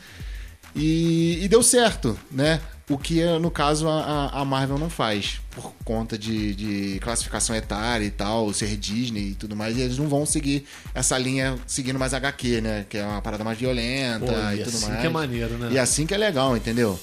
E, 0.75 1.39
e 1.43 1.47
deu 1.47 1.63
certo, 1.63 2.17
né? 2.31 2.61
O 2.89 2.97
que, 2.97 3.21
no 3.41 3.49
caso, 3.51 3.87
a, 3.89 4.29
a 4.29 4.45
Marvel 4.45 4.77
não 4.77 4.89
faz, 4.89 5.41
por 5.51 5.73
conta 5.83 6.17
de, 6.17 6.53
de 6.55 6.99
classificação 7.01 7.53
etária 7.55 8.05
e 8.05 8.11
tal, 8.11 8.53
ser 8.53 8.77
Disney 8.77 9.31
e 9.31 9.35
tudo 9.35 9.55
mais, 9.55 9.75
e 9.75 9.81
eles 9.81 9.97
não 9.97 10.07
vão 10.07 10.25
seguir 10.25 10.65
essa 10.93 11.17
linha 11.17 11.57
seguindo 11.65 11.97
mais 11.99 12.13
HQ, 12.13 12.61
né? 12.61 12.85
Que 12.87 12.97
é 12.97 13.03
uma 13.05 13.21
parada 13.21 13.43
mais 13.43 13.57
violenta 13.57 14.25
Pô, 14.25 14.31
e, 14.31 14.59
e 14.59 14.63
tudo 14.63 14.77
assim 14.77 14.87
mais. 14.87 15.01
que 15.01 15.07
é 15.07 15.09
maneiro, 15.09 15.57
né? 15.57 15.69
E 15.73 15.79
assim 15.79 16.05
que 16.05 16.13
é 16.13 16.17
legal, 16.17 16.55
entendeu? 16.55 16.97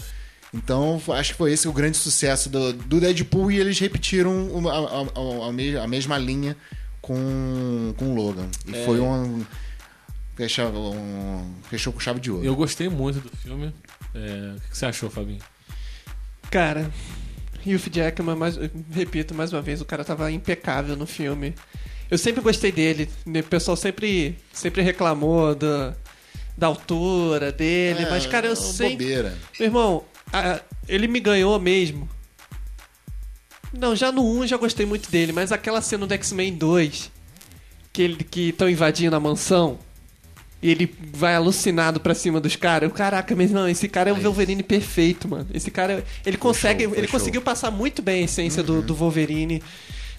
Então, 0.54 1.02
acho 1.08 1.32
que 1.32 1.36
foi 1.38 1.52
esse 1.52 1.66
o 1.66 1.72
grande 1.72 1.96
sucesso 1.96 2.48
do, 2.48 2.72
do 2.72 3.00
Deadpool 3.00 3.50
e 3.50 3.58
eles 3.58 3.78
repetiram 3.78 4.50
a, 4.70 5.80
a- 5.80 5.84
a 5.84 5.86
mesma 5.88 6.16
linha 6.16 6.56
com, 7.06 7.94
com 7.96 8.12
o 8.12 8.14
Logan. 8.14 8.48
E 8.66 8.74
É. 8.74 8.84
foi 8.84 8.98
um, 9.00 9.44
fecha- 10.36 10.66
um- 10.68 11.54
Fechou 11.68 11.92
com 11.92 12.00
chave 12.00 12.20
de 12.20 12.30
ouro. 12.30 12.44
Eu 12.44 12.56
gostei 12.56 12.88
muito 12.88 13.20
do 13.20 13.36
filme. 13.36 13.72
É, 14.14 14.54
O 14.56 14.60
que 14.70 14.76
você 14.78 14.86
achou, 14.86 15.10
Fabinho? 15.10 15.40
Cara, 16.50 16.90
Hugh 17.66 17.90
Jackman, 17.92 18.36
mais, 18.36 18.56
repito 18.92 19.34
mais 19.34 19.52
uma 19.52 19.60
vez, 19.62 19.80
o 19.80 19.84
cara 19.84 20.04
tava 20.04 20.30
impecável 20.30 20.96
no 20.96 21.06
filme. 21.06 21.54
Eu 22.10 22.18
sempre 22.18 22.42
gostei 22.42 22.70
dele. 22.70 23.08
O 23.26 23.42
pessoal 23.44 23.76
sempre, 23.76 24.38
sempre 24.52 24.82
reclamou 24.82 25.54
da, 25.54 25.94
da 26.56 26.66
altura 26.68 27.50
dele, 27.50 28.02
É, 28.04 28.10
mas, 28.10 28.26
cara, 28.26 28.46
eu 28.46 28.52
é 28.52 28.90
bobeira. 28.90 29.36
Meu 29.58 29.66
irmão, 29.68 30.04
a- 30.32 30.60
ele 30.86 31.08
me 31.08 31.18
ganhou 31.20 31.58
mesmo. 31.58 32.08
Não, 33.78 33.94
já 33.94 34.12
no 34.12 34.22
1 34.40 34.46
já 34.46 34.56
gostei 34.56 34.86
muito 34.86 35.10
dele, 35.10 35.32
mas 35.32 35.50
aquela 35.52 35.80
cena 35.80 36.06
do 36.06 36.14
X-Men 36.14 36.54
2, 36.54 37.10
que 37.92 38.02
ele 38.02 38.22
que 38.24 38.50
estão 38.50 38.68
invadindo 38.68 39.14
a 39.16 39.20
mansão, 39.20 39.78
e 40.62 40.70
ele 40.70 40.92
vai 41.12 41.34
alucinado 41.34 42.00
pra 42.00 42.14
cima 42.14 42.40
dos 42.40 42.56
caras. 42.56 42.88
Eu, 42.88 42.94
Caraca, 42.94 43.34
mas 43.36 43.50
não, 43.50 43.68
esse 43.68 43.86
cara 43.88 44.10
é 44.10 44.12
o 44.12 44.16
Wolverine 44.16 44.62
perfeito, 44.62 45.28
mano. 45.28 45.46
Esse 45.52 45.70
cara, 45.70 46.04
ele 46.24 46.36
consegue, 46.38 46.84
show, 46.84 46.94
ele 46.94 47.06
show. 47.06 47.18
conseguiu 47.18 47.42
passar 47.42 47.70
muito 47.70 48.00
bem 48.00 48.22
a 48.22 48.24
essência 48.24 48.62
do, 48.62 48.80
do 48.80 48.94
Wolverine 48.94 49.62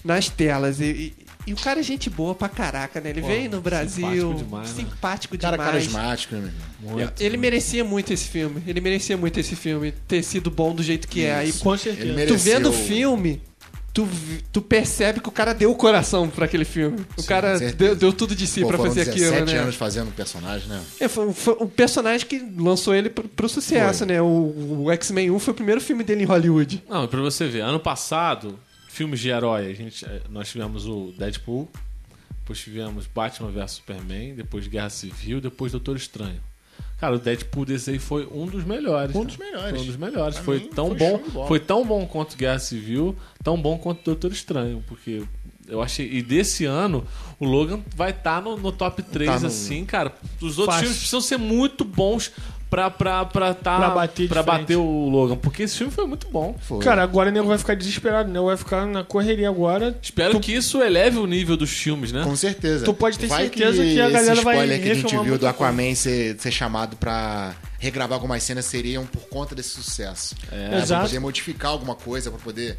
nas 0.04 0.28
telas. 0.28 0.80
E, 0.80 0.84
e- 0.84 1.25
e 1.46 1.52
o 1.52 1.56
cara 1.56 1.80
é 1.80 1.82
gente 1.82 2.10
boa 2.10 2.34
pra 2.34 2.48
caraca, 2.48 3.00
né? 3.00 3.10
Ele 3.10 3.20
Pô, 3.20 3.26
veio 3.28 3.50
no 3.50 3.60
Brasil, 3.60 4.04
simpático 4.32 4.44
demais, 4.44 4.68
né? 4.68 4.74
simpático 4.84 5.38
Cara 5.38 5.56
demais. 5.56 5.72
carismático, 5.72 6.34
né, 6.34 6.40
meu 6.40 6.50
irmão? 6.50 6.98
Muito. 7.06 7.20
Ele 7.22 7.36
merecia 7.36 7.84
muito 7.84 8.12
esse 8.12 8.28
filme. 8.28 8.62
Ele 8.66 8.80
merecia 8.80 9.16
muito 9.16 9.38
esse 9.38 9.54
filme 9.56 9.92
ter 10.08 10.22
sido 10.22 10.50
bom 10.50 10.74
do 10.74 10.82
jeito 10.82 11.06
que 11.08 11.24
é. 11.24 11.34
Aí, 11.36 11.52
Com 11.52 11.76
certeza. 11.76 12.02
Ele 12.06 12.12
tu 12.12 12.16
mereceu. 12.16 12.52
vendo 12.52 12.68
o 12.70 12.72
filme, 12.72 13.40
tu, 13.94 14.06
tu 14.52 14.60
percebe 14.60 15.20
que 15.20 15.28
o 15.28 15.32
cara 15.32 15.54
deu 15.54 15.70
o 15.70 15.74
coração 15.74 16.28
pra 16.28 16.44
aquele 16.44 16.64
filme. 16.64 16.98
O 17.16 17.22
Sim, 17.22 17.28
cara 17.28 17.58
deu, 17.58 17.94
deu 17.96 18.12
tudo 18.12 18.34
de 18.34 18.46
si 18.46 18.60
Pô, 18.60 18.68
pra 18.68 18.76
foram 18.76 18.90
fazer 18.90 19.04
17 19.06 19.24
aquilo, 19.34 19.46
né? 19.52 19.58
anos 19.62 19.74
fazendo 19.76 20.08
o 20.08 20.12
personagem, 20.12 20.68
né? 20.68 20.82
É, 21.00 21.08
foi, 21.08 21.32
foi 21.32 21.56
um 21.60 21.66
personagem 21.66 22.26
que 22.26 22.38
lançou 22.58 22.94
ele 22.94 23.08
pro, 23.08 23.26
pro 23.28 23.48
sucesso, 23.48 24.00
Foi. 24.00 24.06
né? 24.08 24.20
O, 24.20 24.82
o 24.84 24.90
X-Men 24.92 25.30
1 25.30 25.38
foi 25.38 25.52
o 25.52 25.54
primeiro 25.54 25.80
filme 25.80 26.04
dele 26.04 26.22
em 26.22 26.26
Hollywood. 26.26 26.82
Não, 26.88 27.06
pra 27.08 27.20
você 27.20 27.46
ver, 27.46 27.60
ano 27.60 27.80
passado, 27.80 28.58
filmes 28.96 29.20
de 29.20 29.28
herói, 29.28 29.70
a 29.70 29.74
gente, 29.74 30.04
eh, 30.04 30.22
nós 30.30 30.48
tivemos 30.48 30.86
o 30.86 31.12
Deadpool, 31.18 31.68
depois 32.40 32.58
tivemos 32.58 33.06
Batman 33.06 33.50
vs 33.50 33.72
Superman, 33.72 34.34
depois 34.34 34.66
Guerra 34.66 34.90
Civil, 34.90 35.40
depois 35.40 35.72
Doutor 35.72 35.96
Estranho. 35.96 36.40
Cara, 36.98 37.16
o 37.16 37.18
Deadpool 37.18 37.66
desse 37.66 37.90
aí 37.90 37.98
foi 37.98 38.26
um 38.32 38.46
dos 38.46 38.64
melhores. 38.64 39.10
Um 39.14 39.20
cara. 39.20 39.26
dos 39.26 39.36
melhores. 39.36 39.70
Foi 39.70 39.80
um 39.80 39.86
dos 39.86 39.96
melhores. 39.96 40.38
Foi 40.38 40.58
mim, 40.60 40.70
tão 40.74 40.88
foi 40.88 40.96
bom, 40.96 41.46
foi 41.46 41.60
tão 41.60 41.86
bom 41.86 42.06
quanto 42.06 42.36
Guerra 42.36 42.58
Civil, 42.58 43.14
tão 43.44 43.60
bom 43.60 43.76
quanto 43.76 44.02
Doutor 44.02 44.32
Estranho, 44.32 44.82
porque 44.86 45.22
eu 45.68 45.82
achei 45.82 46.08
e 46.10 46.22
desse 46.22 46.64
ano 46.64 47.04
o 47.38 47.44
Logan 47.44 47.82
vai 47.94 48.10
estar 48.12 48.40
no, 48.40 48.56
no 48.56 48.70
top 48.72 49.02
3 49.02 49.30
Tá 49.30 49.40
no- 49.40 49.46
assim, 49.48 49.84
cara. 49.84 50.14
Os 50.40 50.58
outros 50.58 50.66
Fácil. 50.66 50.80
filmes 50.80 50.96
precisam 50.98 51.20
ser 51.20 51.36
muito 51.36 51.84
bons 51.84 52.32
pra 52.68 52.90
pra 52.90 53.24
pra, 53.24 53.54
tá, 53.54 53.76
Pra 53.78 53.90
bater 53.90 54.28
pra 54.28 54.42
bater 54.42 54.76
o 54.76 55.08
Logan, 55.08 55.36
porque 55.36 55.62
esse 55.62 55.76
filme 55.76 55.92
foi 55.92 56.06
muito 56.06 56.28
bom. 56.28 56.56
Foi. 56.60 56.80
Cara, 56.84 57.02
agora 57.02 57.30
o 57.30 57.32
nego 57.32 57.46
vai 57.46 57.58
ficar 57.58 57.74
desesperado, 57.74 58.30
né? 58.30 58.40
Vai 58.40 58.56
ficar 58.56 58.86
na 58.86 59.04
correria 59.04 59.48
agora. 59.48 59.96
Espero 60.02 60.32
Tu- 60.32 60.40
que 60.40 60.52
isso 60.52 60.82
eleve 60.82 61.18
o 61.18 61.26
nível 61.26 61.56
dos 61.56 61.70
filmes, 61.70 62.12
né? 62.12 62.22
Com 62.24 62.34
certeza. 62.36 62.84
Tu 62.84 62.94
pode 62.94 63.18
ter 63.18 63.26
vai 63.28 63.42
certeza 63.44 63.82
que 63.82 64.00
a 64.00 64.08
galera 64.10 64.34
esse 64.34 64.44
vai 64.44 64.54
spoiler 64.54 64.82
que 64.82 64.90
a 64.90 64.94
gente 64.94 65.18
viu 65.18 65.38
do 65.38 65.46
Aquaman 65.46 65.94
ser, 65.94 66.36
ser 66.38 66.50
chamado 66.50 66.96
pra 66.96 67.54
regravar 67.78 68.16
algumas 68.16 68.42
cenas 68.42 68.64
seriam 68.64 69.06
por 69.06 69.28
conta 69.28 69.54
desse 69.54 69.70
sucesso. 69.70 70.34
É, 70.50 70.68
pra 70.68 70.78
Exato. 70.78 71.06
poder 71.06 71.18
modificar 71.20 71.70
alguma 71.70 71.94
coisa, 71.94 72.30
pra 72.30 72.40
poder... 72.40 72.78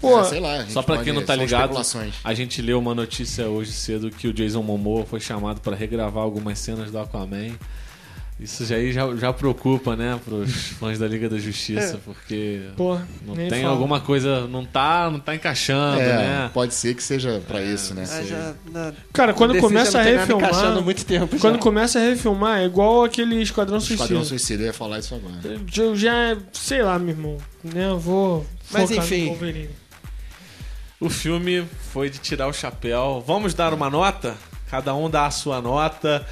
Pô, 0.00 0.20
é, 0.20 0.24
sei 0.24 0.38
lá. 0.38 0.52
a 0.52 0.60
gente 0.60 0.72
Só 0.72 0.82
pra 0.82 0.98
quem 1.02 1.12
não 1.12 1.24
tá 1.24 1.34
ligado, 1.34 1.76
a 2.22 2.34
gente 2.34 2.62
leu 2.62 2.78
uma 2.78 2.94
notícia 2.94 3.48
hoje 3.48 3.72
cedo 3.72 4.10
que 4.10 4.28
o 4.28 4.32
Jason 4.32 4.62
Momoa 4.62 5.04
foi 5.04 5.18
chamado 5.18 5.60
pra 5.60 5.74
regravar 5.74 6.22
algumas 6.22 6.56
cenas 6.60 6.92
do 6.92 6.98
Aquaman. 7.00 7.50
Isso 8.40 8.64
já, 8.64 8.76
aí 8.76 8.92
já, 8.92 9.16
já 9.16 9.32
preocupa, 9.32 9.96
né, 9.96 10.18
pros 10.24 10.52
fãs 10.78 10.96
da 10.96 11.08
Liga 11.08 11.28
da 11.28 11.38
Justiça, 11.38 11.98
porque 12.04 12.62
Pô, 12.76 12.96
não 13.26 13.34
tem 13.34 13.50
fala. 13.50 13.66
alguma 13.72 14.00
coisa, 14.00 14.46
não 14.46 14.64
tá, 14.64 15.10
não 15.10 15.18
tá 15.18 15.34
encaixando, 15.34 16.00
É, 16.00 16.16
né? 16.16 16.50
pode 16.54 16.72
ser 16.72 16.94
que 16.94 17.02
seja 17.02 17.42
pra 17.48 17.60
isso, 17.60 17.94
né? 17.94 18.04
Já, 18.28 18.54
na, 18.70 18.92
Cara, 19.12 19.34
quando 19.34 19.58
começa 19.58 19.98
a 19.98 20.02
refilmar. 20.02 20.80
muito 20.82 21.04
tempo 21.04 21.36
Quando 21.40 21.56
já. 21.56 21.60
começa 21.60 21.98
a 21.98 22.02
refilmar, 22.02 22.60
é 22.60 22.66
igual 22.66 23.02
aquele 23.02 23.42
Esquadrão 23.42 23.80
Suicida. 23.80 24.04
Esquadrão 24.04 24.24
Suicida, 24.24 24.62
eu 24.62 24.66
ia 24.68 24.72
falar 24.72 25.00
isso 25.00 25.16
agora. 25.16 25.60
Eu 25.76 25.96
já, 25.96 26.36
sei 26.52 26.80
lá, 26.82 26.96
meu 26.96 27.08
irmão. 27.10 27.38
Né? 27.64 27.88
Eu 27.88 27.98
vou. 27.98 28.46
Mas 28.70 28.88
enfim. 28.92 29.26
Wolverine. 29.30 29.70
O 31.00 31.08
filme 31.10 31.64
foi 31.92 32.08
de 32.08 32.18
tirar 32.18 32.46
o 32.48 32.52
chapéu. 32.52 33.22
Vamos 33.26 33.52
dar 33.54 33.74
uma 33.74 33.90
nota? 33.90 34.36
Cada 34.70 34.94
um 34.94 35.08
dá 35.10 35.26
a 35.26 35.30
sua 35.30 35.60
nota. 35.60 36.24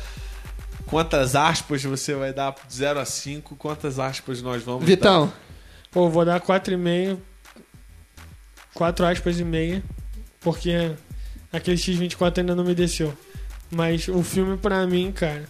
Quantas 0.87 1.35
aspas 1.35 1.83
você 1.83 2.15
vai 2.15 2.33
dar 2.33 2.55
de 2.69 2.75
0 2.75 3.01
a 3.01 3.05
5? 3.05 3.57
Quantas 3.57 3.99
aspas 3.99 4.41
nós 4.41 4.63
vamos 4.63 4.81
dar? 4.81 4.87
Vitão, 4.87 5.33
Pô, 5.91 6.09
vou 6.09 6.25
dar 6.25 6.41
4,5. 6.41 7.19
4 8.75 9.07
aspas 9.07 9.41
e 9.41 9.45
meia. 9.45 9.83
Porque 10.41 10.93
aquele 11.53 11.77
X24 11.77 12.39
ainda 12.39 12.55
não 12.55 12.65
me 12.65 12.75
desceu. 12.75 13.17
Mas 13.71 14.07
o 14.07 14.23
filme, 14.23 14.57
pra 14.57 14.87
mim, 14.87 15.11
cara, 15.11 15.49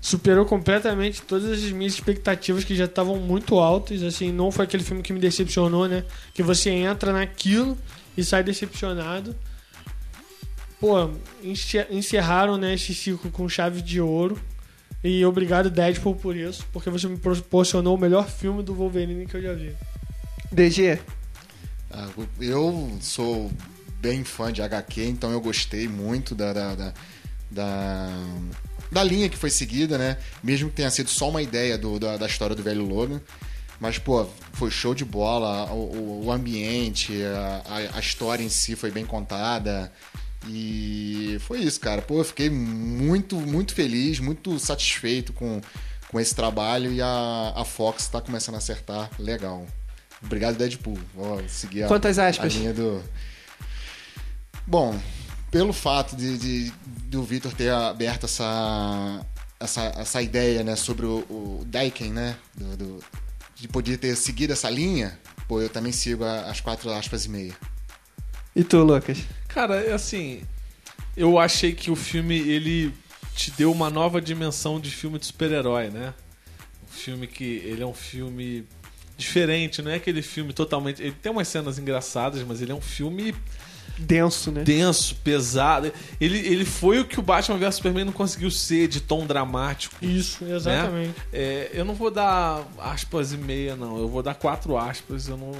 superou 0.00 0.46
completamente 0.46 1.20
todas 1.22 1.50
as 1.50 1.70
minhas 1.70 1.92
expectativas 1.94 2.64
que 2.64 2.74
já 2.74 2.84
estavam 2.86 3.16
muito 3.16 3.58
altas. 3.58 4.02
Assim, 4.02 4.32
não 4.32 4.50
foi 4.50 4.64
aquele 4.64 4.82
filme 4.82 5.02
que 5.02 5.12
me 5.12 5.20
decepcionou, 5.20 5.86
né? 5.86 6.04
Que 6.32 6.42
você 6.42 6.70
entra 6.70 7.12
naquilo 7.12 7.76
e 8.16 8.24
sai 8.24 8.42
decepcionado. 8.42 9.36
Pô, 10.80 11.10
encerraram 11.90 12.56
né, 12.56 12.74
esse 12.74 12.94
ciclo 12.94 13.30
com 13.30 13.48
chave 13.48 13.82
de 13.82 14.00
ouro. 14.00 14.40
E 15.02 15.24
obrigado, 15.24 15.70
Deadpool, 15.70 16.16
por 16.16 16.36
isso. 16.36 16.66
Porque 16.72 16.90
você 16.90 17.06
me 17.08 17.16
proporcionou 17.16 17.96
o 17.96 17.98
melhor 18.00 18.28
filme 18.28 18.62
do 18.62 18.74
Wolverine 18.74 19.26
que 19.26 19.36
eu 19.36 19.42
já 19.42 19.52
vi. 19.54 19.72
DG. 20.52 20.98
Ah, 21.90 22.08
Eu 22.40 22.96
sou 23.00 23.50
bem 24.00 24.22
fã 24.24 24.52
de 24.52 24.62
HQ, 24.62 25.04
então 25.04 25.30
eu 25.32 25.40
gostei 25.40 25.88
muito 25.88 26.34
da, 26.34 26.52
da, 26.52 26.74
da, 26.74 26.94
da, 27.50 28.08
da 28.90 29.04
linha 29.04 29.28
que 29.28 29.36
foi 29.36 29.50
seguida, 29.50 29.98
né? 29.98 30.16
Mesmo 30.42 30.68
que 30.68 30.76
tenha 30.76 30.90
sido 30.90 31.10
só 31.10 31.28
uma 31.28 31.42
ideia 31.42 31.76
do, 31.78 31.98
da, 31.98 32.16
da 32.16 32.26
história 32.26 32.54
do 32.54 32.62
velho 32.62 32.84
Logan. 32.84 33.20
Mas, 33.80 33.96
pô, 33.98 34.26
foi 34.52 34.70
show 34.70 34.94
de 34.94 35.04
bola. 35.04 35.72
O, 35.72 35.96
o- 35.96 36.24
o 36.26 36.32
ambiente, 36.32 37.12
a, 37.24 37.62
a- 37.68 37.96
a 37.96 38.00
história 38.00 38.42
em 38.42 38.48
si 38.48 38.74
foi 38.74 38.90
bem 38.90 39.04
contada. 39.06 39.92
E 40.46 41.36
foi 41.40 41.60
isso, 41.60 41.80
cara. 41.80 42.00
Pô, 42.02 42.18
eu 42.20 42.24
fiquei 42.24 42.48
muito, 42.48 43.36
muito 43.36 43.74
feliz, 43.74 44.20
muito 44.20 44.58
satisfeito 44.58 45.32
com, 45.32 45.60
com 46.10 46.20
esse 46.20 46.34
trabalho. 46.34 46.92
E 46.92 47.02
a, 47.02 47.52
a 47.56 47.64
Fox 47.64 48.06
tá 48.08 48.20
começando 48.20 48.54
a 48.54 48.58
acertar 48.58 49.10
legal. 49.18 49.66
Obrigado, 50.22 50.56
Deadpool. 50.56 50.98
Vou 51.14 51.42
seguir 51.48 51.84
a, 51.84 51.88
Quantas 51.88 52.18
a 52.18 52.28
aspas? 52.28 52.52
linha 52.54 52.72
do. 52.72 53.02
Bom, 54.66 54.98
pelo 55.50 55.72
fato 55.72 56.14
de, 56.16 56.38
de, 56.38 56.72
do 57.04 57.22
Victor 57.22 57.52
ter 57.52 57.70
aberto 57.70 58.24
essa, 58.24 59.24
essa, 59.58 59.82
essa 59.96 60.22
ideia 60.22 60.62
né, 60.62 60.76
sobre 60.76 61.06
o, 61.06 61.18
o 61.30 61.62
Daiken, 61.66 62.12
né? 62.12 62.36
do- 62.54 62.76
do- 62.76 63.04
de 63.54 63.66
poder 63.66 63.96
ter 63.96 64.14
seguido 64.14 64.52
essa 64.52 64.70
linha, 64.70 65.18
pô, 65.48 65.60
eu 65.60 65.68
também 65.68 65.90
sigo 65.90 66.22
a- 66.24 66.42
as 66.42 66.60
quatro 66.60 66.90
aspas 66.92 67.24
e 67.24 67.28
meia. 67.28 67.54
E 68.58 68.64
tu, 68.64 68.82
Lucas? 68.82 69.18
Cara, 69.46 69.76
é 69.76 69.92
assim, 69.92 70.42
eu 71.16 71.38
achei 71.38 71.72
que 71.72 71.92
o 71.92 71.94
filme 71.94 72.36
ele 72.36 72.92
te 73.36 73.52
deu 73.52 73.70
uma 73.70 73.88
nova 73.88 74.20
dimensão 74.20 74.80
de 74.80 74.90
filme 74.90 75.16
de 75.16 75.26
super-herói, 75.26 75.90
né? 75.90 76.12
Um 76.82 76.92
filme 76.92 77.28
que 77.28 77.44
ele 77.44 77.84
é 77.84 77.86
um 77.86 77.94
filme 77.94 78.66
diferente, 79.16 79.80
não 79.80 79.92
é 79.92 79.94
aquele 79.94 80.22
filme 80.22 80.52
totalmente, 80.52 81.00
ele 81.00 81.14
tem 81.22 81.30
umas 81.30 81.46
cenas 81.46 81.78
engraçadas, 81.78 82.42
mas 82.42 82.60
ele 82.60 82.72
é 82.72 82.74
um 82.74 82.80
filme 82.80 83.32
Denso, 83.96 84.52
né? 84.52 84.62
denso, 84.62 85.16
pesado. 85.16 85.92
Ele, 86.20 86.38
ele 86.38 86.64
foi 86.64 87.00
o 87.00 87.04
que 87.04 87.18
o 87.18 87.22
Batman 87.22 87.58
vs 87.58 87.76
Superman 87.76 88.04
não 88.04 88.12
conseguiu 88.12 88.50
ser 88.50 88.86
de 88.86 89.00
tom 89.00 89.26
dramático. 89.26 89.96
Isso, 90.00 90.44
exatamente. 90.44 91.14
É, 91.32 91.70
eu 91.72 91.84
não 91.84 91.94
vou 91.94 92.10
dar 92.10 92.64
aspas 92.78 93.32
e 93.32 93.36
meia, 93.36 93.74
não. 93.74 93.98
Eu 93.98 94.08
vou 94.08 94.22
dar 94.22 94.34
quatro 94.34 94.76
aspas. 94.76 95.26
Eu 95.28 95.36
não, 95.36 95.50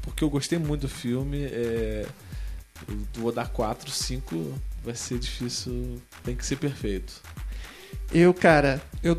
porque 0.00 0.24
eu 0.24 0.30
gostei 0.30 0.58
muito 0.58 0.82
do 0.82 0.88
filme. 0.88 1.44
é, 1.44 2.06
eu 2.88 2.96
vou 3.22 3.32
dar 3.32 3.48
quatro, 3.48 3.90
cinco. 3.90 4.52
Vai 4.84 4.94
ser 4.94 5.18
difícil. 5.18 6.00
Tem 6.22 6.34
que 6.36 6.44
ser 6.44 6.56
perfeito. 6.56 7.14
Eu, 8.12 8.34
cara, 8.34 8.82
eu, 9.02 9.16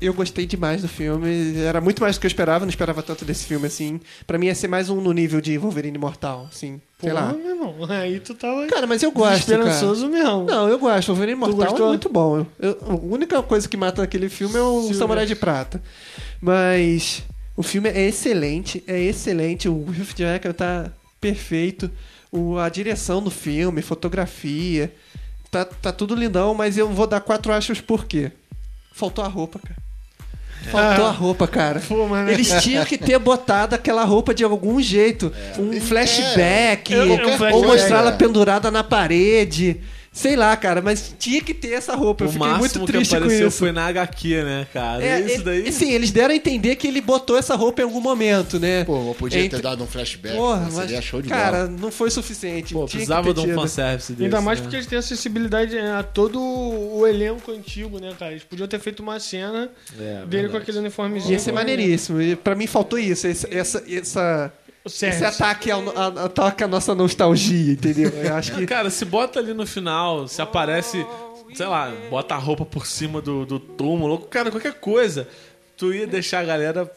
eu 0.00 0.12
gostei 0.12 0.44
demais 0.44 0.82
do 0.82 0.88
filme. 0.88 1.56
Era 1.62 1.80
muito 1.80 2.02
mais 2.02 2.16
do 2.16 2.20
que 2.20 2.26
eu 2.26 2.28
esperava, 2.28 2.64
não 2.66 2.70
esperava 2.70 3.02
tanto 3.02 3.24
desse 3.24 3.46
filme 3.46 3.66
assim. 3.66 4.00
Pra 4.26 4.36
mim 4.36 4.46
ia 4.46 4.54
ser 4.54 4.68
mais 4.68 4.90
um 4.90 5.00
no 5.00 5.12
nível 5.12 5.40
de 5.40 5.56
Wolverine 5.56 5.96
Mortal, 5.96 6.46
assim. 6.50 6.80
Sei 7.00 7.10
Porra, 7.10 7.22
lá. 7.26 7.32
meu 7.32 7.48
irmão. 7.54 7.76
Aí 7.88 8.20
tu 8.20 8.34
tava 8.34 8.66
Cara, 8.66 8.86
mas 8.86 9.02
eu 9.02 9.10
gosto. 9.10 9.38
Esperançoso 9.38 10.08
mesmo. 10.08 10.44
Não, 10.44 10.68
eu 10.68 10.78
gosto. 10.78 11.08
Wolverine 11.08 11.38
Mortal 11.38 11.56
gostou? 11.56 11.86
é 11.86 11.88
muito 11.88 12.08
bom. 12.10 12.44
Eu- 12.58 12.78
a 12.82 12.94
única 12.94 13.42
coisa 13.42 13.66
que 13.68 13.76
mata 13.76 14.02
naquele 14.02 14.28
filme 14.28 14.56
é 14.56 14.60
o. 14.62 14.92
Samurai 14.92 15.24
de 15.24 15.34
Prata. 15.34 15.82
Mas 16.40 17.22
O 17.56 17.62
filme 17.62 17.88
é 17.88 18.06
excelente, 18.06 18.84
é 18.86 19.00
excelente. 19.00 19.68
O 19.68 19.74
Hugh 19.82 20.14
Jackman 20.16 20.52
tá 20.54 20.92
perfeito. 21.20 21.90
O, 22.30 22.58
a 22.58 22.68
direção 22.68 23.22
do 23.22 23.30
filme, 23.30 23.80
fotografia, 23.82 24.92
tá, 25.50 25.64
tá 25.64 25.90
tudo 25.92 26.14
lindão, 26.14 26.52
mas 26.54 26.76
eu 26.76 26.88
vou 26.90 27.06
dar 27.06 27.20
quatro 27.20 27.52
achos 27.52 27.80
por 27.80 28.04
quê? 28.04 28.30
Faltou 28.92 29.24
a 29.24 29.28
roupa, 29.28 29.58
cara. 29.58 29.76
Faltou 30.70 31.06
a 31.06 31.10
roupa, 31.10 31.46
cara. 31.46 31.80
Pô, 31.80 32.06
mas- 32.08 32.28
Eles 32.30 32.62
tinham 32.62 32.84
que 32.84 32.98
ter 32.98 33.18
botado 33.18 33.74
aquela 33.74 34.04
roupa 34.04 34.34
de 34.34 34.42
algum 34.44 34.80
jeito. 34.82 35.32
Um 35.58 35.80
flashback. 35.80 36.92
É, 36.92 37.02
um 37.04 37.12
ou 37.12 37.18
flashback. 37.38 37.66
mostrar 37.66 37.98
ela 38.00 38.10
É. 38.10 38.16
pendurada 38.16 38.70
na 38.70 38.82
parede. 38.84 39.80
Sei 40.10 40.34
lá, 40.34 40.56
cara, 40.56 40.82
mas 40.82 41.14
tinha 41.18 41.40
que 41.40 41.54
ter 41.54 41.72
essa 41.74 41.94
roupa. 41.94 42.24
Eu 42.24 42.28
O 42.28 42.32
fiquei 42.32 42.46
máximo 42.48 42.60
muito 42.60 42.80
que 42.80 42.86
triste 42.86 43.10
com 43.10 43.16
apareceu 43.18 43.48
isso. 43.48 43.58
foi 43.58 43.70
na 43.72 43.86
HQ, 43.86 44.42
né, 44.42 44.66
cara? 44.72 45.04
É, 45.04 45.20
isso 45.20 45.34
ele- 45.34 45.42
daí. 45.44 45.72
Sim, 45.72 45.92
eles 45.92 46.10
deram 46.10 46.32
a 46.32 46.36
entender 46.36 46.74
que 46.76 46.88
ele 46.88 47.00
botou 47.00 47.36
essa 47.38 47.54
roupa 47.54 47.82
em 47.82 47.84
algum 47.84 48.00
momento, 48.00 48.58
né? 48.58 48.84
Pô, 48.84 49.10
eu 49.10 49.14
podia 49.14 49.38
Entre- 49.38 49.58
ter 49.58 49.62
dado 49.62 49.84
um 49.84 49.86
flashback. 49.86 50.34
Porra, 50.34 50.60
né? 50.64 50.70
Seria 50.70 50.96
mas, 50.96 51.04
show 51.04 51.22
de 51.22 51.28
cara, 51.28 51.66
bola. 51.66 51.78
não 51.80 51.90
foi 51.92 52.10
suficiente. 52.10 52.72
Pô, 52.74 52.80
Tinha 52.80 52.86
que 52.88 52.92
precisava 53.06 53.32
de 53.32 53.40
um 53.40 53.54
fanservice 53.54 54.12
desse. 54.12 54.24
Ainda 54.24 54.40
mais 54.40 54.58
né? 54.58 54.62
porque 54.64 54.76
eles 54.76 54.86
têm 54.88 54.98
acessibilidade 54.98 55.78
a 55.78 56.02
todo 56.02 56.40
o 56.40 57.06
elenco 57.06 57.52
antigo, 57.52 58.00
né, 58.00 58.12
cara? 58.18 58.32
Eles 58.32 58.42
podiam 58.44 58.66
ter 58.66 58.80
feito 58.80 59.00
uma 59.00 59.20
cena 59.20 59.70
É, 59.92 60.02
dele 60.02 60.26
verdade. 60.26 60.50
com 60.50 60.56
aquele 60.56 60.78
uniformezinho. 60.78 61.32
Ia 61.32 61.38
ser 61.38 61.52
maneiríssimo. 61.52 62.20
E 62.20 62.34
pra 62.34 62.54
mim 62.56 62.66
faltou 62.66 62.98
isso. 62.98 63.26
Essa, 63.26 63.48
essa, 63.88 64.52
Certo. 64.90 65.14
esse 65.14 65.24
ataque 65.24 65.70
ao, 65.70 65.82
a, 65.96 66.24
ataque 66.26 66.64
à 66.64 66.68
nossa 66.68 66.94
nostalgia, 66.94 67.72
entendeu? 67.72 68.10
Eu 68.10 68.34
acho 68.34 68.52
que. 68.54 68.66
Cara, 68.66 68.90
se 68.90 69.04
bota 69.04 69.38
ali 69.38 69.52
no 69.54 69.66
final, 69.66 70.26
se 70.28 70.40
aparece, 70.42 71.04
sei 71.54 71.66
lá, 71.66 71.92
bota 72.10 72.34
a 72.34 72.38
roupa 72.38 72.64
por 72.64 72.86
cima 72.86 73.20
do, 73.20 73.44
do 73.46 73.58
túmulo, 73.58 74.18
cara, 74.18 74.50
qualquer 74.50 74.74
coisa, 74.74 75.28
tu 75.76 75.92
ia 75.92 76.06
deixar 76.06 76.40
a 76.40 76.44
galera. 76.44 76.90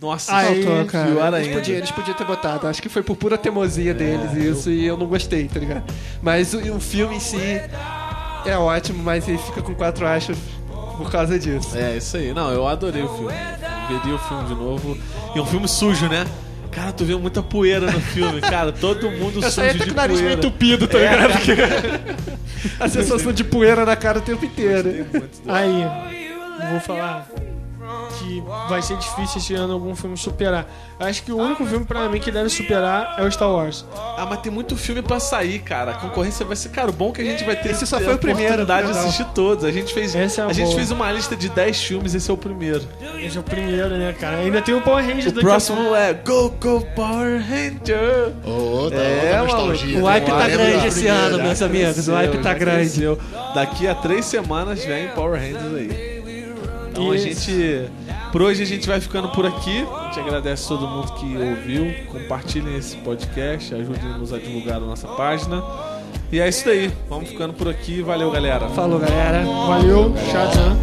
Nossa, 0.00 0.36
Aí, 0.36 0.62
Faltou, 0.62 0.84
cara. 0.86 1.10
pior 1.10 1.34
Eles 1.34 1.46
ainda. 1.46 1.60
podiam, 1.60 1.78
eles 1.78 1.90
podiam 1.90 2.14
ter 2.14 2.24
botado. 2.26 2.66
Acho 2.66 2.82
que 2.82 2.88
foi 2.90 3.02
por 3.02 3.16
pura 3.16 3.38
teimosia 3.38 3.94
deles 3.94 4.32
isso 4.34 4.70
e 4.70 4.84
eu 4.84 4.96
não 4.98 5.06
gostei, 5.06 5.48
tá 5.48 5.58
ligado? 5.58 5.84
Mas 6.22 6.52
o, 6.52 6.58
o 6.76 6.80
filme 6.80 7.16
em 7.16 7.20
si 7.20 7.38
é 8.44 8.58
ótimo, 8.58 9.02
mas 9.02 9.26
ele 9.26 9.38
fica 9.38 9.62
com 9.62 9.74
quatro 9.74 10.06
achos 10.06 10.36
por 10.98 11.10
causa 11.10 11.38
disso. 11.38 11.76
É, 11.76 11.96
isso 11.96 12.16
aí. 12.18 12.34
Não, 12.34 12.50
eu 12.52 12.66
adorei 12.68 13.02
o 13.02 13.08
filme. 13.08 13.32
Veria 13.88 14.14
o 14.14 14.18
filme 14.18 14.44
de 14.44 14.54
novo. 14.54 14.98
E 15.34 15.38
é 15.38 15.42
um 15.42 15.46
filme 15.46 15.66
sujo, 15.66 16.06
né? 16.08 16.26
Cara, 16.74 16.92
tu 16.92 17.04
vê 17.04 17.14
muita 17.14 17.42
poeira 17.42 17.90
no 17.90 18.00
filme, 18.00 18.40
cara. 18.40 18.72
Todo 18.72 19.10
mundo 19.10 19.40
Eu 19.42 19.50
sujo 19.50 19.78
de 19.78 19.84
com 19.86 19.92
o 19.92 19.94
nariz 19.94 20.20
meio 20.20 20.34
entupido, 20.34 20.88
tá 20.88 20.98
ligado? 20.98 21.32
a 22.80 22.88
sensação 22.88 23.32
de 23.32 23.44
poeira 23.44 23.84
na 23.84 23.94
cara 23.94 24.18
o 24.18 24.22
tempo 24.22 24.44
inteiro. 24.44 25.06
Aí, 25.46 25.82
eu 25.82 26.70
vou 26.70 26.80
falar 26.80 27.28
que 28.18 28.42
vai 28.68 28.82
ser 28.82 28.96
difícil 28.96 29.38
esse 29.38 29.54
ano 29.54 29.72
algum 29.74 29.94
filme 29.94 30.16
superar. 30.16 30.66
Acho 30.98 31.22
que 31.22 31.32
o 31.32 31.36
único 31.36 31.64
filme 31.66 31.84
pra 31.84 32.08
mim 32.08 32.20
que 32.20 32.30
deve 32.30 32.48
superar 32.48 33.16
é 33.18 33.24
o 33.24 33.30
Star 33.30 33.50
Wars. 33.50 33.84
Ah, 33.94 34.26
mas 34.28 34.40
tem 34.40 34.50
muito 34.50 34.76
filme 34.76 35.02
pra 35.02 35.18
sair, 35.20 35.58
cara. 35.58 35.92
A 35.92 35.94
concorrência 35.94 36.44
vai 36.44 36.56
ser, 36.56 36.68
cara, 36.70 36.90
o 36.90 36.92
bom 36.92 37.10
é 37.10 37.12
que 37.12 37.22
a 37.22 37.24
gente 37.24 37.44
vai 37.44 37.56
ter 37.56 37.70
Esse 37.70 37.86
só 37.86 37.98
foi 37.98 38.12
a 38.12 38.16
o 38.16 38.18
primeiro, 38.18 38.54
oportunidade 38.54 38.92
de 38.92 38.98
assistir 38.98 39.26
todos. 39.34 39.64
A 39.64 39.70
gente 39.70 39.92
fez, 39.92 40.14
é 40.14 40.24
a 40.40 40.46
a 40.46 40.52
gente 40.52 40.74
fez 40.74 40.90
uma 40.90 41.10
lista 41.10 41.36
de 41.36 41.48
10 41.48 41.82
filmes, 41.82 42.14
esse 42.14 42.30
é 42.30 42.34
o 42.34 42.36
primeiro. 42.36 42.82
Esse 43.20 43.36
é 43.36 43.40
o 43.40 43.42
primeiro, 43.42 43.96
né, 43.96 44.14
cara? 44.18 44.38
Ainda 44.38 44.62
tem 44.62 44.74
o 44.74 44.80
Power 44.80 45.04
Rangers 45.04 45.26
O 45.26 45.40
próximo 45.40 45.94
é 45.94 46.12
Go 46.14 46.50
Go 46.60 46.86
Power 46.94 47.42
Ranger. 47.42 48.32
Ô, 48.44 48.90
tá 48.90 48.96
É, 48.96 49.40
outra 49.40 49.58
nostalgia. 49.58 49.98
O 49.98 50.06
hype 50.06 50.26
tá 50.26 50.48
grande 50.48 50.86
esse 50.86 51.06
ano, 51.06 51.38
meus 51.38 51.62
amigos. 51.62 52.08
O 52.08 52.12
hype 52.14 52.38
tá 52.38 52.54
grande. 52.54 53.04
Daqui 53.54 53.88
a 53.88 53.94
três 53.94 54.24
semanas 54.24 54.84
vem 54.84 55.08
Power 55.08 55.40
Rangers 55.40 55.74
aí. 55.74 56.13
Então 56.94 57.10
a 57.10 57.16
Isso. 57.16 57.50
gente. 57.50 57.90
Por 58.30 58.42
hoje 58.42 58.62
a 58.62 58.66
gente 58.66 58.86
vai 58.86 59.00
ficando 59.00 59.28
por 59.30 59.44
aqui. 59.44 59.84
A 59.98 60.04
gente 60.06 60.20
agradece 60.20 60.68
todo 60.68 60.86
mundo 60.86 61.12
que 61.14 61.36
ouviu. 61.36 61.92
Compartilhem 62.06 62.76
esse 62.76 62.96
podcast, 62.98 63.74
ajudem-nos 63.74 64.32
a 64.32 64.38
divulgar 64.38 64.76
a 64.76 64.80
nossa 64.80 65.08
página. 65.08 65.60
E 66.30 66.38
é 66.38 66.48
isso 66.48 66.64
daí. 66.64 66.92
Vamos 67.08 67.28
ficando 67.28 67.52
por 67.52 67.68
aqui. 67.68 68.00
Valeu, 68.00 68.30
galera. 68.30 68.68
Falou, 68.68 69.00
galera. 69.00 69.44
Valeu, 69.44 70.14
Shazam. 70.30 70.78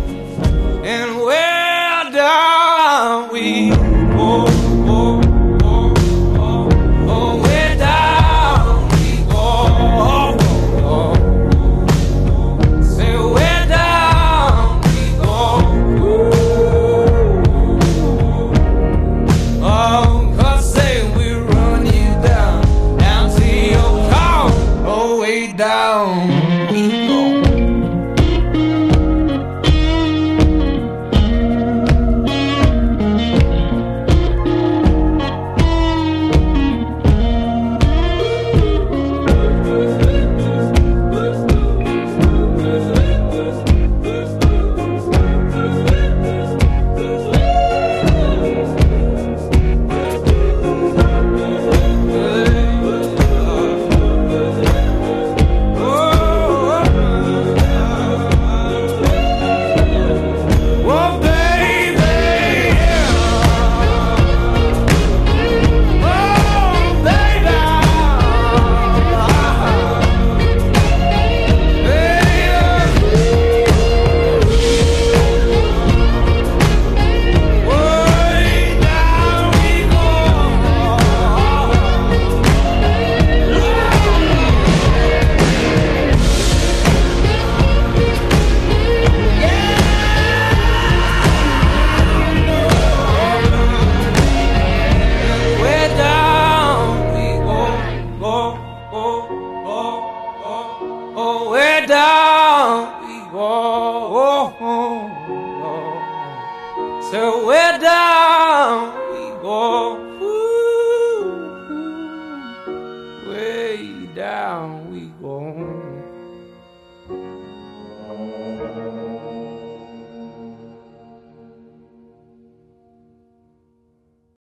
and 3.63 3.90